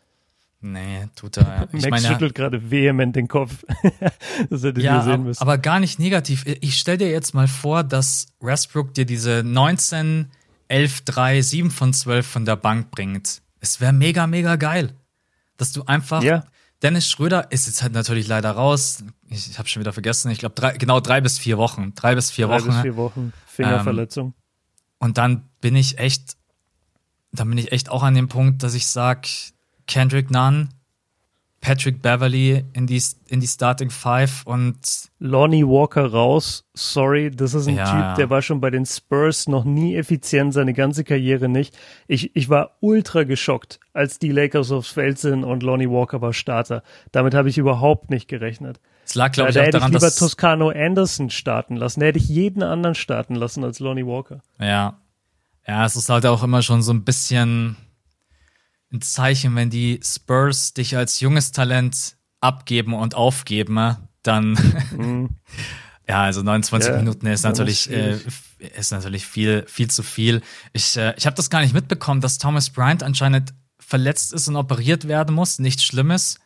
Nee, 0.59 1.07
tut 1.15 1.37
er. 1.37 1.67
Ich 1.73 1.83
Max 1.83 1.89
meine, 1.89 2.07
schüttelt 2.07 2.35
gerade 2.35 2.71
vehement 2.71 3.15
den 3.15 3.27
Kopf. 3.27 3.63
das 4.49 4.63
hätte 4.63 4.81
ja, 4.81 5.03
sehen 5.03 5.23
müssen. 5.23 5.41
Aber 5.41 5.57
gar 5.57 5.79
nicht 5.79 5.99
negativ. 5.99 6.45
Ich 6.45 6.77
stell 6.77 6.97
dir 6.97 7.09
jetzt 7.09 7.33
mal 7.33 7.47
vor, 7.47 7.83
dass 7.83 8.27
Westbrook 8.41 8.93
dir 8.93 9.05
diese 9.05 9.43
19 9.45 10.27
11, 10.69 11.01
3, 11.01 11.41
7 11.41 11.71
von 11.71 11.93
12 11.93 12.27
von 12.27 12.45
der 12.45 12.57
Bank 12.57 12.91
bringt. 12.91 13.41
Es 13.61 13.79
wäre 13.79 13.93
mega, 13.93 14.27
mega 14.27 14.55
geil. 14.57 14.93
Dass 15.55 15.71
du 15.71 15.83
einfach. 15.83 16.23
Ja. 16.23 16.43
Dennis 16.83 17.09
Schröder 17.09 17.51
ist 17.51 17.65
jetzt 17.65 17.81
halt 17.81 17.93
natürlich 17.93 18.27
leider 18.27 18.51
raus. 18.51 19.03
Ich, 19.29 19.49
ich 19.49 19.57
habe 19.57 19.67
schon 19.67 19.79
wieder 19.79 19.93
vergessen. 19.93 20.29
Ich 20.29 20.39
glaube, 20.39 20.73
genau 20.77 20.99
drei 20.99 21.21
bis 21.21 21.39
vier 21.39 21.57
Wochen. 21.57 21.93
Drei 21.95 22.13
bis 22.13 22.29
vier 22.29 22.47
Drei 22.47 22.59
Wochen. 22.59 22.67
bis 22.67 22.81
vier 22.81 22.95
Wochen. 22.95 23.33
Fingerverletzung. 23.47 24.33
Und 24.99 25.17
dann 25.17 25.43
bin 25.61 25.75
ich 25.75 25.99
echt, 25.99 26.37
dann 27.31 27.49
bin 27.49 27.57
ich 27.57 27.71
echt 27.71 27.89
auch 27.89 28.03
an 28.03 28.15
dem 28.15 28.27
Punkt, 28.27 28.63
dass 28.63 28.73
ich 28.73 28.87
sag, 28.87 29.27
Kendrick 29.85 30.31
Nunn, 30.31 30.69
Patrick 31.59 32.01
Beverly 32.01 32.63
in 32.73 32.87
die, 32.87 33.01
in 33.29 33.39
die 33.39 33.47
Starting 33.47 33.89
Five 33.89 34.43
und 34.45 34.77
Lonnie 35.19 35.65
Walker 35.65 36.05
raus. 36.05 36.63
Sorry, 36.75 37.31
das 37.31 37.53
ist 37.53 37.67
ein 37.67 37.75
Ja, 37.75 38.09
Typ, 38.09 38.15
der 38.17 38.29
war 38.29 38.41
schon 38.41 38.61
bei 38.61 38.69
den 38.69 38.85
Spurs 38.85 39.47
noch 39.47 39.65
nie 39.65 39.95
effizient, 39.95 40.53
seine 40.53 40.73
ganze 40.73 41.03
Karriere 41.03 41.49
nicht. 41.49 41.75
Ich, 42.07 42.35
ich 42.35 42.49
war 42.49 42.77
ultra 42.79 43.23
geschockt, 43.23 43.79
als 43.93 44.19
die 44.19 44.31
Lakers 44.31 44.71
aufs 44.71 44.91
Feld 44.91 45.17
sind 45.17 45.43
und 45.43 45.63
Lonnie 45.63 45.89
Walker 45.89 46.21
war 46.21 46.33
Starter. 46.33 46.83
Damit 47.11 47.33
habe 47.33 47.49
ich 47.49 47.57
überhaupt 47.57 48.11
nicht 48.11 48.27
gerechnet. 48.27 48.79
Es 49.07 49.15
lag, 49.15 49.31
glaube 49.31 49.47
Ja, 49.47 49.49
ich, 49.49 49.55
da 49.55 49.61
auch 49.61 49.65
hätte 49.67 49.77
ich 49.77 49.81
daran, 49.81 49.93
lieber. 49.93 50.11
Toscano 50.13 50.69
Anderson 50.69 51.29
starten 51.29 51.75
lassen. 51.77 52.01
Da 52.01 52.07
hätte 52.07 52.19
ich 52.19 52.27
jeden 52.27 52.61
anderen 52.63 52.95
starten 52.95 53.35
lassen 53.35 53.63
als 53.63 53.79
Lonnie 53.79 54.05
Walker. 54.05 54.41
Ja. 54.59 54.99
Ja, 55.67 55.85
es 55.85 55.95
ist 55.95 56.09
halt 56.09 56.25
auch 56.25 56.43
immer 56.43 56.61
schon 56.61 56.81
so 56.81 56.93
ein 56.93 57.03
bisschen 57.03 57.75
ein 58.91 59.01
Zeichen, 59.01 59.55
wenn 59.55 59.69
die 59.69 59.99
Spurs 60.03 60.73
dich 60.73 60.95
als 60.95 61.19
junges 61.19 61.51
Talent 61.51 62.15
abgeben 62.39 62.93
und 62.93 63.15
aufgeben, 63.15 63.97
dann 64.23 64.57
ja, 66.07 66.23
also 66.23 66.41
29 66.43 66.89
Mhm. 66.89 66.95
Ja, 66.95 66.99
Minuten 67.01 67.25
ist 67.27 67.43
natürlich 67.43 67.89
äh, 67.91 68.17
ist 68.79 68.91
natürlich 68.91 69.25
viel 69.25 69.65
viel 69.67 69.89
zu 69.89 70.03
viel. 70.03 70.41
Ich 70.73 70.95
äh, 70.97 71.13
ich 71.17 71.25
habe 71.25 71.35
das 71.35 71.49
gar 71.49 71.61
nicht 71.61 71.73
mitbekommen, 71.73 72.21
dass 72.21 72.37
Thomas 72.37 72.69
Bryant 72.69 73.03
anscheinend 73.03 73.53
verletzt 73.79 74.33
ist 74.33 74.47
und 74.47 74.55
operiert 74.55 75.07
werden 75.07 75.35
muss, 75.35 75.59
nichts 75.59 75.83
Schlimmes. 75.83 76.39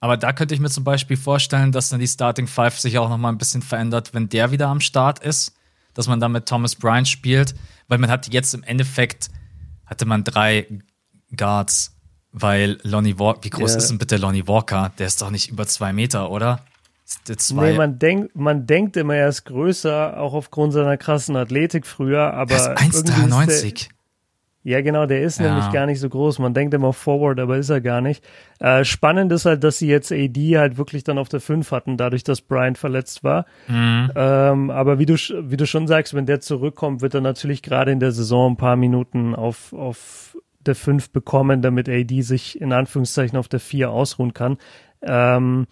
Aber 0.00 0.16
da 0.16 0.32
könnte 0.32 0.54
ich 0.54 0.60
mir 0.60 0.70
zum 0.70 0.84
Beispiel 0.84 1.16
vorstellen, 1.16 1.72
dass 1.72 1.88
dann 1.88 2.00
die 2.00 2.06
Starting 2.06 2.46
Five 2.46 2.78
sich 2.78 2.98
auch 2.98 3.08
noch 3.08 3.18
mal 3.18 3.30
ein 3.30 3.38
bisschen 3.38 3.62
verändert, 3.62 4.14
wenn 4.14 4.28
der 4.28 4.50
wieder 4.52 4.68
am 4.68 4.80
Start 4.80 5.18
ist, 5.20 5.54
dass 5.94 6.06
man 6.06 6.20
dann 6.20 6.32
mit 6.32 6.46
Thomas 6.46 6.76
Bryant 6.76 7.08
spielt, 7.08 7.54
weil 7.88 7.98
man 7.98 8.10
hat 8.10 8.32
jetzt 8.32 8.54
im 8.54 8.62
Endeffekt 8.62 9.30
hatte 9.86 10.04
man 10.06 10.22
drei 10.22 10.66
Guards, 11.34 11.96
weil 12.30 12.78
Lonnie 12.82 13.18
Walker, 13.18 13.42
wie 13.44 13.50
groß 13.50 13.72
Ja. 13.72 13.78
ist 13.78 13.88
denn 13.90 13.98
bitte 13.98 14.16
Lonnie 14.16 14.46
Walker? 14.46 14.92
Der 14.98 15.06
ist 15.06 15.20
doch 15.22 15.30
nicht 15.30 15.50
über 15.50 15.66
zwei 15.66 15.92
Meter, 15.92 16.30
oder? 16.30 16.60
Zwei? 17.06 17.70
Nee, 17.72 17.76
man 17.78 17.98
denkt, 17.98 18.36
man 18.36 18.66
denkt 18.66 18.96
immer, 18.98 19.14
er 19.16 19.30
ist 19.30 19.44
größer, 19.46 20.20
auch 20.20 20.34
aufgrund 20.34 20.74
seiner 20.74 20.98
krassen 20.98 21.36
Athletik 21.36 21.86
früher, 21.86 22.34
aber 22.34 22.52
irgendwie 22.54 22.98
ist 22.98 23.06
1,93. 23.06 23.88
Ja, 24.68 24.82
genau, 24.82 25.06
der 25.06 25.22
ist 25.22 25.40
Ja. 25.40 25.48
nämlich 25.48 25.70
gar 25.72 25.86
nicht 25.86 25.98
so 25.98 26.08
groß. 26.08 26.38
Man 26.40 26.52
denkt 26.52 26.74
immer 26.74 26.92
Forward, 26.92 27.40
aber 27.40 27.56
ist 27.56 27.70
er 27.70 27.80
gar 27.80 28.00
nicht. 28.02 28.22
Äh, 28.60 28.84
spannend 28.84 29.32
ist 29.32 29.46
halt, 29.46 29.64
dass 29.64 29.78
sie 29.78 29.88
jetzt 29.88 30.12
AD 30.12 30.58
halt 30.58 30.76
wirklich 30.76 31.04
dann 31.04 31.16
auf 31.16 31.28
der 31.30 31.40
5 31.40 31.70
hatten, 31.72 31.96
dadurch, 31.96 32.22
dass 32.22 32.42
Bryant 32.42 32.76
verletzt 32.76 33.24
war. 33.24 33.46
Mhm. 33.66 34.10
Ähm, 34.14 34.70
aber 34.70 34.98
wie 34.98 35.06
du, 35.06 35.14
wie 35.14 35.56
du 35.56 35.66
schon 35.66 35.86
sagst, 35.86 36.12
wenn 36.12 36.26
der 36.26 36.40
zurückkommt, 36.40 37.00
wird 37.00 37.14
er 37.14 37.22
natürlich 37.22 37.62
gerade 37.62 37.92
in 37.92 38.00
der 38.00 38.12
Saison 38.12 38.52
ein 38.52 38.56
paar 38.56 38.76
Minuten 38.76 39.34
auf, 39.34 39.72
auf 39.72 40.36
der 40.60 40.74
5 40.74 41.12
bekommen, 41.12 41.62
damit 41.62 41.88
AD 41.88 42.20
sich 42.20 42.60
in 42.60 42.72
Anführungszeichen 42.74 43.38
auf 43.38 43.48
der 43.48 43.60
4 43.60 43.90
ausruhen 43.90 44.34
kann. 44.34 44.58
Ähm, 45.00 45.66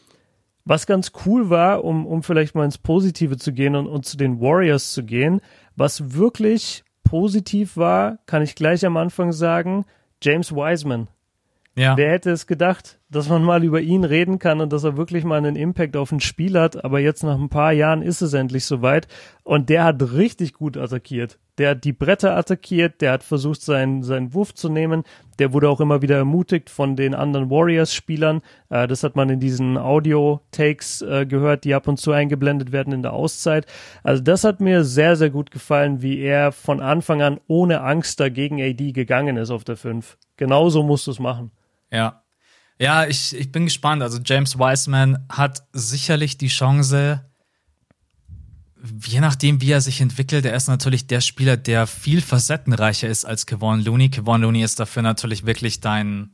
was 0.65 0.87
ganz 0.87 1.13
cool 1.27 1.51
war, 1.51 1.85
um, 1.85 2.07
um 2.07 2.23
vielleicht 2.23 2.55
mal 2.55 2.65
ins 2.65 2.79
Positive 2.79 3.37
zu 3.37 3.53
gehen 3.53 3.77
und, 3.77 3.87
und 3.87 4.07
zu 4.07 4.17
den 4.17 4.41
Warriors 4.41 4.93
zu 4.93 5.05
gehen, 5.05 5.41
was 5.77 6.15
wirklich 6.15 6.83
positiv 7.07 7.77
war, 7.77 8.19
kann 8.27 8.43
ich 8.43 8.55
gleich 8.55 8.85
am 8.85 8.97
Anfang 8.97 9.33
sagen, 9.33 9.87
James 10.23 10.53
Wiseman. 10.53 11.09
Ja. 11.75 11.97
Wer 11.97 12.11
hätte 12.11 12.31
es 12.31 12.47
gedacht, 12.47 12.99
dass 13.09 13.29
man 13.29 13.45
mal 13.45 13.63
über 13.63 13.81
ihn 13.81 14.05
reden 14.05 14.39
kann 14.39 14.61
und 14.61 14.73
dass 14.73 14.85
er 14.85 14.97
wirklich 14.97 15.25
mal 15.25 15.37
einen 15.37 15.55
Impact 15.55 15.97
auf 15.97 16.11
ein 16.11 16.21
Spiel 16.21 16.59
hat, 16.59 16.85
aber 16.85 16.99
jetzt 16.99 17.23
nach 17.23 17.39
ein 17.39 17.49
paar 17.49 17.73
Jahren 17.73 18.03
ist 18.03 18.21
es 18.21 18.33
endlich 18.33 18.65
soweit 18.65 19.07
und 19.45 19.69
der 19.69 19.85
hat 19.85 20.03
richtig 20.13 20.55
gut 20.55 20.77
attackiert. 20.77 21.39
Der 21.59 21.71
hat 21.71 21.85
die 21.85 21.93
Bretter 21.93 22.37
attackiert, 22.37 23.01
der 23.01 23.13
hat 23.13 23.23
versucht, 23.23 23.63
seinen, 23.63 24.03
seinen 24.03 24.35
Wurf 24.35 24.55
zu 24.55 24.69
nehmen, 24.69 25.05
der 25.39 25.53
wurde 25.53 25.71
auch 25.71 25.81
immer 25.81 26.03
wieder 26.03 26.17
ermutigt 26.17 26.69
von 26.69 26.97
den 26.97 27.15
anderen 27.15 27.49
Warriors-Spielern. 27.49 28.43
Äh, 28.69 28.87
das 28.89 29.03
hat 29.03 29.17
man 29.17 29.31
in 29.31 29.41
diesen 29.41 29.79
Audio-Takes 29.79 31.03
äh, 31.03 31.27
gehört, 31.27 31.65
die 31.65 31.75
ab 31.75 31.89
und 31.89 31.99
zu 31.99 32.13
eingeblendet 32.13 32.73
werden 32.73 32.93
in 32.93 33.03
der 33.03 33.15
Auszeit. 33.15 33.67
Also 34.03 34.23
das 34.23 34.45
hat 34.45 34.61
mir 34.61 34.85
sehr, 34.85 35.17
sehr 35.17 35.31
gut 35.31 35.51
gefallen, 35.51 36.03
wie 36.03 36.19
er 36.19 36.53
von 36.53 36.81
Anfang 36.81 37.23
an 37.23 37.41
ohne 37.47 37.81
Angst 37.81 38.21
dagegen 38.21 38.61
AD 38.61 38.93
gegangen 38.93 39.37
ist 39.37 39.51
auf 39.51 39.65
der 39.65 39.77
5. 39.77 40.19
Genauso 40.37 40.83
musst 40.83 41.07
du 41.07 41.13
es 41.13 41.21
machen. 41.21 41.53
Ja. 41.91 42.23
Ja, 42.79 43.07
ich, 43.07 43.35
ich 43.35 43.51
bin 43.53 43.65
gespannt. 43.65 44.03
Also 44.03 44.19
James 44.25 44.59
Wiseman 44.59 45.25
hat 45.31 45.63
sicherlich 45.73 46.37
die 46.37 46.49
Chance, 46.49 47.25
je 49.05 49.21
nachdem, 49.21 49.61
wie 49.61 49.73
er 49.73 49.81
sich 49.81 50.01
entwickelt, 50.01 50.45
er 50.45 50.55
ist 50.55 50.69
natürlich 50.69 51.07
der 51.07 51.21
Spieler, 51.21 51.57
der 51.57 51.87
viel 51.87 52.21
facettenreicher 52.21 53.09
ist 53.09 53.25
als 53.25 53.47
Kevon 53.47 53.81
Looney. 53.81 54.11
Kevon 54.11 54.43
Looney 54.43 54.63
ist 54.63 54.79
dafür 54.79 55.03
natürlich 55.03 55.47
wirklich 55.47 55.81
dein 55.81 56.33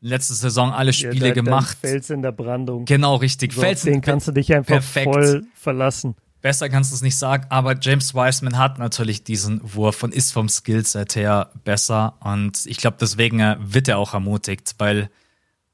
letzte 0.00 0.34
Saison 0.34 0.72
alle 0.72 0.92
Spiele 0.92 1.28
Ja, 1.28 1.34
gemacht. 1.34 1.78
Fels 1.80 2.10
in 2.10 2.22
der 2.22 2.32
Brandung. 2.32 2.84
Genau, 2.84 3.16
richtig. 3.16 3.52
So, 3.52 3.60
Felsen, 3.60 3.92
den 3.92 4.00
kannst 4.00 4.28
du 4.28 4.32
dich 4.32 4.52
einfach 4.52 4.74
perfekt. 4.74 5.12
voll 5.12 5.44
verlassen. 5.54 6.14
Besser 6.42 6.68
kannst 6.68 6.92
du 6.92 6.94
es 6.96 7.02
nicht 7.02 7.16
sagen, 7.16 7.46
aber 7.48 7.76
James 7.80 8.14
Wiseman 8.14 8.58
hat 8.58 8.78
natürlich 8.78 9.24
diesen 9.24 9.60
Wurf 9.74 10.02
und 10.02 10.14
ist 10.14 10.32
vom 10.32 10.48
Skillset 10.48 11.16
her 11.16 11.50
besser. 11.64 12.14
Und 12.20 12.66
ich 12.66 12.76
glaube, 12.76 12.98
deswegen 13.00 13.40
äh, 13.40 13.56
wird 13.58 13.88
er 13.88 13.98
auch 13.98 14.14
ermutigt, 14.14 14.74
weil 14.78 15.10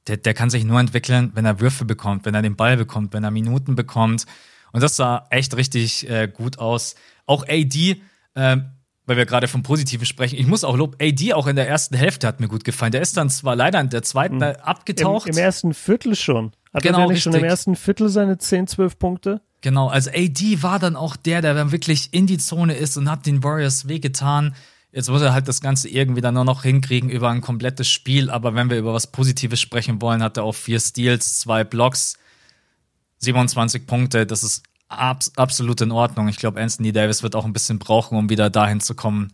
der, 0.09 0.16
der 0.16 0.34
kann 0.34 0.50
sich 0.50 0.64
nur 0.64 0.80
entwickeln, 0.80 1.30
wenn 1.34 1.44
er 1.44 1.61
Würfe 1.61 1.84
bekommt, 1.84 2.24
wenn 2.24 2.34
er 2.34 2.42
den 2.42 2.57
Ball 2.57 2.76
bekommt, 2.76 3.12
wenn 3.12 3.24
er 3.24 3.30
Minuten 3.30 3.74
bekommt. 3.74 4.26
Und 4.72 4.82
das 4.82 4.96
sah 4.96 5.26
echt 5.30 5.57
richtig 5.57 6.09
äh, 6.09 6.28
gut 6.28 6.59
aus. 6.59 6.94
Auch 7.26 7.44
AD, 7.48 8.00
ähm, 8.34 8.64
weil 9.07 9.16
wir 9.16 9.26
gerade 9.26 9.48
vom 9.48 9.62
Positiven 9.62 10.07
sprechen, 10.07 10.38
ich 10.38 10.46
muss 10.46 10.64
auch 10.64 10.76
lob, 10.76 10.96
AD 11.00 11.34
auch 11.34 11.46
in 11.46 11.57
der 11.57 11.68
ersten 11.68 11.96
Hälfte 11.96 12.26
hat 12.26 12.40
mir 12.40 12.48
gut 12.48 12.64
gefallen. 12.64 12.92
Der 12.92 13.03
ist 13.03 13.16
dann 13.16 13.30
zwar 13.30 13.55
leider 13.57 13.80
in 13.80 13.90
der 13.90 14.03
zweiten 14.03 14.40
äh, 14.40 14.53
Im, 14.53 14.61
abgetaucht. 14.61 15.28
Im 15.28 15.36
ersten 15.36 15.74
Viertel 15.74 16.16
schon. 16.16 16.53
Hat 16.72 16.82
Genau, 16.82 17.00
er 17.00 17.09
nicht 17.09 17.22
schon 17.22 17.32
im 17.32 17.36
richtig. 17.36 17.50
ersten 17.50 17.76
Viertel 17.76 18.09
seine 18.09 18.38
10, 18.38 18.66
12 18.66 18.98
Punkte? 18.98 19.40
Genau, 19.61 19.88
also 19.88 20.11
AD 20.11 20.62
war 20.62 20.78
dann 20.78 20.96
auch 20.96 21.14
der, 21.16 21.42
der 21.42 21.55
dann 21.55 21.70
wirklich 21.70 22.12
in 22.12 22.26
die 22.26 22.38
Zone 22.38 22.74
ist 22.74 22.96
und 22.96 23.09
hat 23.11 23.26
den 23.26 23.44
Warriors 23.44 23.88
wehgetan. 23.88 24.55
Jetzt 24.93 25.09
muss 25.09 25.22
er 25.22 25.32
halt 25.32 25.49
das 25.49 25.62
Ganze 25.62 25.88
irgendwie 25.88 26.20
dann 26.20 26.34
nur 26.34 26.45
noch 26.45 26.62
hinkriegen 26.62 27.09
über 27.09 27.30
ein 27.30 27.40
komplettes 27.40 27.88
Spiel. 27.88 28.30
Aber 28.30 28.55
wenn 28.55 28.68
wir 28.68 28.78
über 28.78 28.93
was 28.93 29.07
Positives 29.07 29.59
sprechen 29.59 30.03
wollen, 30.03 30.22
hat 30.22 30.36
er 30.36 30.45
auch 30.45 30.55
vier 30.55 30.80
Steals, 30.80 31.40
zwei 31.40 31.64
Blocks, 31.64 32.18
27 33.18 33.86
Punkte. 33.86 34.26
Das 34.26 34.43
ist 34.43 34.62
abs 34.88 35.32
absolut 35.36 35.80
in 35.80 35.93
Ordnung. 35.93 36.28
Ich 36.28 36.36
glaube, 36.36 36.61
Anthony 36.61 36.93
Davis 36.93 37.22
wird 37.22 37.34
auch 37.34 37.47
ein 37.47 37.55
bisschen 37.55 37.78
brauchen, 37.78 38.18
um 38.18 38.28
wieder 38.28 38.51
dahin 38.51 38.80
zu 38.80 38.95
kommen, 38.95 39.32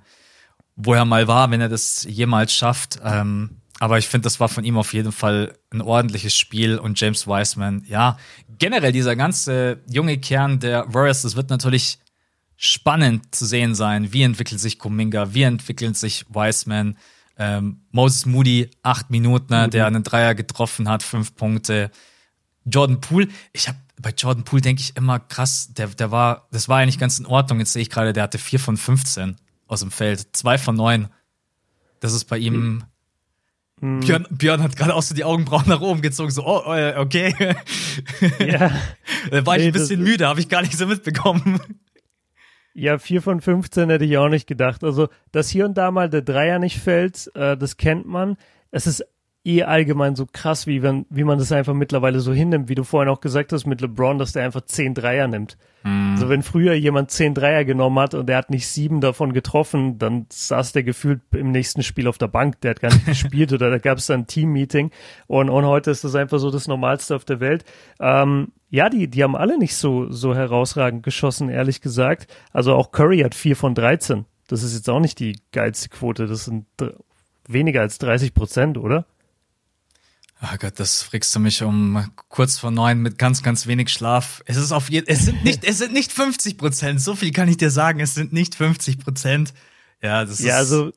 wo 0.76 0.94
er 0.94 1.04
mal 1.04 1.26
war, 1.26 1.50
wenn 1.50 1.60
er 1.60 1.68
das 1.68 2.04
jemals 2.08 2.52
schafft. 2.52 3.00
Ähm, 3.02 3.58
aber 3.80 3.98
ich 3.98 4.08
finde, 4.08 4.24
das 4.24 4.38
war 4.38 4.48
von 4.48 4.64
ihm 4.64 4.76
auf 4.76 4.92
jeden 4.92 5.12
Fall 5.12 5.54
ein 5.70 5.80
ordentliches 5.80 6.36
Spiel 6.36 6.78
und 6.78 7.00
James 7.00 7.26
Wiseman, 7.26 7.84
ja, 7.86 8.18
generell 8.58 8.92
dieser 8.92 9.14
ganze 9.14 9.80
junge 9.88 10.18
Kern 10.18 10.58
der 10.58 10.92
Warriors, 10.92 11.22
das 11.22 11.36
wird 11.36 11.50
natürlich 11.50 11.98
spannend 12.58 13.34
zu 13.34 13.46
sehen 13.46 13.74
sein. 13.76 14.12
Wie 14.12 14.22
entwickelt 14.22 14.60
sich 14.60 14.78
Kuminga? 14.78 15.32
Wie 15.32 15.42
entwickelt 15.42 15.96
sich 15.96 16.26
Wiseman? 16.28 16.98
Ähm, 17.38 17.82
Moses 17.92 18.26
Moody, 18.26 18.68
acht 18.82 19.10
Minuten, 19.10 19.54
ne, 19.54 19.68
der 19.68 19.86
einen 19.86 20.02
Dreier 20.02 20.34
getroffen 20.34 20.88
hat, 20.88 21.04
fünf 21.04 21.36
Punkte. 21.36 21.92
Jordan 22.64 23.00
Poole, 23.00 23.28
ich 23.52 23.68
habe 23.68 23.78
bei 24.00 24.10
Jordan 24.10 24.44
Poole 24.44 24.60
denke 24.60 24.82
ich 24.82 24.96
immer 24.96 25.20
krass, 25.20 25.72
der, 25.72 25.86
der 25.88 26.10
war, 26.10 26.48
das 26.50 26.68
war 26.68 26.78
eigentlich 26.78 26.98
ganz 26.98 27.18
in 27.18 27.26
Ordnung. 27.26 27.60
Jetzt 27.60 27.72
sehe 27.72 27.82
ich 27.82 27.90
gerade, 27.90 28.12
der 28.12 28.24
hatte 28.24 28.38
vier 28.38 28.60
von 28.60 28.76
15 28.76 29.36
aus 29.68 29.80
dem 29.80 29.92
Feld, 29.92 30.36
zwei 30.36 30.58
von 30.58 30.74
neun. 30.74 31.08
Das 32.00 32.12
ist 32.12 32.24
bei 32.24 32.38
ihm. 32.38 32.84
Björn, 33.80 34.26
Björn 34.30 34.62
hat 34.62 34.76
gerade 34.76 34.94
auch 34.94 35.02
so 35.02 35.14
die 35.14 35.22
Augenbrauen 35.22 35.68
nach 35.68 35.80
oben 35.80 36.02
gezogen, 36.02 36.32
so, 36.32 36.44
oh, 36.44 36.72
äh, 36.72 36.96
okay. 36.96 37.32
Ja. 38.40 38.72
da 39.30 39.46
war 39.46 39.56
ich 39.56 39.62
Nee, 39.62 39.68
ein 39.68 39.72
bisschen 39.72 40.02
müde, 40.02 40.26
habe 40.26 40.40
ich 40.40 40.48
gar 40.48 40.62
nicht 40.62 40.76
so 40.76 40.86
mitbekommen. 40.86 41.60
Ja, 42.80 42.96
4 42.96 43.22
von 43.22 43.40
15 43.40 43.90
hätte 43.90 44.04
ich 44.04 44.18
auch 44.18 44.28
nicht 44.28 44.46
gedacht. 44.46 44.84
Also, 44.84 45.08
dass 45.32 45.48
hier 45.48 45.64
und 45.64 45.76
da 45.76 45.90
mal 45.90 46.08
der 46.08 46.22
Dreier 46.22 46.60
nicht 46.60 46.78
fällt, 46.78 47.28
äh, 47.34 47.56
das 47.56 47.76
kennt 47.76 48.06
man. 48.06 48.36
Es 48.70 48.86
ist 48.86 49.04
eh 49.44 49.64
allgemein 49.64 50.14
so 50.14 50.26
krass, 50.32 50.68
wie, 50.68 50.80
wenn, 50.80 51.04
wie 51.10 51.24
man 51.24 51.40
das 51.40 51.50
einfach 51.50 51.74
mittlerweile 51.74 52.20
so 52.20 52.32
hinnimmt, 52.32 52.68
wie 52.68 52.76
du 52.76 52.84
vorhin 52.84 53.08
auch 53.08 53.20
gesagt 53.20 53.52
hast 53.52 53.66
mit 53.66 53.80
LeBron, 53.80 54.18
dass 54.18 54.30
der 54.30 54.44
einfach 54.44 54.60
10 54.60 54.94
Dreier 54.94 55.26
nimmt. 55.26 55.58
Also 56.18 56.30
wenn 56.30 56.42
früher 56.42 56.74
jemand 56.74 57.12
10 57.12 57.34
Dreier 57.34 57.64
genommen 57.64 58.00
hat 58.00 58.12
und 58.12 58.28
der 58.28 58.38
hat 58.38 58.50
nicht 58.50 58.66
sieben 58.66 59.00
davon 59.00 59.32
getroffen, 59.32 60.00
dann 60.00 60.26
saß 60.30 60.72
der 60.72 60.82
gefühlt 60.82 61.20
im 61.30 61.52
nächsten 61.52 61.84
Spiel 61.84 62.08
auf 62.08 62.18
der 62.18 62.26
Bank, 62.26 62.60
der 62.60 62.72
hat 62.72 62.80
gar 62.80 62.92
nicht 62.92 63.06
gespielt 63.06 63.52
oder 63.52 63.70
da 63.70 63.78
gab 63.78 63.98
es 63.98 64.06
dann 64.06 64.22
ein 64.22 64.26
Team-Meeting 64.26 64.90
und, 65.28 65.48
und 65.48 65.64
heute 65.64 65.92
ist 65.92 66.02
das 66.02 66.16
einfach 66.16 66.40
so 66.40 66.50
das 66.50 66.66
Normalste 66.66 67.14
auf 67.14 67.24
der 67.24 67.38
Welt. 67.38 67.64
Ähm, 68.00 68.48
ja, 68.68 68.88
die, 68.90 69.06
die 69.06 69.22
haben 69.22 69.36
alle 69.36 69.58
nicht 69.58 69.76
so, 69.76 70.10
so 70.10 70.34
herausragend 70.34 71.04
geschossen, 71.04 71.50
ehrlich 71.50 71.82
gesagt. 71.82 72.26
Also 72.52 72.74
auch 72.74 72.90
Curry 72.90 73.20
hat 73.20 73.36
4 73.36 73.54
von 73.54 73.76
13. 73.76 74.24
Das 74.48 74.64
ist 74.64 74.74
jetzt 74.74 74.90
auch 74.90 74.98
nicht 74.98 75.20
die 75.20 75.38
geilste 75.52 75.88
Quote. 75.88 76.26
Das 76.26 76.46
sind 76.46 76.66
weniger 77.46 77.80
als 77.80 77.98
30 77.98 78.34
Prozent, 78.34 78.76
oder? 78.76 79.06
Oh 80.40 80.56
Gott, 80.60 80.74
das 80.76 81.02
frickst 81.02 81.34
du 81.34 81.40
mich 81.40 81.62
um 81.62 82.04
kurz 82.28 82.58
vor 82.58 82.70
neun 82.70 83.00
mit 83.00 83.18
ganz, 83.18 83.42
ganz 83.42 83.66
wenig 83.66 83.88
Schlaf. 83.88 84.40
Es 84.46 84.56
ist 84.56 84.70
auf 84.70 84.88
jeden, 84.88 85.08
es 85.08 85.24
sind 85.24 85.42
nicht, 85.44 85.64
es 85.68 85.78
sind 85.78 85.92
nicht 85.92 86.12
50 86.12 86.58
Prozent. 86.58 87.00
So 87.00 87.16
viel 87.16 87.32
kann 87.32 87.48
ich 87.48 87.56
dir 87.56 87.70
sagen. 87.70 87.98
Es 87.98 88.14
sind 88.14 88.32
nicht 88.32 88.54
50 88.54 89.00
Prozent. 89.00 89.52
Ja, 90.00 90.24
das 90.24 90.38
ja, 90.38 90.44
ist. 90.44 90.44
Ja, 90.44 90.56
also, 90.56 90.92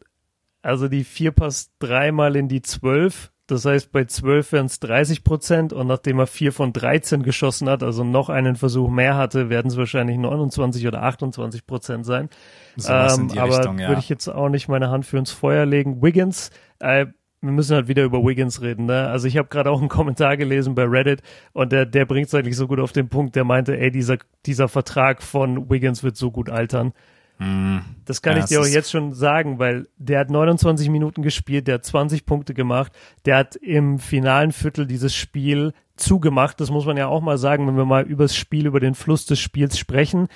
also 0.61 0.87
die 0.87 1.03
vier 1.03 1.31
passt 1.31 1.71
dreimal 1.79 2.35
in 2.35 2.49
die 2.49 2.61
zwölf. 2.61 3.31
Das 3.47 3.65
heißt, 3.65 3.91
bei 3.91 4.05
zwölf 4.05 4.53
wären 4.53 4.67
es 4.67 4.79
30 4.79 5.25
Prozent 5.25 5.73
und 5.73 5.87
nachdem 5.87 6.19
er 6.19 6.27
vier 6.27 6.53
von 6.53 6.71
13 6.71 7.21
geschossen 7.21 7.67
hat, 7.67 7.83
also 7.83 8.05
noch 8.05 8.29
einen 8.29 8.55
Versuch 8.55 8.89
mehr 8.89 9.17
hatte, 9.17 9.49
werden 9.49 9.69
es 9.69 9.75
wahrscheinlich 9.75 10.17
29 10.17 10.87
oder 10.87 11.03
28 11.03 11.65
Prozent 11.65 12.05
sein. 12.05 12.29
So 12.77 12.93
ähm, 12.93 13.31
aber 13.37 13.57
Richtung, 13.57 13.79
ja. 13.79 13.89
würde 13.89 13.99
ich 13.99 14.07
jetzt 14.07 14.29
auch 14.29 14.47
nicht 14.47 14.69
meine 14.69 14.89
Hand 14.89 15.05
für 15.05 15.17
ins 15.17 15.31
Feuer 15.31 15.65
legen. 15.65 16.01
Wiggins, 16.01 16.51
äh, 16.79 17.07
wir 17.41 17.51
müssen 17.51 17.75
halt 17.75 17.87
wieder 17.87 18.03
über 18.03 18.23
Wiggins 18.23 18.61
reden. 18.61 18.85
Ne? 18.85 19.07
Also 19.07 19.27
ich 19.27 19.37
habe 19.37 19.47
gerade 19.49 19.71
auch 19.71 19.79
einen 19.79 19.89
Kommentar 19.89 20.37
gelesen 20.37 20.75
bei 20.75 20.83
Reddit 20.83 21.21
und 21.53 21.71
der, 21.71 21.85
der 21.85 22.05
bringt 22.05 22.27
es 22.27 22.35
eigentlich 22.35 22.55
so 22.55 22.67
gut 22.67 22.79
auf 22.79 22.91
den 22.91 23.09
Punkt. 23.09 23.35
Der 23.35 23.43
meinte, 23.43 23.77
ey, 23.77 23.91
dieser, 23.91 24.17
dieser 24.45 24.67
Vertrag 24.67 25.23
von 25.23 25.69
Wiggins 25.69 26.03
wird 26.03 26.17
so 26.17 26.29
gut 26.29 26.49
altern. 26.49 26.93
Hm. 27.41 27.81
Das 28.05 28.21
kann 28.21 28.37
ja, 28.37 28.43
ich 28.43 28.49
dir 28.49 28.61
auch 28.61 28.67
jetzt 28.67 28.91
schon 28.91 29.13
sagen, 29.13 29.57
weil 29.57 29.87
der 29.97 30.19
hat 30.19 30.29
29 30.29 30.89
Minuten 30.89 31.23
gespielt, 31.23 31.67
der 31.67 31.75
hat 31.75 31.85
20 31.85 32.27
Punkte 32.27 32.53
gemacht, 32.53 32.91
der 33.25 33.37
hat 33.37 33.55
im 33.55 33.97
finalen 33.97 34.51
Viertel 34.51 34.85
dieses 34.85 35.15
Spiel 35.15 35.73
zugemacht. 35.95 36.61
Das 36.61 36.69
muss 36.69 36.85
man 36.85 36.97
ja 36.97 37.07
auch 37.07 37.21
mal 37.21 37.39
sagen, 37.39 37.65
wenn 37.67 37.77
wir 37.77 37.85
mal 37.85 38.03
über 38.03 38.25
das 38.25 38.35
Spiel, 38.35 38.67
über 38.67 38.79
den 38.79 38.93
Fluss 38.93 39.25
des 39.25 39.39
Spiels 39.39 39.79
sprechen. 39.79 40.27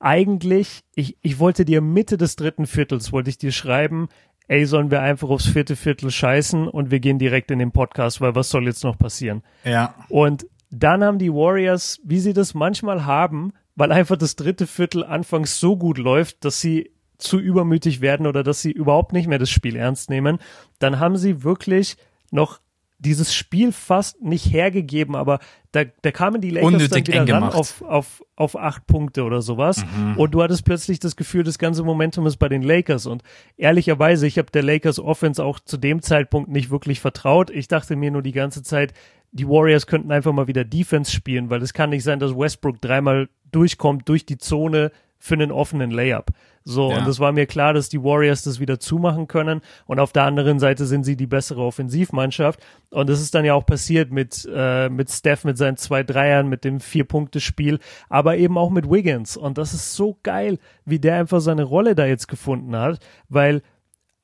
Eigentlich, 0.00 0.84
ich, 0.94 1.18
ich 1.20 1.38
wollte 1.38 1.66
dir 1.66 1.82
Mitte 1.82 2.16
des 2.16 2.36
dritten 2.36 2.66
Viertels, 2.66 3.12
wollte 3.12 3.28
ich 3.28 3.38
dir 3.38 3.52
schreiben, 3.52 4.08
ey, 4.48 4.66
sollen 4.66 4.90
wir 4.90 5.00
einfach 5.02 5.28
aufs 5.28 5.46
vierte 5.46 5.76
Viertel 5.76 6.10
scheißen 6.10 6.68
und 6.68 6.90
wir 6.90 7.00
gehen 7.00 7.18
direkt 7.18 7.50
in 7.50 7.58
den 7.58 7.72
Podcast, 7.72 8.20
weil 8.20 8.34
was 8.34 8.50
soll 8.50 8.66
jetzt 8.66 8.84
noch 8.84 8.98
passieren? 8.98 9.42
Ja. 9.64 9.94
Und 10.08 10.46
dann 10.70 11.04
haben 11.04 11.18
die 11.18 11.32
Warriors, 11.32 12.00
wie 12.04 12.18
sie 12.18 12.32
das 12.32 12.54
manchmal 12.54 13.06
haben, 13.06 13.52
weil 13.76 13.92
einfach 13.92 14.16
das 14.16 14.36
dritte 14.36 14.66
Viertel 14.66 15.04
anfangs 15.04 15.58
so 15.58 15.76
gut 15.76 15.98
läuft, 15.98 16.44
dass 16.44 16.60
sie 16.60 16.90
zu 17.18 17.38
übermütig 17.38 18.00
werden 18.00 18.26
oder 18.26 18.42
dass 18.42 18.60
sie 18.60 18.72
überhaupt 18.72 19.12
nicht 19.12 19.28
mehr 19.28 19.38
das 19.38 19.50
Spiel 19.50 19.76
ernst 19.76 20.10
nehmen, 20.10 20.38
dann 20.78 20.98
haben 20.98 21.16
sie 21.16 21.44
wirklich 21.44 21.96
noch 22.30 22.60
dieses 23.04 23.34
Spiel 23.34 23.72
fast 23.72 24.22
nicht 24.22 24.52
hergegeben, 24.52 25.14
aber 25.14 25.38
da, 25.72 25.84
da 26.02 26.10
kamen 26.10 26.40
die 26.40 26.50
Lakers 26.50 26.66
Unnötig 26.66 27.04
dann 27.04 27.26
wieder 27.26 27.34
ran 27.34 27.42
auf, 27.44 27.82
auf, 27.82 28.22
auf 28.36 28.56
acht 28.56 28.86
Punkte 28.86 29.24
oder 29.24 29.42
sowas. 29.42 29.84
Mhm. 29.84 30.16
Und 30.16 30.32
du 30.32 30.42
hattest 30.42 30.64
plötzlich 30.64 31.00
das 31.00 31.16
Gefühl, 31.16 31.42
das 31.42 31.58
ganze 31.58 31.82
Momentum 31.82 32.26
ist 32.26 32.36
bei 32.36 32.48
den 32.48 32.62
Lakers. 32.62 33.06
Und 33.06 33.22
ehrlicherweise, 33.56 34.26
ich 34.26 34.38
habe 34.38 34.50
der 34.52 34.62
Lakers 34.62 34.98
Offense 34.98 35.42
auch 35.44 35.60
zu 35.60 35.76
dem 35.76 36.00
Zeitpunkt 36.02 36.50
nicht 36.50 36.70
wirklich 36.70 37.00
vertraut. 37.00 37.50
Ich 37.50 37.68
dachte 37.68 37.96
mir 37.96 38.10
nur 38.10 38.22
die 38.22 38.32
ganze 38.32 38.62
Zeit, 38.62 38.94
die 39.32 39.48
Warriors 39.48 39.86
könnten 39.86 40.12
einfach 40.12 40.32
mal 40.32 40.46
wieder 40.46 40.64
Defense 40.64 41.10
spielen, 41.10 41.50
weil 41.50 41.60
es 41.60 41.74
kann 41.74 41.90
nicht 41.90 42.04
sein, 42.04 42.20
dass 42.20 42.36
Westbrook 42.36 42.80
dreimal 42.80 43.28
durchkommt 43.50 44.08
durch 44.08 44.24
die 44.26 44.38
Zone 44.38 44.92
für 45.24 45.32
einen 45.36 45.52
offenen 45.52 45.90
Layup. 45.90 46.26
So, 46.64 46.90
ja. 46.90 46.98
und 46.98 47.08
es 47.08 47.18
war 47.18 47.32
mir 47.32 47.46
klar, 47.46 47.72
dass 47.72 47.88
die 47.88 48.02
Warriors 48.02 48.42
das 48.42 48.60
wieder 48.60 48.78
zumachen 48.78 49.26
können. 49.26 49.62
Und 49.86 49.98
auf 49.98 50.12
der 50.12 50.24
anderen 50.24 50.58
Seite 50.58 50.84
sind 50.84 51.04
sie 51.04 51.16
die 51.16 51.26
bessere 51.26 51.62
Offensivmannschaft. 51.62 52.60
Und 52.90 53.08
das 53.08 53.22
ist 53.22 53.34
dann 53.34 53.46
ja 53.46 53.54
auch 53.54 53.64
passiert 53.64 54.12
mit, 54.12 54.46
äh, 54.54 54.90
mit 54.90 55.10
Steph, 55.10 55.44
mit 55.44 55.56
seinen 55.56 55.78
zwei 55.78 56.02
Dreiern, 56.02 56.50
mit 56.50 56.62
dem 56.62 56.78
Vier-Punkte-Spiel, 56.78 57.78
aber 58.10 58.36
eben 58.36 58.58
auch 58.58 58.68
mit 58.68 58.90
Wiggins. 58.90 59.38
Und 59.38 59.56
das 59.56 59.72
ist 59.72 59.94
so 59.94 60.18
geil, 60.22 60.58
wie 60.84 60.98
der 60.98 61.16
einfach 61.16 61.40
seine 61.40 61.62
Rolle 61.62 61.94
da 61.94 62.04
jetzt 62.04 62.28
gefunden 62.28 62.76
hat, 62.76 62.98
weil 63.30 63.62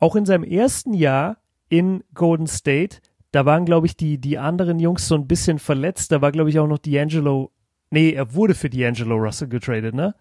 auch 0.01 0.16
in 0.16 0.26
seinem 0.26 0.44
ersten 0.44 0.92
Jahr 0.92 1.38
in 1.70 2.05
Golden 2.12 2.46
State, 2.46 2.98
da 3.32 3.46
waren, 3.46 3.64
glaube 3.64 3.86
ich, 3.86 3.96
die, 3.96 4.18
die 4.18 4.36
anderen 4.36 4.78
Jungs 4.80 5.09
so 5.09 5.14
ein 5.14 5.26
bisschen 5.26 5.59
verletzt. 5.59 6.12
Da 6.12 6.20
war, 6.20 6.30
glaube 6.30 6.51
ich, 6.51 6.59
auch 6.59 6.66
noch 6.66 6.78
D'Angelo 6.78 7.48
Nee, 7.90 8.12
er 8.12 8.34
wurde 8.34 8.55
für 8.55 8.68
D'Angelo 8.68 9.16
Russell 9.16 9.48
getradet, 9.48 9.94
ne? 9.94 10.14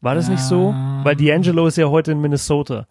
War 0.00 0.14
das 0.14 0.26
ja. 0.26 0.32
nicht 0.32 0.42
so? 0.42 0.72
Weil 1.02 1.16
D'Angelo 1.16 1.66
ist 1.66 1.76
ja 1.76 1.88
heute 1.88 2.12
in 2.12 2.20
Minnesota. 2.20 2.86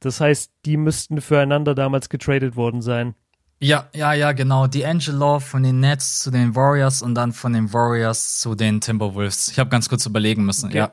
Das 0.00 0.20
heißt, 0.20 0.50
die 0.64 0.76
müssten 0.76 1.20
füreinander 1.20 1.74
damals 1.74 2.08
getradet 2.08 2.56
worden 2.56 2.82
sein. 2.82 3.14
Ja, 3.60 3.88
ja, 3.94 4.12
ja, 4.12 4.32
genau. 4.32 4.64
D'Angelo 4.64 5.38
von 5.38 5.62
den 5.62 5.78
Nets 5.78 6.18
zu 6.18 6.32
den 6.32 6.56
Warriors 6.56 7.00
und 7.00 7.14
dann 7.14 7.32
von 7.32 7.52
den 7.52 7.72
Warriors 7.72 8.40
zu 8.40 8.56
den 8.56 8.80
Timberwolves. 8.80 9.48
Ich 9.48 9.58
habe 9.60 9.70
ganz 9.70 9.88
kurz 9.88 10.04
überlegen 10.04 10.44
müssen, 10.44 10.66
okay. 10.66 10.78
ja. 10.78 10.92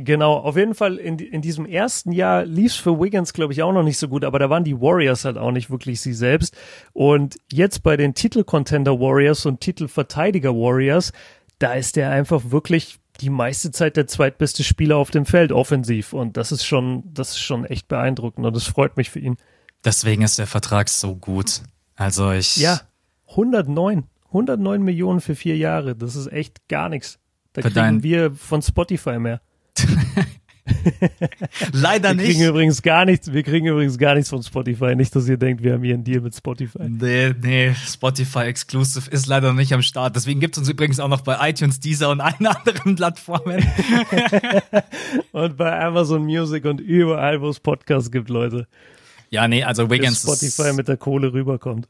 Genau, 0.00 0.34
auf 0.34 0.56
jeden 0.56 0.76
Fall 0.76 0.96
in, 0.96 1.18
in 1.18 1.42
diesem 1.42 1.66
ersten 1.66 2.12
Jahr 2.12 2.44
lief 2.44 2.72
es 2.72 2.76
für 2.76 3.00
Wiggins, 3.00 3.32
glaube 3.32 3.52
ich, 3.52 3.64
auch 3.64 3.72
noch 3.72 3.82
nicht 3.82 3.98
so 3.98 4.06
gut, 4.06 4.24
aber 4.24 4.38
da 4.38 4.48
waren 4.48 4.62
die 4.62 4.80
Warriors 4.80 5.24
halt 5.24 5.36
auch 5.36 5.50
nicht 5.50 5.70
wirklich 5.70 6.00
sie 6.00 6.12
selbst. 6.12 6.56
Und 6.92 7.38
jetzt 7.50 7.82
bei 7.82 7.96
den 7.96 8.14
Titelcontender 8.14 9.00
Warriors 9.00 9.44
und 9.44 9.60
Titelverteidiger 9.60 10.54
Warriors, 10.54 11.12
da 11.58 11.72
ist 11.72 11.96
der 11.96 12.10
einfach 12.10 12.42
wirklich 12.50 13.00
die 13.20 13.30
meiste 13.30 13.70
Zeit 13.70 13.96
der 13.96 14.06
zweitbeste 14.06 14.62
Spieler 14.64 14.96
auf 14.96 15.10
dem 15.10 15.26
Feld 15.26 15.52
offensiv. 15.52 16.12
Und 16.12 16.36
das 16.36 16.52
ist 16.52 16.64
schon, 16.64 17.02
das 17.12 17.30
ist 17.30 17.40
schon 17.40 17.64
echt 17.64 17.88
beeindruckend 17.88 18.46
und 18.46 18.54
das 18.54 18.64
freut 18.64 18.96
mich 18.96 19.10
für 19.10 19.18
ihn. 19.18 19.36
Deswegen 19.84 20.22
ist 20.22 20.38
der 20.38 20.46
Vertrag 20.46 20.88
so 20.88 21.16
gut. 21.16 21.62
Also 21.94 22.32
ich. 22.32 22.56
Ja, 22.56 22.80
109. 23.30 24.04
109 24.26 24.82
Millionen 24.82 25.20
für 25.20 25.34
vier 25.34 25.56
Jahre. 25.56 25.96
Das 25.96 26.16
ist 26.16 26.30
echt 26.30 26.68
gar 26.68 26.88
nichts. 26.88 27.18
Da 27.52 27.62
kriegen 27.62 28.02
wir 28.02 28.34
von 28.34 28.62
Spotify 28.62 29.18
mehr. 29.18 29.40
Leider 31.72 32.14
nicht. 32.14 32.26
Wir 32.26 32.34
kriegen 32.34 32.48
übrigens 32.48 32.82
gar 32.82 33.04
nichts, 33.04 33.32
wir 33.32 33.42
kriegen 33.42 33.66
übrigens 33.66 33.98
gar 33.98 34.14
nichts 34.14 34.30
von 34.30 34.42
Spotify. 34.42 34.94
Nicht, 34.94 35.14
dass 35.14 35.28
ihr 35.28 35.36
denkt, 35.36 35.62
wir 35.62 35.74
haben 35.74 35.82
hier 35.82 35.94
einen 35.94 36.04
Deal 36.04 36.20
mit 36.20 36.34
Spotify. 36.34 36.88
Nee, 36.88 37.34
nee, 37.40 37.74
Spotify 37.74 38.40
Exclusive 38.40 39.10
ist 39.10 39.26
leider 39.26 39.48
noch 39.48 39.58
nicht 39.58 39.72
am 39.72 39.82
Start. 39.82 40.16
Deswegen 40.16 40.40
gibt 40.40 40.56
es 40.56 40.60
uns 40.60 40.68
übrigens 40.68 41.00
auch 41.00 41.08
noch 41.08 41.22
bei 41.22 41.50
iTunes, 41.50 41.80
Deezer 41.80 42.10
und 42.10 42.20
allen 42.22 42.46
anderen 42.46 42.96
Plattformen. 42.96 43.64
und 45.32 45.56
bei 45.56 45.80
Amazon 45.80 46.24
Music 46.24 46.64
und 46.64 46.80
überall, 46.80 47.40
wo 47.40 47.48
es 47.48 47.60
Podcasts 47.60 48.10
gibt, 48.10 48.28
Leute. 48.28 48.66
Ja, 49.30 49.48
nee, 49.48 49.62
also 49.62 49.90
Wiggins. 49.90 50.22
Spotify 50.22 50.72
mit 50.72 50.88
der 50.88 50.96
Kohle 50.96 51.32
rüberkommt. 51.32 51.88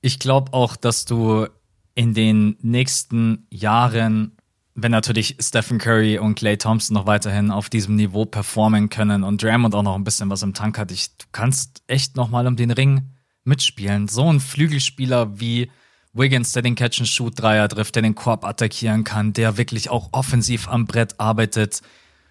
Ich 0.00 0.18
glaube 0.18 0.52
auch, 0.52 0.76
dass 0.76 1.04
du 1.04 1.46
in 1.94 2.14
den 2.14 2.56
nächsten 2.62 3.46
Jahren 3.50 4.35
wenn 4.76 4.92
natürlich 4.92 5.36
Stephen 5.40 5.78
Curry 5.78 6.18
und 6.18 6.34
Clay 6.34 6.58
Thompson 6.58 6.94
noch 6.94 7.06
weiterhin 7.06 7.50
auf 7.50 7.70
diesem 7.70 7.96
Niveau 7.96 8.26
performen 8.26 8.90
können 8.90 9.24
und 9.24 9.42
Draymond 9.42 9.74
auch 9.74 9.82
noch 9.82 9.94
ein 9.94 10.04
bisschen 10.04 10.28
was 10.28 10.42
im 10.42 10.52
Tank 10.52 10.78
hat, 10.78 10.92
ich, 10.92 11.16
du 11.16 11.24
kannst 11.32 11.82
echt 11.86 12.14
noch 12.14 12.28
mal 12.28 12.46
um 12.46 12.56
den 12.56 12.70
Ring 12.70 13.02
mitspielen. 13.44 14.06
So 14.06 14.30
ein 14.30 14.38
Flügelspieler 14.38 15.40
wie 15.40 15.70
Wiggins, 16.12 16.52
der 16.52 16.62
den 16.62 16.74
Catch-and-Shoot-Dreier 16.74 17.68
trifft, 17.68 17.94
der 17.94 18.02
den 18.02 18.14
Korb 18.14 18.44
attackieren 18.44 19.02
kann, 19.02 19.32
der 19.32 19.56
wirklich 19.56 19.88
auch 19.88 20.10
offensiv 20.12 20.68
am 20.68 20.86
Brett 20.86 21.18
arbeitet. 21.18 21.80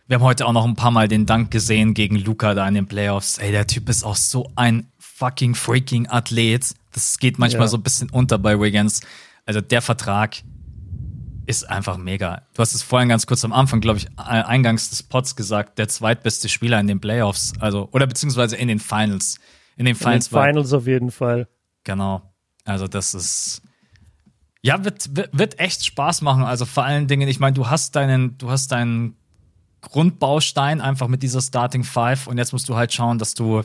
Wir 0.08 0.18
haben 0.18 0.24
heute 0.24 0.46
auch 0.46 0.54
noch 0.54 0.66
ein 0.66 0.76
paar 0.76 0.92
Mal 0.92 1.08
den 1.08 1.26
Dank 1.26 1.50
gesehen 1.50 1.96
gegen 1.96 2.18
Luca 2.18 2.54
da 2.54 2.68
in 2.68 2.76
den 2.76 2.88
Playoffs. 2.88 3.40
Ey, 3.40 3.52
der 3.52 3.66
Typ 3.66 3.90
ist 3.90 4.04
auch 4.04 4.16
so 4.16 4.52
ein 4.56 4.88
fucking 5.00 5.56
freaking 5.56 6.08
Athlet. 6.08 6.76
Das 6.94 7.18
geht 7.18 7.40
manchmal 7.40 7.64
ja. 7.64 7.68
so 7.70 7.78
ein 7.78 7.84
bisschen 7.84 8.12
unter 8.12 8.38
bei 8.38 8.60
Wiggins. 8.60 9.02
Also 9.46 9.62
der 9.62 9.82
Vertrag, 9.82 10.38
ist 11.46 11.70
einfach 11.70 11.98
mega. 11.98 12.44
Du 12.54 12.60
hast 12.60 12.74
es 12.74 12.82
vorhin 12.82 13.10
ganz 13.10 13.28
kurz 13.28 13.46
am 13.46 13.54
Anfang, 13.54 13.82
glaube 13.82 14.00
ich, 14.00 14.08
eingangs 14.18 14.90
des 14.90 15.04
Pods 15.04 15.36
gesagt, 15.36 15.78
der 15.78 15.88
zweitbeste 15.88 16.50
Spieler 16.50 16.80
in 16.80 16.88
den 16.88 17.00
Playoffs, 17.00 17.54
also 17.60 17.90
oder 17.92 18.08
beziehungsweise 18.08 18.56
in 18.56 18.68
den 18.68 18.80
Finals. 18.80 19.40
In 19.78 19.86
den 19.86 19.96
Finals, 19.96 20.28
in 20.28 20.38
den 20.38 20.46
Finals 20.46 20.74
auf 20.74 20.88
jeden 20.88 21.12
Fall. 21.12 21.48
Genau. 21.84 22.22
Also 22.64 22.88
das 22.88 23.14
ist 23.14 23.62
ja 24.62 24.84
wird, 24.84 25.16
wird, 25.16 25.38
wird 25.38 25.60
echt 25.60 25.86
Spaß 25.86 26.22
machen. 26.22 26.44
Also 26.44 26.66
vor 26.66 26.84
allen 26.84 27.08
Dingen, 27.08 27.28
ich 27.28 27.40
meine, 27.40 27.54
du 27.54 27.70
hast 27.70 27.96
deinen, 27.96 28.38
du 28.38 28.50
hast 28.50 28.72
deinen 28.72 29.16
Grundbaustein 29.82 30.82
einfach 30.82 31.08
mit 31.08 31.22
dieser 31.22 31.42
Starting 31.42 31.84
Five 31.84 32.26
und 32.26 32.40
jetzt 32.40 32.52
musst 32.52 32.68
du 32.68 32.76
halt 32.76 32.92
schauen, 32.92 33.20
dass 33.20 33.36
du 33.36 33.62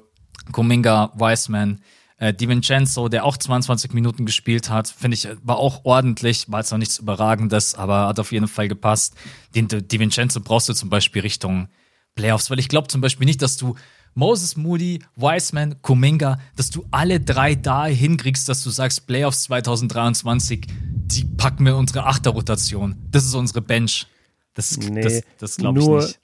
Kuminga, 0.52 1.12
Wiseman, 1.14 1.80
äh, 2.20 2.34
DiVincenzo, 2.34 3.08
der 3.08 3.24
auch 3.24 3.36
22 3.36 3.92
Minuten 3.92 4.26
gespielt 4.26 4.68
hat, 4.70 4.88
finde 4.88 5.16
ich, 5.16 5.26
war 5.42 5.56
auch 5.56 5.84
ordentlich, 5.84 6.50
war 6.52 6.60
jetzt 6.60 6.70
noch 6.70 6.78
nichts 6.78 6.98
Überragendes, 6.98 7.74
aber 7.74 8.06
hat 8.06 8.20
auf 8.20 8.30
jeden 8.30 8.46
Fall 8.46 8.68
gepasst. 8.68 9.14
Den 9.54 9.68
DiVincenzo 9.68 10.40
brauchst 10.40 10.68
du 10.68 10.74
zum 10.74 10.90
Beispiel 10.90 11.22
Richtung 11.22 11.68
Playoffs, 12.14 12.50
weil 12.50 12.58
ich 12.58 12.68
glaube 12.68 12.88
zum 12.88 13.00
Beispiel 13.00 13.24
nicht, 13.24 13.40
dass 13.40 13.56
du 13.56 13.74
Moses 14.14 14.56
Moody, 14.56 15.02
Wiseman, 15.16 15.80
Kuminga, 15.80 16.38
dass 16.56 16.68
du 16.68 16.84
alle 16.90 17.20
drei 17.20 17.54
da 17.54 17.86
hinkriegst, 17.86 18.48
dass 18.48 18.62
du 18.62 18.70
sagst, 18.70 19.06
Playoffs 19.06 19.44
2023, 19.44 20.66
die 20.68 21.24
packen 21.24 21.64
wir 21.64 21.76
unsere 21.76 22.04
Achterrotation. 22.04 22.96
Das 23.10 23.24
ist 23.24 23.34
unsere 23.34 23.62
Bench. 23.62 24.06
Das, 24.52 24.76
nee, 24.76 25.00
das, 25.00 25.22
das 25.38 25.56
glaube 25.56 25.80
ich 25.80 25.86
nicht. 25.86 26.20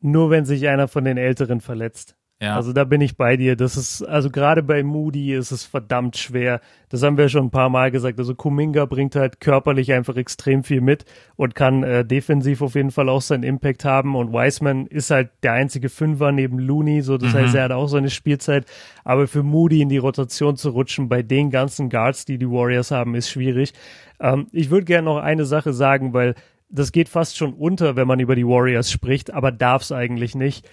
Nur 0.00 0.30
wenn 0.30 0.44
sich 0.46 0.66
einer 0.66 0.88
von 0.88 1.04
den 1.04 1.16
Älteren 1.16 1.60
verletzt. 1.60 2.16
Ja. 2.40 2.54
Also 2.54 2.72
da 2.72 2.84
bin 2.84 3.00
ich 3.00 3.16
bei 3.16 3.36
dir. 3.36 3.56
Das 3.56 3.76
ist, 3.76 4.02
also 4.02 4.30
gerade 4.30 4.62
bei 4.62 4.84
Moody 4.84 5.34
ist 5.34 5.50
es 5.50 5.64
verdammt 5.64 6.16
schwer. 6.16 6.60
Das 6.88 7.02
haben 7.02 7.18
wir 7.18 7.28
schon 7.28 7.46
ein 7.46 7.50
paar 7.50 7.68
Mal 7.68 7.90
gesagt. 7.90 8.16
Also 8.20 8.36
Kuminga 8.36 8.84
bringt 8.84 9.16
halt 9.16 9.40
körperlich 9.40 9.92
einfach 9.92 10.14
extrem 10.16 10.62
viel 10.62 10.80
mit 10.80 11.04
und 11.34 11.56
kann 11.56 11.82
äh, 11.82 12.04
defensiv 12.04 12.62
auf 12.62 12.76
jeden 12.76 12.92
Fall 12.92 13.08
auch 13.08 13.22
seinen 13.22 13.42
Impact 13.42 13.84
haben. 13.84 14.14
Und 14.14 14.32
Wiseman 14.32 14.86
ist 14.86 15.10
halt 15.10 15.30
der 15.42 15.54
einzige 15.54 15.88
Fünfer 15.88 16.30
neben 16.30 16.60
Looney, 16.60 17.02
so 17.02 17.18
das 17.18 17.32
mhm. 17.32 17.38
heißt, 17.38 17.54
er 17.56 17.64
hat 17.64 17.72
auch 17.72 17.88
seine 17.88 18.10
Spielzeit. 18.10 18.66
Aber 19.02 19.26
für 19.26 19.42
Moody 19.42 19.82
in 19.82 19.88
die 19.88 19.98
Rotation 19.98 20.56
zu 20.56 20.70
rutschen 20.70 21.08
bei 21.08 21.22
den 21.22 21.50
ganzen 21.50 21.90
Guards, 21.90 22.24
die 22.24 22.38
die 22.38 22.48
Warriors 22.48 22.92
haben, 22.92 23.16
ist 23.16 23.30
schwierig. 23.30 23.72
Ähm, 24.20 24.46
ich 24.52 24.70
würde 24.70 24.84
gerne 24.84 25.06
noch 25.06 25.18
eine 25.18 25.44
Sache 25.44 25.72
sagen, 25.72 26.12
weil 26.12 26.36
das 26.70 26.92
geht 26.92 27.08
fast 27.08 27.36
schon 27.36 27.54
unter, 27.54 27.96
wenn 27.96 28.06
man 28.06 28.20
über 28.20 28.36
die 28.36 28.46
Warriors 28.46 28.92
spricht, 28.92 29.32
aber 29.32 29.50
darf 29.50 29.82
es 29.82 29.90
eigentlich 29.90 30.36
nicht 30.36 30.68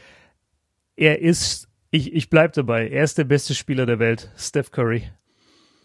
er 0.96 1.20
ist, 1.22 1.68
ich, 1.92 2.14
ich 2.14 2.30
bleibe 2.30 2.54
dabei, 2.54 2.90
er 2.90 3.04
ist 3.04 3.18
der 3.18 3.24
beste 3.24 3.54
Spieler 3.56 3.86
der 3.86 4.00
Welt, 4.00 4.32
Steph 4.38 4.72
Curry. 4.72 5.04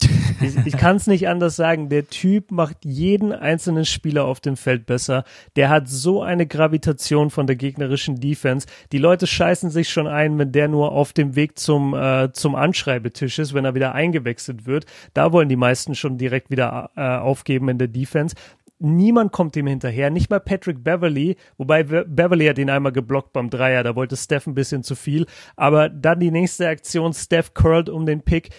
ich, 0.40 0.56
ich 0.66 0.76
kann 0.76 0.96
es 0.96 1.06
nicht 1.06 1.28
anders 1.28 1.56
sagen. 1.56 1.88
Der 1.88 2.08
Typ 2.08 2.50
macht 2.50 2.84
jeden 2.84 3.32
einzelnen 3.32 3.84
Spieler 3.84 4.24
auf 4.24 4.40
dem 4.40 4.56
Feld 4.56 4.86
besser. 4.86 5.24
Der 5.56 5.68
hat 5.68 5.88
so 5.88 6.22
eine 6.22 6.46
Gravitation 6.46 7.30
von 7.30 7.46
der 7.46 7.56
gegnerischen 7.56 8.18
Defense. 8.18 8.66
Die 8.92 8.98
Leute 8.98 9.26
scheißen 9.26 9.70
sich 9.70 9.90
schon 9.90 10.06
ein, 10.06 10.38
wenn 10.38 10.52
der 10.52 10.68
nur 10.68 10.92
auf 10.92 11.12
dem 11.12 11.36
Weg 11.36 11.58
zum, 11.58 11.94
äh, 11.94 12.32
zum 12.32 12.54
Anschreibetisch 12.54 13.38
ist, 13.38 13.54
wenn 13.54 13.64
er 13.64 13.74
wieder 13.74 13.94
eingewechselt 13.94 14.66
wird. 14.66 14.86
Da 15.12 15.32
wollen 15.32 15.48
die 15.48 15.56
meisten 15.56 15.94
schon 15.94 16.18
direkt 16.18 16.50
wieder 16.50 16.90
äh, 16.96 17.02
aufgeben 17.02 17.68
in 17.68 17.78
der 17.78 17.88
Defense 17.88 18.34
niemand 18.80 19.32
kommt 19.32 19.56
ihm 19.56 19.66
hinterher, 19.66 20.10
nicht 20.10 20.30
mal 20.30 20.40
Patrick 20.40 20.82
Beverly, 20.82 21.36
wobei 21.58 21.84
Beverly 21.84 22.46
hat 22.46 22.58
ihn 22.58 22.70
einmal 22.70 22.92
geblockt 22.92 23.32
beim 23.32 23.50
Dreier, 23.50 23.82
da 23.82 23.94
wollte 23.94 24.16
Steph 24.16 24.46
ein 24.46 24.54
bisschen 24.54 24.82
zu 24.82 24.94
viel, 24.94 25.26
aber 25.56 25.88
dann 25.88 26.20
die 26.20 26.30
nächste 26.30 26.68
Aktion, 26.68 27.12
Steph 27.12 27.54
curlt 27.54 27.88
um 27.88 28.06
den 28.06 28.22
Pick, 28.22 28.50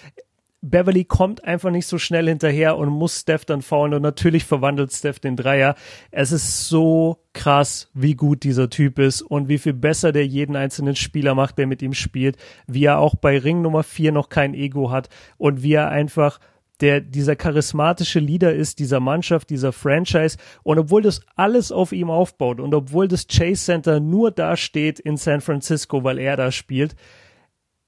Beverly 0.63 1.05
kommt 1.05 1.43
einfach 1.43 1.71
nicht 1.71 1.87
so 1.87 1.97
schnell 1.97 2.27
hinterher 2.27 2.77
und 2.77 2.89
muss 2.89 3.21
Steph 3.21 3.45
dann 3.45 3.63
faulen 3.63 3.95
und 3.95 4.03
natürlich 4.03 4.45
verwandelt 4.45 4.93
Steph 4.93 5.19
den 5.19 5.35
Dreier. 5.35 5.73
Es 6.11 6.31
ist 6.31 6.67
so 6.67 7.17
krass, 7.33 7.89
wie 7.95 8.13
gut 8.13 8.43
dieser 8.43 8.69
Typ 8.69 8.99
ist 8.99 9.23
und 9.23 9.47
wie 9.47 9.57
viel 9.57 9.73
besser 9.73 10.11
der 10.11 10.27
jeden 10.27 10.55
einzelnen 10.55 10.95
Spieler 10.95 11.33
macht, 11.33 11.57
der 11.57 11.65
mit 11.65 11.81
ihm 11.81 11.95
spielt, 11.95 12.37
wie 12.67 12.85
er 12.85 12.99
auch 12.99 13.15
bei 13.15 13.39
Ring 13.39 13.63
Nummer 13.63 13.81
4 13.81 14.11
noch 14.11 14.29
kein 14.29 14.53
Ego 14.53 14.91
hat 14.91 15.09
und 15.37 15.63
wie 15.63 15.73
er 15.73 15.89
einfach 15.89 16.39
der 16.81 16.99
dieser 16.99 17.35
charismatische 17.35 18.19
Leader 18.19 18.53
ist, 18.53 18.79
dieser 18.79 18.99
Mannschaft, 18.99 19.49
dieser 19.49 19.71
Franchise. 19.71 20.37
Und 20.63 20.79
obwohl 20.79 21.01
das 21.01 21.21
alles 21.35 21.71
auf 21.71 21.91
ihm 21.91 22.09
aufbaut 22.09 22.59
und 22.59 22.73
obwohl 22.73 23.07
das 23.07 23.27
Chase 23.27 23.63
Center 23.63 23.99
nur 23.99 24.31
da 24.31 24.57
steht 24.57 24.99
in 24.99 25.17
San 25.17 25.41
Francisco, 25.41 26.03
weil 26.03 26.17
er 26.17 26.35
da 26.35 26.51
spielt, 26.51 26.95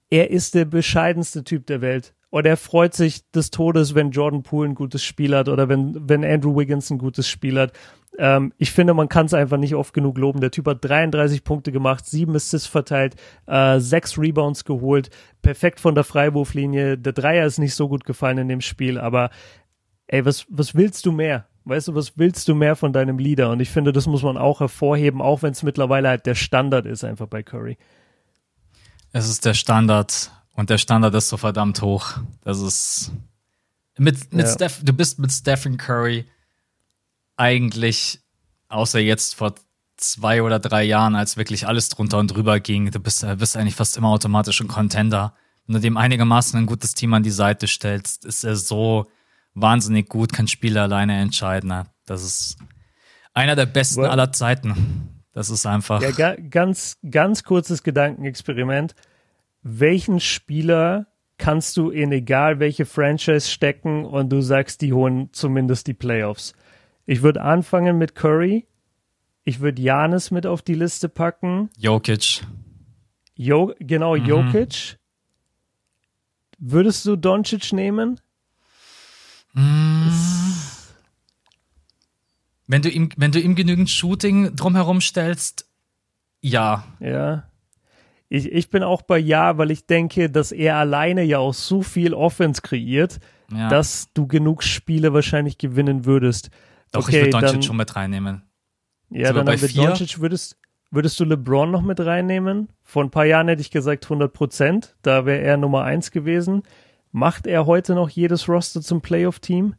er 0.10 0.30
ist 0.30 0.54
der 0.54 0.66
bescheidenste 0.66 1.44
Typ 1.44 1.66
der 1.66 1.82
Welt. 1.82 2.14
Und 2.30 2.46
er 2.48 2.58
freut 2.58 2.96
sich 2.96 3.30
des 3.32 3.52
Todes, 3.52 3.94
wenn 3.94 4.12
Jordan 4.12 4.42
Poole 4.42 4.70
ein 4.70 4.76
gutes 4.76 5.04
Spiel 5.04 5.36
hat 5.36 5.50
oder 5.50 5.70
wenn, 5.70 6.10
wenn 6.10 6.24
Andrew 6.24 6.56
Wiggins 6.56 6.90
ein 6.90 6.98
gutes 6.98 7.28
Spiel 7.28 7.60
hat. 7.60 7.74
Ähm, 8.18 8.54
ich 8.58 8.72
finde, 8.72 8.94
man 8.94 9.10
kann 9.10 9.26
es 9.26 9.34
einfach 9.34 9.58
nicht 9.58 9.76
oft 9.76 9.94
genug 9.94 10.18
loben. 10.18 10.42
Der 10.42 10.52
Typ 10.52 10.68
hat 10.68 10.84
33 10.84 11.44
Punkte 11.44 11.72
gemacht, 11.72 12.06
sieben 12.06 12.36
Assists 12.36 12.68
verteilt, 12.68 13.16
äh, 13.48 13.80
sechs 13.80 14.18
Rebounds 14.18 14.66
geholt, 14.66 15.10
perfekt 15.42 15.80
von 15.80 15.96
der 15.96 16.04
Freiwurflinie. 16.04 16.98
Der 16.98 17.14
Dreier 17.14 17.46
ist 17.46 17.58
nicht 17.58 17.76
so 17.76 17.88
gut 17.88 18.06
gefallen 18.06 18.38
in 18.38 18.48
dem 18.48 18.62
Spiel, 18.62 19.00
aber 19.00 19.30
ey, 20.08 20.26
was, 20.26 20.46
was 20.50 20.76
willst 20.76 21.06
du 21.06 21.12
mehr? 21.12 21.48
Weißt 21.66 21.88
du, 21.88 21.96
was 21.96 22.18
willst 22.18 22.48
du 22.48 22.56
mehr 22.56 22.76
von 22.76 22.92
deinem 22.92 23.18
Leader? 23.18 23.50
Und 23.50 23.62
ich 23.62 23.70
finde, 23.70 23.94
das 23.94 24.06
muss 24.06 24.22
man 24.22 24.38
auch 24.38 24.60
hervorheben, 24.60 25.22
auch 25.22 25.42
wenn 25.42 25.54
es 25.54 25.64
mittlerweile 25.64 26.10
halt 26.10 26.26
der 26.26 26.36
Standard 26.36 26.86
ist, 26.86 27.04
einfach 27.04 27.28
bei 27.28 27.42
Curry. 27.42 27.78
Es 29.14 29.30
ist 29.30 29.46
der 29.46 29.54
Standard 29.54 30.32
und 30.56 30.70
der 30.70 30.78
Standard 30.78 31.16
ist 31.16 31.30
so 31.30 31.38
verdammt 31.38 31.82
hoch. 31.82 32.18
Das 32.44 32.60
ist 32.60 33.14
mit, 33.98 34.34
mit 34.34 34.46
ja. 34.46 34.52
Steph, 34.52 34.82
du 34.84 34.92
bist 34.92 35.20
mit 35.20 35.32
Stephen 35.32 35.78
Curry 35.78 36.26
eigentlich, 37.38 38.20
außer 38.70 39.00
jetzt 39.00 39.36
vor 39.36 39.56
zwei 39.98 40.42
oder 40.42 40.60
drei 40.60 40.84
Jahren, 40.84 41.16
als 41.16 41.38
wirklich 41.38 41.68
alles 41.68 41.90
drunter 41.90 42.20
und 42.20 42.28
drüber 42.28 42.60
ging, 42.60 42.92
du 42.92 43.00
bist, 43.00 43.26
bist 43.38 43.58
eigentlich 43.58 43.76
fast 43.76 43.98
immer 43.98 44.10
automatisch 44.10 44.62
ein 44.62 44.68
Contender. 44.68 45.34
Wenn 45.66 45.76
du 45.76 45.82
dem 45.82 45.98
einigermaßen 45.98 46.60
ein 46.60 46.66
gutes 46.66 46.94
Team 46.94 47.14
an 47.14 47.24
die 47.24 47.32
Seite 47.32 47.68
stellst, 47.68 48.26
ist 48.26 48.44
er 48.44 48.56
so 48.56 49.06
wahnsinnig 49.54 50.10
gut, 50.10 50.34
kann 50.34 50.48
Spiele 50.48 50.82
alleine 50.82 51.20
entscheiden. 51.20 51.86
Das 52.06 52.24
ist 52.24 52.58
einer 53.34 53.56
der 53.56 53.66
besten 53.66 54.06
aller 54.06 54.32
Zeiten. 54.32 55.24
Das 55.32 55.50
ist 55.50 55.66
einfach. 55.66 56.02
Ja, 56.02 56.12
ga, 56.12 56.36
ganz, 56.36 56.98
ganz 57.10 57.44
kurzes 57.44 57.82
Gedankenexperiment 57.82 58.94
welchen 59.64 60.20
Spieler 60.20 61.08
kannst 61.38 61.78
du 61.78 61.90
in 61.90 62.12
egal 62.12 62.60
welche 62.60 62.86
Franchise 62.86 63.50
stecken 63.50 64.06
und 64.06 64.30
du 64.30 64.42
sagst, 64.42 64.82
die 64.82 64.94
holen 64.94 65.30
zumindest 65.32 65.88
die 65.88 65.94
Playoffs. 65.94 66.54
Ich 67.06 67.22
würde 67.22 67.42
anfangen 67.42 67.98
mit 67.98 68.16
Curry. 68.16 68.66
Ich 69.44 69.60
würde 69.60 69.82
Janis 69.82 70.32
mit 70.32 70.46
auf 70.46 70.62
die 70.62 70.76
Liste 70.76 71.10
packen. 71.10 71.70
Jokic. 71.78 72.46
Jo 73.36 73.74
genau, 73.80 74.16
mhm. 74.16 74.26
Jokic. 74.26 74.98
Würdest 76.60 77.06
du 77.06 77.16
Doncic 77.18 77.74
nehmen? 77.74 78.22
Mm. 79.54 80.10
Wenn 82.68 82.82
du 82.82 82.90
ihm, 82.90 83.10
wenn 83.18 83.32
du 83.32 83.40
ihm 83.40 83.56
genügend 83.56 83.90
Shooting 83.90 84.56
drumherum 84.56 85.02
stellst, 85.02 85.68
ja. 86.40 86.86
Ja. 87.00 87.50
Ich, 88.30 88.52
ich 88.52 88.70
bin 88.70 88.84
auch 88.84 89.02
bei 89.02 89.18
Ja, 89.18 89.58
weil 89.58 89.72
ich 89.72 89.86
denke, 89.86 90.30
dass 90.30 90.52
er 90.52 90.78
alleine 90.78 91.24
ja 91.24 91.40
auch 91.40 91.54
so 91.54 91.82
viel 91.82 92.14
Offense 92.14 92.62
kreiert, 92.62 93.20
ja. 93.52 93.70
dass 93.70 94.12
du 94.14 94.28
genug 94.28 94.64
Spiele 94.64 95.14
wahrscheinlich 95.14 95.58
gewinnen 95.58 96.06
würdest. 96.06 96.50
Doch, 96.94 97.08
okay, 97.08 97.18
ich 97.18 97.34
würde 97.34 97.46
Doncic 97.46 97.66
schon 97.66 97.76
mit 97.76 97.96
reinnehmen. 97.96 98.44
Ja, 99.10 99.34
dann 99.34 99.48
haben 99.48 99.62
wir 99.62 99.68
Doncic, 99.68 100.22
würdest, 100.22 100.58
würdest 100.92 101.20
du 101.20 101.26
LeBron 101.26 101.70
noch 101.70 101.82
mit 101.82 102.00
reinnehmen? 102.00 102.70
Vor 102.84 103.04
ein 103.04 103.12
paar 103.12 103.26
Jahren 103.26 103.48
hätte 103.48 103.62
ich 103.62 103.72
gesagt 103.72 104.06
100 104.06 104.32
Prozent, 104.32 104.96
da 105.02 105.26
wäre 105.26 105.42
er 105.42 105.58
Nummer 105.58 105.84
eins 105.84 106.12
gewesen. 106.12 106.64
Macht 107.12 107.46
er 107.46 107.66
heute 107.66 107.94
noch 107.96 108.10
jedes 108.10 108.48
Roster 108.48 108.82
zum 108.82 109.02
Playoff-Team? 109.02 109.76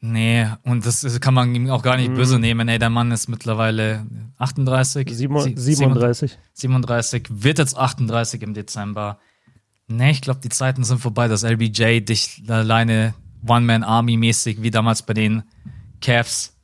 Nee, 0.00 0.46
und 0.62 0.86
das 0.86 1.20
kann 1.20 1.34
man 1.34 1.52
ihm 1.54 1.70
auch 1.70 1.82
gar 1.82 1.96
nicht 1.96 2.14
böse 2.14 2.36
mhm. 2.36 2.42
nehmen. 2.42 2.68
Ey, 2.68 2.78
der 2.78 2.90
Mann 2.90 3.10
ist 3.10 3.28
mittlerweile 3.28 4.06
38. 4.38 5.08
37. 5.08 6.38
37, 6.52 7.26
wird 7.30 7.58
jetzt 7.58 7.76
38 7.76 8.42
im 8.42 8.54
Dezember. 8.54 9.18
Nee, 9.88 10.12
ich 10.12 10.20
glaube, 10.20 10.40
die 10.40 10.50
Zeiten 10.50 10.84
sind 10.84 11.00
vorbei, 11.00 11.26
dass 11.26 11.42
LBJ 11.42 12.00
dich 12.00 12.44
alleine 12.46 13.14
One-Man-Army-mäßig, 13.46 14.62
wie 14.62 14.70
damals 14.70 15.02
bei 15.02 15.14
den 15.14 15.42
Cavs, 16.00 16.54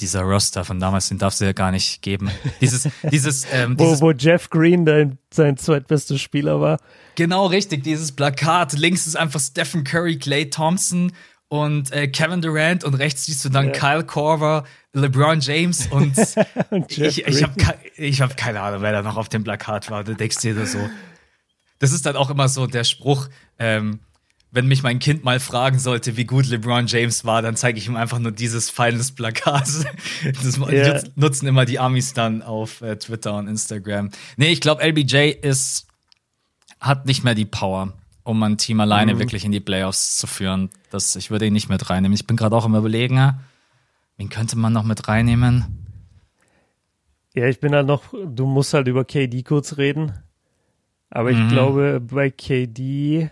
dieser 0.00 0.20
Roster 0.20 0.64
von 0.64 0.78
damals, 0.80 1.08
den 1.08 1.18
darfst 1.18 1.40
du 1.40 1.46
ja 1.46 1.52
gar 1.52 1.70
nicht 1.70 2.02
geben. 2.02 2.30
Dieses, 2.60 2.88
dieses, 3.10 3.46
ähm, 3.52 3.76
dieses 3.76 4.00
wo, 4.00 4.06
wo 4.06 4.10
Jeff 4.12 4.50
Green 4.50 4.84
dein, 4.84 5.18
sein 5.32 5.56
zweitbester 5.56 6.18
Spieler 6.18 6.60
war. 6.60 6.78
Genau, 7.14 7.46
richtig. 7.46 7.82
Dieses 7.82 8.12
Plakat. 8.12 8.74
Links 8.74 9.06
ist 9.06 9.16
einfach 9.16 9.40
Stephen 9.40 9.84
Curry, 9.84 10.18
Clay 10.18 10.50
Thompson 10.50 11.12
und 11.48 11.92
äh, 11.92 12.08
Kevin 12.08 12.42
Durant 12.42 12.84
und 12.84 12.94
rechts 12.94 13.26
siehst 13.26 13.44
du 13.44 13.48
dann 13.48 13.66
ja. 13.66 13.72
Kyle 13.72 14.04
Korver, 14.04 14.64
LeBron 14.92 15.40
James 15.40 15.86
und, 15.90 16.16
und 16.70 16.98
ich, 16.98 17.26
ich 17.26 17.42
habe 17.42 17.54
ich 17.96 18.20
hab 18.20 18.36
keine 18.36 18.60
Ahnung, 18.60 18.82
wer 18.82 18.92
da 18.92 19.02
noch 19.02 19.16
auf 19.16 19.28
dem 19.28 19.44
Plakat 19.44 19.90
war. 19.90 20.04
Du 20.04 20.14
denkst 20.14 20.38
dir 20.38 20.54
das 20.54 20.72
so. 20.72 20.90
Das 21.78 21.92
ist 21.92 22.06
dann 22.06 22.16
auch 22.16 22.30
immer 22.30 22.48
so 22.48 22.66
der 22.66 22.84
Spruch, 22.84 23.28
ähm, 23.58 24.00
wenn 24.50 24.66
mich 24.66 24.82
mein 24.82 24.98
Kind 24.98 25.24
mal 25.24 25.40
fragen 25.40 25.78
sollte, 25.78 26.16
wie 26.16 26.24
gut 26.24 26.46
LeBron 26.46 26.86
James 26.86 27.24
war, 27.24 27.42
dann 27.42 27.56
zeige 27.56 27.78
ich 27.78 27.86
ihm 27.88 27.96
einfach 27.96 28.18
nur 28.18 28.32
dieses 28.32 28.70
feines 28.70 29.12
Plakat. 29.12 29.68
Das 30.24 30.58
yeah. 30.58 31.02
nutzen 31.14 31.46
immer 31.46 31.64
die 31.64 31.78
Amis 31.78 32.14
dann 32.14 32.42
auf 32.42 32.80
äh, 32.80 32.96
Twitter 32.96 33.36
und 33.36 33.48
Instagram. 33.48 34.10
Nee, 34.36 34.48
ich 34.48 34.60
glaube, 34.60 34.82
LBJ 34.82 35.30
ist, 35.42 35.86
hat 36.80 37.06
nicht 37.06 37.24
mehr 37.24 37.34
die 37.34 37.44
Power 37.44 37.92
um 38.26 38.42
ein 38.42 38.58
Team 38.58 38.80
alleine 38.80 39.14
mhm. 39.14 39.18
wirklich 39.20 39.44
in 39.44 39.52
die 39.52 39.60
Playoffs 39.60 40.16
zu 40.18 40.26
führen. 40.26 40.70
Das, 40.90 41.14
ich 41.16 41.30
würde 41.30 41.46
ihn 41.46 41.52
nicht 41.52 41.68
mit 41.68 41.88
reinnehmen. 41.88 42.14
Ich 42.14 42.26
bin 42.26 42.36
gerade 42.36 42.56
auch 42.56 42.66
im 42.66 42.74
Überlegen, 42.74 43.34
wen 44.16 44.28
könnte 44.28 44.58
man 44.58 44.72
noch 44.72 44.82
mit 44.82 45.06
reinnehmen? 45.06 45.64
Ja, 47.34 47.46
ich 47.46 47.60
bin 47.60 47.74
halt 47.74 47.86
noch, 47.86 48.02
du 48.12 48.46
musst 48.46 48.74
halt 48.74 48.88
über 48.88 49.04
KD 49.04 49.42
kurz 49.42 49.76
reden. 49.76 50.12
Aber 51.08 51.30
ich 51.30 51.38
mhm. 51.38 51.48
glaube, 51.48 52.00
bei 52.00 52.30
KD, 52.30 53.30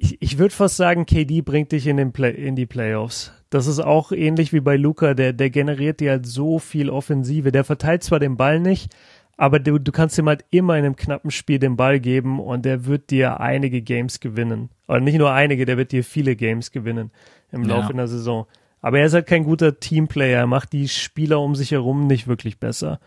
ich, 0.00 0.20
ich 0.20 0.38
würde 0.38 0.54
fast 0.54 0.78
sagen, 0.78 1.04
KD 1.04 1.42
bringt 1.42 1.72
dich 1.72 1.86
in, 1.86 1.98
den 1.98 2.12
Play, 2.12 2.30
in 2.30 2.56
die 2.56 2.64
Playoffs. 2.64 3.32
Das 3.50 3.66
ist 3.66 3.80
auch 3.80 4.12
ähnlich 4.12 4.52
wie 4.52 4.60
bei 4.60 4.76
Luca, 4.76 5.12
der, 5.12 5.34
der 5.34 5.50
generiert 5.50 6.00
dir 6.00 6.12
halt 6.12 6.26
so 6.26 6.58
viel 6.58 6.88
Offensive. 6.88 7.52
Der 7.52 7.64
verteilt 7.64 8.02
zwar 8.02 8.18
den 8.18 8.38
Ball 8.38 8.60
nicht, 8.60 8.94
aber 9.36 9.58
du, 9.58 9.78
du 9.78 9.92
kannst 9.92 10.16
ihm 10.16 10.26
halt 10.28 10.44
immer 10.50 10.78
in 10.78 10.86
einem 10.86 10.96
knappen 10.96 11.30
Spiel 11.30 11.58
den 11.58 11.76
Ball 11.76 12.00
geben 12.00 12.40
und 12.40 12.64
der 12.64 12.86
wird 12.86 13.10
dir 13.10 13.40
einige 13.40 13.82
Games 13.82 14.20
gewinnen. 14.20 14.70
Oder 14.88 15.00
nicht 15.00 15.18
nur 15.18 15.32
einige, 15.32 15.66
der 15.66 15.76
wird 15.76 15.92
dir 15.92 16.02
viele 16.02 16.34
Games 16.34 16.70
gewinnen 16.70 17.10
im 17.52 17.64
ja. 17.64 17.76
Laufe 17.76 17.92
einer 17.92 18.08
Saison. 18.08 18.46
Aber 18.80 19.00
er 19.00 19.06
ist 19.06 19.12
halt 19.12 19.26
kein 19.26 19.44
guter 19.44 19.80
Teamplayer, 19.80 20.38
er 20.38 20.46
macht 20.46 20.72
die 20.72 20.88
Spieler 20.88 21.40
um 21.40 21.54
sich 21.54 21.72
herum 21.72 22.06
nicht 22.06 22.26
wirklich 22.26 22.58
besser. 22.58 23.00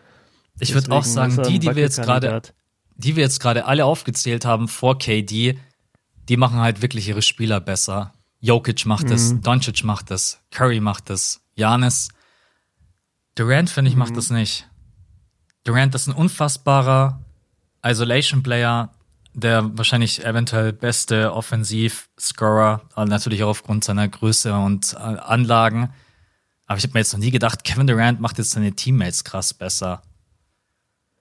Ich 0.59 0.75
würde 0.75 0.91
auch 0.91 1.03
sagen, 1.03 1.41
die, 1.47 1.57
die 1.57 1.75
wir 1.75 1.81
jetzt 1.81 2.03
gerade 2.03 2.43
die 2.95 3.15
wir 3.15 3.23
jetzt 3.23 3.39
gerade 3.39 3.65
alle 3.65 3.85
aufgezählt 3.85 4.45
haben 4.45 4.67
vor 4.67 4.99
KD, 4.99 5.57
die 6.29 6.37
machen 6.37 6.59
halt 6.59 6.81
wirklich 6.81 7.07
ihre 7.07 7.21
Spieler 7.21 7.59
besser. 7.59 8.13
Jokic 8.39 8.85
macht 8.85 9.09
es, 9.09 9.33
mhm. 9.33 9.41
Doncic 9.41 9.83
macht 9.83 10.11
es, 10.11 10.39
Curry 10.51 10.79
macht 10.79 11.09
es, 11.09 11.41
Janis. 11.55 12.09
Durant, 13.35 13.69
finde 13.69 13.89
ich, 13.89 13.95
mhm. 13.95 13.99
macht 13.99 14.17
das 14.17 14.29
nicht. 14.29 14.67
Durant 15.63 15.95
ist 15.95 16.07
ein 16.07 16.13
unfassbarer 16.13 17.23
Isolation-Player, 17.85 18.89
der 19.33 19.77
wahrscheinlich 19.77 20.23
eventuell 20.23 20.73
beste 20.73 21.33
Offensiv-Scorer, 21.33 22.81
natürlich 22.95 23.43
auch 23.43 23.49
aufgrund 23.49 23.83
seiner 23.83 24.07
Größe 24.07 24.53
und 24.53 24.93
äh, 24.93 24.97
Anlagen. 24.97 25.93
Aber 26.65 26.77
ich 26.77 26.83
habe 26.83 26.93
mir 26.93 26.99
jetzt 26.99 27.13
noch 27.13 27.19
nie 27.19 27.31
gedacht, 27.31 27.63
Kevin 27.63 27.87
Durant 27.87 28.19
macht 28.19 28.37
jetzt 28.37 28.51
seine 28.51 28.73
Teammates 28.73 29.23
krass 29.23 29.53
besser. 29.53 30.01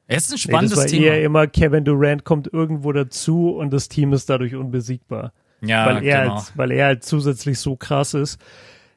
Er 0.06 0.16
ist 0.16 0.32
ein 0.32 0.38
spannendes 0.38 0.78
nee, 0.78 0.84
das 0.84 0.92
war 0.92 0.98
Thema. 0.98 1.06
eher 1.06 1.24
immer, 1.24 1.46
Kevin 1.46 1.84
Durant 1.84 2.24
kommt 2.24 2.52
irgendwo 2.52 2.92
dazu 2.92 3.50
und 3.50 3.72
das 3.72 3.88
Team 3.88 4.12
ist 4.12 4.28
dadurch 4.28 4.54
unbesiegbar. 4.54 5.32
Ja, 5.60 5.86
weil 5.86 6.04
er 6.04 6.22
genau. 6.22 6.34
Halt, 6.36 6.52
weil 6.56 6.70
er 6.72 6.86
halt 6.86 7.04
zusätzlich 7.04 7.58
so 7.58 7.76
krass 7.76 8.14
ist. 8.14 8.40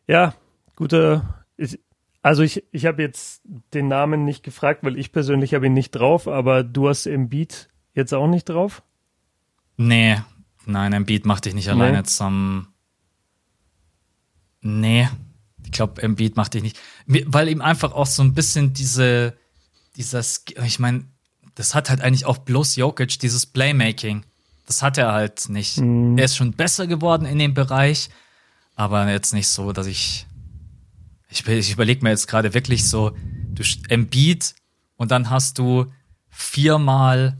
Ja, 0.07 0.33
gute. 0.75 1.21
Ich, 1.57 1.79
also 2.21 2.41
ich, 2.41 2.63
ich 2.71 2.87
habe 2.87 3.03
jetzt 3.03 3.43
den 3.73 3.87
Namen 3.87 4.25
nicht 4.25 4.43
gefragt, 4.43 4.83
weil 4.83 4.97
ich 4.97 5.11
persönlich 5.11 5.53
habe 5.53 5.67
ihn 5.67 5.73
nicht 5.73 5.91
drauf, 5.91 6.27
aber 6.27 6.63
du 6.63 6.89
hast 6.89 7.05
Embiid 7.05 7.69
jetzt 7.93 8.13
auch 8.13 8.27
nicht 8.27 8.49
drauf? 8.49 8.81
Nee, 9.77 10.17
nein, 10.65 10.93
Embiid 10.93 11.25
macht 11.25 11.45
dich 11.45 11.53
nicht 11.53 11.69
alleine 11.69 11.97
nee. 11.97 12.03
zum. 12.03 12.67
Nee, 14.61 15.07
ich 15.63 15.71
glaube, 15.71 16.01
Embiid 16.01 16.35
macht 16.35 16.55
dich 16.55 16.63
nicht. 16.63 16.79
Weil 17.05 17.49
ihm 17.49 17.61
einfach 17.61 17.93
auch 17.93 18.07
so 18.07 18.23
ein 18.23 18.33
bisschen 18.33 18.73
diese, 18.73 19.37
dieser, 19.95 20.23
ich 20.63 20.79
meine, 20.79 21.05
das 21.55 21.73
hat 21.73 21.89
halt 21.89 22.01
eigentlich 22.01 22.25
auch 22.25 22.37
bloß 22.37 22.75
Jokic, 22.75 23.19
dieses 23.19 23.45
Playmaking. 23.45 24.23
Das 24.65 24.81
hat 24.81 24.97
er 24.97 25.13
halt 25.13 25.49
nicht. 25.49 25.77
Mhm. 25.77 26.17
Er 26.17 26.25
ist 26.25 26.35
schon 26.35 26.53
besser 26.53 26.87
geworden 26.87 27.25
in 27.25 27.39
dem 27.39 27.53
Bereich, 27.53 28.09
aber 28.75 29.09
jetzt 29.09 29.33
nicht 29.33 29.47
so, 29.47 29.71
dass 29.71 29.87
ich. 29.87 30.25
Ich, 31.29 31.45
ich 31.47 31.71
überlege 31.71 32.03
mir 32.03 32.11
jetzt 32.11 32.27
gerade 32.27 32.53
wirklich 32.53 32.87
so, 32.87 33.15
du 33.49 33.63
Embiid 33.89 34.55
und 34.95 35.11
dann 35.11 35.29
hast 35.29 35.57
du 35.57 35.91
viermal 36.29 37.37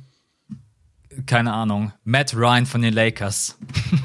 keine 1.25 1.53
Ahnung, 1.53 1.93
Matt 2.03 2.35
Ryan 2.35 2.65
von 2.65 2.81
den 2.81 2.93
Lakers. 2.93 3.57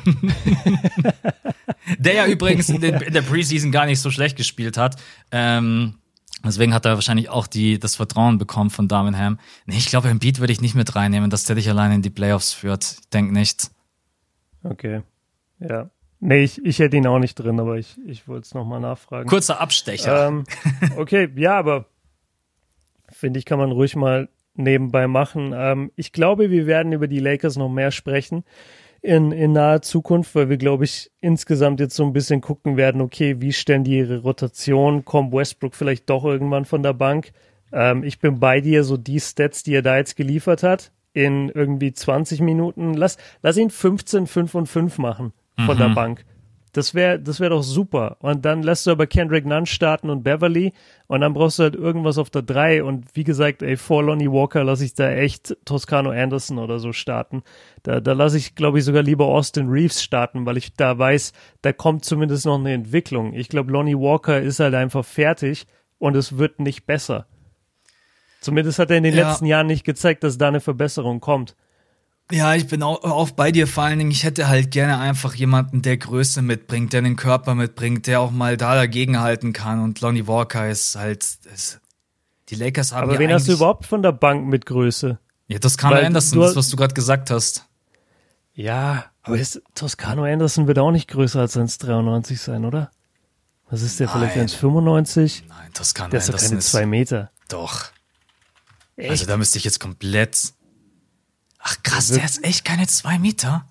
der 1.98 2.14
ja 2.14 2.26
übrigens 2.26 2.68
in, 2.68 2.80
den, 2.80 2.96
in, 2.96 3.12
der 3.12 3.22
Preseason 3.22 3.72
gar 3.72 3.86
nicht 3.86 4.00
so 4.00 4.10
schlecht 4.10 4.36
gespielt 4.36 4.76
hat. 4.76 4.96
Ähm, 5.32 5.94
deswegen 6.44 6.74
hat 6.74 6.84
er 6.84 6.94
wahrscheinlich 6.94 7.28
auch 7.28 7.46
die, 7.46 7.78
das 7.78 7.96
Vertrauen 7.96 8.38
bekommen 8.38 8.70
von 8.70 8.88
Darwin 8.88 9.38
Nee, 9.66 9.76
ich 9.76 9.86
glaube, 9.86 10.08
Embiid 10.08 10.40
würde 10.40 10.52
ich 10.52 10.60
nicht 10.60 10.74
mit 10.74 10.94
reinnehmen, 10.94 11.30
dass 11.30 11.44
der 11.44 11.56
dich 11.56 11.68
alleine 11.68 11.94
in 11.94 12.02
die 12.02 12.10
Playoffs 12.10 12.52
führt. 12.52 12.84
Ich 12.84 13.08
denke 13.10 13.32
nicht. 13.32 13.70
Okay. 14.62 15.02
Ja. 15.58 15.90
Nee, 16.20 16.44
ich, 16.44 16.62
ich 16.64 16.78
hätte 16.78 16.96
ihn 16.96 17.06
auch 17.06 17.18
nicht 17.18 17.34
drin, 17.34 17.58
aber 17.60 17.78
ich, 17.78 17.96
ich 18.06 18.28
wollte 18.28 18.46
es 18.46 18.54
nochmal 18.54 18.80
nachfragen. 18.80 19.28
Kurzer 19.28 19.60
Abstecher. 19.60 20.28
Ähm, 20.28 20.44
okay, 20.96 21.30
ja, 21.36 21.58
aber 21.58 21.86
finde 23.08 23.38
ich, 23.38 23.46
kann 23.46 23.58
man 23.58 23.72
ruhig 23.72 23.96
mal 23.96 24.28
nebenbei 24.54 25.06
machen. 25.06 25.52
Ähm, 25.54 25.92
ich 25.96 26.12
glaube, 26.12 26.50
wir 26.50 26.66
werden 26.66 26.92
über 26.92 27.08
die 27.08 27.20
Lakers 27.20 27.56
noch 27.56 27.70
mehr 27.70 27.90
sprechen 27.90 28.44
in, 29.02 29.32
in 29.32 29.52
naher 29.52 29.82
Zukunft, 29.82 30.34
weil 30.34 30.48
wir, 30.48 30.58
glaube 30.58 30.84
ich, 30.84 31.10
insgesamt 31.20 31.80
jetzt 31.80 31.96
so 31.96 32.04
ein 32.04 32.12
bisschen 32.12 32.40
gucken 32.40 32.76
werden, 32.76 33.00
okay, 33.00 33.40
wie 33.40 33.52
stellen 33.52 33.84
die 33.84 33.98
ihre 33.98 34.18
Rotation? 34.18 35.04
Kommt 35.04 35.32
Westbrook 35.32 35.74
vielleicht 35.74 36.08
doch 36.10 36.24
irgendwann 36.24 36.64
von 36.64 36.82
der 36.82 36.92
Bank? 36.92 37.32
Ähm, 37.72 38.04
ich 38.04 38.18
bin 38.18 38.40
bei 38.40 38.60
dir, 38.60 38.84
so 38.84 38.96
die 38.96 39.20
Stats, 39.20 39.62
die 39.62 39.74
er 39.74 39.82
da 39.82 39.96
jetzt 39.96 40.16
geliefert 40.16 40.62
hat, 40.62 40.92
in 41.12 41.48
irgendwie 41.48 41.92
20 41.92 42.40
Minuten. 42.40 42.94
Lass, 42.94 43.16
lass 43.42 43.56
ihn 43.56 43.70
15, 43.70 44.26
5 44.26 44.54
und 44.54 44.66
5 44.66 44.98
machen 44.98 45.32
von 45.64 45.76
mhm. 45.76 45.80
der 45.80 45.88
Bank. 45.90 46.24
Das 46.72 46.94
wäre 46.94 47.18
das 47.18 47.40
wär 47.40 47.50
doch 47.50 47.62
super. 47.62 48.16
Und 48.20 48.44
dann 48.44 48.62
lässt 48.62 48.86
du 48.86 48.92
aber 48.92 49.06
Kendrick 49.06 49.44
Nunn 49.44 49.66
starten 49.66 50.08
und 50.08 50.22
Beverly 50.22 50.72
und 51.08 51.20
dann 51.20 51.34
brauchst 51.34 51.58
du 51.58 51.64
halt 51.64 51.74
irgendwas 51.74 52.16
auf 52.16 52.30
der 52.30 52.42
3. 52.42 52.84
Und 52.84 53.06
wie 53.14 53.24
gesagt, 53.24 53.62
ey, 53.62 53.76
vor 53.76 54.04
Lonnie 54.04 54.30
Walker 54.30 54.62
lasse 54.62 54.84
ich 54.84 54.94
da 54.94 55.10
echt 55.10 55.56
Toscano 55.64 56.10
Anderson 56.10 56.58
oder 56.58 56.78
so 56.78 56.92
starten. 56.92 57.42
Da, 57.82 58.00
da 58.00 58.12
lasse 58.12 58.36
ich, 58.36 58.54
glaube 58.54 58.78
ich, 58.78 58.84
sogar 58.84 59.02
lieber 59.02 59.26
Austin 59.26 59.68
Reeves 59.68 60.02
starten, 60.02 60.46
weil 60.46 60.56
ich 60.56 60.74
da 60.74 60.96
weiß, 60.96 61.32
da 61.62 61.72
kommt 61.72 62.04
zumindest 62.04 62.46
noch 62.46 62.58
eine 62.58 62.72
Entwicklung. 62.72 63.34
Ich 63.34 63.48
glaube, 63.48 63.72
Lonnie 63.72 63.98
Walker 63.98 64.40
ist 64.40 64.60
halt 64.60 64.74
einfach 64.74 65.04
fertig 65.04 65.66
und 65.98 66.16
es 66.16 66.38
wird 66.38 66.60
nicht 66.60 66.86
besser. 66.86 67.26
Zumindest 68.40 68.78
hat 68.78 68.90
er 68.90 68.96
in 68.96 69.02
den 69.02 69.14
ja. 69.14 69.28
letzten 69.28 69.46
Jahren 69.46 69.66
nicht 69.66 69.84
gezeigt, 69.84 70.24
dass 70.24 70.38
da 70.38 70.48
eine 70.48 70.60
Verbesserung 70.60 71.20
kommt. 71.20 71.56
Ja, 72.30 72.54
ich 72.54 72.66
bin 72.68 72.82
auch, 72.82 73.02
auch 73.02 73.30
bei 73.30 73.50
dir 73.50 73.66
vor 73.66 73.84
allen 73.84 73.98
Dingen. 73.98 74.10
Ich 74.10 74.24
hätte 74.24 74.48
halt 74.48 74.70
gerne 74.70 74.98
einfach 74.98 75.34
jemanden, 75.34 75.82
der 75.82 75.96
Größe 75.96 76.42
mitbringt, 76.42 76.92
der 76.92 77.02
den 77.02 77.16
Körper 77.16 77.54
mitbringt, 77.54 78.06
der 78.06 78.20
auch 78.20 78.30
mal 78.30 78.56
da 78.56 78.74
dagegenhalten 78.74 79.52
kann. 79.52 79.82
Und 79.82 80.00
Lonnie 80.00 80.26
Walker 80.26 80.68
ist 80.68 80.96
halt. 80.96 81.22
Ist, 81.22 81.80
die 82.48 82.56
Lakers 82.56 82.92
haben 82.92 83.04
Aber 83.04 83.14
ja 83.14 83.18
wen 83.20 83.32
hast 83.32 83.48
du 83.48 83.52
überhaupt 83.52 83.86
von 83.86 84.02
der 84.02 84.12
Bank 84.12 84.46
mit 84.46 84.66
Größe? 84.66 85.18
Ja, 85.46 85.58
Toscano 85.58 85.96
Weil 85.96 86.04
Anderson, 86.04 86.40
das, 86.40 86.56
was 86.56 86.68
du 86.68 86.76
gerade 86.76 86.94
gesagt 86.94 87.30
hast. 87.30 87.66
Ja, 88.54 89.06
aber 89.22 89.38
ist, 89.38 89.62
Toscano 89.74 90.24
Anderson 90.24 90.66
wird 90.66 90.78
auch 90.78 90.90
nicht 90.90 91.08
größer 91.08 91.40
als 91.40 91.56
1,93 91.56 92.36
sein, 92.36 92.64
oder? 92.64 92.90
Was 93.68 93.82
ist 93.82 94.00
der 94.00 94.08
Nein. 94.08 94.30
vielleicht 94.30 94.54
1,95? 94.54 95.42
Nein, 95.48 95.72
Toscano 95.72 96.06
Anderson. 96.06 96.10
Der 96.10 96.18
ist 96.18 96.28
doch 96.28 96.38
keine 96.38 96.60
zwei 96.60 96.86
Meter. 96.86 97.30
Doch. 97.48 97.86
Echt? 98.96 99.10
Also 99.10 99.26
da 99.26 99.36
müsste 99.36 99.58
ich 99.58 99.64
jetzt 99.64 99.80
komplett 99.80 100.52
Ach 101.62 101.76
krass, 101.82 102.08
der, 102.08 102.18
der 102.18 102.24
ist 102.26 102.44
echt 102.44 102.64
keine 102.64 102.86
zwei 102.86 103.18
Meter. 103.18 103.66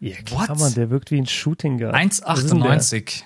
Ja, 0.00 0.16
klar, 0.16 0.48
What? 0.48 0.58
man, 0.58 0.74
der 0.74 0.90
wirkt 0.90 1.10
wie 1.10 1.18
ein 1.18 1.26
Shooting 1.26 1.78
Guard. 1.78 1.94
1,98. 1.94 3.22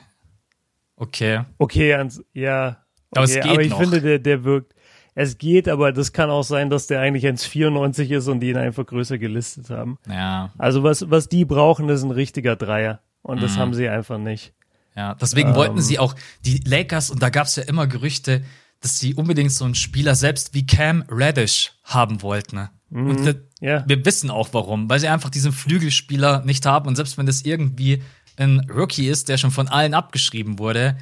Okay. 0.96 1.42
Okay, 1.58 1.90
ja. 1.90 2.02
Okay, 2.04 2.76
aber, 3.14 3.24
es 3.24 3.34
geht 3.34 3.46
aber 3.46 3.62
ich 3.62 3.70
noch. 3.70 3.80
finde, 3.80 4.00
der, 4.00 4.18
der 4.18 4.44
wirkt. 4.44 4.74
Es 5.14 5.36
geht, 5.36 5.68
aber 5.68 5.92
das 5.92 6.12
kann 6.14 6.30
auch 6.30 6.44
sein, 6.44 6.70
dass 6.70 6.86
der 6.86 7.00
eigentlich 7.00 7.26
1,94 7.26 8.16
ist 8.16 8.28
und 8.28 8.40
die 8.40 8.48
ihn 8.48 8.56
einfach 8.56 8.86
größer 8.86 9.18
gelistet 9.18 9.68
haben. 9.68 9.98
Ja. 10.08 10.52
Also 10.56 10.82
was, 10.82 11.10
was 11.10 11.28
die 11.28 11.44
brauchen, 11.44 11.90
ist 11.90 12.02
ein 12.02 12.10
richtiger 12.10 12.56
Dreier. 12.56 13.00
Und 13.20 13.38
mhm. 13.38 13.42
das 13.42 13.58
haben 13.58 13.74
sie 13.74 13.88
einfach 13.88 14.16
nicht. 14.16 14.54
Ja, 14.96 15.14
deswegen 15.14 15.50
ähm, 15.50 15.54
wollten 15.54 15.80
sie 15.82 15.98
auch 15.98 16.14
die 16.44 16.62
Lakers, 16.64 17.10
und 17.10 17.22
da 17.22 17.28
gab 17.28 17.46
es 17.46 17.56
ja 17.56 17.62
immer 17.64 17.86
Gerüchte, 17.86 18.42
dass 18.80 18.98
sie 18.98 19.14
unbedingt 19.14 19.52
so 19.52 19.64
einen 19.64 19.74
Spieler 19.74 20.14
selbst 20.14 20.54
wie 20.54 20.66
Cam 20.66 21.04
Reddish 21.08 21.72
haben 21.84 22.22
wollten. 22.22 22.56
Ne? 22.56 22.70
Mhm, 22.92 23.10
und 23.10 23.26
das, 23.26 23.36
ja. 23.60 23.84
wir 23.88 24.04
wissen 24.04 24.30
auch 24.30 24.50
warum, 24.52 24.88
weil 24.90 25.00
sie 25.00 25.08
einfach 25.08 25.30
diesen 25.30 25.52
Flügelspieler 25.52 26.44
nicht 26.44 26.66
haben 26.66 26.86
und 26.86 26.96
selbst 26.96 27.16
wenn 27.16 27.26
das 27.26 27.42
irgendwie 27.42 28.02
ein 28.36 28.68
Rookie 28.70 29.08
ist, 29.08 29.28
der 29.28 29.38
schon 29.38 29.50
von 29.50 29.68
allen 29.68 29.94
abgeschrieben 29.94 30.58
wurde, 30.58 30.98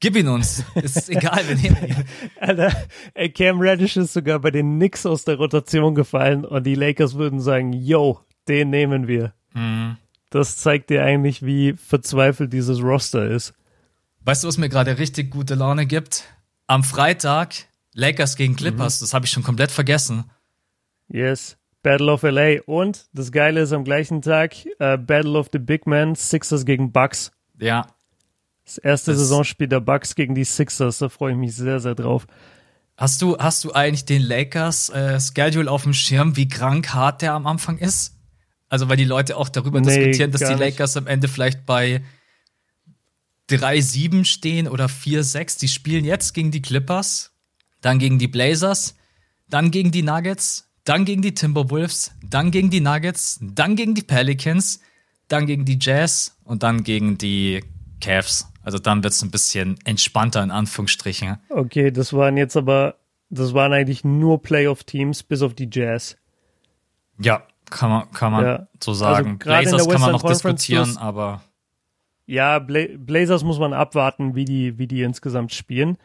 gib 0.00 0.16
ihn 0.16 0.28
uns. 0.28 0.64
ist 0.74 1.10
egal, 1.10 1.46
wir 1.46 1.56
nehmen 1.56 1.84
ihn. 1.86 2.04
Alter, 2.40 2.72
ey, 3.12 3.30
Cam 3.30 3.60
Reddish 3.60 3.98
ist 3.98 4.14
sogar 4.14 4.38
bei 4.38 4.50
den 4.50 4.76
Knicks 4.76 5.04
aus 5.04 5.24
der 5.24 5.36
Rotation 5.36 5.94
gefallen 5.94 6.46
und 6.46 6.64
die 6.64 6.74
Lakers 6.74 7.14
würden 7.14 7.40
sagen, 7.40 7.74
yo, 7.74 8.20
den 8.48 8.70
nehmen 8.70 9.06
wir. 9.06 9.34
Mhm. 9.52 9.98
Das 10.30 10.56
zeigt 10.56 10.88
dir 10.88 11.04
eigentlich, 11.04 11.44
wie 11.44 11.74
verzweifelt 11.74 12.52
dieses 12.54 12.80
Roster 12.82 13.26
ist. 13.26 13.52
Weißt 14.24 14.44
du, 14.44 14.48
was 14.48 14.56
mir 14.56 14.68
gerade 14.70 14.98
richtig 14.98 15.30
gute 15.30 15.54
Laune 15.54 15.84
gibt? 15.84 16.24
Am 16.66 16.84
Freitag 16.84 17.54
Lakers 17.92 18.36
gegen 18.36 18.56
Clippers, 18.56 19.00
mhm. 19.00 19.04
das 19.04 19.14
habe 19.14 19.26
ich 19.26 19.30
schon 19.30 19.42
komplett 19.42 19.70
vergessen. 19.70 20.24
Yes. 21.08 21.56
Battle 21.82 22.12
of 22.12 22.22
LA. 22.22 22.60
Und 22.66 23.06
das 23.12 23.32
Geile 23.32 23.60
ist 23.60 23.72
am 23.72 23.84
gleichen 23.84 24.22
Tag 24.22 24.54
uh, 24.80 24.96
Battle 24.98 25.38
of 25.38 25.48
the 25.52 25.58
Big 25.58 25.86
Men, 25.86 26.14
Sixers 26.14 26.64
gegen 26.64 26.92
Bucks. 26.92 27.32
Ja. 27.58 27.86
Das 28.64 28.78
erste 28.78 29.12
das 29.12 29.20
Saisonspiel 29.20 29.68
der 29.68 29.80
Bucks 29.80 30.14
gegen 30.14 30.34
die 30.34 30.44
Sixers, 30.44 30.98
da 30.98 31.08
freue 31.08 31.32
ich 31.32 31.38
mich 31.38 31.56
sehr, 31.56 31.80
sehr 31.80 31.94
drauf. 31.94 32.26
Hast 32.98 33.22
du, 33.22 33.38
hast 33.38 33.64
du 33.64 33.72
eigentlich 33.72 34.04
den 34.04 34.20
Lakers 34.20 34.90
äh, 34.90 35.18
Schedule 35.20 35.70
auf 35.70 35.84
dem 35.84 35.94
Schirm, 35.94 36.36
wie 36.36 36.48
krank 36.48 36.92
hart 36.92 37.22
der 37.22 37.32
am 37.32 37.46
Anfang 37.46 37.78
ist? 37.78 38.16
Also, 38.68 38.88
weil 38.88 38.96
die 38.96 39.04
Leute 39.04 39.36
auch 39.36 39.48
darüber 39.48 39.80
nee, 39.80 39.86
diskutieren, 39.86 40.30
dass 40.32 40.40
die 40.40 40.52
Lakers 40.52 40.94
nicht. 40.94 41.02
am 41.02 41.06
Ende 41.06 41.28
vielleicht 41.28 41.64
bei 41.64 42.02
3-7 43.48 44.24
stehen 44.24 44.68
oder 44.68 44.86
4-6. 44.86 45.60
Die 45.60 45.68
spielen 45.68 46.04
jetzt 46.04 46.34
gegen 46.34 46.50
die 46.50 46.60
Clippers, 46.60 47.32
dann 47.80 47.98
gegen 47.98 48.18
die 48.18 48.28
Blazers, 48.28 48.94
dann 49.48 49.70
gegen 49.70 49.90
die 49.90 50.02
Nuggets, 50.02 50.67
dann 50.88 51.04
gegen 51.04 51.20
die 51.20 51.34
Timberwolves, 51.34 52.14
dann 52.24 52.50
gegen 52.50 52.70
die 52.70 52.80
Nuggets, 52.80 53.38
dann 53.42 53.76
gegen 53.76 53.94
die 53.94 54.02
Pelicans, 54.02 54.80
dann 55.28 55.46
gegen 55.46 55.66
die 55.66 55.78
Jazz 55.78 56.38
und 56.44 56.62
dann 56.62 56.82
gegen 56.82 57.18
die 57.18 57.62
Cavs. 58.00 58.50
Also 58.62 58.78
dann 58.78 59.02
wird 59.02 59.12
es 59.12 59.22
ein 59.22 59.30
bisschen 59.30 59.78
entspannter 59.84 60.42
in 60.42 60.50
Anführungsstrichen. 60.50 61.36
Okay, 61.50 61.90
das 61.90 62.14
waren 62.14 62.38
jetzt 62.38 62.56
aber, 62.56 62.94
das 63.28 63.52
waren 63.52 63.72
eigentlich 63.74 64.02
nur 64.02 64.42
Playoff-Teams 64.42 65.24
bis 65.24 65.42
auf 65.42 65.54
die 65.54 65.68
Jazz. 65.70 66.16
Ja, 67.20 67.42
kann 67.68 67.90
man, 67.90 68.10
kann 68.12 68.32
man 68.32 68.44
ja. 68.44 68.68
so 68.82 68.94
sagen. 68.94 69.38
Also 69.44 69.44
Blazers 69.44 69.88
kann 69.88 70.00
man 70.00 70.12
noch 70.12 70.22
Conference 70.22 70.62
diskutieren, 70.62 70.96
aber. 70.96 71.42
Ja, 72.24 72.58
Bla 72.60 72.84
Blazers 72.96 73.44
muss 73.44 73.58
man 73.58 73.74
abwarten, 73.74 74.34
wie 74.34 74.46
die, 74.46 74.78
wie 74.78 74.86
die 74.86 75.02
insgesamt 75.02 75.52
spielen 75.52 75.98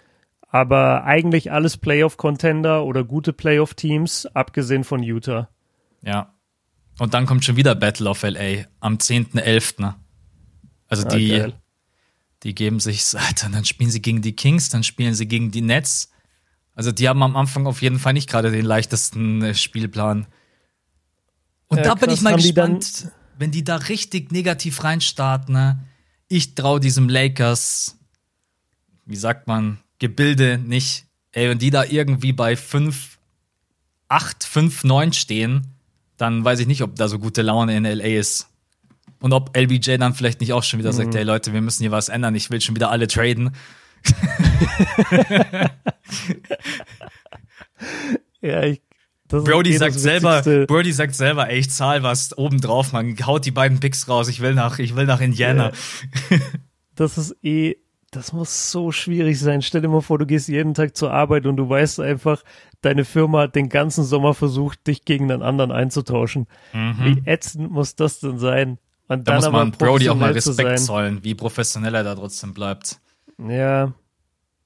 aber 0.53 1.03
eigentlich 1.05 1.51
alles 1.51 1.77
Playoff-Contender 1.77 2.85
oder 2.85 3.03
gute 3.03 3.33
Playoff-Teams, 3.33 4.27
abgesehen 4.27 4.83
von 4.83 5.01
Utah. 5.01 5.49
Ja. 6.03 6.31
Und 6.99 7.15
dann 7.15 7.25
kommt 7.25 7.43
schon 7.43 7.55
wieder 7.55 7.73
Battle 7.73 8.07
of 8.07 8.21
LA 8.21 8.65
am 8.79 8.97
10.11. 8.97 9.95
Also 10.87 11.07
ah, 11.07 11.09
die, 11.09 11.29
geil. 11.29 11.53
die 12.43 12.53
geben 12.53 12.79
sich, 12.79 13.03
Alter, 13.17 13.49
dann 13.49 13.65
spielen 13.65 13.89
sie 13.89 13.99
gegen 13.99 14.21
die 14.21 14.35
Kings, 14.35 14.69
dann 14.69 14.83
spielen 14.83 15.15
sie 15.15 15.27
gegen 15.27 15.49
die 15.49 15.61
Nets. 15.63 16.11
Also 16.75 16.91
die 16.91 17.09
haben 17.09 17.23
am 17.23 17.35
Anfang 17.35 17.65
auf 17.65 17.81
jeden 17.81 17.97
Fall 17.97 18.13
nicht 18.13 18.29
gerade 18.29 18.51
den 18.51 18.65
leichtesten 18.65 19.41
äh, 19.41 19.55
Spielplan. 19.55 20.27
Und 21.65 21.77
ja, 21.79 21.83
da 21.83 21.95
bin 21.95 22.11
ich 22.11 22.21
mal 22.21 22.35
gespannt, 22.35 23.11
wenn 23.39 23.49
die 23.49 23.63
da 23.63 23.77
richtig 23.77 24.31
negativ 24.31 24.83
reinstarten. 24.83 25.55
Ne? 25.55 25.83
Ich 26.27 26.53
traue 26.53 26.79
diesem 26.79 27.09
Lakers, 27.09 27.97
wie 29.05 29.15
sagt 29.15 29.47
man, 29.47 29.79
Gebilde 30.03 30.57
nicht. 30.57 31.05
Ey, 31.31 31.47
wenn 31.49 31.59
die 31.59 31.69
da 31.69 31.85
irgendwie 31.85 32.33
bei 32.33 32.57
5, 32.57 33.17
8, 34.09 34.43
5, 34.43 34.83
9 34.83 35.13
stehen, 35.13 35.67
dann 36.17 36.43
weiß 36.43 36.59
ich 36.59 36.67
nicht, 36.67 36.81
ob 36.83 36.97
da 36.97 37.07
so 37.07 37.19
gute 37.19 37.41
Laune 37.41 37.77
in 37.77 37.85
LA 37.85 38.19
ist. 38.19 38.49
Und 39.21 39.31
ob 39.31 39.55
LBJ 39.55 39.95
dann 39.95 40.13
vielleicht 40.13 40.41
nicht 40.41 40.51
auch 40.51 40.63
schon 40.63 40.79
wieder 40.79 40.91
mhm. 40.91 40.97
sagt, 40.97 41.15
ey 41.15 41.23
Leute, 41.23 41.53
wir 41.53 41.61
müssen 41.61 41.83
hier 41.83 41.91
was 41.91 42.09
ändern, 42.09 42.35
ich 42.35 42.51
will 42.51 42.59
schon 42.59 42.75
wieder 42.75 42.91
alle 42.91 43.07
traden. 43.07 43.51
ja, 48.41 48.63
ich, 48.63 48.81
Brody 49.29 49.77
sagt 49.77 49.97
selber, 49.97 50.41
Brody 50.67 50.91
sagt 50.91 51.15
selber, 51.15 51.49
ey, 51.49 51.59
ich 51.59 51.69
zahl 51.69 52.03
was 52.03 52.37
obendrauf, 52.37 52.91
man 52.91 53.15
haut 53.25 53.45
die 53.45 53.51
beiden 53.51 53.79
Picks 53.79 54.09
raus, 54.09 54.27
ich 54.27 54.41
will 54.41 54.53
nach, 54.53 54.79
ich 54.79 54.97
will 54.97 55.05
nach 55.05 55.21
Indiana. 55.21 55.71
Ja. 56.29 56.37
Das 56.95 57.17
ist 57.17 57.35
eh, 57.41 57.77
das 58.15 58.33
muss 58.33 58.71
so 58.71 58.91
schwierig 58.91 59.39
sein. 59.39 59.61
Stell 59.61 59.81
dir 59.81 59.87
mal 59.87 60.01
vor, 60.01 60.17
du 60.17 60.25
gehst 60.25 60.47
jeden 60.47 60.73
Tag 60.73 60.95
zur 60.95 61.11
Arbeit 61.11 61.45
und 61.45 61.57
du 61.57 61.67
weißt 61.67 61.99
einfach, 61.99 62.43
deine 62.81 63.05
Firma 63.05 63.41
hat 63.41 63.55
den 63.55 63.69
ganzen 63.69 64.03
Sommer 64.03 64.33
versucht, 64.33 64.87
dich 64.87 65.05
gegen 65.05 65.31
einen 65.31 65.41
anderen 65.41 65.71
einzutauschen. 65.71 66.47
Mhm. 66.73 66.95
Wie 66.99 67.29
ätzend 67.29 67.71
muss 67.71 67.95
das 67.95 68.19
denn 68.19 68.39
sein? 68.39 68.77
Und 69.07 69.27
da 69.27 69.35
muss 69.35 69.51
man 69.51 69.71
Brody 69.71 70.09
auch 70.09 70.15
mal 70.15 70.31
Respekt 70.31 70.79
zollen, 70.79 71.23
wie 71.23 71.35
professionell 71.35 71.95
er 71.95 72.03
da 72.03 72.15
trotzdem 72.15 72.53
bleibt. 72.53 72.99
Ja, 73.37 73.93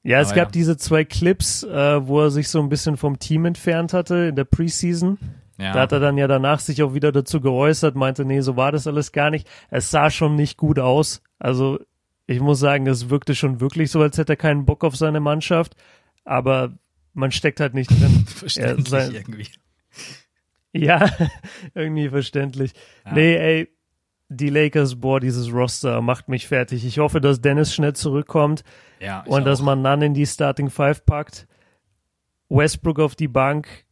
ja, 0.04 0.22
es 0.22 0.30
Aber 0.30 0.36
gab 0.38 0.48
ja. 0.48 0.52
diese 0.52 0.78
zwei 0.78 1.04
Clips, 1.04 1.64
äh, 1.64 2.08
wo 2.08 2.22
er 2.22 2.32
sich 2.32 2.48
so 2.48 2.62
ein 2.62 2.70
bisschen 2.70 2.96
vom 2.96 3.20
Team 3.20 3.46
entfernt 3.46 3.94
hatte 3.94 4.28
in 4.30 4.36
der 4.36 4.46
Preseason. 4.46 5.18
Ja. 5.58 5.74
Da 5.74 5.82
hat 5.82 5.92
er 5.92 6.00
dann 6.00 6.18
ja 6.18 6.28
danach 6.28 6.60
sich 6.60 6.82
auch 6.82 6.94
wieder 6.94 7.12
dazu 7.12 7.42
geäußert, 7.42 7.96
meinte, 7.96 8.24
nee, 8.24 8.42
so 8.42 8.56
war 8.56 8.72
das 8.72 8.88
alles 8.88 9.12
gar 9.12 9.32
nicht. 9.32 9.50
Es 9.70 9.92
sah 9.92 10.10
schon 10.10 10.36
nicht 10.36 10.56
gut 10.58 10.80
aus. 10.80 11.22
Also 11.40 11.80
ich 12.28 12.42
muss 12.42 12.60
sagen, 12.60 12.86
es 12.88 13.10
wirkte 13.10 13.34
schon 13.34 13.62
wirklich 13.62 13.90
so, 13.90 14.02
als 14.02 14.18
hätte 14.18 14.34
er 14.34 14.38
keinen 14.38 14.66
Bock 14.66 14.84
auf 14.84 14.96
seine 14.96 15.22
Mannschaft. 15.22 15.76
Aber 16.26 16.78
man 17.14 17.32
steckt 17.32 17.62
halt 17.62 17.74
nicht 17.74 17.90
drin. 17.90 18.26
verständlich 18.28 18.90
sein, 18.90 19.14
irgendwie. 19.14 19.48
Ja, 20.74 21.10
irgendwie 21.74 22.10
verständlich. 22.10 22.74
Ja. 23.06 23.14
Nee, 23.14 23.36
ey, 23.36 23.70
die 24.28 24.50
Lakers, 24.50 25.00
boah, 25.00 25.22
dieses 25.22 25.52
Roster 25.52 26.02
macht 26.02 26.28
mich 26.28 26.48
fertig. 26.48 26.86
Ich 26.86 27.00
hoffe, 27.00 27.22
dass 27.22 27.40
Dennis 27.40 27.74
schnell 27.74 27.94
zurückkommt 27.94 28.66
ja, 29.00 29.22
und 29.22 29.46
dass 29.46 29.62
man 29.62 29.82
dann 29.84 30.02
in 30.02 30.14
die 30.14 30.26
Starting 30.26 30.70
Five 30.70 31.06
packt. 31.06 31.48
Westbrook 32.50 33.00
auf 33.00 33.16
die 33.16 33.30
Bank 33.30 33.86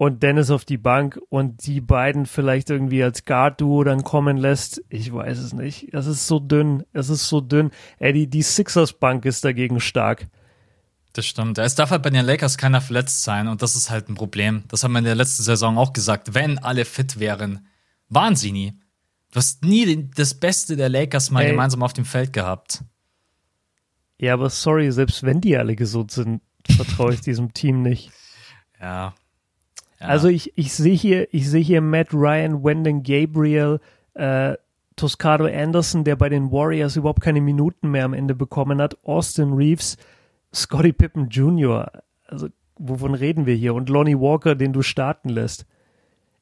und 0.00 0.22
Dennis 0.22 0.50
auf 0.50 0.64
die 0.64 0.78
Bank 0.78 1.20
und 1.28 1.66
die 1.66 1.82
beiden 1.82 2.24
vielleicht 2.24 2.70
irgendwie 2.70 3.02
als 3.02 3.26
Guard-Duo 3.26 3.84
dann 3.84 4.02
kommen 4.02 4.38
lässt. 4.38 4.82
Ich 4.88 5.12
weiß 5.12 5.36
es 5.36 5.52
nicht. 5.52 5.92
Es 5.92 6.06
ist 6.06 6.26
so 6.26 6.40
dünn. 6.40 6.84
Es 6.94 7.10
ist 7.10 7.28
so 7.28 7.42
dünn. 7.42 7.70
Ey, 7.98 8.14
die, 8.14 8.26
die 8.26 8.40
Sixers-Bank 8.40 9.26
ist 9.26 9.44
dagegen 9.44 9.78
stark. 9.78 10.26
Das 11.12 11.26
stimmt. 11.26 11.58
Es 11.58 11.74
darf 11.74 11.90
halt 11.90 12.02
bei 12.02 12.08
den 12.08 12.24
Lakers 12.24 12.56
keiner 12.56 12.80
verletzt 12.80 13.24
sein 13.24 13.46
und 13.46 13.60
das 13.60 13.76
ist 13.76 13.90
halt 13.90 14.08
ein 14.08 14.14
Problem. 14.14 14.62
Das 14.68 14.82
haben 14.84 14.92
wir 14.92 15.00
in 15.00 15.04
der 15.04 15.16
letzten 15.16 15.42
Saison 15.42 15.76
auch 15.76 15.92
gesagt. 15.92 16.32
Wenn 16.32 16.56
alle 16.56 16.86
fit 16.86 17.20
wären, 17.20 17.66
waren 18.08 18.36
sie 18.36 18.52
nie. 18.52 18.72
Du 19.32 19.36
hast 19.36 19.62
nie 19.66 20.08
das 20.14 20.32
Beste 20.32 20.76
der 20.76 20.88
Lakers 20.88 21.30
mal 21.30 21.42
Ey. 21.42 21.50
gemeinsam 21.50 21.82
auf 21.82 21.92
dem 21.92 22.06
Feld 22.06 22.32
gehabt. 22.32 22.82
Ja, 24.18 24.32
aber 24.32 24.48
sorry, 24.48 24.90
selbst 24.92 25.24
wenn 25.24 25.42
die 25.42 25.58
alle 25.58 25.76
gesund 25.76 26.10
sind, 26.10 26.40
vertraue 26.74 27.12
ich 27.12 27.20
diesem 27.20 27.52
Team 27.52 27.82
nicht. 27.82 28.10
Ja. 28.80 29.12
Ja. 30.00 30.06
Also 30.06 30.28
ich, 30.28 30.56
ich 30.56 30.72
sehe 30.72 30.94
hier, 30.94 31.32
ich 31.32 31.48
sehe 31.48 31.62
hier 31.62 31.80
Matt 31.80 32.12
Ryan, 32.12 32.64
Wendon 32.64 33.02
Gabriel, 33.02 33.80
äh, 34.14 34.54
Toscado 34.96 35.46
Anderson, 35.46 36.04
der 36.04 36.16
bei 36.16 36.28
den 36.28 36.50
Warriors 36.50 36.96
überhaupt 36.96 37.22
keine 37.22 37.40
Minuten 37.40 37.90
mehr 37.90 38.04
am 38.04 38.12
Ende 38.12 38.34
bekommen 38.34 38.80
hat, 38.80 38.98
Austin 39.04 39.52
Reeves, 39.52 39.96
Scotty 40.54 40.92
Pippen 40.92 41.28
Jr. 41.28 41.90
Also 42.26 42.48
wovon 42.78 43.14
reden 43.14 43.46
wir 43.46 43.54
hier? 43.54 43.74
Und 43.74 43.88
Lonnie 43.88 44.18
Walker, 44.18 44.54
den 44.54 44.72
du 44.72 44.82
starten 44.82 45.28
lässt. 45.28 45.66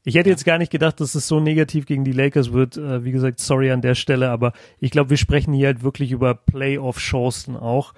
Ich 0.05 0.15
hätte 0.15 0.31
jetzt 0.31 0.45
gar 0.45 0.59
nicht 0.59 0.73
gedacht, 0.73 1.01
dass 1.01 1.15
es 1.15 1.29
so 1.29 1.39
negativ 1.41 1.85
gegen 1.85 2.05
die 2.05 2.13
Lakers 2.13 2.53
wird. 2.53 2.77
Äh, 2.77 3.05
wie 3.05 3.13
gesagt, 3.13 3.41
sorry 3.41 3.71
an 3.71 3.83
der 3.83 3.95
Stelle, 3.95 4.31
aber 4.31 4.53
ich 4.81 4.91
glaube, 4.91 5.11
wir 5.11 5.17
sprechen 5.17 5.53
hier 5.53 5.67
halt 5.67 5.83
wirklich 5.83 6.13
über 6.13 6.35
Playoff-Chancen 6.35 7.57
auch. 7.57 7.93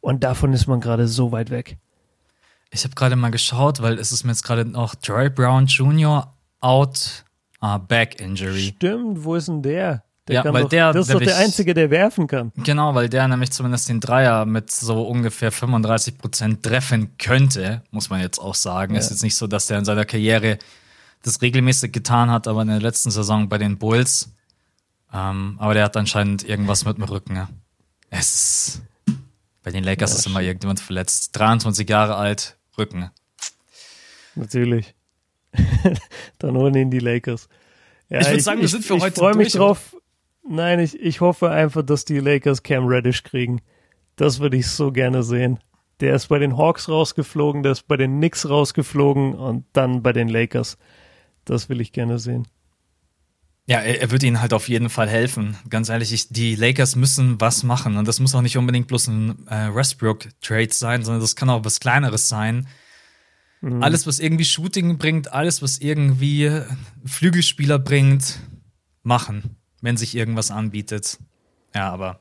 Und 0.00 0.22
davon 0.22 0.52
ist 0.52 0.66
man 0.66 0.80
gerade 0.80 1.08
so 1.08 1.32
weit 1.32 1.50
weg. 1.50 1.78
Ich 2.76 2.84
habe 2.84 2.94
gerade 2.94 3.16
mal 3.16 3.30
geschaut, 3.30 3.80
weil 3.80 3.98
es 3.98 4.12
ist 4.12 4.24
mir 4.24 4.32
jetzt 4.32 4.42
gerade 4.42 4.66
noch 4.66 4.94
Troy 4.96 5.30
Brown 5.30 5.64
Jr. 5.64 6.30
out, 6.60 7.24
uh, 7.62 7.78
back 7.78 8.20
injury. 8.20 8.74
Stimmt, 8.76 9.24
wo 9.24 9.34
ist 9.34 9.48
denn 9.48 9.62
der? 9.62 10.04
Der 10.28 10.44
ja, 10.44 10.52
weil 10.52 10.64
doch, 10.64 10.68
der, 10.68 10.92
das 10.92 11.08
ist 11.08 11.14
doch 11.14 11.20
der 11.20 11.38
Einzige, 11.38 11.72
der 11.72 11.88
werfen 11.88 12.26
kann. 12.26 12.52
Genau, 12.56 12.94
weil 12.94 13.08
der 13.08 13.26
nämlich 13.28 13.50
zumindest 13.52 13.88
den 13.88 14.00
Dreier 14.00 14.44
mit 14.44 14.70
so 14.70 15.08
ungefähr 15.08 15.50
35 15.50 16.18
Prozent 16.18 16.62
treffen 16.64 17.16
könnte, 17.16 17.82
muss 17.92 18.10
man 18.10 18.20
jetzt 18.20 18.38
auch 18.38 18.54
sagen. 18.54 18.92
Ja. 18.92 19.00
Ist 19.00 19.08
jetzt 19.08 19.22
nicht 19.22 19.36
so, 19.36 19.46
dass 19.46 19.68
der 19.68 19.78
in 19.78 19.86
seiner 19.86 20.04
Karriere 20.04 20.58
das 21.22 21.40
regelmäßig 21.40 21.92
getan 21.92 22.30
hat, 22.30 22.46
aber 22.46 22.60
in 22.60 22.68
der 22.68 22.80
letzten 22.80 23.10
Saison 23.10 23.48
bei 23.48 23.56
den 23.56 23.78
Bulls. 23.78 24.34
Ähm, 25.14 25.56
aber 25.58 25.72
der 25.72 25.84
hat 25.84 25.96
anscheinend 25.96 26.46
irgendwas 26.46 26.84
mit 26.84 26.98
dem 26.98 27.04
Rücken. 27.04 27.36
Ja. 27.36 27.48
Es 28.10 28.34
ist, 28.34 28.82
bei 29.62 29.70
den 29.70 29.82
Lakers 29.82 30.10
ja, 30.10 30.18
ist 30.18 30.26
immer 30.26 30.42
irgendjemand 30.42 30.80
verletzt. 30.80 31.30
23 31.38 31.88
Jahre 31.88 32.16
alt, 32.16 32.55
Rücken. 32.78 33.10
Natürlich. 34.34 34.94
Dann 36.38 36.56
holen 36.56 36.74
ihn 36.74 36.90
die 36.90 36.98
Lakers. 36.98 37.48
Ja, 38.08 38.20
ich 38.20 38.28
würde 38.28 38.40
sagen, 38.40 38.60
wir 38.60 38.68
sind 38.68 38.84
für 38.84 38.96
ich, 38.96 39.02
heute 39.02 39.14
Ich 39.14 39.18
freue 39.18 39.36
mich 39.36 39.52
drauf. 39.52 39.96
Nein, 40.48 40.78
ich, 40.78 41.00
ich 41.00 41.20
hoffe 41.20 41.50
einfach, 41.50 41.82
dass 41.82 42.04
die 42.04 42.20
Lakers 42.20 42.62
Cam 42.62 42.86
Reddish 42.86 43.24
kriegen. 43.24 43.60
Das 44.14 44.38
würde 44.38 44.56
ich 44.56 44.68
so 44.68 44.92
gerne 44.92 45.22
sehen. 45.22 45.58
Der 46.00 46.14
ist 46.14 46.28
bei 46.28 46.38
den 46.38 46.56
Hawks 46.56 46.88
rausgeflogen, 46.88 47.62
der 47.62 47.72
ist 47.72 47.88
bei 47.88 47.96
den 47.96 48.18
Knicks 48.18 48.48
rausgeflogen 48.48 49.34
und 49.34 49.64
dann 49.72 50.02
bei 50.02 50.12
den 50.12 50.28
Lakers. 50.28 50.78
Das 51.44 51.68
will 51.68 51.80
ich 51.80 51.92
gerne 51.92 52.18
sehen. 52.18 52.46
Ja, 53.66 53.80
er, 53.80 54.00
er 54.00 54.10
wird 54.12 54.22
ihnen 54.22 54.40
halt 54.40 54.52
auf 54.52 54.68
jeden 54.68 54.88
Fall 54.88 55.08
helfen. 55.08 55.56
Ganz 55.68 55.88
ehrlich, 55.88 56.12
ich, 56.12 56.28
die 56.28 56.54
Lakers 56.54 56.94
müssen 56.94 57.40
was 57.40 57.64
machen. 57.64 57.96
Und 57.96 58.06
das 58.06 58.20
muss 58.20 58.34
auch 58.34 58.42
nicht 58.42 58.56
unbedingt 58.56 58.86
bloß 58.86 59.08
ein 59.08 59.48
äh, 59.48 59.74
Westbrook-Trade 59.74 60.72
sein, 60.72 61.04
sondern 61.04 61.20
das 61.20 61.34
kann 61.34 61.50
auch 61.50 61.64
was 61.64 61.80
Kleineres 61.80 62.28
sein. 62.28 62.68
Mhm. 63.60 63.82
Alles, 63.82 64.06
was 64.06 64.20
irgendwie 64.20 64.44
Shooting 64.44 64.98
bringt, 64.98 65.32
alles, 65.32 65.62
was 65.62 65.78
irgendwie 65.78 66.62
Flügelspieler 67.04 67.80
bringt, 67.80 68.38
machen, 69.02 69.56
wenn 69.80 69.96
sich 69.96 70.14
irgendwas 70.14 70.52
anbietet. 70.52 71.18
Ja, 71.74 71.92
aber 71.92 72.20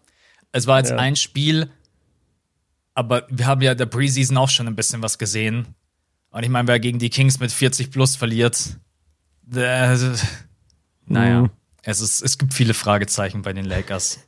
es 0.52 0.66
war 0.66 0.80
jetzt 0.80 0.92
ja. 0.92 0.98
ein 0.98 1.16
Spiel, 1.16 1.70
aber 2.96 3.28
wir 3.30 3.46
haben 3.46 3.62
ja 3.62 3.76
der 3.76 3.86
Preseason 3.86 4.38
auch 4.38 4.50
schon 4.50 4.68
ein 4.68 4.76
bisschen 4.76 5.04
was 5.04 5.20
gesehen. 5.20 5.68
Und 6.32 6.44
ich 6.44 6.50
meine, 6.50 6.68
wer 6.68 6.80
gegen 6.80 6.98
die 6.98 7.10
Kings 7.10 7.40
mit 7.40 7.52
40 7.52 7.92
plus 7.92 8.16
verliert, 8.16 8.78
äh, 9.54 9.96
naja, 11.08 11.44
mhm. 11.44 11.50
es, 11.84 12.02
ist, 12.02 12.22
es 12.22 12.38
gibt 12.38 12.54
viele 12.54 12.74
Fragezeichen 12.74 13.42
bei 13.42 13.54
den 13.54 13.66
Lakers. 13.66 14.20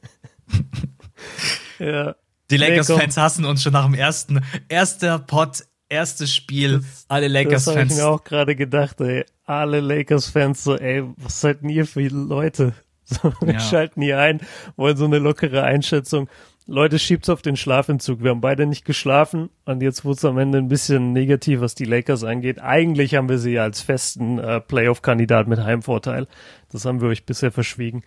ja. 1.80 2.16
Die 2.50 2.58
Lakers-Fans 2.58 3.18
hassen 3.18 3.46
uns 3.46 3.62
schon 3.64 3.74
nach 3.74 3.86
dem 3.86 3.94
ersten, 3.94 4.42
erster 4.70 5.20
Pot, 5.20 5.66
erstes 5.90 6.34
Spiel. 6.34 6.80
Das, 6.80 7.06
alle 7.10 7.28
Lakers-Fans. 7.28 7.66
Das 7.66 7.76
habe 7.76 7.88
ich 7.88 7.96
mir 7.96 8.08
auch 8.08 8.24
gerade 8.24 8.56
gedacht, 8.56 9.02
ey. 9.02 9.26
Alle 9.46 9.80
Lakers-Fans 9.80 10.64
so, 10.64 10.78
ey, 10.78 11.04
was 11.18 11.42
seid 11.42 11.62
denn 11.62 11.70
ihr 11.70 11.86
für 11.86 12.08
Leute? 12.08 12.74
So, 13.10 13.32
wir 13.40 13.54
ja. 13.54 13.60
schalten 13.62 14.02
hier 14.02 14.20
ein, 14.20 14.42
wollen 14.76 14.98
so 14.98 15.06
eine 15.06 15.20
lockere 15.20 15.64
Einschätzung. 15.64 16.28
Leute, 16.70 17.00
schiebt's 17.00 17.30
auf 17.30 17.42
den 17.42 17.56
Schlafentzug. 17.56 18.22
Wir 18.22 18.32
haben 18.32 18.42
beide 18.42 18.66
nicht 18.66 18.84
geschlafen 18.84 19.50
und 19.64 19.82
jetzt 19.82 20.04
wurde 20.04 20.18
es 20.18 20.26
am 20.26 20.38
Ende 20.38 20.58
ein 20.58 20.68
bisschen 20.68 21.14
negativ, 21.14 21.62
was 21.62 21.76
die 21.76 21.86
Lakers 21.86 22.26
angeht. 22.26 22.60
Eigentlich 22.62 23.16
haben 23.16 23.30
wir 23.30 23.40
sie 23.40 23.52
ja 23.52 23.64
als 23.64 23.80
festen 23.80 24.38
äh, 24.38 24.60
Playoff-Kandidat 24.60 25.48
mit 25.48 25.60
Heimvorteil. 25.60 26.28
Das 26.70 26.84
haben 26.84 27.00
wir 27.00 27.08
euch 27.08 27.26
bisher 27.26 27.54
verschwiegen. 27.54 28.04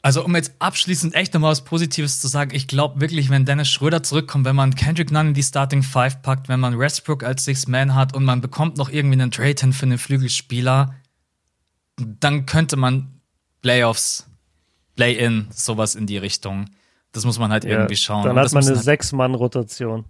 Also 0.00 0.24
um 0.24 0.34
jetzt 0.34 0.54
abschließend 0.60 1.14
echt 1.14 1.34
nochmal 1.34 1.50
was 1.50 1.62
Positives 1.62 2.22
zu 2.22 2.28
sagen, 2.28 2.54
ich 2.54 2.68
glaube 2.68 3.02
wirklich, 3.02 3.28
wenn 3.28 3.44
Dennis 3.44 3.68
Schröder 3.68 4.02
zurückkommt, 4.02 4.46
wenn 4.46 4.56
man 4.56 4.74
Kendrick 4.74 5.10
Nunn 5.10 5.28
in 5.28 5.34
die 5.34 5.42
Starting 5.42 5.82
Five 5.82 6.22
packt, 6.22 6.48
wenn 6.48 6.58
man 6.58 6.78
Westbrook 6.78 7.22
als 7.22 7.44
Six 7.44 7.66
Man 7.66 7.94
hat 7.94 8.14
und 8.14 8.24
man 8.24 8.40
bekommt 8.40 8.78
noch 8.78 8.88
irgendwie 8.88 9.20
einen 9.20 9.30
Trade 9.30 9.60
hin 9.60 9.74
für 9.74 9.84
einen 9.84 9.98
Flügelspieler, 9.98 10.94
dann 11.98 12.46
könnte 12.46 12.78
man 12.78 13.20
Playoffs, 13.60 14.26
Play-in, 14.96 15.48
sowas 15.50 15.94
in 15.94 16.06
die 16.06 16.16
Richtung 16.16 16.70
das 17.12 17.24
muss 17.24 17.38
man 17.38 17.50
halt 17.50 17.64
ja, 17.64 17.70
irgendwie 17.70 17.96
schauen. 17.96 18.24
Dann 18.24 18.38
hat 18.38 18.52
man 18.52 18.66
eine 18.66 18.76
Sechs-Mann-Rotation. 18.76 20.04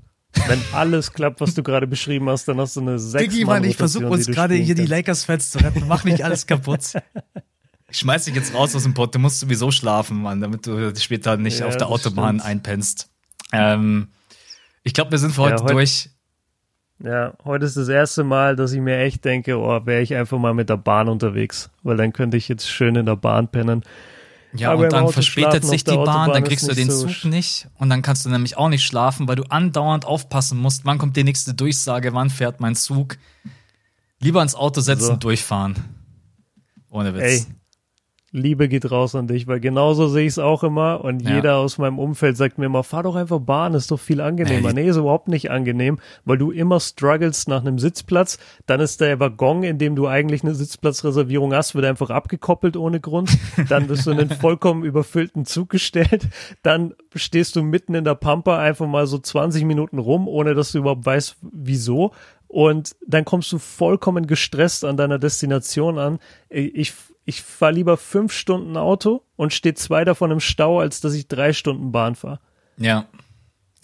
Wenn 0.47 0.63
alles 0.73 1.13
klappt, 1.13 1.41
was 1.41 1.55
du 1.55 1.63
gerade 1.63 1.87
beschrieben 1.87 2.29
hast, 2.29 2.47
dann 2.47 2.61
hast 2.61 2.77
du 2.77 2.81
eine 2.81 2.99
sechs 2.99 3.33
Diggi, 3.33 3.45
Mann, 3.45 3.65
ich 3.65 3.77
versuche 3.77 4.07
uns 4.07 4.27
gerade 4.27 4.55
hier 4.55 4.75
die 4.75 4.87
Lakers-Fans 4.87 5.51
zu 5.51 5.59
retten. 5.59 5.85
Mach 5.89 6.05
nicht 6.05 6.25
alles 6.25 6.47
kaputt. 6.47 6.93
Ich 7.93 7.99
schmeiß 7.99 8.25
dich 8.27 8.37
jetzt 8.37 8.55
raus 8.55 8.77
aus 8.77 8.85
dem 8.85 8.95
Pott. 8.95 9.17
Du 9.17 9.19
musst 9.19 9.41
sowieso 9.41 9.73
schlafen, 9.73 10.23
Mann, 10.23 10.41
damit 10.41 10.65
du 10.65 10.95
später 10.95 11.37
nicht 11.37 11.59
ja, 11.59 11.67
auf 11.67 11.77
der 11.77 11.89
Autobahn 11.89 12.37
stimmt. 12.37 12.49
einpennst. 12.49 13.11
Ähm, 13.53 14.11
ich 14.85 14.95
glaube, 14.95 15.11
wir 15.11 15.19
sind 15.19 15.33
für 15.33 15.43
heute, 15.43 15.57
ja, 15.57 15.63
heute 15.63 15.73
durch. 15.75 16.11
Ja, 17.03 17.35
heute 17.45 17.65
ist 17.65 17.77
das 17.77 17.89
erste 17.89 18.23
Mal, 18.23 18.55
dass 18.55 18.73
ich 18.73 18.81
mir 18.81 18.99
echt 18.99 19.25
denke, 19.25 19.59
oh, 19.59 19.87
wäre 19.87 20.03
ich 20.03 20.15
einfach 20.15 20.39
mal 20.39 20.55
mit 20.55 20.69
der 20.69 20.77
Bahn 20.77 21.09
unterwegs, 21.09 21.71
weil 21.83 21.97
dann 21.97 22.13
könnte 22.13 22.37
ich 22.37 22.47
jetzt 22.47 22.69
schön 22.69 22.95
in 22.95 23.07
der 23.07 23.17
Bahn 23.17 23.49
pennen. 23.49 23.83
Ja, 24.53 24.73
Aber 24.73 24.85
und 24.85 24.93
dann 24.93 25.09
verspätet 25.09 25.65
sich 25.65 25.85
die 25.85 25.97
Bahn, 25.97 26.33
dann 26.33 26.43
kriegst 26.43 26.69
du 26.69 26.75
den 26.75 26.91
so 26.91 27.07
Zug 27.07 27.25
nicht 27.25 27.69
und 27.79 27.89
dann 27.89 28.03
kannst 28.03 28.25
du 28.25 28.31
nämlich 28.31 28.57
auch 28.57 28.69
nicht 28.69 28.85
schlafen, 28.85 29.29
weil 29.29 29.37
du 29.37 29.45
andauernd 29.45 30.05
aufpassen 30.05 30.59
musst, 30.59 30.85
wann 30.85 30.99
kommt 30.99 31.17
die 31.17 31.25
nächste 31.25 31.55
Durchsage, 31.55 32.13
wann 32.15 32.31
fährt 32.31 32.61
mein 32.61 32.75
Zug. 32.75 33.17
Lieber 34.19 34.43
ins 34.43 34.55
Auto 34.55 34.81
setzen, 34.81 35.07
so. 35.07 35.17
durchfahren. 35.17 35.77
Ohne 36.91 37.15
Witz. 37.15 37.23
Ey, 37.23 37.47
Liebe 38.33 38.69
geht 38.69 38.89
raus 38.91 39.17
an 39.17 39.27
dich, 39.27 39.49
weil 39.49 39.59
genauso 39.59 40.07
sehe 40.07 40.23
ich 40.25 40.35
es 40.35 40.39
auch 40.39 40.63
immer 40.63 41.03
und 41.05 41.21
ja. 41.23 41.35
jeder 41.35 41.57
aus 41.57 41.79
meinem 41.79 41.99
Umfeld 41.99 42.37
sagt 42.37 42.59
mir 42.59 42.67
immer, 42.67 42.85
fahr 42.85 43.03
doch 43.03 43.17
einfach 43.17 43.41
Bahn, 43.41 43.75
ist 43.75 43.91
doch 43.91 43.99
viel 43.99 44.21
angenehmer. 44.21 44.73
Nee, 44.73 44.89
ist 44.89 44.99
überhaupt 44.99 45.27
nicht 45.27 45.51
angenehm, 45.51 45.99
weil 46.25 46.39
du 46.39 46.53
immer 46.53 46.79
struggles 46.79 47.49
nach 47.49 47.63
einem 47.63 47.81
Sitzplatz, 47.81 48.39
dann 48.67 48.79
ist 48.79 49.01
der 49.01 49.19
Waggon, 49.19 49.65
in 49.65 49.79
dem 49.79 49.97
du 49.97 50.07
eigentlich 50.07 50.45
eine 50.45 50.55
Sitzplatzreservierung 50.55 51.53
hast, 51.53 51.75
wird 51.75 51.85
einfach 51.85 52.11
abgekoppelt 52.11 52.77
ohne 52.77 53.01
Grund, 53.01 53.37
dann 53.69 53.89
bist 53.89 54.07
du 54.07 54.13
in 54.13 54.21
einen 54.21 54.31
vollkommen 54.41 54.85
überfüllten 54.85 55.45
Zug 55.45 55.69
gestellt, 55.69 56.29
dann 56.63 56.95
stehst 57.17 57.57
du 57.57 57.63
mitten 57.63 57.95
in 57.95 58.05
der 58.05 58.15
Pampa 58.15 58.61
einfach 58.61 58.87
mal 58.87 59.09
so 59.09 59.19
20 59.19 59.65
Minuten 59.65 59.99
rum, 59.99 60.29
ohne 60.29 60.55
dass 60.55 60.71
du 60.71 60.79
überhaupt 60.79 61.05
weißt, 61.05 61.37
wieso 61.43 62.13
und 62.47 62.97
dann 63.07 63.25
kommst 63.25 63.53
du 63.53 63.59
vollkommen 63.59 64.27
gestresst 64.27 64.85
an 64.85 64.97
deiner 64.97 65.21
Destination 65.21 65.99
an. 65.99 66.19
Ich 66.49 66.93
ich 67.31 67.43
fahre 67.43 67.73
lieber 67.73 67.97
fünf 67.97 68.33
Stunden 68.33 68.77
Auto 68.77 69.23
und 69.37 69.55
stehe 69.55 69.75
zwei 69.75 70.05
davon 70.05 70.33
im 70.33 70.41
Stau, 70.41 70.81
als 70.81 71.01
dass 71.01 71.15
ich 71.15 71.29
drei 71.29 71.53
Stunden 71.53 71.93
Bahn 71.93 72.17
fahre. 72.17 72.41
Ja. 72.77 73.07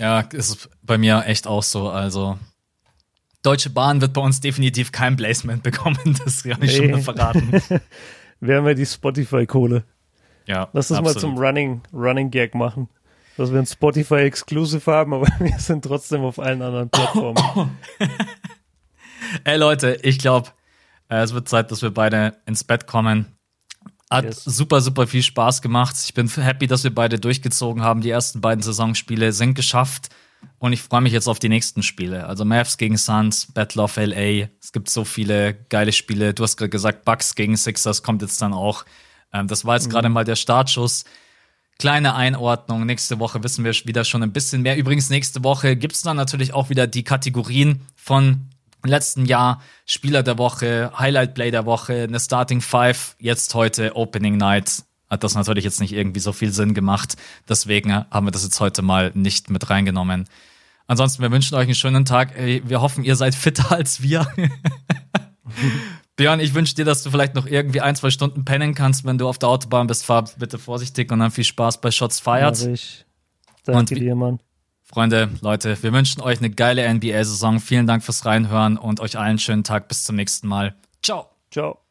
Ja, 0.00 0.20
ist 0.20 0.68
bei 0.82 0.98
mir 0.98 1.22
echt 1.26 1.46
auch 1.46 1.62
so. 1.62 1.88
Also, 1.88 2.38
Deutsche 3.42 3.70
Bahn 3.70 4.00
wird 4.00 4.12
bei 4.12 4.20
uns 4.20 4.40
definitiv 4.40 4.90
kein 4.90 5.16
Placement 5.16 5.62
bekommen. 5.62 5.98
Das 6.24 6.42
kann 6.42 6.60
ich 6.60 6.78
nee. 6.78 6.90
schon 6.90 7.02
verraten. 7.02 7.52
wir 8.40 8.56
haben 8.56 8.66
ja 8.66 8.74
die 8.74 8.84
Spotify-Kohle. 8.84 9.84
Ja. 10.46 10.68
Lass 10.72 10.88
das 10.88 10.98
absolut. 10.98 11.14
mal 11.14 11.20
zum 11.20 11.38
Running, 11.38 11.80
Running 11.92 12.30
Gag 12.30 12.54
machen. 12.56 12.88
Dass 13.36 13.52
wir 13.52 13.60
ein 13.60 13.66
Spotify 13.66 14.22
Exclusive 14.22 14.90
haben, 14.90 15.14
aber 15.14 15.28
wir 15.38 15.58
sind 15.58 15.84
trotzdem 15.84 16.22
auf 16.22 16.40
allen 16.40 16.62
anderen 16.62 16.90
Plattformen. 16.90 17.78
Ey 19.44 19.56
Leute, 19.56 19.98
ich 20.02 20.18
glaube, 20.18 20.50
äh, 21.08 21.22
es 21.22 21.32
wird 21.32 21.48
Zeit, 21.48 21.70
dass 21.70 21.82
wir 21.82 21.90
beide 21.90 22.34
ins 22.46 22.64
Bett 22.64 22.88
kommen. 22.88 23.35
Hat 24.10 24.24
yes. 24.24 24.44
super, 24.44 24.80
super 24.80 25.06
viel 25.06 25.22
Spaß 25.22 25.62
gemacht. 25.62 25.96
Ich 26.04 26.14
bin 26.14 26.28
happy, 26.28 26.66
dass 26.66 26.84
wir 26.84 26.94
beide 26.94 27.18
durchgezogen 27.18 27.82
haben. 27.82 28.02
Die 28.02 28.10
ersten 28.10 28.40
beiden 28.40 28.62
Saisonspiele 28.62 29.32
sind 29.32 29.54
geschafft. 29.54 30.10
Und 30.58 30.72
ich 30.72 30.82
freue 30.82 31.00
mich 31.00 31.12
jetzt 31.12 31.28
auf 31.28 31.38
die 31.38 31.48
nächsten 31.48 31.82
Spiele. 31.82 32.26
Also 32.26 32.44
Mavs 32.44 32.78
gegen 32.78 32.96
Suns, 32.96 33.52
Battle 33.52 33.82
of 33.82 33.96
LA. 33.96 34.48
Es 34.62 34.72
gibt 34.72 34.88
so 34.88 35.04
viele 35.04 35.54
geile 35.54 35.92
Spiele. 35.92 36.34
Du 36.34 36.44
hast 36.44 36.56
gerade 36.56 36.70
gesagt, 36.70 37.04
Bucks 37.04 37.34
gegen 37.34 37.56
Sixers 37.56 38.02
kommt 38.02 38.22
jetzt 38.22 38.40
dann 38.40 38.52
auch. 38.52 38.84
Ähm, 39.32 39.48
das 39.48 39.64
war 39.64 39.74
jetzt 39.74 39.86
mhm. 39.86 39.90
gerade 39.90 40.08
mal 40.08 40.24
der 40.24 40.36
Startschuss. 40.36 41.04
Kleine 41.78 42.14
Einordnung. 42.14 42.86
Nächste 42.86 43.18
Woche 43.18 43.42
wissen 43.42 43.64
wir 43.64 43.72
wieder 43.72 44.04
schon 44.04 44.22
ein 44.22 44.32
bisschen 44.32 44.62
mehr. 44.62 44.76
Übrigens, 44.76 45.10
nächste 45.10 45.44
Woche 45.44 45.76
gibt 45.76 45.94
es 45.94 46.02
dann 46.02 46.16
natürlich 46.16 46.54
auch 46.54 46.70
wieder 46.70 46.86
die 46.86 47.04
Kategorien 47.04 47.82
von 47.96 48.48
letzten 48.88 49.26
Jahr 49.26 49.60
Spieler 49.84 50.22
der 50.22 50.38
Woche, 50.38 50.92
Highlight 50.98 51.34
Play 51.34 51.50
der 51.50 51.66
Woche, 51.66 52.04
eine 52.04 52.20
Starting 52.20 52.60
Five, 52.60 53.16
jetzt 53.18 53.54
heute 53.54 53.96
Opening 53.96 54.36
Night. 54.36 54.84
Hat 55.08 55.22
das 55.22 55.34
natürlich 55.34 55.64
jetzt 55.64 55.80
nicht 55.80 55.92
irgendwie 55.92 56.20
so 56.20 56.32
viel 56.32 56.52
Sinn 56.52 56.74
gemacht. 56.74 57.16
Deswegen 57.48 57.94
haben 57.94 58.26
wir 58.26 58.32
das 58.32 58.42
jetzt 58.42 58.58
heute 58.60 58.82
mal 58.82 59.12
nicht 59.14 59.50
mit 59.50 59.70
reingenommen. 59.70 60.28
Ansonsten, 60.88 61.22
wir 61.22 61.30
wünschen 61.30 61.54
euch 61.54 61.64
einen 61.64 61.74
schönen 61.74 62.04
Tag. 62.04 62.34
Wir 62.36 62.80
hoffen, 62.80 63.04
ihr 63.04 63.16
seid 63.16 63.34
fitter 63.34 63.72
als 63.72 64.02
wir. 64.02 64.26
Björn, 66.16 66.40
ich 66.40 66.54
wünsche 66.54 66.74
dir, 66.74 66.84
dass 66.84 67.02
du 67.02 67.10
vielleicht 67.10 67.34
noch 67.34 67.46
irgendwie 67.46 67.80
ein, 67.80 67.94
zwei 67.94 68.10
Stunden 68.10 68.44
pennen 68.44 68.74
kannst, 68.74 69.04
wenn 69.04 69.18
du 69.18 69.28
auf 69.28 69.38
der 69.38 69.48
Autobahn 69.48 69.86
bist. 69.86 70.04
Fahr 70.04 70.24
bitte 70.38 70.58
vorsichtig 70.58 71.12
und 71.12 71.18
dann 71.20 71.30
viel 71.30 71.44
Spaß 71.44 71.80
bei 71.80 71.90
Shots 71.90 72.20
Fired. 72.20 72.56
Danke 73.64 73.78
und 73.78 73.90
dir, 73.90 74.14
Mann. 74.14 74.40
Freunde, 74.86 75.30
Leute, 75.40 75.82
wir 75.82 75.92
wünschen 75.92 76.22
euch 76.22 76.38
eine 76.38 76.48
geile 76.50 76.88
NBA-Saison. 76.92 77.58
Vielen 77.58 77.88
Dank 77.88 78.04
fürs 78.04 78.24
Reinhören 78.24 78.78
und 78.78 79.00
euch 79.00 79.18
allen 79.18 79.38
schönen 79.38 79.64
Tag. 79.64 79.88
Bis 79.88 80.04
zum 80.04 80.14
nächsten 80.14 80.46
Mal. 80.46 80.76
Ciao. 81.02 81.28
Ciao. 81.50 81.85